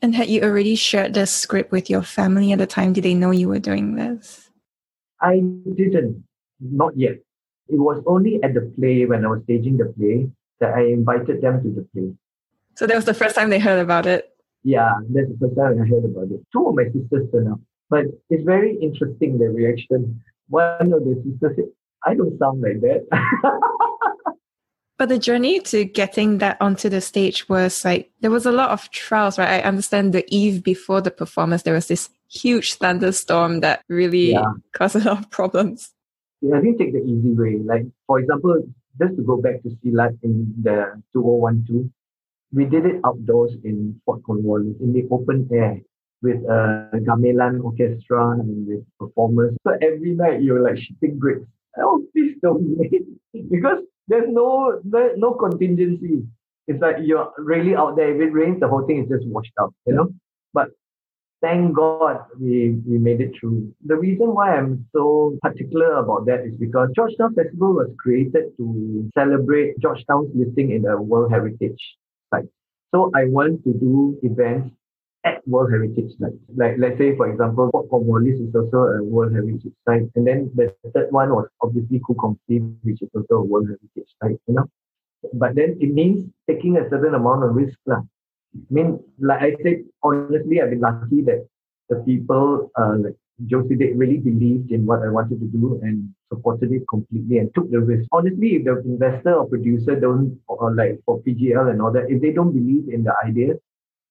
And 0.00 0.14
had 0.14 0.28
you 0.28 0.42
already 0.42 0.74
shared 0.74 1.14
the 1.14 1.26
script 1.26 1.70
with 1.70 1.90
your 1.90 2.02
family 2.02 2.52
at 2.52 2.58
the 2.58 2.66
time? 2.66 2.92
Did 2.92 3.04
they 3.04 3.14
know 3.14 3.30
you 3.30 3.48
were 3.48 3.58
doing 3.58 3.94
this? 3.94 4.50
I 5.20 5.42
didn't, 5.76 6.24
not 6.60 6.96
yet. 6.96 7.16
It 7.68 7.78
was 7.78 8.02
only 8.06 8.42
at 8.42 8.54
the 8.54 8.72
play 8.76 9.06
when 9.06 9.24
I 9.24 9.28
was 9.28 9.42
staging 9.44 9.78
the 9.78 9.86
play 9.86 10.28
that 10.60 10.74
I 10.74 10.84
invited 10.84 11.40
them 11.40 11.62
to 11.62 11.70
the 11.70 11.88
play. 11.92 12.12
So 12.74 12.86
that 12.86 12.96
was 12.96 13.04
the 13.04 13.14
first 13.14 13.34
time 13.34 13.50
they 13.50 13.58
heard 13.58 13.80
about 13.80 14.06
it. 14.06 14.30
Yeah, 14.62 14.92
that's 15.10 15.28
the 15.28 15.38
first 15.40 15.56
time 15.56 15.80
I 15.80 15.86
heard 15.86 16.04
about 16.04 16.30
it. 16.30 16.40
Two 16.52 16.68
of 16.68 16.74
my 16.74 16.84
sisters 16.84 17.30
turned 17.32 17.52
up, 17.52 17.60
but 17.90 18.06
it's 18.30 18.44
very 18.44 18.76
interesting 18.80 19.38
the 19.38 19.48
reaction. 19.48 20.22
One 20.48 20.92
of 20.92 21.04
the 21.04 21.20
sisters 21.24 21.56
said, 21.56 21.70
"I 22.04 22.14
don't 22.14 22.38
sound 22.38 22.60
like 22.62 22.80
that." 22.80 23.06
But 24.96 25.08
the 25.08 25.18
journey 25.18 25.58
to 25.74 25.84
getting 25.84 26.38
that 26.38 26.56
onto 26.60 26.88
the 26.88 27.00
stage 27.00 27.48
was 27.48 27.84
like 27.84 28.12
there 28.20 28.30
was 28.30 28.46
a 28.46 28.52
lot 28.52 28.70
of 28.70 28.88
trials, 28.90 29.38
right? 29.38 29.58
I 29.60 29.60
understand 29.62 30.12
the 30.12 30.24
eve 30.28 30.62
before 30.62 31.00
the 31.00 31.10
performance, 31.10 31.62
there 31.62 31.74
was 31.74 31.88
this 31.88 32.10
huge 32.30 32.74
thunderstorm 32.74 33.60
that 33.60 33.82
really 33.88 34.30
Yeah. 34.32 34.52
caused 34.72 34.94
a 34.94 35.00
lot 35.00 35.18
of 35.18 35.30
problems. 35.30 35.92
Yeah, 36.40 36.58
I 36.58 36.60
didn't 36.60 36.78
take 36.78 36.92
the 36.92 37.02
easy 37.02 37.32
way. 37.32 37.58
Like, 37.58 37.86
for 38.06 38.20
example, 38.20 38.62
just 39.00 39.16
to 39.16 39.22
go 39.22 39.36
back 39.42 39.62
to 39.62 39.70
Silat 39.82 40.16
in 40.22 40.54
the 40.62 41.02
2012, 41.12 41.90
we 42.52 42.64
did 42.64 42.86
it 42.86 43.00
outdoors 43.04 43.52
in 43.64 44.00
Fort 44.04 44.22
Cornwallis 44.22 44.76
in 44.80 44.92
the 44.92 45.08
open 45.10 45.48
air 45.50 45.80
with 46.24 46.42
a 46.44 46.88
gamelan 47.06 47.62
orchestra 47.62 48.30
and 48.30 48.66
with 48.66 48.84
performers. 48.98 49.54
So 49.62 49.76
every 49.80 50.14
night 50.14 50.42
you're 50.42 50.62
like 50.62 50.76
shitting 50.76 51.18
bricks. 51.18 51.46
Oh, 51.78 52.02
please 52.12 52.36
don't 52.42 52.78
because 53.50 53.84
there's 54.08 54.28
no, 54.28 54.80
no 54.84 55.12
no 55.16 55.34
contingency. 55.34 56.22
It's 56.66 56.80
like 56.80 56.96
you're 57.02 57.30
really 57.36 57.76
out 57.76 57.96
there. 57.96 58.14
If 58.14 58.20
it 58.28 58.32
rains, 58.32 58.60
the 58.60 58.68
whole 58.68 58.86
thing 58.86 59.02
is 59.02 59.08
just 59.08 59.26
washed 59.28 59.52
out, 59.60 59.74
you 59.86 59.94
know. 59.94 60.08
But 60.54 60.68
thank 61.42 61.76
God 61.76 62.24
we, 62.40 62.80
we 62.88 62.96
made 62.96 63.20
it 63.20 63.32
through. 63.38 63.74
The 63.84 63.96
reason 63.96 64.34
why 64.34 64.56
I'm 64.56 64.86
so 64.94 65.36
particular 65.42 65.96
about 65.96 66.24
that 66.26 66.40
is 66.46 66.56
because 66.56 66.88
Georgetown 66.96 67.34
Festival 67.34 67.74
was 67.74 67.90
created 67.98 68.56
to 68.56 69.10
celebrate 69.14 69.78
Georgetown's 69.78 70.30
listing 70.34 70.70
in 70.70 70.82
the 70.82 70.96
World 70.96 71.30
Heritage 71.30 71.82
Site. 72.32 72.48
So 72.94 73.10
I 73.14 73.24
want 73.26 73.62
to 73.64 73.74
do 73.74 74.18
events 74.22 74.74
at 75.24 75.46
World 75.48 75.70
Heritage 75.70 76.12
Sites. 76.18 76.36
Like 76.54 76.76
let's 76.78 76.98
say 76.98 77.16
for 77.16 77.30
example, 77.30 77.70
Fort 77.70 77.88
Cornwallis 77.88 78.40
is 78.40 78.54
also 78.54 78.78
a 78.78 79.02
World 79.02 79.32
Heritage 79.32 79.72
Site. 79.86 80.08
And 80.14 80.26
then 80.26 80.50
the 80.54 80.74
third 80.94 81.10
one 81.10 81.30
was 81.30 81.48
obviously 81.62 82.00
Khoo 82.00 82.16
Kongsi, 82.16 82.76
which 82.82 83.02
is 83.02 83.08
also 83.14 83.36
a 83.36 83.44
World 83.44 83.66
Heritage 83.66 84.10
Site, 84.22 84.40
you 84.46 84.54
know. 84.54 84.66
But 85.32 85.54
then 85.54 85.78
it 85.80 85.92
means 85.92 86.30
taking 86.48 86.76
a 86.76 86.88
certain 86.90 87.14
amount 87.14 87.44
of 87.44 87.54
risk. 87.54 87.78
lah. 87.86 88.02
I 88.54 88.70
mean, 88.70 89.00
like 89.18 89.40
I 89.40 89.56
said, 89.62 89.84
honestly, 90.02 90.60
I've 90.60 90.70
been 90.70 90.80
lucky 90.80 91.22
that 91.22 91.46
the 91.88 91.96
people 92.04 92.70
uh, 92.76 92.96
like 92.98 93.16
Joe 93.46 93.62
Sidek 93.62 93.92
really 93.96 94.18
believed 94.18 94.70
in 94.70 94.86
what 94.86 95.02
I 95.02 95.08
wanted 95.08 95.40
to 95.40 95.46
do 95.46 95.80
and 95.82 96.14
supported 96.32 96.70
it 96.72 96.84
completely 96.88 97.38
and 97.38 97.52
took 97.54 97.70
the 97.70 97.80
risk. 97.80 98.08
Honestly, 98.12 98.56
if 98.56 98.64
the 98.64 98.78
investor 98.80 99.34
or 99.34 99.48
producer 99.48 99.98
don't, 99.98 100.38
or 100.46 100.74
like 100.74 101.00
for 101.04 101.20
PGL 101.22 101.70
and 101.70 101.82
all 101.82 101.92
that, 101.92 102.10
if 102.10 102.22
they 102.22 102.30
don't 102.30 102.52
believe 102.52 102.92
in 102.92 103.02
the 103.02 103.14
idea, 103.24 103.54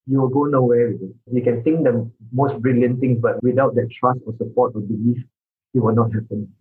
you 0.08 0.20
will 0.20 0.30
go 0.30 0.44
nowhere 0.44 0.92
with 0.92 1.02
it. 1.02 1.16
You 1.32 1.42
can 1.42 1.64
think 1.64 1.84
the 1.84 2.10
most 2.32 2.62
brilliant 2.62 3.00
things, 3.00 3.20
but 3.22 3.42
without 3.42 3.76
that 3.76 3.90
trust 3.92 4.20
or 4.26 4.34
support 4.38 4.74
or 4.76 4.82
belief, 4.82 5.24
it 5.74 5.80
will 5.80 5.96
not 5.96 6.14
happen. 6.14 6.52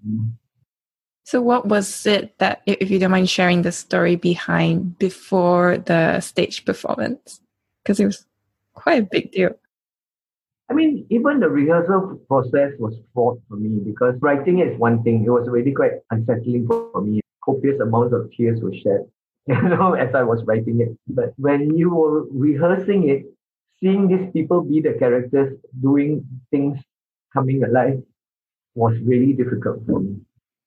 So, 1.25 1.41
what 1.41 1.67
was 1.67 2.07
it 2.07 2.39
that, 2.39 2.63
if 2.67 2.91
you 2.91 2.99
don't 2.99 3.11
mind 3.11 3.31
sharing 3.31 3.63
the 3.63 3.73
story 3.73 4.17
behind 4.17 4.99
before 4.99 5.79
the 5.79 6.21
stage 6.21 6.65
performance? 6.65 7.41
Because 7.83 8.01
it 8.01 8.07
was 8.07 8.27
quite 8.75 9.03
a 9.03 9.09
big 9.11 9.33
deal. 9.33 9.51
I 10.71 10.75
mean, 10.75 11.07
even 11.11 11.41
the 11.41 11.49
rehearsal 11.49 12.21
process 12.29 12.73
was 12.79 12.95
fraught 13.13 13.41
for 13.49 13.57
me 13.57 13.81
because 13.85 14.15
writing 14.21 14.61
is 14.61 14.79
one 14.79 15.03
thing. 15.03 15.25
It 15.25 15.31
was 15.31 15.49
really 15.49 15.73
quite 15.73 15.93
unsettling 16.11 16.67
for 16.67 17.03
me. 17.03 17.21
Copious 17.45 17.81
amounts 17.81 18.15
of 18.15 18.31
tears 18.33 18.61
were 18.63 18.73
shed, 18.73 19.07
you 19.47 19.63
know, 19.63 19.95
as 19.95 20.15
I 20.15 20.23
was 20.23 20.45
writing 20.45 20.81
it. 20.81 20.97
But 21.09 21.35
when 21.37 21.77
you 21.77 21.91
were 21.91 22.25
rehearsing 22.31 23.09
it, 23.09 23.25
seeing 23.81 24.09
these 24.09 24.31
people 24.33 24.63
be 24.63 24.81
the 24.81 24.95
characters 24.95 25.59
doing 25.81 26.25
things 26.51 26.79
coming 27.33 27.65
alive 27.65 28.03
was 28.75 28.97
really 29.01 29.33
difficult 29.33 29.85
for 29.87 30.01
me 30.01 30.17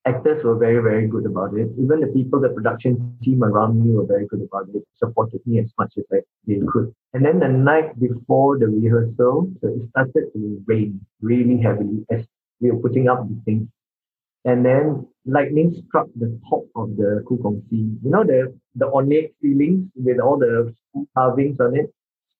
actors 0.05 0.43
were 0.43 0.55
very, 0.55 0.81
very 0.81 1.07
good 1.07 1.25
about 1.25 1.53
it. 1.57 1.69
Even 1.79 1.99
the 1.99 2.07
people, 2.07 2.39
the 2.39 2.49
production 2.49 3.17
team 3.23 3.43
around 3.43 3.81
me 3.81 3.91
were 3.91 4.05
very 4.05 4.27
good 4.27 4.41
about 4.41 4.67
it, 4.73 4.83
supported 4.97 5.41
me 5.45 5.59
as 5.59 5.71
much 5.79 5.93
as 5.97 6.03
they 6.45 6.59
could. 6.71 6.93
And 7.13 7.25
then 7.25 7.39
the 7.39 7.47
night 7.47 7.99
before 7.99 8.59
the 8.59 8.67
rehearsal, 8.67 9.51
so 9.61 9.67
it 9.67 9.89
started 9.89 10.31
to 10.33 10.63
rain 10.67 11.01
really 11.21 11.57
heavily 11.61 12.05
as 12.11 12.25
we 12.61 12.71
were 12.71 12.79
putting 12.79 13.09
up 13.09 13.27
the 13.27 13.41
things. 13.45 13.67
And 14.45 14.63
then 14.63 15.07
lightning 15.25 15.83
struck 15.87 16.07
the 16.15 16.39
top 16.49 16.63
of 16.75 16.95
the 16.97 17.23
Khoo 17.27 17.39
Kongsi. 17.39 17.97
You 18.03 18.09
know, 18.09 18.23
the, 18.23 18.53
the 18.75 18.85
ornate 18.85 19.33
ceilings 19.41 19.89
with 19.95 20.19
all 20.19 20.37
the 20.37 20.73
carvings 21.15 21.59
on 21.59 21.75
it 21.75 21.91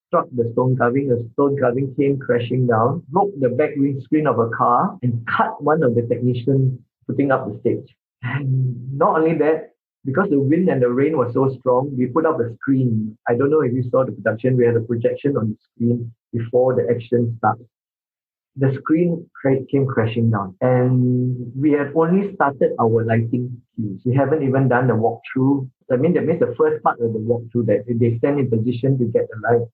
struck 0.08 0.28
the 0.32 0.50
stone 0.54 0.78
carving. 0.78 1.10
The 1.10 1.28
stone 1.34 1.58
carving 1.60 1.96
came 1.96 2.20
crashing 2.20 2.68
down, 2.68 3.04
broke 3.10 3.32
the 3.40 3.50
back 3.50 3.72
windscreen 3.76 4.28
of 4.28 4.40
a 4.40 4.50
car, 4.50 4.98
and 5.02 5.26
cut 5.28 5.62
one 5.64 5.84
of 5.84 5.96
the 5.96 6.04
technicians 6.04 6.80
putting 7.08 7.32
up 7.32 7.52
the 7.52 7.60
stage. 7.60 7.96
And 8.22 8.98
not 8.98 9.20
only 9.20 9.38
that, 9.40 9.72
because 10.06 10.30
the 10.30 10.40
wind 10.40 10.70
and 10.70 10.82
the 10.82 10.90
rain 10.90 11.18
was 11.18 11.34
so 11.34 11.56
strong, 11.60 11.96
we 11.98 12.06
put 12.06 12.26
up 12.26 12.40
a 12.40 12.54
screen. 12.56 13.18
I 13.28 13.36
don't 13.36 13.50
know 13.50 13.62
if 13.62 13.74
you 13.74 13.84
saw 13.90 14.06
the 14.06 14.12
production. 14.12 14.56
We 14.56 14.66
had 14.66 14.76
a 14.76 14.82
projection 14.82 15.36
on 15.36 15.50
the 15.50 15.58
screen 15.74 16.14
before 16.32 16.76
the 16.76 16.88
action 16.90 17.36
starts. 17.40 17.64
The 18.58 18.74
screen 18.80 19.30
came 19.44 19.86
crashing 19.86 20.32
down, 20.32 20.56
and 20.62 21.52
we 21.60 21.72
had 21.72 21.92
only 21.94 22.34
started 22.36 22.72
our 22.80 23.04
lighting 23.04 23.62
cues. 23.76 24.02
We 24.06 24.16
haven't 24.16 24.44
even 24.44 24.70
done 24.70 24.88
the 24.88 24.94
walkthrough. 24.94 25.70
I 25.92 25.98
mean, 25.98 26.14
that 26.14 26.26
means 26.26 26.40
the 26.40 26.56
first 26.58 26.82
part 26.82 27.00
of 27.02 27.12
the 27.12 27.20
walkthrough 27.20 27.66
that 27.68 27.84
they 27.88 28.18
stand 28.20 28.40
in 28.40 28.50
position 28.50 28.98
to 29.00 29.06
get 29.06 29.28
the 29.30 29.40
light, 29.48 29.68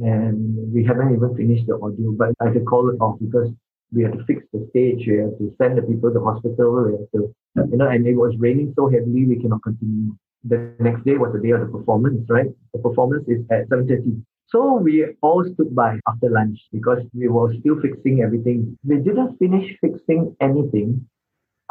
and 0.00 0.72
we 0.72 0.82
haven't 0.82 1.14
even 1.14 1.36
finished 1.36 1.66
the 1.66 1.74
audio. 1.74 2.12
But 2.12 2.34
I 2.40 2.46
had 2.46 2.54
to 2.54 2.60
call 2.60 2.88
it 2.88 2.96
off 3.00 3.18
because 3.20 3.50
we 3.92 4.02
had 4.02 4.14
to 4.14 4.24
fix 4.24 4.42
the 4.52 4.66
stage, 4.70 5.06
we 5.06 5.18
had 5.18 5.36
to 5.38 5.54
send 5.58 5.76
the 5.78 5.82
people 5.82 6.10
to 6.12 6.20
hospital, 6.20 6.84
we 6.86 6.92
had 6.92 7.06
to, 7.14 7.34
you 7.70 7.76
know, 7.76 7.88
and 7.88 8.06
it 8.06 8.14
was 8.14 8.34
raining 8.38 8.72
so 8.76 8.88
heavily 8.88 9.26
we 9.26 9.36
cannot 9.40 9.62
continue. 9.62 10.16
The 10.44 10.72
next 10.80 11.04
day 11.04 11.16
was 11.16 11.32
the 11.32 11.40
day 11.40 11.50
of 11.50 11.60
the 11.60 11.66
performance, 11.66 12.28
right? 12.28 12.46
The 12.72 12.80
performance 12.80 13.28
is 13.28 13.44
at 13.50 13.68
7.30. 13.68 14.22
So 14.48 14.74
we 14.74 15.06
all 15.22 15.44
stood 15.44 15.74
by 15.74 15.98
after 16.08 16.30
lunch 16.30 16.58
because 16.72 17.02
we 17.12 17.28
were 17.28 17.52
still 17.60 17.80
fixing 17.80 18.22
everything. 18.22 18.78
We 18.84 18.98
didn't 18.98 19.36
finish 19.38 19.76
fixing 19.80 20.36
anything 20.40 21.06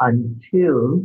until 0.00 1.02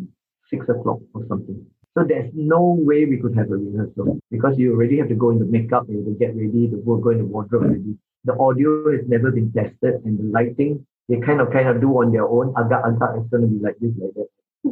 six 0.49 0.67
o'clock 0.67 0.99
or 1.13 1.25
something. 1.27 1.65
So 1.97 2.03
there's 2.07 2.31
no 2.33 2.77
way 2.79 3.05
we 3.05 3.17
could 3.17 3.35
have 3.37 3.51
a 3.51 3.57
rehearsal 3.57 4.19
because 4.29 4.57
you 4.57 4.73
already 4.73 4.97
have 4.99 5.09
to 5.09 5.15
go 5.15 5.31
into 5.31 5.45
makeup, 5.45 5.85
you 5.89 5.97
have 5.97 6.05
to 6.05 6.15
get 6.19 6.35
ready, 6.35 6.69
to 6.69 6.77
go, 6.85 6.97
go 6.97 7.09
into 7.09 7.25
wardrobe 7.25 7.63
ready. 7.63 7.97
The 8.23 8.37
audio 8.37 8.91
has 8.91 9.07
never 9.07 9.31
been 9.31 9.51
tested 9.51 10.01
and 10.05 10.19
the 10.19 10.23
lighting 10.23 10.85
they 11.11 11.19
kind 11.19 11.41
of 11.41 11.51
kind 11.51 11.67
of 11.67 11.81
do 11.81 11.91
on 11.99 12.11
their 12.11 12.27
own. 12.27 12.53
Agak 12.55 12.87
agak 12.87 13.19
it's 13.19 13.29
going 13.29 13.43
to 13.43 13.51
be 13.51 13.59
like 13.59 13.75
this, 13.79 13.91
like 13.99 14.15
that. 14.15 14.29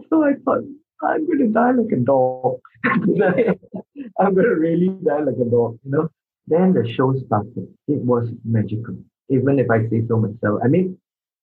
So 0.10 0.24
I 0.24 0.34
thought, 0.46 0.64
I'm 1.04 1.28
going 1.28 1.40
to 1.40 1.48
die 1.52 1.72
like 1.72 1.92
a 1.92 2.00
dog. 2.00 2.60
I'm 2.86 4.34
going 4.36 4.48
to 4.48 4.56
really 4.56 4.88
die 5.04 5.20
like 5.20 5.36
a 5.36 5.50
dog, 5.50 5.80
you 5.84 5.92
know. 5.92 6.10
Then 6.50 6.74
the 6.74 6.92
show 6.96 7.14
started. 7.26 7.68
It 7.88 8.02
was 8.02 8.28
magical, 8.44 8.98
even 9.30 9.60
if 9.60 9.70
I 9.70 9.88
say 9.90 10.02
so 10.08 10.18
myself. 10.18 10.60
I 10.64 10.68
mean, 10.68 10.98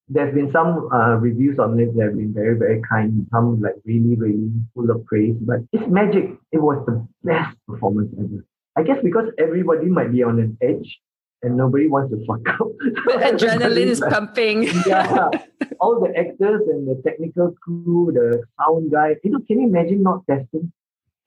there's 0.09 0.33
been 0.35 0.51
some 0.51 0.89
uh, 0.91 1.15
reviews 1.15 1.59
on 1.59 1.79
it 1.79 1.95
that 1.95 2.03
have 2.07 2.17
been 2.17 2.33
very, 2.33 2.57
very 2.57 2.81
kind, 2.89 3.25
some 3.31 3.61
like 3.61 3.75
really, 3.85 4.15
really 4.15 4.51
full 4.75 4.91
of 4.91 5.05
praise, 5.05 5.35
but 5.41 5.59
it's 5.71 5.87
magic. 5.89 6.25
It 6.51 6.61
was 6.61 6.85
the 6.85 7.07
best 7.23 7.57
performance 7.67 8.13
ever. 8.19 8.45
I 8.77 8.83
guess 8.83 8.97
because 9.01 9.31
everybody 9.37 9.87
might 9.87 10.11
be 10.11 10.23
on 10.23 10.39
an 10.39 10.57
edge, 10.61 10.99
and 11.41 11.55
nobody 11.55 11.87
wants 11.87 12.11
to 12.13 12.25
fuck 12.25 12.47
up. 12.49 12.67
Adrenaline 13.31 13.87
is 13.87 14.01
pumping. 14.09 14.63
yeah. 14.85 15.29
All 15.79 15.99
the 15.99 16.11
actors 16.17 16.61
and 16.67 16.87
the 16.87 17.01
technical 17.03 17.53
crew, 17.61 18.11
the 18.13 18.43
sound 18.59 18.91
guy, 18.91 19.15
you 19.23 19.31
know, 19.31 19.39
can 19.47 19.61
you 19.61 19.67
imagine 19.67 20.01
not 20.01 20.23
testing? 20.29 20.71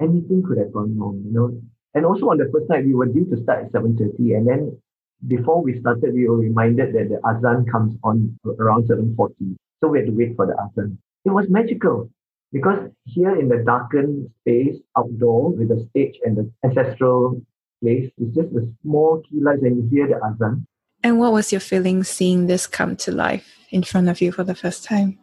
Anything 0.01 0.43
could 0.47 0.59
have 0.59 0.73
gone 0.73 0.99
wrong, 0.99 1.23
you 1.25 1.33
know. 1.33 1.61
And 1.95 2.07
also 2.07 2.31
on 2.31 2.39
the 2.39 2.49
first 2.53 2.69
night, 2.71 2.85
we 2.85 2.95
were 2.95 3.07
due 3.07 3.27
to 3.27 3.43
start 3.43 3.65
at 3.65 3.73
7.30 3.73 4.37
and 4.37 4.49
then 4.49 4.81
before 5.27 5.63
we 5.63 5.79
started, 5.81 6.15
we 6.15 6.29
were 6.29 6.39
reminded 6.39 6.95
that 6.95 7.09
the 7.09 7.21
azan 7.29 7.67
comes 7.67 7.95
on 8.03 8.39
around 8.59 8.89
7.40. 8.89 9.57
So 9.81 9.89
we 9.89 9.99
had 9.99 10.07
to 10.07 10.13
wait 10.13 10.37
for 10.37 10.47
the 10.47 10.55
azan. 10.55 10.99
It 11.25 11.31
was 11.31 11.49
magical 11.49 12.11
because 12.53 12.91
here 13.05 13.39
in 13.39 13.49
the 13.49 13.59
darkened 13.59 14.31
space 14.41 14.77
outdoor 14.97 15.51
with 15.51 15.69
the 15.69 15.87
stage 15.91 16.19
and 16.25 16.37
the 16.37 16.51
ancestral 16.65 17.41
place. 17.83 18.11
It's 18.19 18.35
just 18.35 18.49
a 18.55 18.67
small 18.83 19.23
key 19.29 19.41
lights 19.41 19.63
and 19.63 19.77
you 19.77 19.89
hear 19.91 20.09
the 20.09 20.25
azan. 20.25 20.67
And 21.03 21.19
what 21.19 21.33
was 21.33 21.53
your 21.53 21.61
feeling 21.61 22.05
seeing 22.05 22.47
this 22.47 22.67
come 22.67 22.97
to 22.97 23.13
life 23.13 23.47
in 23.71 23.83
front 23.83 24.09
of 24.09 24.21
you 24.21 24.33
for 24.33 24.45
the 24.45 24.55
first 24.55 24.85
time? 24.85 25.19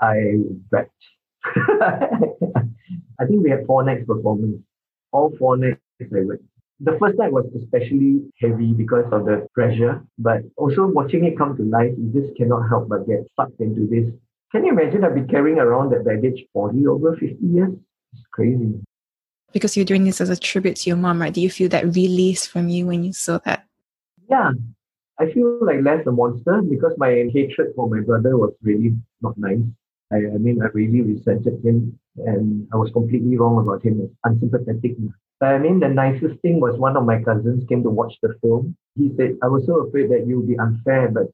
I 0.00 0.34
wept. 0.70 0.92
I 3.20 3.24
think 3.26 3.42
we 3.42 3.50
had 3.50 3.66
four 3.66 3.82
nights 3.82 4.04
performance. 4.06 4.62
All 5.10 5.34
four 5.38 5.56
nights 5.56 5.80
Wept. 6.00 6.42
The 6.80 6.96
first 7.00 7.18
night 7.18 7.32
was 7.32 7.46
especially 7.60 8.22
heavy 8.40 8.72
because 8.72 9.06
of 9.12 9.24
the 9.24 9.48
pressure, 9.52 10.00
but 10.18 10.42
also 10.56 10.86
watching 10.86 11.24
it 11.24 11.36
come 11.36 11.56
to 11.56 11.64
life, 11.64 11.92
you 11.98 12.12
just 12.12 12.36
cannot 12.36 12.68
help 12.68 12.88
but 12.88 13.06
get 13.08 13.26
sucked 13.34 13.60
into 13.60 13.86
this. 13.88 14.12
Can 14.52 14.64
you 14.64 14.72
imagine 14.72 15.04
I've 15.04 15.14
been 15.14 15.26
carrying 15.26 15.58
around 15.58 15.90
that 15.90 16.04
baggage 16.04 16.44
40 16.52 16.86
over 16.86 17.16
50 17.16 17.36
years? 17.44 17.74
It's 18.12 18.22
crazy 18.32 18.80
because 19.52 19.76
you're 19.76 19.84
doing 19.84 20.04
this 20.04 20.20
as 20.20 20.30
a 20.30 20.36
tribute 20.36 20.76
to 20.76 20.90
your 20.90 20.96
mom, 20.96 21.20
right? 21.20 21.32
Do 21.32 21.40
you 21.40 21.50
feel 21.50 21.68
that 21.70 21.84
release 21.84 22.46
from 22.46 22.68
you 22.68 22.86
when 22.86 23.04
you 23.04 23.12
saw 23.12 23.38
that? 23.44 23.64
Yeah, 24.28 24.52
I 25.18 25.32
feel 25.32 25.64
like 25.64 25.82
less 25.82 26.06
a 26.06 26.12
monster 26.12 26.62
because 26.62 26.92
my 26.98 27.28
hatred 27.32 27.72
for 27.74 27.88
my 27.88 28.00
brother 28.00 28.36
was 28.36 28.52
really 28.62 28.94
not 29.22 29.36
nice. 29.38 29.58
I, 30.12 30.16
I 30.16 30.38
mean, 30.38 30.62
I 30.62 30.66
really 30.72 31.02
resented 31.02 31.64
him 31.64 31.98
and 32.16 32.68
I 32.72 32.76
was 32.76 32.90
completely 32.92 33.36
wrong 33.36 33.58
about 33.58 33.82
him. 33.82 34.08
Unsympathetic. 34.24 34.96
I 35.40 35.58
mean, 35.58 35.80
the 35.80 35.88
nicest 35.88 36.40
thing 36.42 36.60
was 36.60 36.78
one 36.78 36.96
of 36.96 37.04
my 37.04 37.22
cousins 37.22 37.64
came 37.68 37.82
to 37.84 37.90
watch 37.90 38.14
the 38.22 38.34
film. 38.42 38.76
He 38.96 39.12
said, 39.16 39.36
I 39.42 39.46
was 39.46 39.64
so 39.66 39.86
afraid 39.86 40.10
that 40.10 40.26
you 40.26 40.38
would 40.38 40.48
be 40.48 40.58
unfair, 40.58 41.08
but 41.08 41.28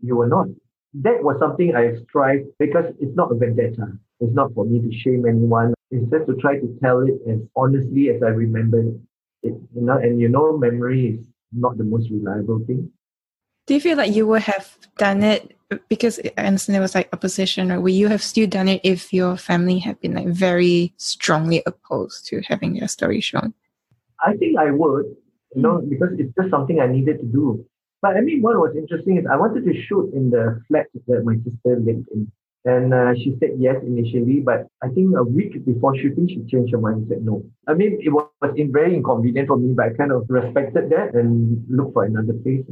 you 0.00 0.16
were 0.16 0.28
not. 0.28 0.46
That 0.94 1.22
was 1.22 1.38
something 1.38 1.74
I 1.74 1.94
strive 2.08 2.46
because 2.58 2.86
it's 3.00 3.14
not 3.14 3.32
a 3.32 3.34
vendetta. 3.34 3.92
It's 4.20 4.32
not 4.32 4.54
for 4.54 4.64
me 4.64 4.80
to 4.80 4.96
shame 4.96 5.26
anyone. 5.26 5.74
It's 5.90 6.08
just 6.10 6.26
to 6.26 6.36
try 6.36 6.58
to 6.58 6.78
tell 6.82 7.00
it 7.00 7.14
as 7.28 7.40
honestly 7.56 8.08
as 8.10 8.22
I 8.22 8.28
remember 8.28 8.80
it. 8.80 8.94
You 9.42 9.60
know, 9.74 9.98
and 9.98 10.20
you 10.20 10.28
know, 10.28 10.56
memory 10.56 11.18
is 11.18 11.26
not 11.52 11.76
the 11.76 11.84
most 11.84 12.10
reliable 12.10 12.64
thing. 12.66 12.90
Do 13.66 13.74
you 13.74 13.80
feel 13.80 13.96
like 13.96 14.14
you 14.14 14.26
would 14.26 14.42
have 14.42 14.78
done 14.96 15.22
it 15.22 15.56
because 15.88 16.20
I 16.38 16.42
understand 16.42 16.74
there 16.74 16.82
was 16.82 16.94
like 16.94 17.08
opposition, 17.12 17.70
or 17.70 17.80
would 17.80 17.92
you 17.92 18.08
have 18.08 18.22
still 18.22 18.46
done 18.46 18.68
it 18.68 18.80
if 18.84 19.12
your 19.12 19.36
family 19.36 19.78
had 19.78 20.00
been 20.00 20.14
like 20.14 20.28
very 20.28 20.92
strongly 20.96 21.62
opposed 21.66 22.26
to 22.26 22.40
having 22.42 22.76
your 22.76 22.88
story 22.88 23.20
shown? 23.20 23.54
I 24.24 24.36
think 24.36 24.58
I 24.58 24.70
would, 24.70 25.06
you 25.54 25.62
know, 25.62 25.78
mm. 25.78 25.88
because 25.88 26.10
it's 26.18 26.32
just 26.34 26.50
something 26.50 26.80
I 26.80 26.86
needed 26.86 27.18
to 27.20 27.26
do. 27.26 27.64
But 28.02 28.16
I 28.16 28.20
mean, 28.20 28.42
what 28.42 28.56
was 28.56 28.76
interesting 28.76 29.16
is 29.16 29.24
I 29.30 29.36
wanted 29.36 29.64
to 29.64 29.82
shoot 29.82 30.12
in 30.12 30.30
the 30.30 30.60
flat 30.68 30.86
that 31.06 31.24
my 31.24 31.36
sister 31.36 31.80
lived 31.80 32.08
in. 32.12 32.30
And 32.66 32.94
uh, 32.94 33.14
she 33.14 33.36
said 33.40 33.50
yes 33.58 33.76
initially, 33.82 34.40
but 34.40 34.66
I 34.82 34.88
think 34.88 35.14
a 35.16 35.22
week 35.22 35.64
before 35.66 35.94
shooting, 35.96 36.26
she 36.28 36.44
changed 36.48 36.72
her 36.72 36.78
mind 36.80 36.96
and 36.96 37.08
said 37.08 37.22
no. 37.22 37.44
I 37.68 37.74
mean, 37.74 37.98
it 38.00 38.08
was 38.08 38.28
very 38.42 38.94
inconvenient 38.96 39.48
for 39.48 39.58
me, 39.58 39.74
but 39.74 39.86
I 39.86 39.90
kind 39.92 40.12
of 40.12 40.24
respected 40.28 40.88
that 40.88 41.14
and 41.14 41.62
looked 41.68 41.92
for 41.92 42.04
another 42.04 42.32
place. 42.32 42.64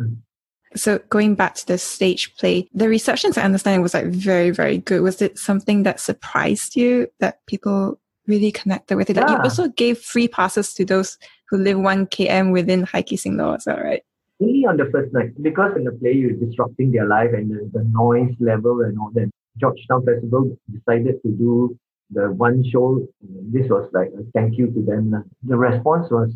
So 0.77 0.99
going 1.09 1.35
back 1.35 1.55
to 1.57 1.67
the 1.67 1.79
stage 1.79 2.35
play, 2.37 2.69
the 2.73 2.89
receptions 2.89 3.37
I 3.37 3.43
understand 3.43 3.83
was 3.83 3.95
like 3.95 4.07
very, 4.07 4.51
very 4.51 4.79
good. 4.79 5.03
Was 5.03 5.23
it 5.23 5.39
something 5.39 5.83
that 5.85 6.01
surprised 6.01 6.77
you 6.77 7.09
that 7.21 7.45
people 7.47 8.01
really 8.27 8.53
connected 8.53 8.97
with 8.97 9.11
it? 9.11 9.17
Yeah. 9.17 9.23
Like 9.23 9.31
you 9.31 9.43
also 9.45 9.69
gave 9.69 9.99
free 9.99 10.29
passes 10.29 10.75
to 10.75 10.85
those 10.85 11.19
who 11.49 11.59
live 11.59 11.79
one 11.79 12.07
km 12.07 12.53
within 12.53 12.87
Kyi 12.87 13.17
Sing 13.17 13.37
Law, 13.37 13.55
is 13.55 13.65
that 13.65 13.83
right? 13.83 14.03
Only 14.41 14.65
on 14.67 14.77
the 14.77 14.89
first 14.91 15.13
night, 15.13 15.31
because 15.41 15.77
in 15.77 15.85
the 15.85 15.93
play 15.93 16.13
you're 16.13 16.33
disrupting 16.33 16.93
their 16.93 17.07
life 17.07 17.31
and 17.33 17.51
the, 17.51 17.71
the 17.73 17.85
noise 17.85 18.35
level 18.41 18.81
and 18.81 18.99
all 18.99 19.11
that. 19.15 19.31
Georgetown 19.59 20.03
Festival 20.07 20.57
decided 20.73 21.21
to 21.23 21.29
do 21.29 21.79
the 22.11 22.33
one 22.33 22.65
show. 22.65 23.07
This 23.53 23.69
was 23.69 23.89
like 23.93 24.09
a 24.19 24.23
thank 24.33 24.57
you 24.57 24.69
to 24.69 24.83
them. 24.83 25.25
The 25.43 25.57
response 25.57 26.11
was 26.11 26.33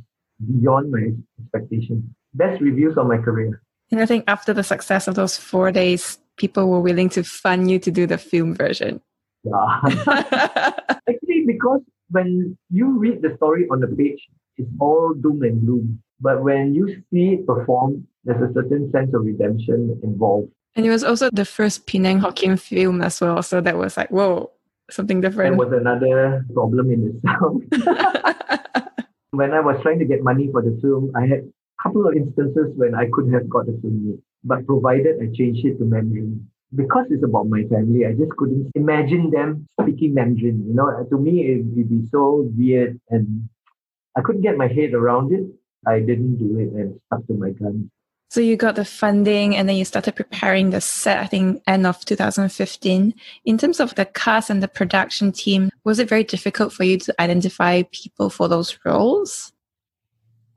beyond 0.60 0.90
my 0.90 1.12
expectation. 1.40 2.14
best 2.36 2.60
reviews 2.60 2.96
of 2.96 3.06
my 3.06 3.18
career. 3.18 3.62
And 3.90 4.00
I 4.00 4.06
think 4.06 4.24
after 4.26 4.52
the 4.52 4.64
success 4.64 5.06
of 5.06 5.14
those 5.14 5.36
four 5.36 5.70
days, 5.70 6.18
people 6.36 6.68
were 6.68 6.80
willing 6.80 7.08
to 7.10 7.22
fund 7.22 7.70
you 7.70 7.78
to 7.78 7.90
do 7.90 8.06
the 8.06 8.18
film 8.18 8.54
version. 8.54 9.00
Yeah. 9.44 9.80
Actually, 11.08 11.44
because 11.46 11.80
when 12.10 12.56
you 12.70 12.98
read 12.98 13.22
the 13.22 13.34
story 13.36 13.66
on 13.70 13.80
the 13.80 13.86
page, 13.86 14.26
it's 14.56 14.68
all 14.80 15.14
doom 15.14 15.42
and 15.42 15.64
gloom. 15.64 16.02
But 16.20 16.42
when 16.42 16.74
you 16.74 17.02
see 17.12 17.34
it 17.34 17.46
performed, 17.46 18.06
there's 18.24 18.42
a 18.42 18.52
certain 18.54 18.90
sense 18.90 19.14
of 19.14 19.24
redemption 19.24 20.00
involved. 20.02 20.50
And 20.74 20.84
it 20.84 20.90
was 20.90 21.04
also 21.04 21.30
the 21.30 21.44
first 21.44 21.86
Penang 21.86 22.20
Hokkien 22.20 22.58
film 22.60 23.00
as 23.02 23.20
well. 23.20 23.42
So 23.42 23.60
that 23.60 23.76
was 23.76 23.96
like, 23.96 24.10
whoa, 24.10 24.50
something 24.90 25.20
different. 25.20 25.56
There 25.56 25.66
was 25.66 25.78
another 25.78 26.44
problem 26.52 26.90
in 26.90 27.20
itself. 27.22 27.62
when 29.30 29.52
I 29.52 29.60
was 29.60 29.80
trying 29.82 29.98
to 30.00 30.04
get 30.04 30.22
money 30.22 30.48
for 30.50 30.62
the 30.62 30.78
film, 30.80 31.12
I 31.14 31.26
had 31.26 31.50
couple 31.86 32.08
of 32.08 32.16
instances 32.16 32.72
when 32.76 32.94
I 32.94 33.06
could 33.12 33.32
have 33.32 33.48
got 33.48 33.66
film 33.66 34.06
made, 34.06 34.22
but 34.44 34.66
provided 34.66 35.16
I 35.22 35.26
changed 35.34 35.64
it 35.64 35.78
to 35.78 35.84
Mandarin. 35.84 36.48
Because 36.74 37.06
it's 37.10 37.22
about 37.22 37.48
my 37.48 37.62
family, 37.64 38.04
I 38.06 38.12
just 38.12 38.32
couldn't 38.36 38.72
imagine 38.74 39.30
them 39.30 39.66
speaking 39.80 40.14
Mandarin. 40.14 40.64
You 40.66 40.74
know, 40.74 41.06
to 41.08 41.18
me, 41.18 41.46
it 41.46 41.64
would 41.64 41.88
be 41.88 42.08
so 42.10 42.50
weird 42.56 43.00
and 43.08 43.48
I 44.16 44.20
couldn't 44.22 44.42
get 44.42 44.56
my 44.56 44.66
head 44.66 44.92
around 44.92 45.32
it. 45.32 45.46
I 45.86 46.00
didn't 46.00 46.38
do 46.38 46.58
it 46.58 46.72
and 46.72 47.00
stuck 47.06 47.26
to 47.28 47.34
my 47.34 47.50
guns. 47.50 47.88
So 48.28 48.40
you 48.40 48.56
got 48.56 48.74
the 48.74 48.84
funding 48.84 49.54
and 49.54 49.68
then 49.68 49.76
you 49.76 49.84
started 49.84 50.16
preparing 50.16 50.70
the 50.70 50.80
set, 50.80 51.18
I 51.18 51.26
think 51.26 51.62
end 51.68 51.86
of 51.86 52.04
2015. 52.04 53.14
In 53.44 53.58
terms 53.58 53.78
of 53.78 53.94
the 53.94 54.04
cast 54.04 54.50
and 54.50 54.60
the 54.60 54.68
production 54.68 55.30
team, 55.30 55.70
was 55.84 56.00
it 56.00 56.08
very 56.08 56.24
difficult 56.24 56.72
for 56.72 56.82
you 56.82 56.98
to 56.98 57.14
identify 57.22 57.84
people 57.92 58.28
for 58.28 58.48
those 58.48 58.76
roles? 58.84 59.52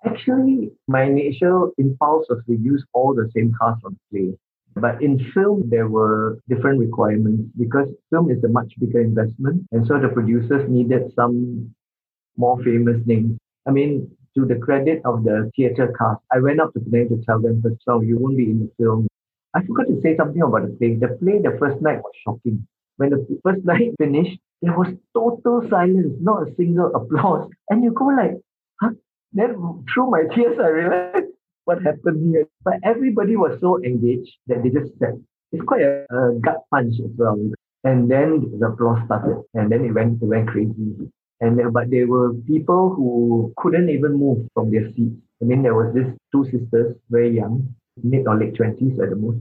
Actually, 0.05 0.71
my 0.87 1.03
initial 1.03 1.71
impulse 1.77 2.25
was 2.29 2.41
to 2.45 2.55
use 2.55 2.85
all 2.93 3.13
the 3.13 3.29
same 3.35 3.53
cast 3.59 3.83
on 3.83 3.97
play. 4.11 4.33
But 4.75 5.01
in 5.01 5.19
film, 5.33 5.69
there 5.69 5.87
were 5.87 6.39
different 6.47 6.79
requirements 6.79 7.49
because 7.57 7.89
film 8.09 8.31
is 8.31 8.43
a 8.43 8.47
much 8.47 8.73
bigger 8.79 9.01
investment. 9.01 9.65
And 9.71 9.85
so 9.85 9.99
the 9.99 10.09
producers 10.09 10.69
needed 10.69 11.11
some 11.15 11.73
more 12.37 12.61
famous 12.63 13.01
names. 13.05 13.37
I 13.67 13.71
mean, 13.71 14.09
to 14.37 14.45
the 14.45 14.55
credit 14.55 15.01
of 15.05 15.23
the 15.23 15.51
theatre 15.55 15.93
cast, 15.97 16.21
I 16.31 16.39
went 16.39 16.61
up 16.61 16.73
to 16.73 16.79
them 16.79 17.09
to 17.09 17.21
tell 17.25 17.41
them, 17.41 17.61
first 17.61 17.81
so 17.83 18.01
you 18.01 18.17
won't 18.17 18.37
be 18.37 18.45
in 18.45 18.59
the 18.59 18.71
film. 18.77 19.07
I 19.53 19.65
forgot 19.65 19.87
to 19.87 19.99
say 20.01 20.15
something 20.15 20.41
about 20.41 20.67
the 20.67 20.75
play. 20.77 20.95
The 20.95 21.17
play 21.19 21.39
the 21.39 21.57
first 21.59 21.81
night 21.81 21.97
was 21.97 22.13
shocking. 22.23 22.65
When 22.97 23.09
the 23.09 23.25
first 23.43 23.65
night 23.71 23.91
finished, 23.97 24.39
there 24.61 24.77
was 24.77 24.93
total 25.13 25.67
silence, 25.69 26.13
not 26.21 26.47
a 26.47 26.55
single 26.55 26.93
applause. 26.95 27.49
And 27.69 27.83
you 27.83 27.91
go 27.91 28.05
like? 28.05 28.37
Then 29.33 29.83
through 29.93 30.09
my 30.09 30.23
tears, 30.33 30.57
I 30.59 30.67
realized 30.67 31.33
what 31.65 31.83
happened 31.83 32.33
here. 32.33 32.47
But 32.63 32.75
everybody 32.83 33.35
was 33.35 33.59
so 33.61 33.81
engaged 33.83 34.31
that 34.47 34.63
they 34.63 34.69
just 34.69 34.97
said, 34.99 35.23
it's 35.51 35.63
quite 35.63 35.81
a, 35.81 36.05
a 36.09 36.39
gut 36.39 36.63
punch 36.71 36.95
as 37.03 37.11
well. 37.17 37.37
And 37.83 38.11
then 38.11 38.59
the 38.59 38.67
applause 38.67 39.05
started, 39.05 39.41
and 39.53 39.71
then 39.71 39.85
it 39.85 39.93
went, 39.93 40.21
it 40.21 40.25
went 40.25 40.49
crazy. 40.49 41.11
And 41.41 41.57
there, 41.57 41.71
but 41.71 41.89
there 41.89 42.07
were 42.07 42.33
people 42.33 42.93
who 42.93 43.53
couldn't 43.55 43.89
even 43.89 44.13
move 44.13 44.47
from 44.53 44.71
their 44.71 44.91
seats. 44.91 45.15
I 45.41 45.45
mean, 45.45 45.63
there 45.63 45.75
was 45.75 45.93
this 45.93 46.07
two 46.33 46.43
sisters, 46.45 46.97
very 47.09 47.33
young, 47.33 47.73
mid 48.03 48.27
or 48.27 48.37
late 48.37 48.55
twenties 48.55 48.99
at 48.99 49.11
the 49.11 49.15
most, 49.15 49.39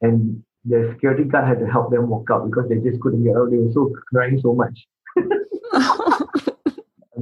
and 0.00 0.42
the 0.64 0.88
security 0.94 1.24
guard 1.24 1.46
had 1.46 1.60
to 1.60 1.66
help 1.66 1.90
them 1.90 2.08
walk 2.08 2.28
out 2.32 2.48
because 2.48 2.70
they 2.70 2.76
just 2.76 3.00
couldn't 3.02 3.22
get 3.22 3.36
out. 3.36 3.50
They 3.50 3.58
were 3.58 3.72
so 3.72 3.92
crying 4.08 4.40
so 4.40 4.54
much. 4.54 4.86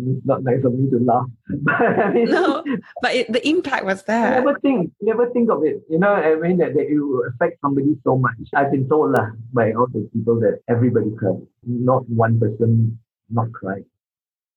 I 0.06 0.20
not 0.24 0.42
nice 0.42 0.64
of 0.64 0.74
me 0.74 0.90
to 0.90 0.98
laugh, 0.98 1.26
but 1.62 1.74
I 1.74 2.12
mean, 2.12 2.30
no, 2.30 2.64
but 3.02 3.14
it, 3.14 3.32
the 3.32 3.46
impact 3.48 3.84
was 3.84 4.02
there. 4.04 4.42
Never 4.42 4.58
think, 4.60 4.92
never 5.00 5.30
think 5.30 5.50
of 5.50 5.64
it. 5.64 5.82
You 5.88 5.98
know, 5.98 6.12
I 6.12 6.34
mean 6.36 6.58
that, 6.58 6.74
that 6.74 6.86
it 6.86 6.98
will 6.98 7.24
affect 7.28 7.60
somebody 7.60 7.96
so 8.04 8.16
much. 8.16 8.36
I've 8.54 8.70
been 8.70 8.88
told 8.88 9.12
lah, 9.12 9.30
by 9.52 9.72
all 9.72 9.86
the 9.86 10.08
people 10.12 10.40
that 10.40 10.60
everybody 10.68 11.10
cried, 11.18 11.42
not 11.64 12.08
one 12.08 12.38
person 12.38 12.98
not 13.30 13.52
cried. 13.52 13.84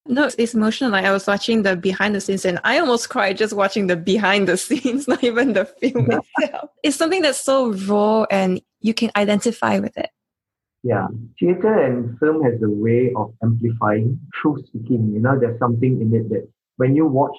No, 0.09 0.29
it's 0.37 0.53
emotional. 0.53 0.91
Like 0.91 1.05
I 1.05 1.11
was 1.11 1.27
watching 1.27 1.63
the 1.63 1.75
behind 1.75 2.15
the 2.15 2.21
scenes 2.21 2.45
and 2.45 2.59
I 2.63 2.79
almost 2.79 3.09
cried 3.09 3.37
just 3.37 3.53
watching 3.53 3.87
the 3.87 3.95
behind 3.95 4.47
the 4.47 4.57
scenes, 4.65 5.07
not 5.07 5.23
even 5.23 5.53
the 5.53 5.65
film 5.65 6.09
itself. 6.37 6.69
It's 6.83 6.97
something 6.97 7.21
that's 7.21 7.41
so 7.41 7.73
raw 7.73 8.25
and 8.31 8.61
you 8.79 8.93
can 8.93 9.11
identify 9.15 9.79
with 9.79 9.97
it. 9.97 10.09
Yeah. 10.87 11.07
Theatre 11.39 11.77
and 11.87 12.17
film 12.19 12.41
has 12.43 12.61
a 12.61 12.69
way 12.69 13.11
of 13.15 13.33
amplifying 13.43 14.19
truth 14.39 14.65
speaking. 14.67 15.11
You 15.13 15.19
know, 15.19 15.37
there's 15.39 15.59
something 15.59 16.01
in 16.01 16.13
it 16.15 16.29
that 16.29 16.47
when 16.77 16.95
you 16.95 17.05
watch, 17.05 17.35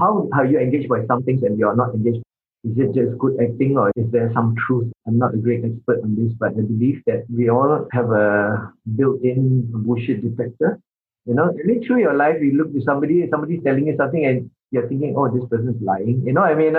how 0.00 0.28
how 0.32 0.42
you 0.42 0.58
engaged 0.58 0.88
by 0.88 1.04
some 1.06 1.22
things 1.22 1.42
and 1.42 1.58
you're 1.58 1.76
not 1.76 1.94
engaged. 1.94 2.22
Is 2.64 2.76
it 2.76 2.94
just 2.94 3.16
good 3.18 3.36
acting 3.40 3.76
or 3.78 3.90
is 3.96 4.10
there 4.12 4.30
some 4.34 4.54
truth? 4.66 4.88
I'm 5.06 5.18
not 5.18 5.34
a 5.34 5.38
great 5.38 5.64
expert 5.64 6.02
on 6.04 6.16
this, 6.16 6.32
but 6.38 6.50
I 6.58 6.62
believe 6.72 7.02
that 7.06 7.24
we 7.34 7.48
all 7.48 7.86
have 7.92 8.10
a 8.10 8.72
built-in 8.96 9.70
bullshit 9.84 10.20
detector 10.22 10.78
you 11.26 11.34
know, 11.34 11.52
really 11.64 11.86
through 11.86 12.00
your 12.00 12.14
life, 12.14 12.36
you 12.40 12.56
look 12.56 12.72
to 12.72 12.80
somebody, 12.82 13.28
somebody's 13.30 13.62
telling 13.62 13.86
you 13.86 13.94
something, 13.96 14.24
and 14.24 14.50
you're 14.70 14.88
thinking, 14.88 15.14
oh, 15.16 15.28
this 15.28 15.48
person's 15.48 15.80
lying. 15.82 16.22
You 16.24 16.32
know, 16.32 16.42
I 16.42 16.54
mean, 16.54 16.74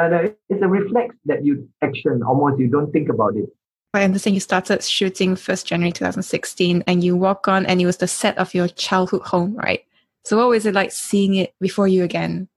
it's 0.50 0.64
a 0.64 0.68
reflex 0.68 1.16
that 1.26 1.46
you 1.46 1.70
action 1.82 2.22
almost, 2.24 2.60
you 2.60 2.68
don't 2.68 2.92
think 2.92 3.10
about 3.10 3.36
it. 3.36 3.50
I 3.94 4.04
understand 4.06 4.36
you 4.36 4.40
started 4.40 4.82
shooting 4.84 5.36
1st 5.36 5.66
January 5.66 5.92
2016 5.92 6.84
and 6.88 7.04
you 7.04 7.18
walk 7.18 7.50
on 7.50 7.66
and 7.66 7.82
it 7.82 7.86
was 7.86 7.98
the 7.98 8.08
set 8.08 8.38
of 8.38 8.54
your 8.54 8.70
childhood 8.70 9.24
home, 9.24 9.54
right? 9.56 9.86
So 10.24 10.38
what 10.38 10.48
was 10.48 10.66
it 10.66 10.74
like 10.74 10.92
seeing 10.92 11.36
it 11.36 11.54
before 11.60 11.90
you 11.90 12.04
again? 12.04 12.48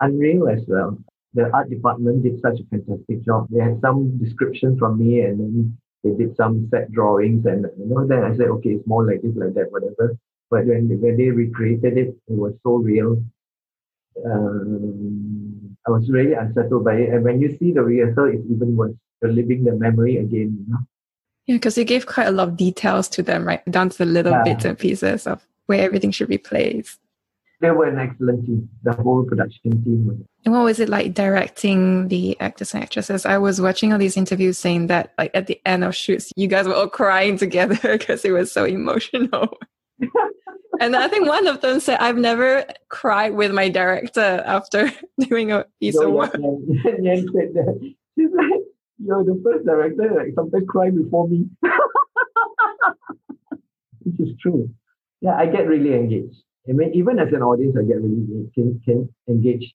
Unreal 0.00 0.48
as 0.48 0.64
well. 0.66 0.96
The 1.34 1.50
art 1.52 1.68
department 1.68 2.22
did 2.22 2.40
such 2.40 2.60
a 2.60 2.64
fantastic 2.70 3.22
job. 3.24 3.48
They 3.50 3.60
had 3.60 3.80
some 3.82 4.16
descriptions 4.16 4.78
from 4.78 4.98
me 4.98 5.20
and 5.20 5.38
then 5.38 5.78
they 6.02 6.12
did 6.12 6.34
some 6.34 6.66
set 6.70 6.90
drawings 6.92 7.44
and 7.44 7.66
you 7.78 7.86
know, 7.86 8.06
then 8.06 8.24
I 8.24 8.34
said, 8.34 8.48
okay, 8.48 8.70
it's 8.70 8.86
more 8.86 9.04
like 9.04 9.20
this, 9.20 9.36
like 9.36 9.52
that, 9.54 9.70
whatever. 9.70 10.16
But 10.50 10.64
when, 10.64 10.88
when 10.88 11.16
they 11.18 11.30
recreated 11.30 11.98
it, 11.98 12.08
it 12.08 12.38
was 12.38 12.54
so 12.62 12.76
real. 12.76 13.22
Um, 14.24 15.76
I 15.86 15.90
was 15.90 16.08
really 16.08 16.32
unsettled 16.32 16.84
by 16.84 16.94
it. 16.94 17.10
And 17.10 17.22
when 17.22 17.40
you 17.42 17.54
see 17.58 17.72
the 17.72 17.82
rehearsal, 17.82 18.26
it's 18.32 18.46
even 18.50 18.76
worse. 18.76 18.94
You're 19.24 19.32
living 19.32 19.64
the 19.64 19.72
memory 19.72 20.18
again, 20.18 20.58
you 20.58 20.64
know? 20.68 20.78
Yeah, 21.46 21.56
because 21.56 21.78
you 21.78 21.84
gave 21.84 22.04
quite 22.06 22.26
a 22.26 22.30
lot 22.30 22.48
of 22.48 22.56
details 22.56 23.08
to 23.10 23.22
them, 23.22 23.46
right? 23.46 23.64
Down 23.70 23.88
to 23.88 23.98
the 23.98 24.04
little 24.04 24.32
yeah. 24.32 24.42
bits 24.44 24.64
and 24.64 24.78
pieces 24.78 25.26
of 25.26 25.42
where 25.66 25.80
everything 25.80 26.10
should 26.10 26.28
be 26.28 26.38
placed. 26.38 26.98
They 27.60 27.70
were 27.70 27.86
an 27.86 27.98
excellent 27.98 28.44
team, 28.44 28.68
the 28.82 28.92
whole 28.92 29.24
production 29.24 29.82
team. 29.82 30.26
And 30.44 30.52
what 30.52 30.64
was 30.64 30.78
it 30.78 30.90
like 30.90 31.14
directing 31.14 32.08
the 32.08 32.38
actors 32.40 32.74
and 32.74 32.82
actresses? 32.82 33.24
I 33.24 33.38
was 33.38 33.62
watching 33.62 33.92
all 33.92 33.98
these 33.98 34.18
interviews 34.18 34.58
saying 34.58 34.88
that, 34.88 35.14
like, 35.16 35.30
at 35.32 35.46
the 35.46 35.58
end 35.64 35.84
of 35.84 35.96
shoots, 35.96 36.32
you 36.36 36.48
guys 36.48 36.66
were 36.66 36.74
all 36.74 36.88
crying 36.88 37.38
together 37.38 37.78
because 37.82 38.26
it 38.26 38.32
was 38.32 38.52
so 38.52 38.66
emotional. 38.66 39.56
and 40.80 40.96
I 40.96 41.08
think 41.08 41.26
one 41.26 41.46
of 41.46 41.62
them 41.62 41.80
said, 41.80 41.98
I've 42.00 42.18
never 42.18 42.66
cried 42.90 43.34
with 43.34 43.52
my 43.52 43.70
director 43.70 44.42
after 44.44 44.92
doing 45.28 45.52
a 45.52 45.64
piece 45.80 45.98
of 45.98 46.10
work. 46.10 46.34
Yan 46.34 47.26
said 47.32 47.54
that. 47.54 47.94
She's 48.18 48.30
like, 48.32 48.60
you're 48.98 49.24
the 49.24 49.40
first 49.44 49.66
director 49.66 50.12
like 50.14 50.34
sometimes 50.34 50.64
cry 50.68 50.90
before 50.90 51.28
me. 51.28 51.46
Which 54.02 54.20
is 54.20 54.36
true. 54.40 54.70
Yeah, 55.20 55.36
I 55.36 55.46
get 55.46 55.66
really 55.66 55.94
engaged. 55.94 56.36
I 56.68 56.72
mean, 56.72 56.92
even 56.94 57.18
as 57.18 57.32
an 57.32 57.42
audience, 57.42 57.76
I 57.78 57.82
get 57.82 58.00
really 58.00 58.50
can, 58.54 58.80
can 58.84 59.08
engage. 59.28 59.74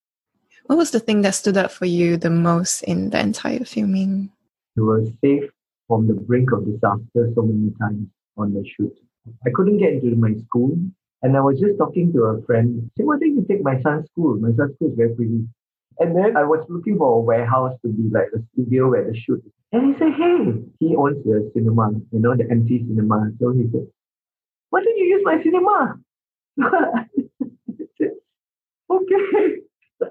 What 0.66 0.78
was 0.78 0.92
the 0.92 1.00
thing 1.00 1.22
that 1.22 1.36
stood 1.36 1.58
out 1.58 1.72
for 1.72 1.86
you 1.86 2.18
the 2.18 2.30
most 2.30 2.84
in 2.84 3.10
the 3.10 3.20
entire 3.20 3.66
filming? 3.66 4.32
You 4.76 4.86
were 4.86 5.04
safe 5.22 5.50
from 5.88 6.08
the 6.08 6.14
brink 6.14 6.52
of 6.52 6.66
disaster 6.66 7.32
so 7.34 7.42
many 7.42 7.74
times 7.80 8.08
on 8.38 8.54
the 8.54 8.64
shoot. 8.78 8.94
I 9.46 9.50
couldn't 9.54 9.80
get 9.80 9.94
into 9.94 10.16
my 10.16 10.34
school. 10.46 10.78
And 11.22 11.36
I 11.36 11.42
was 11.42 11.60
just 11.60 11.78
talking 11.78 12.14
to 12.14 12.24
a 12.24 12.42
friend. 12.44 12.90
Say, 12.98 13.04
why 13.04 13.18
don't 13.20 13.36
you 13.36 13.46
take 13.48 13.62
my 13.62 13.82
son's 13.82 14.06
school? 14.12 14.38
My 14.38 14.56
son's 14.56 14.76
school 14.76 14.92
is 14.92 14.96
very 14.96 15.14
pretty. 15.14 15.46
And 16.00 16.16
then 16.16 16.38
I 16.38 16.44
was 16.44 16.66
looking 16.70 16.98
for 16.98 17.18
a 17.18 17.20
warehouse 17.20 17.78
to 17.82 17.90
be 17.90 18.10
like 18.10 18.32
the 18.32 18.44
studio 18.54 18.90
where 18.90 19.04
the 19.04 19.18
shoot. 19.18 19.44
And 19.72 19.94
he 19.94 20.00
said, 20.00 20.14
hey, 20.14 20.64
he 20.80 20.96
owns 20.96 21.24
the 21.26 21.52
cinema, 21.54 21.92
you 22.12 22.20
know, 22.20 22.36
the 22.36 22.50
empty 22.50 22.86
cinema. 22.88 23.32
So 23.40 23.52
he 23.52 23.64
said, 23.72 23.88
why 24.70 24.82
don't 24.84 24.98
you 24.98 25.06
use 25.06 25.22
my 25.24 25.44
cinema? 25.44 26.00
okay. 28.90 29.58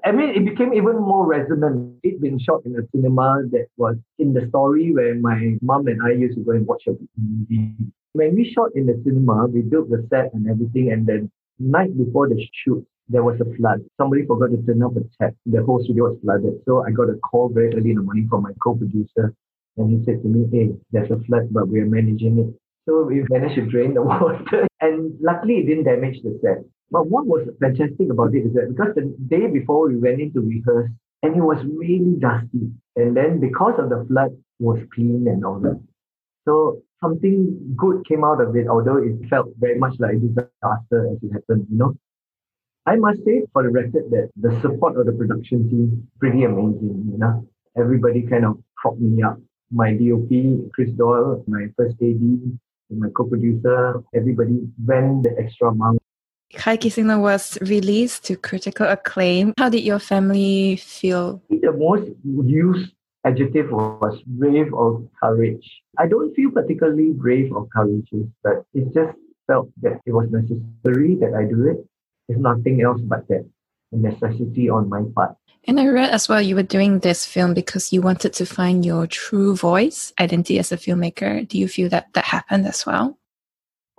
I 0.05 0.13
mean, 0.13 0.31
it 0.31 0.45
became 0.45 0.75
even 0.75 0.99
more 0.99 1.27
resonant. 1.27 1.97
It'd 2.03 2.21
been 2.21 2.39
shot 2.39 2.67
in 2.67 2.77
a 2.77 2.87
cinema 2.95 3.43
that 3.51 3.69
was 3.77 3.97
in 4.19 4.35
the 4.35 4.47
story 4.49 4.93
where 4.93 5.15
my 5.15 5.57
mom 5.63 5.87
and 5.89 6.03
I 6.05 6.11
used 6.11 6.37
to 6.37 6.45
go 6.45 6.53
and 6.53 6.67
watch 6.67 6.83
a 6.87 6.93
movie 7.17 7.75
when 8.13 8.35
we 8.35 8.53
shot 8.53 8.71
in 8.75 8.87
the 8.87 9.01
cinema, 9.05 9.47
we 9.47 9.63
built 9.63 9.91
the 9.91 10.07
set 10.11 10.33
and 10.35 10.49
everything, 10.49 10.91
and 10.93 11.07
then 11.07 11.31
night 11.59 11.97
before 11.97 12.29
the 12.29 12.45
shoot, 12.53 12.85
there 13.09 13.23
was 13.23 13.41
a 13.41 13.57
flood. 13.57 13.81
Somebody 13.97 14.27
forgot 14.27 14.51
to 14.51 14.63
turn 14.67 14.83
off 14.83 14.97
a 14.97 15.03
tap. 15.19 15.35
The 15.47 15.63
whole 15.63 15.83
studio 15.83 16.11
was 16.11 16.19
flooded. 16.23 16.61
So 16.67 16.85
I 16.85 16.91
got 16.91 17.09
a 17.09 17.17
call 17.19 17.49
very 17.49 17.75
early 17.75 17.91
in 17.91 17.97
the 17.97 18.03
morning 18.03 18.29
from 18.29 18.43
my 18.43 18.53
co-producer, 18.63 19.35
and 19.77 19.91
he 19.91 20.05
said 20.05 20.23
to 20.23 20.29
me, 20.29 20.49
"Hey, 20.53 20.75
there's 20.93 21.11
a 21.11 21.19
flood, 21.25 21.49
but 21.51 21.69
we 21.69 21.81
are 21.81 21.87
managing 21.87 22.39
it." 22.39 22.55
So 22.89 23.05
we 23.05 23.25
managed 23.29 23.57
to 23.57 23.67
drain 23.67 23.95
the 23.95 24.03
water, 24.13 24.67
and 24.81 25.13
luckily 25.21 25.59
it 25.59 25.67
didn't 25.67 25.85
damage 25.85 26.23
the 26.23 26.39
set. 26.43 26.65
But 26.91 27.09
what 27.09 27.27
was 27.27 27.49
fantastic 27.61 28.09
about 28.11 28.35
it 28.35 28.47
is 28.47 28.55
that 28.55 28.69
because 28.75 28.95
the 28.95 29.15
day 29.29 29.47
before 29.47 29.89
we 29.89 29.97
went 29.97 30.21
in 30.21 30.33
to 30.33 30.41
rehearse, 30.41 30.91
and 31.23 31.37
it 31.37 31.41
was 31.41 31.59
really 31.65 32.15
dusty. 32.19 32.71
And 32.97 33.17
then 33.17 33.41
because 33.41 33.75
of 33.79 33.91
the 33.91 34.05
flood, 34.09 34.33
it 34.33 34.65
was 34.65 34.81
clean 34.95 35.27
and 35.29 35.45
all 35.45 35.61
that. 35.61 35.81
So 36.47 36.83
something 37.01 37.75
good 37.77 38.07
came 38.09 38.25
out 38.25 38.41
of 38.41 38.57
it, 38.57 38.69
although 38.69 38.97
it 38.97 39.29
felt 39.29 39.49
very 39.59 39.79
much 39.79 39.95
like 39.99 40.15
a 40.15 40.19
disaster 40.19 41.13
as 41.13 41.19
it 41.23 41.33
happened, 41.33 41.67
you 41.71 41.77
know. 41.77 41.95
I 42.89 42.97
must 42.97 43.23
say 43.23 43.43
for 43.53 43.63
the 43.63 43.69
record 43.69 44.05
that 44.13 44.31
the 44.35 44.59
support 44.63 44.97
of 44.97 45.05
the 45.05 45.13
production 45.13 45.69
team 45.69 46.09
pretty 46.19 46.45
amazing, 46.45 47.05
you 47.13 47.19
know. 47.19 47.47
Everybody 47.77 48.23
kind 48.23 48.47
of 48.47 48.57
propped 48.79 48.99
me 48.99 49.23
up. 49.23 49.37
My 49.71 49.93
DOP, 49.93 50.31
Chris 50.73 50.89
Doyle, 50.93 51.45
my 51.47 51.67
first 51.77 51.97
AD, 52.01 52.25
my 52.89 53.09
co-producer, 53.15 54.03
everybody 54.15 54.67
went 54.83 55.25
the 55.25 55.37
extra 55.39 55.75
mile. 55.75 55.99
Kai 56.55 56.79
Kisingla 56.79 57.21
was 57.21 57.59
released 57.61 58.25
to 58.25 58.37
critical 58.37 58.87
acclaim. 58.87 59.53
How 59.59 59.69
did 59.69 59.83
your 59.83 59.99
family 59.99 60.77
feel? 60.77 61.43
The 61.51 61.73
most 61.73 62.11
used 62.25 62.93
adjective 63.23 63.71
was 63.71 64.19
brave 64.27 64.73
or 64.73 65.07
courage. 65.21 65.83
I 65.99 66.07
don't 66.07 66.35
feel 66.35 66.51
particularly 66.53 67.11
brave 67.13 67.53
or 67.53 67.69
courageous, 67.69 68.29
but 68.43 68.65
it 68.73 68.95
just 68.95 69.13
felt 69.47 69.69
that 69.83 70.01
it 70.07 70.13
was 70.13 70.31
necessary 70.31 71.17
that 71.17 71.35
I 71.35 71.45
do 71.45 71.67
it. 71.69 71.87
It's 72.29 72.39
nothing 72.39 72.83
else 72.83 73.01
but 73.01 73.27
that 73.29 73.47
a 73.93 73.97
necessity 73.97 74.69
on 74.69 74.89
my 74.89 75.03
part. 75.15 75.37
And 75.67 75.81
I 75.81 75.87
read 75.87 76.11
as 76.11 76.29
well 76.29 76.41
you 76.41 76.55
were 76.55 76.63
doing 76.63 77.01
this 77.01 77.27
film 77.27 77.53
because 77.55 77.93
you 77.93 78.01
wanted 78.01 78.33
to 78.35 78.47
find 78.47 78.85
your 78.85 79.07
true 79.07 79.57
voice, 79.57 80.13
identity 80.21 80.59
as 80.59 80.73
a 80.73 80.77
filmmaker. 80.77 81.47
Do 81.47 81.59
you 81.59 81.69
feel 81.69 81.89
that 81.91 82.13
that 82.15 82.25
happened 82.25 82.67
as 82.67 82.87
well? 82.87 83.19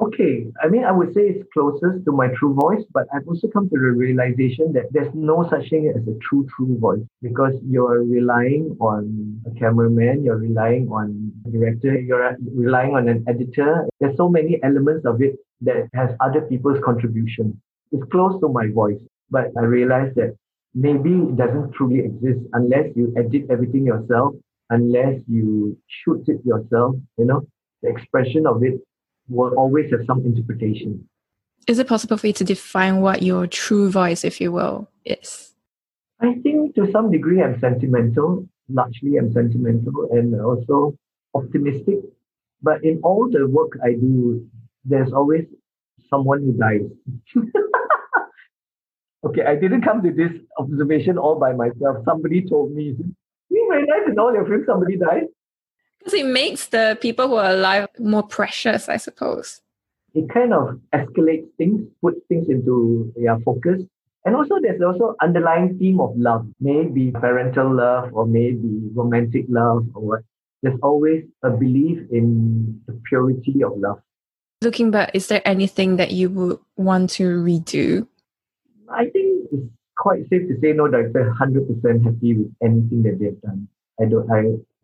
Okay, 0.02 0.48
I 0.64 0.70
mean, 0.70 0.86
I 0.86 0.94
would 0.94 1.14
say 1.14 1.28
it's 1.28 1.46
closest 1.52 2.06
to 2.06 2.14
my 2.14 2.30
true 2.30 2.54
voice, 2.54 2.86
but 2.94 3.06
I've 3.14 3.28
also 3.28 3.50
come 3.50 3.68
to 3.68 3.76
the 3.76 3.92
realization 3.92 4.72
that 4.72 4.86
there's 4.92 5.14
no 5.14 5.46
such 5.50 5.70
thing 5.70 5.92
as 5.94 6.08
a 6.08 6.18
true, 6.20 6.48
true 6.56 6.78
voice 6.80 7.04
because 7.22 7.54
you're 7.68 8.04
relying 8.06 8.78
on 8.80 9.42
a 9.46 9.60
cameraman, 9.60 10.24
you're 10.24 10.38
relying 10.38 10.88
on 10.88 11.34
a 11.46 11.50
director, 11.50 12.00
you're 12.00 12.38
relying 12.56 12.96
on 12.96 13.10
an 13.10 13.26
editor. 13.28 13.90
There's 14.00 14.16
so 14.16 14.30
many 14.30 14.58
elements 14.64 15.06
of 15.06 15.22
it 15.22 15.36
that 15.62 15.90
has 15.94 16.12
other 16.22 16.42
people's 16.42 16.80
contribution. 16.82 17.60
It's 17.92 18.04
close 18.12 18.40
to 18.42 18.50
my 18.50 18.68
voice, 18.72 19.00
but 19.30 19.48
I 19.58 19.64
realized 19.64 20.16
that 20.16 20.36
maybe 20.74 21.12
it 21.12 21.38
doesn't 21.38 21.74
truly 21.74 22.00
exist 22.00 22.40
unless 22.54 22.88
you 22.96 23.14
edit 23.18 23.48
everything 23.50 23.86
yourself, 23.86 24.36
unless 24.70 25.20
you 25.28 25.78
shoot 25.88 26.24
it 26.28 26.46
yourself, 26.46 26.96
you 27.18 27.26
know, 27.26 27.48
the 27.82 27.90
expression 27.90 28.46
of 28.46 28.64
it 28.64 28.80
will 29.28 29.54
always 29.56 29.92
have 29.92 30.06
some 30.06 30.26
interpretation. 30.26 31.08
Is 31.68 31.80
it 31.80 31.88
possible 31.88 32.18
for 32.18 32.28
you 32.28 32.34
to 32.34 32.44
define 32.44 33.02
what 33.02 33.22
your 33.22 33.48
true 33.48 33.92
voice, 33.92 34.24
if 34.24 34.42
you 34.42 34.52
will, 34.52 34.90
is? 35.06 35.54
I 36.20 36.36
think 36.44 36.76
to 36.76 36.92
some 36.92 37.12
degree 37.12 37.42
I'm 37.42 37.60
sentimental. 37.60 38.48
Largely 38.70 39.18
I'm 39.18 39.32
sentimental 39.32 40.10
and 40.12 40.40
also 40.42 40.96
optimistic. 41.34 42.00
But 42.62 42.84
in 42.84 43.00
all 43.04 43.30
the 43.30 43.48
work 43.48 43.78
I 43.84 43.94
do, 43.94 44.46
there's 44.84 45.14
always 45.14 45.46
someone 46.10 46.42
who 46.42 46.54
dies. 46.54 46.82
okay, 49.26 49.44
I 49.44 49.56
didn't 49.56 49.82
come 49.82 50.02
to 50.04 50.12
this 50.12 50.32
observation 50.58 51.18
all 51.18 51.40
by 51.40 51.54
myself. 51.54 51.98
Somebody 52.06 52.48
told 52.48 52.72
me, 52.72 52.96
you 53.50 53.72
realize 53.72 54.08
in 54.08 54.20
all 54.20 54.34
your 54.34 54.46
films 54.46 54.66
somebody 54.66 54.98
dies? 54.98 55.24
Because 56.00 56.14
it 56.14 56.26
makes 56.26 56.68
the 56.68 56.98
people 57.02 57.28
who 57.28 57.36
are 57.36 57.52
alive 57.52 57.88
more 58.00 58.24
precious, 58.24 58.88
I 58.88 58.98
suppose. 58.98 59.62
It 60.14 60.30
kind 60.30 60.54
of 60.54 60.80
escalates 60.94 61.48
things, 61.58 61.82
puts 62.02 62.20
things 62.30 62.48
into 62.50 63.14
yeah, 63.18 63.38
focus. 63.44 63.82
And 64.26 64.36
also 64.36 64.56
there's 64.62 64.82
also 64.82 65.16
underlying 65.22 65.78
theme 65.78 66.00
of 66.00 66.16
love, 66.16 66.48
maybe 66.60 67.12
parental 67.12 67.74
love 67.74 68.10
or 68.14 68.26
maybe 68.26 68.82
romantic 68.94 69.46
love 69.50 69.88
or 69.94 70.02
what. 70.02 70.20
There's 70.62 70.80
always 70.84 71.24
a 71.44 71.50
belief 71.50 72.00
in 72.12 72.82
the 72.86 73.00
purity 73.08 73.64
of 73.64 73.78
love. 73.78 74.02
Looking 74.62 74.92
back, 74.92 75.12
is 75.14 75.28
there 75.28 75.42
anything 75.46 75.96
that 75.98 76.12
you 76.12 76.30
would 76.32 76.60
want 76.76 77.12
to 77.12 77.24
redo? 77.24 78.08
I 78.92 79.10
think 79.10 79.48
it's 79.52 79.70
quite 79.98 80.22
safe 80.30 80.48
to 80.48 80.60
say 80.62 80.74
no 80.74 80.88
director 80.88 81.34
100% 81.40 82.04
happy 82.04 82.38
with 82.38 82.54
anything 82.64 83.04
that 83.04 83.20
they've 83.20 83.40
done. 83.42 83.68
I 84.02 84.06
don't, 84.06 84.30
I, 84.32 84.40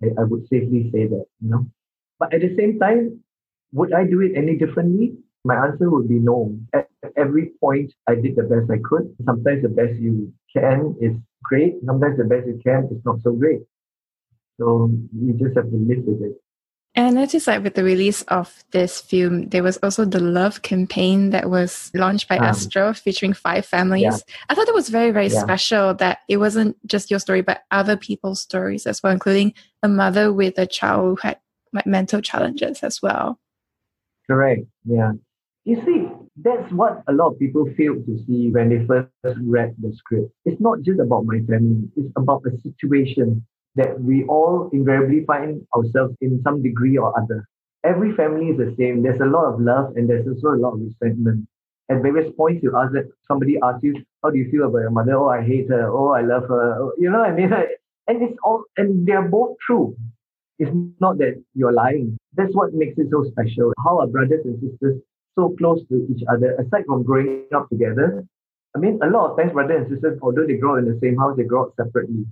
I, 0.06 0.22
I 0.22 0.24
would 0.24 0.48
safely 0.50 0.90
say 0.92 1.08
that, 1.08 1.26
you 1.42 1.50
know. 1.50 1.66
But 2.20 2.34
at 2.34 2.42
the 2.42 2.56
same 2.56 2.80
time, 2.80 3.20
would 3.74 3.94
I 3.94 4.06
do 4.06 4.22
it 4.22 4.34
any 4.36 4.58
differently? 4.58 5.18
My 5.44 5.56
answer 5.56 5.90
would 5.90 6.08
be 6.08 6.16
no. 6.20 6.58
At 6.74 6.90
every 7.18 7.52
point, 7.62 7.94
I 8.08 8.16
did 8.16 8.36
the 8.36 8.44
best 8.44 8.70
I 8.72 8.80
could. 8.84 9.16
Sometimes 9.26 9.62
the 9.64 9.70
best 9.70 9.96
you 10.00 10.34
can 10.56 10.96
is 11.02 11.16
great. 11.44 11.76
Sometimes 11.86 12.18
the 12.18 12.24
best 12.26 12.48
you 12.48 12.60
can 12.66 12.90
is 12.92 13.04
not 13.06 13.22
so 13.22 13.32
great. 13.34 13.62
So 14.60 14.90
you 15.14 15.34
just 15.34 15.56
have 15.56 15.70
to 15.70 15.78
live 15.78 16.04
with 16.06 16.22
it. 16.22 16.42
And 16.96 17.08
I 17.08 17.10
noticed 17.10 17.46
that 17.48 17.62
with 17.62 17.76
the 17.76 17.84
release 17.84 18.22
of 18.24 18.64
this 18.72 19.02
film, 19.02 19.50
there 19.50 19.64
was 19.64 19.76
also 19.84 20.06
the 20.06 20.22
Love 20.22 20.62
campaign 20.62 21.32
that 21.32 21.50
was 21.50 21.92
launched 21.94 22.30
by 22.30 22.38
um, 22.38 22.46
Astro 22.46 22.94
featuring 22.94 23.34
five 23.34 23.66
families. 23.66 24.04
Yeah. 24.04 24.18
I 24.48 24.56
thought 24.56 24.70
it 24.70 24.74
was 24.74 24.88
very, 24.88 25.12
very 25.12 25.28
yeah. 25.28 25.42
special 25.42 25.94
that 25.96 26.20
it 26.30 26.38
wasn't 26.38 26.78
just 26.88 27.12
your 27.12 27.20
story, 27.20 27.42
but 27.42 27.64
other 27.70 27.98
people's 27.98 28.42
stories 28.42 28.86
as 28.86 29.04
well, 29.04 29.12
including 29.12 29.54
a 29.84 29.90
mother 29.90 30.32
with 30.32 30.58
a 30.58 30.66
child 30.66 31.20
who 31.20 31.28
had 31.28 31.38
like, 31.74 31.86
mental 31.86 32.22
challenges 32.22 32.82
as 32.82 33.02
well. 33.02 33.40
Correct. 34.26 34.62
Yeah. 34.86 35.12
You 35.66 35.84
see, 35.86 36.08
that's 36.38 36.72
what 36.72 37.04
a 37.08 37.14
lot 37.14 37.34
of 37.34 37.40
people 37.40 37.70
fail 37.76 37.96
to 37.96 38.24
see 38.26 38.52
when 38.52 38.70
they 38.70 38.86
first 38.86 39.10
read 39.42 39.76
the 39.80 39.94
script. 39.94 40.32
It's 40.46 40.62
not 40.62 40.82
just 40.82 41.02
about 41.02 41.26
my 41.26 41.40
family, 41.42 41.90
it's 41.98 42.12
about 42.16 42.44
a 42.46 42.58
situation 42.62 43.46
that 43.76 44.02
we 44.02 44.24
all 44.26 44.70
invariably 44.74 45.26
find 45.26 45.66
ourselves 45.76 46.16
in 46.22 46.42
some 46.44 46.62
degree 46.64 46.98
or 46.98 47.18
other. 47.18 47.48
Every 47.84 48.16
family 48.16 48.48
is 48.48 48.58
the 48.58 48.74
same. 48.78 49.04
There's 49.04 49.20
a 49.20 49.26
lot 49.26 49.54
of 49.54 49.60
love 49.60 49.94
and 49.96 50.10
there's 50.10 50.28
also 50.28 50.56
a 50.56 50.60
lot 50.60 50.74
of 50.74 50.80
resentment. 50.80 51.48
At 51.90 52.02
various 52.02 52.34
points, 52.36 52.64
you 52.64 52.76
ask 52.76 52.94
that 52.94 53.12
somebody 53.28 53.58
asks 53.62 53.84
you, 53.84 53.94
"How 54.24 54.32
do 54.32 54.38
you 54.40 54.50
feel 54.50 54.66
about 54.66 54.80
your 54.80 54.90
mother?" 54.90 55.14
"Oh, 55.16 55.30
I 55.30 55.44
hate 55.44 55.70
her." 55.70 55.88
"Oh, 55.88 56.10
I 56.10 56.22
love 56.22 56.48
her." 56.48 56.90
You 56.98 57.12
know 57.12 57.20
what 57.20 57.30
I 57.30 57.36
mean? 57.36 57.54
And 58.08 58.22
it's 58.22 58.38
all, 58.44 58.64
and 58.78 59.08
they're 59.08 59.28
both 59.28 59.58
true. 59.66 59.96
It's 60.60 60.70
not 61.00 61.18
that 61.18 61.42
you're 61.56 61.74
lying. 61.74 62.18
That's 62.36 62.54
what 62.54 62.72
makes 62.72 63.00
it 63.00 63.08
so 63.10 63.24
special. 63.32 63.74
How 63.84 64.00
are 64.00 64.06
brothers 64.06 64.46
and 64.46 64.60
sisters 64.62 65.02
so 65.34 65.56
close 65.58 65.82
to 65.90 66.08
each 66.12 66.24
other? 66.32 66.54
Aside 66.56 66.86
from 66.86 67.02
growing 67.02 67.48
up 67.56 67.68
together, 67.68 68.24
I 68.76 68.80
mean, 68.80 69.00
a 69.02 69.10
lot 69.10 69.32
of 69.32 69.38
times 69.38 69.54
brothers 69.54 69.88
and 69.88 69.90
sisters, 69.90 70.20
although 70.22 70.46
they 70.46 70.58
grow 70.58 70.76
in 70.76 70.86
the 70.86 71.00
same 71.02 71.18
house, 71.18 71.36
they 71.36 71.44
grow 71.46 71.64
up 71.64 71.74
separately. 71.78 72.26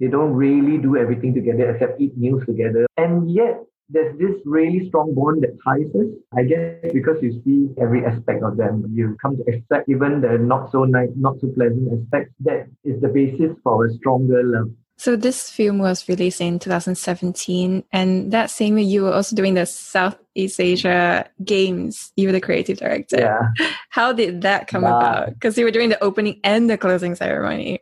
They 0.00 0.06
don't 0.06 0.32
really 0.32 0.78
do 0.78 0.96
everything 0.96 1.34
together 1.34 1.70
except 1.70 2.00
eat 2.00 2.16
meals 2.16 2.44
together. 2.46 2.86
And 2.96 3.30
yet, 3.30 3.64
there's 3.90 4.16
this 4.18 4.36
really 4.44 4.86
strong 4.88 5.14
bond 5.14 5.42
that 5.42 5.56
ties 5.64 5.88
us. 5.94 6.12
I 6.36 6.42
guess 6.44 6.92
because 6.92 7.22
you 7.22 7.40
see 7.44 7.70
every 7.80 8.04
aspect 8.04 8.42
of 8.42 8.56
them, 8.56 8.84
you 8.92 9.16
come 9.20 9.36
to 9.36 9.42
accept 9.48 9.88
even 9.88 10.20
the 10.20 10.38
not 10.38 10.70
so 10.70 10.84
nice, 10.84 11.08
not 11.16 11.40
so 11.40 11.48
pleasant 11.48 11.88
aspects. 11.92 12.34
That 12.40 12.68
is 12.84 13.00
the 13.00 13.08
basis 13.08 13.56
for 13.64 13.86
a 13.86 13.92
stronger 13.94 14.42
love. 14.44 14.70
So 14.98 15.14
this 15.14 15.48
film 15.48 15.78
was 15.78 16.08
released 16.08 16.40
in 16.40 16.58
2017, 16.58 17.84
and 17.92 18.32
that 18.32 18.50
same 18.50 18.76
year 18.78 18.86
you 18.86 19.02
were 19.04 19.12
also 19.12 19.36
doing 19.36 19.54
the 19.54 19.64
Southeast 19.64 20.58
Asia 20.58 21.30
Games. 21.44 22.12
You 22.16 22.28
were 22.28 22.32
the 22.32 22.40
creative 22.40 22.78
director. 22.78 23.16
Yeah. 23.16 23.68
How 23.90 24.12
did 24.12 24.42
that 24.42 24.66
come 24.66 24.82
about? 24.82 25.34
Because 25.34 25.56
you 25.56 25.64
were 25.64 25.70
doing 25.70 25.88
the 25.88 26.02
opening 26.02 26.40
and 26.42 26.68
the 26.68 26.76
closing 26.76 27.14
ceremony. 27.14 27.80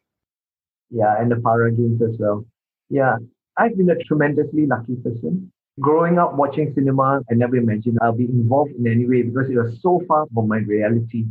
Yeah, 0.91 1.15
and 1.19 1.31
the 1.31 1.37
Para 1.37 1.73
Games 1.73 2.01
as 2.03 2.17
well. 2.19 2.45
Yeah, 2.89 3.17
I've 3.57 3.77
been 3.77 3.91
a 3.91 3.97
tremendously 4.05 4.67
lucky 4.67 4.97
person. 4.97 5.53
Growing 5.81 6.19
up 6.19 6.35
watching 6.35 6.73
cinema, 6.75 7.21
I 7.31 7.35
never 7.35 7.57
imagined 7.57 7.99
I'll 8.01 8.13
be 8.13 8.25
involved 8.25 8.73
in 8.73 8.87
any 8.87 9.07
way 9.07 9.23
because 9.23 9.51
it 9.51 9.57
was 9.57 9.79
so 9.83 10.03
far 10.09 10.27
from 10.33 10.49
my 10.49 10.59
reality. 10.59 11.27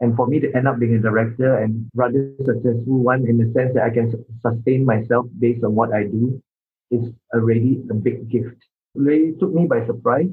And 0.00 0.14
for 0.14 0.26
me 0.26 0.38
to 0.40 0.52
end 0.54 0.68
up 0.68 0.78
being 0.78 0.96
a 0.96 0.98
director 0.98 1.56
and 1.56 1.88
rather 1.94 2.30
successful 2.44 2.98
one 2.98 3.26
in 3.26 3.38
the 3.38 3.50
sense 3.54 3.72
that 3.74 3.84
I 3.84 3.90
can 3.90 4.12
sustain 4.42 4.84
myself 4.84 5.26
based 5.38 5.64
on 5.64 5.74
what 5.74 5.94
I 5.94 6.04
do 6.04 6.42
is 6.90 7.08
already 7.34 7.82
a 7.90 7.94
big 7.94 8.28
gift. 8.28 8.56
It 8.94 9.00
really 9.00 9.32
took 9.40 9.54
me 9.54 9.66
by 9.66 9.86
surprise 9.86 10.28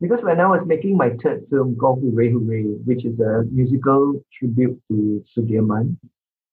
because 0.00 0.22
when 0.22 0.40
I 0.40 0.46
was 0.46 0.66
making 0.66 0.96
my 0.96 1.10
third 1.22 1.44
film 1.50 1.76
called 1.76 2.02
Hoore 2.02 2.30
Hoore, 2.32 2.78
which 2.84 3.04
is 3.04 3.20
a 3.20 3.44
musical 3.50 4.24
tribute 4.38 4.80
to 4.90 5.24
Sudirman, 5.36 5.96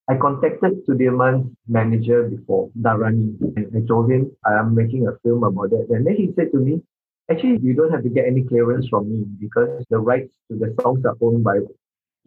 I 0.08 0.16
contacted 0.16 0.84
Sudirman's 0.86 1.54
manager 1.68 2.24
before, 2.24 2.70
Dharani, 2.80 3.36
and 3.56 3.70
I 3.76 3.86
told 3.86 4.10
him 4.10 4.30
I'm 4.44 4.74
making 4.74 5.06
a 5.06 5.16
film 5.22 5.44
about 5.44 5.70
that. 5.70 5.86
And 5.90 6.06
then 6.06 6.16
he 6.16 6.32
said 6.34 6.50
to 6.52 6.58
me, 6.58 6.82
actually, 7.30 7.58
you 7.62 7.74
don't 7.74 7.90
have 7.92 8.02
to 8.02 8.08
get 8.08 8.26
any 8.26 8.42
clearance 8.42 8.88
from 8.88 9.08
me 9.10 9.24
because 9.40 9.84
the 9.90 9.98
rights 9.98 10.30
to 10.50 10.58
the 10.58 10.74
songs 10.82 11.04
are 11.04 11.16
owned 11.20 11.44
by 11.44 11.58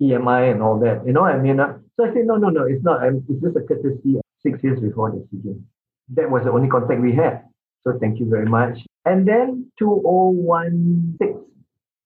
EMI 0.01 0.51
and 0.51 0.61
all 0.61 0.79
that. 0.79 1.05
You 1.05 1.13
know 1.13 1.21
what 1.21 1.35
I 1.35 1.39
mean? 1.39 1.57
So 1.57 2.05
I 2.05 2.13
said, 2.13 2.25
no, 2.25 2.35
no, 2.35 2.49
no, 2.49 2.63
it's 2.63 2.83
not. 2.83 3.01
I'm, 3.01 3.25
it's 3.29 3.41
just 3.41 3.57
a 3.57 3.61
courtesy 3.61 4.19
six 4.41 4.63
years 4.63 4.79
before 4.79 5.11
the 5.11 5.27
season. 5.31 5.67
That 6.13 6.29
was 6.29 6.43
the 6.43 6.51
only 6.51 6.69
contact 6.69 7.01
we 7.01 7.13
had. 7.13 7.43
So 7.85 7.97
thank 7.99 8.19
you 8.19 8.29
very 8.29 8.45
much. 8.45 8.79
And 9.05 9.27
then 9.27 9.71
2016, 9.79 11.45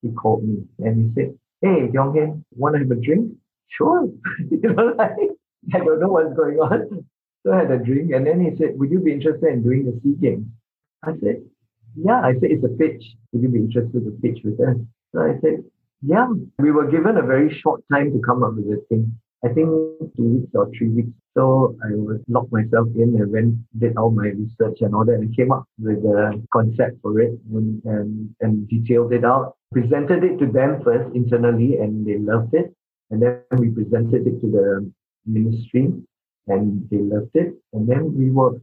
he 0.01 0.11
called 0.11 0.43
me 0.43 0.63
and 0.79 1.13
he 1.15 1.21
said, 1.21 1.37
hey, 1.61 1.87
Teong 1.87 2.15
Hin, 2.15 2.45
want 2.55 2.75
to 2.75 2.79
have 2.79 2.91
a 2.91 2.95
drink? 2.95 3.33
Sure. 3.71 4.09
you 4.49 4.73
know, 4.73 4.95
like, 4.97 5.11
I 5.73 5.79
don't 5.79 5.99
know 5.99 6.07
what's 6.07 6.35
going 6.35 6.57
on. 6.57 7.05
So 7.45 7.53
I 7.53 7.59
had 7.59 7.71
a 7.71 7.77
drink 7.79 8.11
and 8.11 8.27
then 8.27 8.41
he 8.41 8.53
said, 8.57 8.77
Would 8.77 8.91
you 8.91 8.99
be 8.99 9.13
interested 9.13 9.47
in 9.47 9.63
doing 9.63 9.85
the 9.85 9.97
SEA 10.03 10.15
Games? 10.19 10.45
I 11.03 11.13
said, 11.23 11.41
Yeah. 11.95 12.19
I 12.19 12.33
said, 12.33 12.51
It's 12.51 12.65
a 12.65 12.67
pitch. 12.67 13.01
Would 13.31 13.43
you 13.43 13.47
be 13.47 13.59
interested 13.59 14.03
to 14.03 14.11
pitch 14.21 14.39
with 14.43 14.59
us? 14.59 14.75
So 15.15 15.21
I 15.21 15.39
said, 15.39 15.63
Yeah. 16.01 16.27
We 16.57 16.71
were 16.71 16.91
given 16.91 17.15
a 17.15 17.21
very 17.21 17.57
short 17.61 17.81
time 17.89 18.11
to 18.11 18.19
come 18.19 18.43
up 18.43 18.55
with 18.55 18.67
the 18.67 18.83
thing. 18.89 19.17
I 19.43 19.47
think 19.47 19.69
two 20.17 20.23
weeks 20.35 20.51
or 20.53 20.69
three 20.77 20.89
weeks. 20.89 21.13
So 21.37 21.77
I 21.81 21.95
was 21.95 22.19
locked 22.27 22.51
myself 22.51 22.89
in 22.95 23.15
and 23.15 23.31
went, 23.31 23.55
did 23.79 23.95
all 23.95 24.11
my 24.11 24.27
research 24.27 24.81
and 24.81 24.93
all 24.93 25.05
that 25.05 25.13
and 25.13 25.33
came 25.33 25.53
up 25.53 25.63
with 25.79 25.99
a 25.99 26.43
concept 26.51 27.01
for 27.01 27.21
it 27.21 27.39
and, 27.53 27.81
and, 27.85 28.35
and 28.41 28.67
detailed 28.67 29.13
it 29.13 29.23
out. 29.23 29.55
Presented 29.71 30.25
it 30.25 30.39
to 30.39 30.51
them 30.51 30.81
first 30.83 31.15
internally 31.15 31.77
and 31.77 32.05
they 32.05 32.17
loved 32.17 32.53
it. 32.53 32.75
And 33.11 33.21
then 33.21 33.39
we 33.57 33.69
presented 33.69 34.27
it 34.27 34.41
to 34.41 34.51
the 34.51 34.91
ministry 35.29 35.93
and 36.47 36.87
they 36.89 36.97
loved 36.97 37.35
it. 37.35 37.53
And 37.73 37.87
then 37.87 38.17
we 38.17 38.29
were 38.31 38.59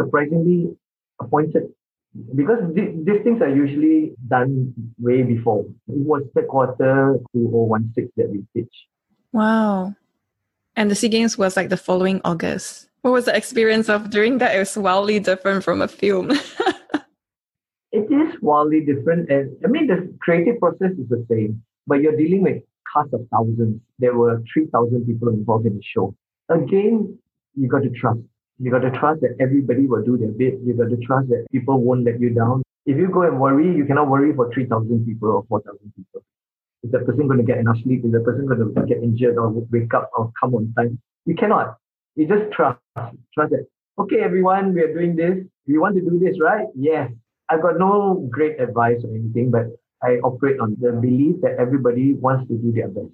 surprisingly 0.00 0.76
appointed 1.20 1.70
because 2.34 2.58
th- 2.74 2.94
these 3.04 3.22
things 3.22 3.40
are 3.40 3.48
usually 3.48 4.12
done 4.28 4.74
way 4.98 5.22
before. 5.22 5.64
It 5.88 6.04
was 6.04 6.22
the 6.34 6.42
quarter 6.42 7.18
2016 7.34 8.10
that 8.16 8.30
we 8.30 8.44
pitched. 8.54 8.86
Wow. 9.32 9.94
And 10.76 10.90
the 10.90 10.94
SEA 10.94 11.08
Games 11.08 11.38
was 11.38 11.56
like 11.56 11.68
the 11.68 11.76
following 11.76 12.20
August. 12.24 12.88
What 13.02 13.12
was 13.12 13.24
the 13.24 13.36
experience 13.36 13.88
of 13.88 14.10
doing 14.10 14.38
that? 14.38 14.54
It 14.54 14.58
was 14.58 14.76
wildly 14.76 15.20
different 15.20 15.64
from 15.64 15.82
a 15.82 15.88
film. 15.88 16.30
it 17.92 18.10
is 18.10 18.40
wildly 18.42 18.80
different. 18.80 19.30
And 19.30 19.56
I 19.64 19.68
mean, 19.68 19.86
the 19.86 20.12
creative 20.20 20.58
process 20.58 20.92
is 20.92 21.08
the 21.08 21.24
same, 21.30 21.62
but 21.86 22.00
you're 22.00 22.16
dealing 22.16 22.42
with 22.42 22.62
cast 22.92 23.12
of 23.12 23.26
thousands. 23.32 23.80
There 23.98 24.14
were 24.14 24.42
3,000 24.52 25.06
people 25.06 25.28
involved 25.28 25.66
in 25.66 25.76
the 25.76 25.82
show. 25.82 26.14
Again, 26.48 27.18
you 27.54 27.68
got 27.68 27.82
to 27.82 27.90
trust. 27.90 28.20
You 28.58 28.70
got 28.70 28.80
to 28.80 28.90
trust 28.90 29.20
that 29.22 29.36
everybody 29.40 29.86
will 29.86 30.02
do 30.02 30.16
their 30.18 30.32
bit. 30.32 30.60
You 30.64 30.74
got 30.74 30.90
to 30.90 30.96
trust 30.98 31.28
that 31.28 31.46
people 31.50 31.80
won't 31.80 32.04
let 32.04 32.20
you 32.20 32.30
down. 32.30 32.62
If 32.86 32.96
you 32.96 33.08
go 33.08 33.22
and 33.22 33.40
worry, 33.40 33.74
you 33.74 33.84
cannot 33.84 34.08
worry 34.08 34.34
for 34.34 34.52
3,000 34.52 35.06
people 35.06 35.30
or 35.30 35.44
4,000 35.48 35.78
people. 35.96 36.22
Is 36.82 36.90
that 36.92 37.06
person 37.06 37.26
going 37.26 37.38
to 37.38 37.44
get 37.44 37.58
enough 37.58 37.76
sleep? 37.82 38.04
Is 38.04 38.12
that 38.12 38.24
person 38.24 38.46
going 38.46 38.74
to 38.74 38.82
get 38.86 39.02
injured 39.02 39.36
or 39.36 39.50
wake 39.50 39.92
up 39.94 40.10
or 40.16 40.32
come 40.40 40.54
on 40.54 40.72
time? 40.76 40.98
You 41.26 41.34
cannot. 41.34 41.76
You 42.16 42.26
just 42.26 42.50
trust. 42.52 42.80
Trust 43.34 43.50
that, 43.50 43.66
okay, 43.98 44.20
everyone, 44.20 44.74
we 44.74 44.80
are 44.80 44.92
doing 44.92 45.14
this. 45.14 45.44
We 45.66 45.78
want 45.78 45.94
to 45.96 46.00
do 46.00 46.18
this, 46.18 46.40
right? 46.40 46.66
Yes. 46.74 47.10
I've 47.48 47.62
got 47.62 47.78
no 47.78 48.26
great 48.30 48.60
advice 48.60 48.98
or 49.04 49.10
anything, 49.14 49.50
but 49.50 49.66
I 50.02 50.18
operate 50.24 50.58
on 50.60 50.76
the 50.80 50.92
belief 50.92 51.40
that 51.42 51.56
everybody 51.58 52.14
wants 52.14 52.48
to 52.48 52.56
do 52.56 52.72
their 52.72 52.88
best. 52.88 53.12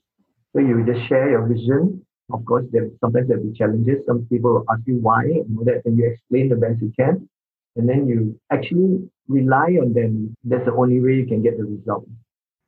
So 0.54 0.60
you 0.60 0.84
just 0.86 1.06
share 1.08 1.30
your 1.30 1.46
vision. 1.46 2.04
Of 2.32 2.44
course, 2.44 2.64
there 2.72 2.88
sometimes 3.00 3.28
there'll 3.28 3.44
be 3.44 3.56
challenges. 3.56 4.04
Some 4.06 4.26
people 4.26 4.54
will 4.54 4.64
ask 4.70 4.82
you 4.86 4.96
why 4.96 5.24
and 5.24 5.58
all 5.58 5.64
that, 5.64 5.82
and 5.84 5.98
you 5.98 6.10
explain 6.10 6.48
the 6.48 6.56
best 6.56 6.80
you 6.80 6.92
can. 6.98 7.28
And 7.76 7.88
then 7.88 8.08
you 8.08 8.40
actually 8.50 9.08
rely 9.28 9.76
on 9.82 9.92
them. 9.92 10.34
That's 10.44 10.64
the 10.64 10.72
only 10.72 11.00
way 11.00 11.14
you 11.14 11.26
can 11.26 11.42
get 11.42 11.58
the 11.58 11.64
result. 11.64 12.08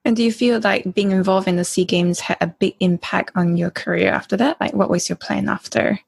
And 0.04 0.16
do 0.16 0.22
you 0.22 0.32
feel 0.32 0.60
like 0.60 0.94
being 0.94 1.10
involved 1.10 1.48
in 1.48 1.56
the 1.56 1.64
SEA 1.64 1.84
Games 1.84 2.20
had 2.20 2.38
a 2.40 2.46
big 2.46 2.74
impact 2.80 3.32
on 3.34 3.56
your 3.56 3.70
career 3.70 4.10
after 4.10 4.36
that? 4.36 4.60
Like, 4.60 4.74
what 4.74 4.90
was 4.90 5.08
your 5.08 5.16
plan 5.16 5.48
after? 5.48 6.00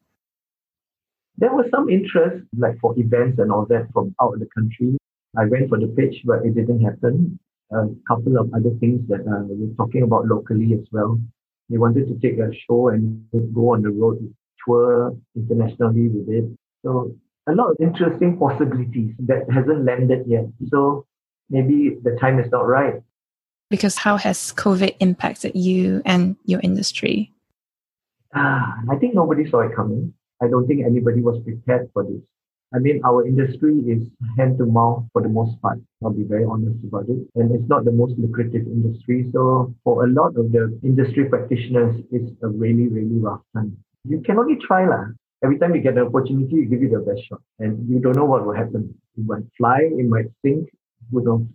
There 1.38 1.52
was 1.52 1.66
some 1.70 1.88
interest, 1.88 2.44
like 2.56 2.78
for 2.80 2.98
events 2.98 3.38
and 3.38 3.50
all 3.50 3.66
that 3.66 3.88
from 3.92 4.14
out 4.20 4.34
of 4.34 4.40
the 4.40 4.48
country. 4.54 4.96
I 5.36 5.46
went 5.46 5.68
for 5.68 5.78
the 5.78 5.86
pitch, 5.86 6.22
but 6.24 6.44
it 6.44 6.54
didn't 6.54 6.82
happen. 6.82 7.38
A 7.72 7.86
couple 8.08 8.36
of 8.36 8.52
other 8.52 8.70
things 8.80 9.06
that 9.08 9.20
uh, 9.20 9.44
we're 9.46 9.74
talking 9.76 10.02
about 10.02 10.26
locally 10.26 10.74
as 10.74 10.86
well. 10.90 11.20
We 11.68 11.78
wanted 11.78 12.08
to 12.08 12.18
take 12.18 12.38
a 12.38 12.50
show 12.66 12.88
and 12.88 13.24
go 13.54 13.74
on 13.74 13.82
the 13.82 13.90
road, 13.90 14.18
tour 14.66 15.16
internationally 15.36 16.08
with 16.08 16.28
it. 16.28 16.44
So 16.84 17.14
a 17.48 17.52
lot 17.52 17.70
of 17.70 17.76
interesting 17.80 18.38
possibilities 18.38 19.14
that 19.20 19.48
hasn't 19.50 19.84
landed 19.84 20.24
yet. 20.26 20.46
So 20.68 21.06
maybe 21.48 21.96
the 22.02 22.16
time 22.20 22.40
is 22.40 22.50
not 22.50 22.66
right 22.66 23.00
because 23.70 23.96
how 23.96 24.16
has 24.18 24.52
COVID 24.52 24.96
impacted 25.00 25.52
you 25.54 26.02
and 26.04 26.36
your 26.44 26.60
industry? 26.60 27.32
Ah, 28.34 28.76
I 28.90 28.96
think 28.96 29.14
nobody 29.14 29.48
saw 29.48 29.60
it 29.60 29.74
coming. 29.74 30.12
I 30.42 30.48
don't 30.48 30.66
think 30.66 30.84
anybody 30.84 31.22
was 31.22 31.40
prepared 31.42 31.88
for 31.94 32.02
this. 32.04 32.20
I 32.72 32.78
mean, 32.78 33.00
our 33.04 33.26
industry 33.26 33.74
is 33.86 34.02
hand 34.38 34.58
to 34.58 34.66
mouth 34.66 35.04
for 35.12 35.22
the 35.22 35.28
most 35.28 35.60
part. 35.60 35.80
I'll 36.04 36.10
be 36.10 36.22
very 36.22 36.44
honest 36.44 36.78
about 36.84 37.08
it. 37.08 37.18
And 37.34 37.50
it's 37.50 37.68
not 37.68 37.84
the 37.84 37.90
most 37.90 38.16
lucrative 38.16 38.62
industry. 38.66 39.28
So 39.32 39.74
for 39.82 40.04
a 40.04 40.08
lot 40.08 40.36
of 40.36 40.52
the 40.52 40.78
industry 40.84 41.28
practitioners, 41.28 42.00
it's 42.12 42.30
a 42.42 42.48
really, 42.48 42.86
really 42.86 43.18
rough 43.18 43.40
time. 43.54 43.76
You 44.08 44.20
can 44.20 44.38
only 44.38 44.56
try 44.56 44.86
lah. 44.86 45.06
Every 45.42 45.58
time 45.58 45.74
you 45.74 45.80
get 45.80 45.98
an 45.98 46.06
opportunity, 46.06 46.56
you 46.56 46.66
give 46.66 46.82
it 46.82 46.90
your 46.90 47.00
best 47.00 47.26
shot. 47.26 47.40
And 47.58 47.88
you 47.88 47.98
don't 47.98 48.14
know 48.14 48.24
what 48.24 48.46
will 48.46 48.54
happen. 48.54 48.94
It 49.18 49.26
might 49.26 49.42
fly, 49.58 49.80
it 49.90 50.06
might 50.06 50.30
sink, 50.44 50.70
who 51.10 51.24
knows? 51.24 51.46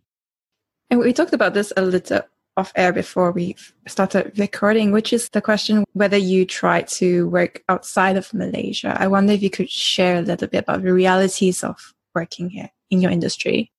And 0.89 0.99
we 0.99 1.13
talked 1.13 1.33
about 1.33 1.53
this 1.53 1.71
a 1.77 1.81
little 1.81 2.21
off 2.57 2.71
air 2.75 2.93
before 2.93 3.31
we 3.31 3.55
started 3.87 4.37
recording, 4.37 4.91
which 4.91 5.11
is 5.11 5.29
the 5.29 5.41
question 5.41 5.83
whether 5.93 6.17
you 6.17 6.45
try 6.45 6.81
to 6.83 7.27
work 7.29 7.63
outside 7.69 8.17
of 8.17 8.33
Malaysia. 8.33 8.95
I 8.99 9.07
wonder 9.07 9.33
if 9.33 9.41
you 9.41 9.49
could 9.49 9.69
share 9.69 10.17
a 10.17 10.21
little 10.21 10.47
bit 10.47 10.63
about 10.63 10.83
the 10.83 10.93
realities 10.93 11.63
of 11.63 11.93
working 12.13 12.49
here 12.49 12.71
in 12.89 13.01
your 13.01 13.11
industry. 13.11 13.71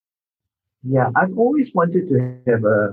Yeah, 0.83 1.11
I've 1.17 1.37
always 1.39 1.69
wanted 1.75 2.09
to 2.09 2.39
have 2.47 2.65
a 2.65 2.93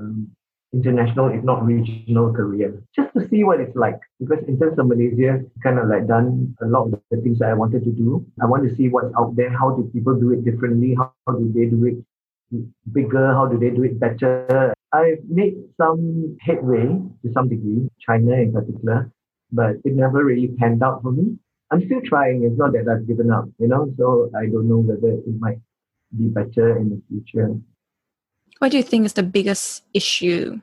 international, 0.73 1.29
if 1.29 1.43
not 1.43 1.63
regional 1.63 2.33
career, 2.33 2.81
just 2.95 3.13
to 3.13 3.27
see 3.29 3.43
what 3.43 3.59
it's 3.61 3.75
like. 3.75 3.99
Because 4.19 4.43
in 4.47 4.57
terms 4.59 4.79
of 4.79 4.87
Malaysia, 4.87 5.39
kind 5.61 5.77
of 5.77 5.87
like 5.87 6.07
done 6.07 6.55
a 6.61 6.65
lot 6.65 6.85
of 6.85 6.99
the 7.11 7.17
things 7.21 7.39
that 7.39 7.49
I 7.49 7.53
wanted 7.53 7.83
to 7.83 7.91
do. 7.91 8.25
I 8.41 8.45
want 8.45 8.67
to 8.67 8.75
see 8.75 8.89
what's 8.89 9.13
out 9.17 9.35
there. 9.35 9.51
How 9.51 9.75
do 9.75 9.89
people 9.93 10.15
do 10.19 10.33
it 10.33 10.43
differently? 10.43 10.95
How, 10.95 11.13
how 11.27 11.33
do 11.33 11.51
they 11.53 11.65
do 11.65 11.85
it 11.85 12.63
bigger? 12.91 13.33
How 13.33 13.45
do 13.45 13.59
they 13.59 13.69
do 13.69 13.83
it 13.83 13.99
better? 13.99 14.72
I've 14.93 15.25
made 15.27 15.55
some 15.75 16.37
headway 16.39 16.85
to 16.85 17.33
some 17.33 17.49
degree, 17.49 17.89
China 17.99 18.33
in 18.33 18.53
particular, 18.53 19.11
but 19.51 19.77
it 19.83 19.95
never 19.95 20.23
really 20.23 20.49
panned 20.59 20.83
out 20.83 21.01
for 21.01 21.11
me. 21.11 21.35
I'm 21.71 21.83
still 21.85 22.01
trying. 22.05 22.43
It's 22.43 22.57
not 22.57 22.73
that 22.73 22.85
I've 22.87 23.07
given 23.07 23.31
up, 23.31 23.45
you 23.57 23.67
know, 23.67 23.91
so 23.97 24.29
I 24.37 24.45
don't 24.45 24.69
know 24.69 24.77
whether 24.77 25.17
it 25.17 25.39
might 25.39 25.57
be 26.15 26.27
better 26.27 26.77
in 26.77 26.89
the 26.89 27.01
future. 27.09 27.55
What 28.59 28.69
do 28.69 28.77
you 28.77 28.83
think 28.83 29.07
is 29.07 29.13
the 29.13 29.23
biggest 29.23 29.83
issue? 29.95 30.61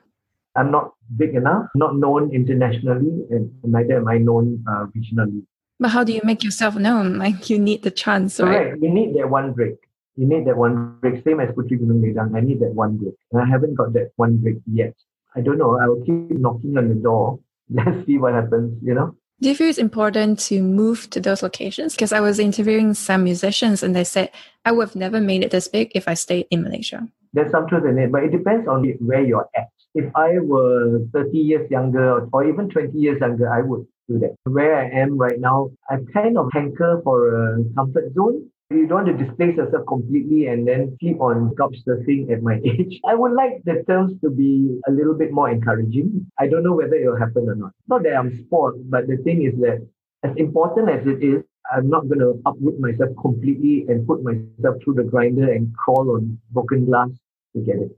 I'm 0.55 0.71
not 0.71 0.93
big 1.17 1.35
enough, 1.35 1.67
not 1.75 1.97
known 1.97 2.33
internationally, 2.33 3.25
and 3.29 3.51
neither 3.63 3.97
am 3.97 4.07
I 4.07 4.17
known 4.17 4.63
uh, 4.67 4.85
regionally. 4.95 5.43
But 5.77 5.89
how 5.89 6.05
do 6.05 6.13
you 6.13 6.21
make 6.23 6.43
yourself 6.43 6.75
known? 6.75 7.17
Like 7.17 7.49
you 7.49 7.59
need 7.59 7.83
the 7.83 7.91
chance, 7.91 8.39
right? 8.39 8.69
Correct. 8.69 8.81
You 8.81 8.89
need 8.89 9.15
that 9.15 9.29
one 9.29 9.51
break 9.51 9.75
you 10.15 10.27
need 10.27 10.45
that 10.45 10.57
one 10.57 10.97
break. 10.99 11.23
Same 11.23 11.39
as 11.39 11.49
Puteri 11.51 11.79
Gunung 11.79 12.01
Ledang. 12.03 12.35
I 12.35 12.41
need 12.41 12.59
that 12.59 12.73
one 12.73 12.97
break. 12.97 13.15
And 13.31 13.41
I 13.41 13.45
haven't 13.45 13.75
got 13.75 13.93
that 13.93 14.11
one 14.15 14.37
break 14.37 14.57
yet. 14.71 14.93
I 15.35 15.41
don't 15.41 15.57
know. 15.57 15.79
I 15.79 15.87
will 15.87 16.03
keep 16.03 16.31
knocking 16.31 16.77
on 16.77 16.89
the 16.89 16.95
door. 16.95 17.39
Let's 17.69 18.05
see 18.05 18.17
what 18.17 18.33
happens, 18.33 18.77
you 18.83 18.93
know? 18.93 19.15
Do 19.39 19.49
you 19.49 19.55
feel 19.55 19.69
it's 19.69 19.79
important 19.79 20.37
to 20.51 20.61
move 20.61 21.09
to 21.11 21.19
those 21.19 21.41
locations? 21.41 21.95
Because 21.95 22.13
I 22.13 22.19
was 22.19 22.37
interviewing 22.37 22.93
some 22.93 23.23
musicians 23.23 23.81
and 23.81 23.95
they 23.95 24.03
said, 24.03 24.29
I 24.65 24.71
would 24.71 24.89
have 24.89 24.95
never 24.95 25.19
made 25.19 25.43
it 25.43 25.49
this 25.49 25.67
big 25.67 25.91
if 25.95 26.07
I 26.07 26.13
stayed 26.13 26.45
in 26.51 26.61
Malaysia. 26.61 27.07
There's 27.33 27.49
some 27.49 27.67
truth 27.67 27.85
in 27.85 27.97
it, 27.97 28.11
but 28.11 28.23
it 28.23 28.31
depends 28.31 28.67
on 28.67 28.83
where 28.99 29.23
you're 29.23 29.49
at. 29.55 29.69
If 29.95 30.13
I 30.15 30.37
were 30.39 30.99
30 31.13 31.37
years 31.37 31.71
younger 31.71 32.27
or 32.31 32.47
even 32.47 32.69
20 32.69 32.95
years 32.95 33.19
younger, 33.19 33.51
I 33.51 33.61
would 33.61 33.87
do 34.07 34.19
that. 34.19 34.35
Where 34.43 34.75
I 34.75 34.89
am 34.89 35.17
right 35.17 35.39
now, 35.39 35.71
I 35.89 35.97
kind 36.13 36.37
of 36.37 36.49
hanker 36.53 37.01
for 37.03 37.55
a 37.55 37.63
comfort 37.73 38.13
zone 38.13 38.50
you 38.71 38.87
don't 38.87 39.05
want 39.05 39.17
to 39.17 39.25
displace 39.25 39.55
yourself 39.57 39.85
completely 39.87 40.47
and 40.47 40.67
then 40.67 40.97
keep 40.99 41.19
on 41.19 41.53
couch 41.57 41.75
surfing 41.87 42.31
at 42.31 42.41
my 42.41 42.59
age. 42.65 42.99
I 43.05 43.15
would 43.15 43.33
like 43.33 43.61
the 43.65 43.83
terms 43.87 44.19
to 44.21 44.29
be 44.29 44.79
a 44.87 44.91
little 44.91 45.13
bit 45.13 45.31
more 45.31 45.49
encouraging. 45.49 46.27
I 46.39 46.47
don't 46.47 46.63
know 46.63 46.73
whether 46.73 46.95
it 46.95 47.07
will 47.07 47.17
happen 47.17 47.49
or 47.49 47.55
not. 47.55 47.71
Not 47.87 48.03
that 48.03 48.15
I'm 48.15 48.45
spoiled, 48.45 48.89
but 48.89 49.07
the 49.07 49.17
thing 49.17 49.43
is 49.43 49.59
that 49.61 49.85
as 50.23 50.35
important 50.37 50.89
as 50.89 51.05
it 51.05 51.23
is, 51.23 51.43
I'm 51.71 51.89
not 51.89 52.07
going 52.07 52.19
to 52.19 52.41
uproot 52.45 52.79
myself 52.79 53.11
completely 53.21 53.85
and 53.87 54.05
put 54.05 54.23
myself 54.23 54.77
through 54.83 54.95
the 54.95 55.03
grinder 55.03 55.51
and 55.51 55.73
crawl 55.75 56.11
on 56.11 56.39
broken 56.51 56.85
glass 56.85 57.09
to 57.55 57.61
get 57.61 57.75
it. 57.75 57.91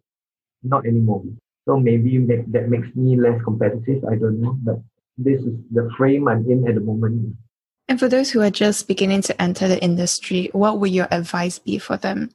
Not 0.63 0.85
anymore. 0.85 1.23
So 1.65 1.79
maybe 1.79 2.17
that 2.27 2.69
makes 2.69 2.87
me 2.95 3.15
less 3.19 3.41
competitive. 3.43 4.03
I 4.05 4.15
don't 4.15 4.41
know, 4.41 4.57
but 4.63 4.81
this 5.17 5.41
is 5.41 5.53
the 5.71 5.89
frame 5.97 6.27
I'm 6.27 6.49
in 6.49 6.67
at 6.67 6.75
the 6.75 6.81
moment. 6.81 7.35
And 7.87 7.99
for 7.99 8.07
those 8.07 8.31
who 8.31 8.41
are 8.41 8.49
just 8.49 8.87
beginning 8.87 9.21
to 9.23 9.41
enter 9.41 9.67
the 9.67 9.81
industry, 9.83 10.49
what 10.53 10.79
would 10.79 10.91
your 10.91 11.07
advice 11.11 11.59
be 11.59 11.77
for 11.77 11.97
them? 11.97 12.29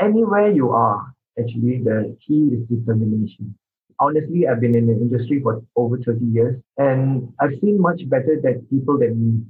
Anywhere 0.00 0.50
you 0.50 0.70
are, 0.70 1.14
actually, 1.38 1.78
the 1.82 2.16
key 2.26 2.50
is 2.52 2.66
determination. 2.66 3.56
Honestly, 4.00 4.48
I've 4.48 4.60
been 4.60 4.76
in 4.76 4.88
the 4.88 4.92
industry 4.92 5.40
for 5.40 5.62
over 5.76 5.98
30 5.98 6.24
years, 6.24 6.60
and 6.76 7.32
I've 7.40 7.54
seen 7.60 7.80
much 7.80 8.08
better 8.08 8.40
that 8.42 8.68
people 8.68 8.98
that 8.98 9.16
me 9.16 9.42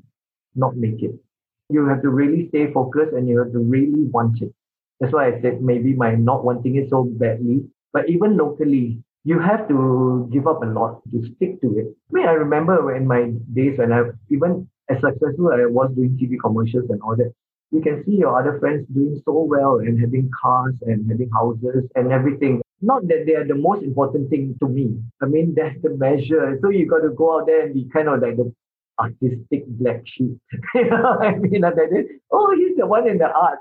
not 0.54 0.76
make 0.76 1.02
it. 1.02 1.14
You 1.70 1.88
have 1.88 2.02
to 2.02 2.10
really 2.10 2.48
stay 2.48 2.70
focused 2.72 3.14
and 3.14 3.26
you 3.26 3.38
have 3.38 3.52
to 3.52 3.58
really 3.58 4.04
want 4.04 4.42
it. 4.42 4.52
That's 5.00 5.12
why 5.12 5.28
I 5.28 5.40
said 5.40 5.62
maybe 5.62 5.94
my 5.94 6.14
not 6.14 6.44
wanting 6.44 6.76
it 6.76 6.90
so 6.90 7.04
badly. 7.04 7.64
But 7.94 8.10
even 8.10 8.36
locally, 8.36 9.02
you 9.24 9.38
have 9.38 9.66
to 9.68 10.28
give 10.30 10.46
up 10.46 10.62
a 10.62 10.66
lot 10.66 11.00
to 11.10 11.24
stick 11.34 11.60
to 11.62 11.78
it. 11.78 11.86
I 12.10 12.12
mean, 12.12 12.28
I 12.28 12.32
remember 12.32 12.94
in 12.94 13.06
my 13.06 13.32
days 13.54 13.78
when 13.78 13.92
I 13.92 14.02
even 14.30 14.68
as 14.90 15.00
successful 15.00 15.52
as 15.52 15.60
I 15.60 15.66
was 15.66 15.90
doing 15.94 16.18
TV 16.20 16.36
commercials 16.40 16.90
and 16.90 17.00
all 17.02 17.16
that, 17.16 17.32
you 17.70 17.80
can 17.80 18.04
see 18.04 18.16
your 18.16 18.38
other 18.38 18.58
friends 18.60 18.86
doing 18.94 19.20
so 19.24 19.42
well 19.42 19.78
and 19.78 20.00
having 20.00 20.30
cars 20.40 20.74
and 20.82 21.10
having 21.10 21.30
houses 21.30 21.84
and 21.94 22.12
everything. 22.12 22.62
Not 22.80 23.08
that 23.08 23.24
they 23.26 23.34
are 23.34 23.46
the 23.46 23.54
most 23.54 23.82
important 23.82 24.30
thing 24.30 24.56
to 24.60 24.68
me. 24.68 24.96
I 25.22 25.26
mean, 25.26 25.54
that's 25.56 25.80
the 25.82 25.90
measure. 25.90 26.58
So 26.62 26.68
you 26.68 26.86
got 26.86 27.00
to 27.00 27.10
go 27.10 27.40
out 27.40 27.46
there 27.46 27.62
and 27.64 27.74
be 27.74 27.88
kind 27.92 28.08
of 28.08 28.20
like 28.20 28.36
the 28.36 28.52
artistic 28.98 29.66
black 29.66 30.02
sheep. 30.06 30.38
you 30.74 30.90
know 30.90 31.18
I 31.20 31.36
mean? 31.36 31.62
Like 31.62 31.74
that, 31.76 32.06
oh, 32.30 32.54
he's 32.56 32.76
the 32.76 32.86
one 32.86 33.08
in 33.08 33.18
the 33.18 33.30
art. 33.30 33.58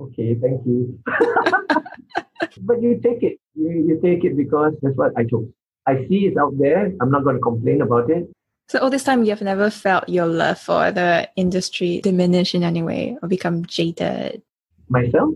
Okay, 0.00 0.36
thank 0.40 0.66
you. 0.66 0.98
but 2.62 2.82
you 2.82 3.00
take 3.02 3.22
it. 3.22 3.38
You, 3.54 3.70
you 3.70 4.00
take 4.02 4.24
it 4.24 4.36
because 4.36 4.74
that's 4.82 4.96
what 4.96 5.12
I 5.16 5.24
chose. 5.24 5.48
I 5.86 6.06
see 6.08 6.26
it's 6.26 6.36
out 6.36 6.52
there. 6.58 6.92
I'm 7.00 7.10
not 7.10 7.24
going 7.24 7.36
to 7.36 7.42
complain 7.42 7.80
about 7.80 8.10
it. 8.10 8.28
So 8.68 8.78
all 8.80 8.90
this 8.90 9.04
time, 9.04 9.24
you 9.24 9.30
have 9.30 9.40
never 9.40 9.70
felt 9.70 10.10
your 10.10 10.26
love 10.26 10.60
for 10.60 10.92
the 10.92 11.26
industry 11.36 12.02
diminish 12.02 12.54
in 12.54 12.62
any 12.62 12.82
way 12.82 13.16
or 13.22 13.28
become 13.28 13.64
jaded? 13.64 14.42
Myself, 14.90 15.30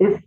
it's 0.00 0.20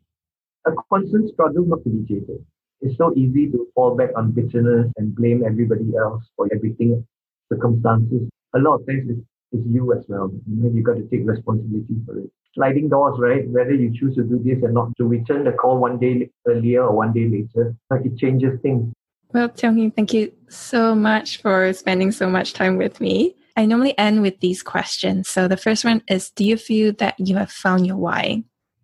a 0.65 0.71
constant 0.89 1.33
struggle 1.33 1.65
not 1.65 1.83
to 1.83 1.89
be 1.89 2.03
jaded. 2.07 2.45
It's 2.79 2.97
so 2.97 3.13
easy 3.15 3.51
to 3.51 3.67
fall 3.75 3.97
back 3.97 4.11
on 4.15 4.31
bitterness 4.31 4.89
and 4.95 5.13
blame 5.13 5.43
everybody 5.45 5.91
else 5.97 6.23
for 6.37 6.47
everything, 6.53 7.05
circumstances. 7.51 8.29
A 8.55 8.59
lot 8.59 8.75
of 8.75 8.87
times 8.87 9.09
it's, 9.09 9.19
it's 9.51 9.67
you 9.67 9.91
as 9.91 10.05
well. 10.07 10.31
You 10.47 10.63
know, 10.63 10.71
you 10.73 10.81
got 10.81 10.95
to 10.95 11.07
take 11.09 11.27
responsibility 11.27 11.95
for 12.05 12.19
it. 12.19 12.31
Sliding 12.53 12.87
doors, 12.87 13.19
right? 13.19 13.45
Whether 13.49 13.73
you 13.73 13.91
choose 13.93 14.15
to 14.15 14.23
do 14.23 14.39
this 14.41 14.63
and 14.63 14.73
not 14.73 14.95
to 14.97 15.05
return 15.05 15.43
the 15.43 15.51
call 15.51 15.77
one 15.77 15.99
day 15.99 16.29
earlier 16.47 16.83
or 16.83 16.95
one 16.95 17.11
day 17.11 17.27
later, 17.27 17.75
like 17.89 18.05
it 18.05 18.17
changes 18.17 18.61
things. 18.61 18.92
Well, 19.33 19.49
Teong 19.49 19.95
thank 19.95 20.13
you 20.13 20.31
so 20.47 20.93
much 20.93 21.41
for 21.41 21.73
spending 21.73 22.11
so 22.11 22.29
much 22.29 22.53
time 22.53 22.77
with 22.77 23.01
me. 23.01 23.35
I 23.57 23.65
normally 23.65 23.97
end 23.97 24.21
with 24.21 24.39
these 24.41 24.61
questions. 24.61 25.27
So 25.27 25.47
the 25.47 25.57
first 25.57 25.83
one 25.83 26.03
is 26.07 26.29
Do 26.29 26.45
you 26.45 26.55
feel 26.55 26.93
that 26.99 27.15
you 27.17 27.35
have 27.37 27.51
found 27.51 27.87
your 27.87 27.97
why? 27.97 28.43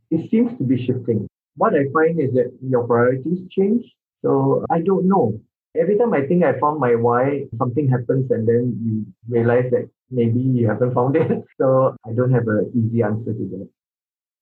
It 0.10 0.30
seems 0.32 0.58
to 0.58 0.64
be 0.64 0.84
shifting. 0.84 1.28
What 1.56 1.76
I 1.76 1.86
find 1.94 2.20
is 2.20 2.34
that 2.34 2.52
your 2.68 2.88
priorities 2.88 3.48
change. 3.52 3.86
So 4.24 4.66
I 4.72 4.82
don't 4.82 5.08
know. 5.08 5.40
Every 5.80 6.00
time 6.00 6.14
I 6.14 6.26
think 6.26 6.44
I 6.44 6.60
found 6.60 6.80
my 6.80 6.96
why, 6.96 7.46
something 7.60 7.88
happens 7.88 8.32
and 8.32 8.48
then 8.48 8.74
you 8.82 9.06
realize 9.30 9.70
that 9.70 9.88
maybe 10.10 10.40
you 10.40 10.68
haven't 10.68 10.96
found 10.96 11.16
it. 11.16 11.30
So 11.62 11.96
I 12.08 12.14
don't 12.14 12.34
have 12.34 12.48
an 12.48 12.72
easy 12.74 13.04
answer 13.04 13.34
to 13.34 13.46
that. 13.54 13.70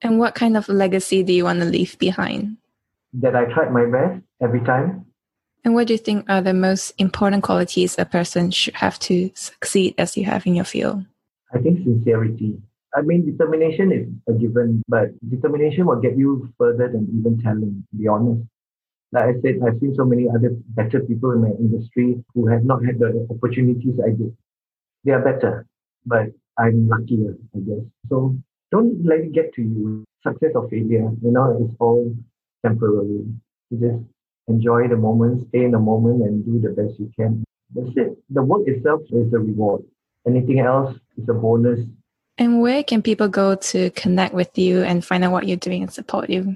And 0.04 0.20
what 0.20 0.36
kind 0.36 0.56
of 0.56 0.70
legacy 0.70 1.22
do 1.24 1.34
you 1.34 1.44
want 1.44 1.60
to 1.60 1.66
leave 1.66 2.00
behind? 2.00 2.58
That 3.12 3.36
I 3.36 3.46
tried 3.46 3.74
my 3.74 3.86
best 3.86 4.24
every 4.40 4.62
time 4.62 5.07
and 5.64 5.74
what 5.74 5.88
do 5.88 5.94
you 5.94 5.98
think 5.98 6.30
are 6.30 6.42
the 6.42 6.54
most 6.54 6.94
important 6.98 7.44
qualities 7.44 7.96
a 7.98 8.06
person 8.06 8.52
should 8.52 8.76
have 8.76 8.98
to 9.00 9.32
succeed 9.34 9.96
as 9.98 10.16
you 10.16 10.26
have 10.26 10.46
in 10.46 10.56
your 10.56 10.66
field? 10.66 11.06
I 11.54 11.60
think 11.60 11.80
sincerity. 11.84 12.58
I 12.96 13.02
mean, 13.02 13.26
determination 13.26 13.92
is 13.92 14.08
a 14.28 14.38
given, 14.38 14.82
but 14.88 15.10
determination 15.30 15.86
will 15.86 16.00
get 16.00 16.18
you 16.18 16.52
further 16.58 16.88
than 16.88 17.08
even 17.20 17.40
talent, 17.42 17.84
to 17.92 17.98
be 17.98 18.08
honest. 18.08 18.42
Like 19.12 19.24
I 19.24 19.34
said, 19.42 19.60
I've 19.66 19.80
seen 19.80 19.94
so 19.96 20.04
many 20.04 20.28
other 20.28 20.52
better 20.70 21.00
people 21.00 21.32
in 21.32 21.42
my 21.42 21.52
industry 21.60 22.24
who 22.34 22.48
have 22.48 22.66
not 22.66 22.84
had 22.84 23.00
the 23.00 23.28
opportunities 23.30 24.00
I 24.04 24.10
did. 24.10 24.36
They 25.04 25.12
are 25.12 25.22
better, 25.22 25.66
but 26.06 26.28
I'm 26.58 26.88
luckier, 26.88 27.36
I 27.56 27.60
guess. 27.60 27.86
So 28.10 28.36
don't 28.72 29.06
let 29.06 29.20
it 29.20 29.32
get 29.32 29.54
to 29.56 29.62
you. 29.62 30.04
Success 30.24 30.52
or 30.56 30.68
failure, 30.70 31.10
you 31.22 31.32
know, 31.32 31.58
it's 31.62 31.76
all 31.80 32.14
temporary. 32.66 33.26
You 33.70 33.78
just 33.80 34.04
enjoy 34.48 34.88
the 34.88 34.98
moment, 34.98 35.48
stay 35.50 35.64
in 35.66 35.72
the 35.72 35.80
moment, 35.80 36.24
and 36.24 36.46
do 36.46 36.60
the 36.60 36.74
best 36.74 37.00
you 37.00 37.12
can. 37.16 37.44
That's 37.74 37.90
it. 37.96 38.18
The 38.30 38.44
work 38.44 38.68
itself 38.68 39.02
is 39.12 39.34
a 39.34 39.40
reward. 39.40 39.84
Anything 40.28 40.60
else 40.60 40.98
is 41.18 41.28
a 41.30 41.34
bonus. 41.34 41.80
And 42.38 42.62
where 42.62 42.84
can 42.84 43.02
people 43.02 43.28
go 43.28 43.56
to 43.56 43.90
connect 43.92 44.34
with 44.34 44.58
you 44.58 44.84
and 44.84 45.04
find 45.04 45.24
out 45.24 45.32
what 45.32 45.48
you're 45.48 45.58
doing 45.58 45.84
and 45.84 45.92
support 45.92 46.30
you? 46.30 46.56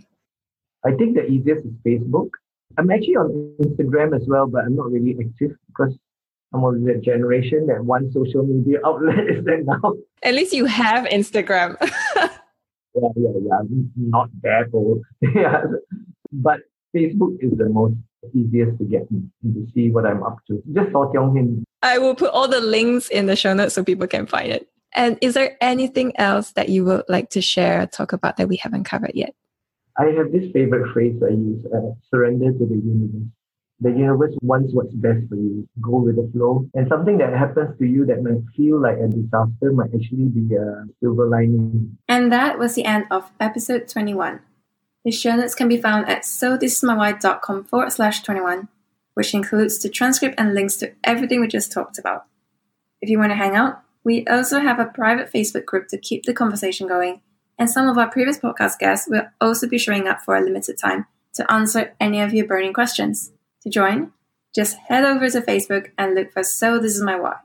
I 0.85 0.91
think 0.93 1.15
the 1.15 1.25
easiest 1.25 1.65
is 1.65 1.73
Facebook. 1.85 2.29
I'm 2.77 2.89
actually 2.91 3.15
on 3.15 3.55
Instagram 3.61 4.15
as 4.15 4.27
well, 4.27 4.47
but 4.47 4.63
I'm 4.65 4.75
not 4.75 4.91
really 4.91 5.17
active 5.19 5.57
because 5.67 5.97
I'm 6.53 6.63
of 6.63 6.81
the 6.83 6.95
generation 6.95 7.67
that 7.67 7.83
one 7.83 8.11
social 8.11 8.43
media 8.43 8.79
outlet 8.85 9.29
is 9.29 9.43
there 9.45 9.63
now. 9.63 9.93
At 10.23 10.33
least 10.33 10.53
you 10.53 10.65
have 10.65 11.05
Instagram. 11.05 11.77
yeah, 12.15 12.29
yeah, 12.95 13.29
yeah. 13.41 13.61
Not 13.95 14.29
that 14.43 14.69
old. 14.73 15.03
yeah. 15.21 15.63
But 16.31 16.59
Facebook 16.95 17.37
is 17.39 17.57
the 17.57 17.69
most 17.69 17.95
easiest 18.33 18.77
to 18.77 18.85
get 18.85 19.09
me 19.11 19.21
and 19.43 19.55
to 19.55 19.71
see 19.73 19.89
what 19.89 20.05
I'm 20.05 20.23
up 20.23 20.37
to. 20.47 20.61
Just 20.73 20.91
Saw 20.91 21.11
Teong 21.11 21.35
Hin. 21.35 21.63
I 21.81 21.97
will 21.97 22.15
put 22.15 22.31
all 22.31 22.47
the 22.47 22.61
links 22.61 23.09
in 23.09 23.25
the 23.25 23.35
show 23.35 23.53
notes 23.53 23.73
so 23.73 23.83
people 23.83 24.07
can 24.07 24.27
find 24.27 24.51
it. 24.51 24.67
And 24.93 25.17
is 25.21 25.33
there 25.33 25.57
anything 25.61 26.11
else 26.17 26.51
that 26.51 26.69
you 26.69 26.83
would 26.85 27.05
like 27.07 27.29
to 27.31 27.41
share 27.41 27.81
or 27.81 27.85
talk 27.85 28.13
about 28.13 28.37
that 28.37 28.49
we 28.49 28.57
haven't 28.57 28.83
covered 28.83 29.11
yet? 29.15 29.33
I 29.97 30.05
have 30.17 30.31
this 30.31 30.51
favorite 30.51 30.91
phrase 30.93 31.21
I 31.23 31.31
use 31.31 31.65
uh, 31.73 31.91
surrender 32.09 32.51
to 32.51 32.65
the 32.65 32.75
universe. 32.75 33.27
The 33.79 33.89
universe 33.89 34.35
wants 34.41 34.73
what's 34.73 34.93
best 34.93 35.27
for 35.27 35.35
you. 35.35 35.67
Go 35.81 36.01
with 36.01 36.15
the 36.15 36.29
flow. 36.33 36.69
And 36.75 36.87
something 36.87 37.17
that 37.17 37.33
happens 37.33 37.77
to 37.79 37.85
you 37.85 38.05
that 38.05 38.21
might 38.21 38.43
feel 38.55 38.79
like 38.79 38.97
a 38.97 39.07
disaster 39.07 39.73
might 39.73 39.89
actually 39.95 40.29
be 40.29 40.53
a 40.55 40.85
silver 41.01 41.27
lining. 41.27 41.97
And 42.07 42.31
that 42.31 42.59
was 42.59 42.75
the 42.75 42.85
end 42.85 43.05
of 43.09 43.31
episode 43.39 43.87
21. 43.87 44.39
The 45.03 45.11
show 45.11 45.35
notes 45.35 45.55
can 45.55 45.67
be 45.67 45.81
found 45.81 46.07
at 46.07 46.23
sothisismywhy.com 46.23 47.63
forward 47.63 47.91
slash 47.91 48.21
21, 48.21 48.67
which 49.15 49.33
includes 49.33 49.79
the 49.79 49.89
transcript 49.89 50.35
and 50.37 50.53
links 50.53 50.75
to 50.77 50.93
everything 51.03 51.41
we 51.41 51.47
just 51.47 51.71
talked 51.71 51.97
about. 51.97 52.25
If 53.01 53.09
you 53.09 53.17
want 53.17 53.31
to 53.31 53.35
hang 53.35 53.55
out, 53.55 53.81
we 54.03 54.25
also 54.27 54.59
have 54.59 54.79
a 54.79 54.85
private 54.85 55.31
Facebook 55.33 55.65
group 55.65 55.87
to 55.87 55.97
keep 55.97 56.25
the 56.25 56.33
conversation 56.33 56.87
going, 56.87 57.21
and 57.57 57.69
some 57.69 57.87
of 57.87 57.97
our 57.97 58.09
previous 58.09 58.37
podcast 58.37 58.77
guests 58.77 59.07
will 59.09 59.27
also 59.39 59.67
be 59.67 59.79
showing 59.79 60.07
up 60.07 60.21
for 60.21 60.35
a 60.35 60.41
limited 60.41 60.77
time 60.77 61.07
to 61.33 61.51
answer 61.51 61.93
any 61.99 62.21
of 62.21 62.33
your 62.33 62.45
burning 62.45 62.73
questions. 62.73 63.31
To 63.63 63.69
join, 63.69 64.11
just 64.53 64.77
head 64.87 65.03
over 65.03 65.29
to 65.29 65.41
Facebook 65.41 65.91
and 65.97 66.13
look 66.13 66.31
for 66.31 66.43
So 66.43 66.77
This 66.77 66.95
Is 66.95 67.01
My 67.01 67.19
Why. 67.19 67.37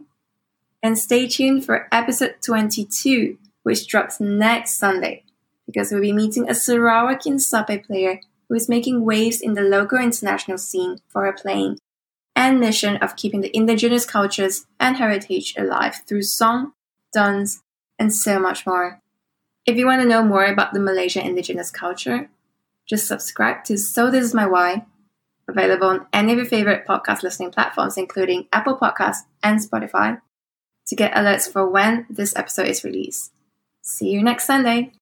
And 0.83 0.99
stay 0.99 1.27
tuned 1.27 1.65
for 1.65 1.89
episode 1.93 2.37
22, 2.45 3.39
which 3.63 3.87
drops 3.87 4.21
next 4.21 4.79
Sunday 4.79 5.25
because 5.67 5.91
we'll 5.91 6.01
be 6.01 6.13
meeting 6.13 6.49
a 6.49 6.53
Sarawakian 6.53 7.41
sape 7.41 7.85
player 7.87 8.21
who 8.49 8.55
is 8.55 8.69
making 8.69 9.05
waves 9.05 9.41
in 9.41 9.55
the 9.55 9.63
local 9.63 9.99
international 9.99 10.59
scene 10.59 10.99
for 11.09 11.25
her 11.25 11.33
playing 11.33 11.79
and 12.37 12.61
mission 12.61 12.97
of 12.99 13.17
keeping 13.17 13.41
the 13.41 13.57
indigenous 13.57 14.05
cultures 14.05 14.67
and 14.79 14.99
heritage 14.99 15.55
alive 15.57 16.03
through 16.07 16.23
song, 16.23 16.73
dance, 17.13 17.63
and 17.99 18.15
so 18.15 18.39
much 18.39 18.67
more. 18.67 19.01
If 19.65 19.77
you 19.77 19.87
want 19.87 20.03
to 20.03 20.09
know 20.09 20.23
more 20.23 20.45
about 20.45 20.75
the 20.75 20.81
Malaysian 20.81 21.27
indigenous 21.27 21.71
culture, 21.71 22.29
just 22.87 23.09
subscribe 23.09 23.65
to 23.65 23.79
So 23.79 24.11
This 24.11 24.27
Is 24.27 24.35
My 24.35 24.47
Why, 24.47 24.87
available 25.49 25.89
on 25.89 26.07
any 26.13 26.33
of 26.33 26.39
your 26.39 26.47
favorite 26.47 26.87
podcast 26.87 27.23
listening 27.23 27.51
platforms, 27.51 27.97
including 27.97 28.47
Apple 28.53 28.77
Podcasts 28.77 29.25
and 29.43 29.59
Spotify, 29.59 30.21
to 30.87 30.95
get 30.95 31.15
alerts 31.15 31.51
for 31.51 31.69
when 31.69 32.07
this 32.09 32.37
episode 32.37 32.69
is 32.69 32.85
released. 32.85 33.33
See 33.83 34.11
you 34.11 34.23
next 34.23 34.45
Sunday. 34.45 34.93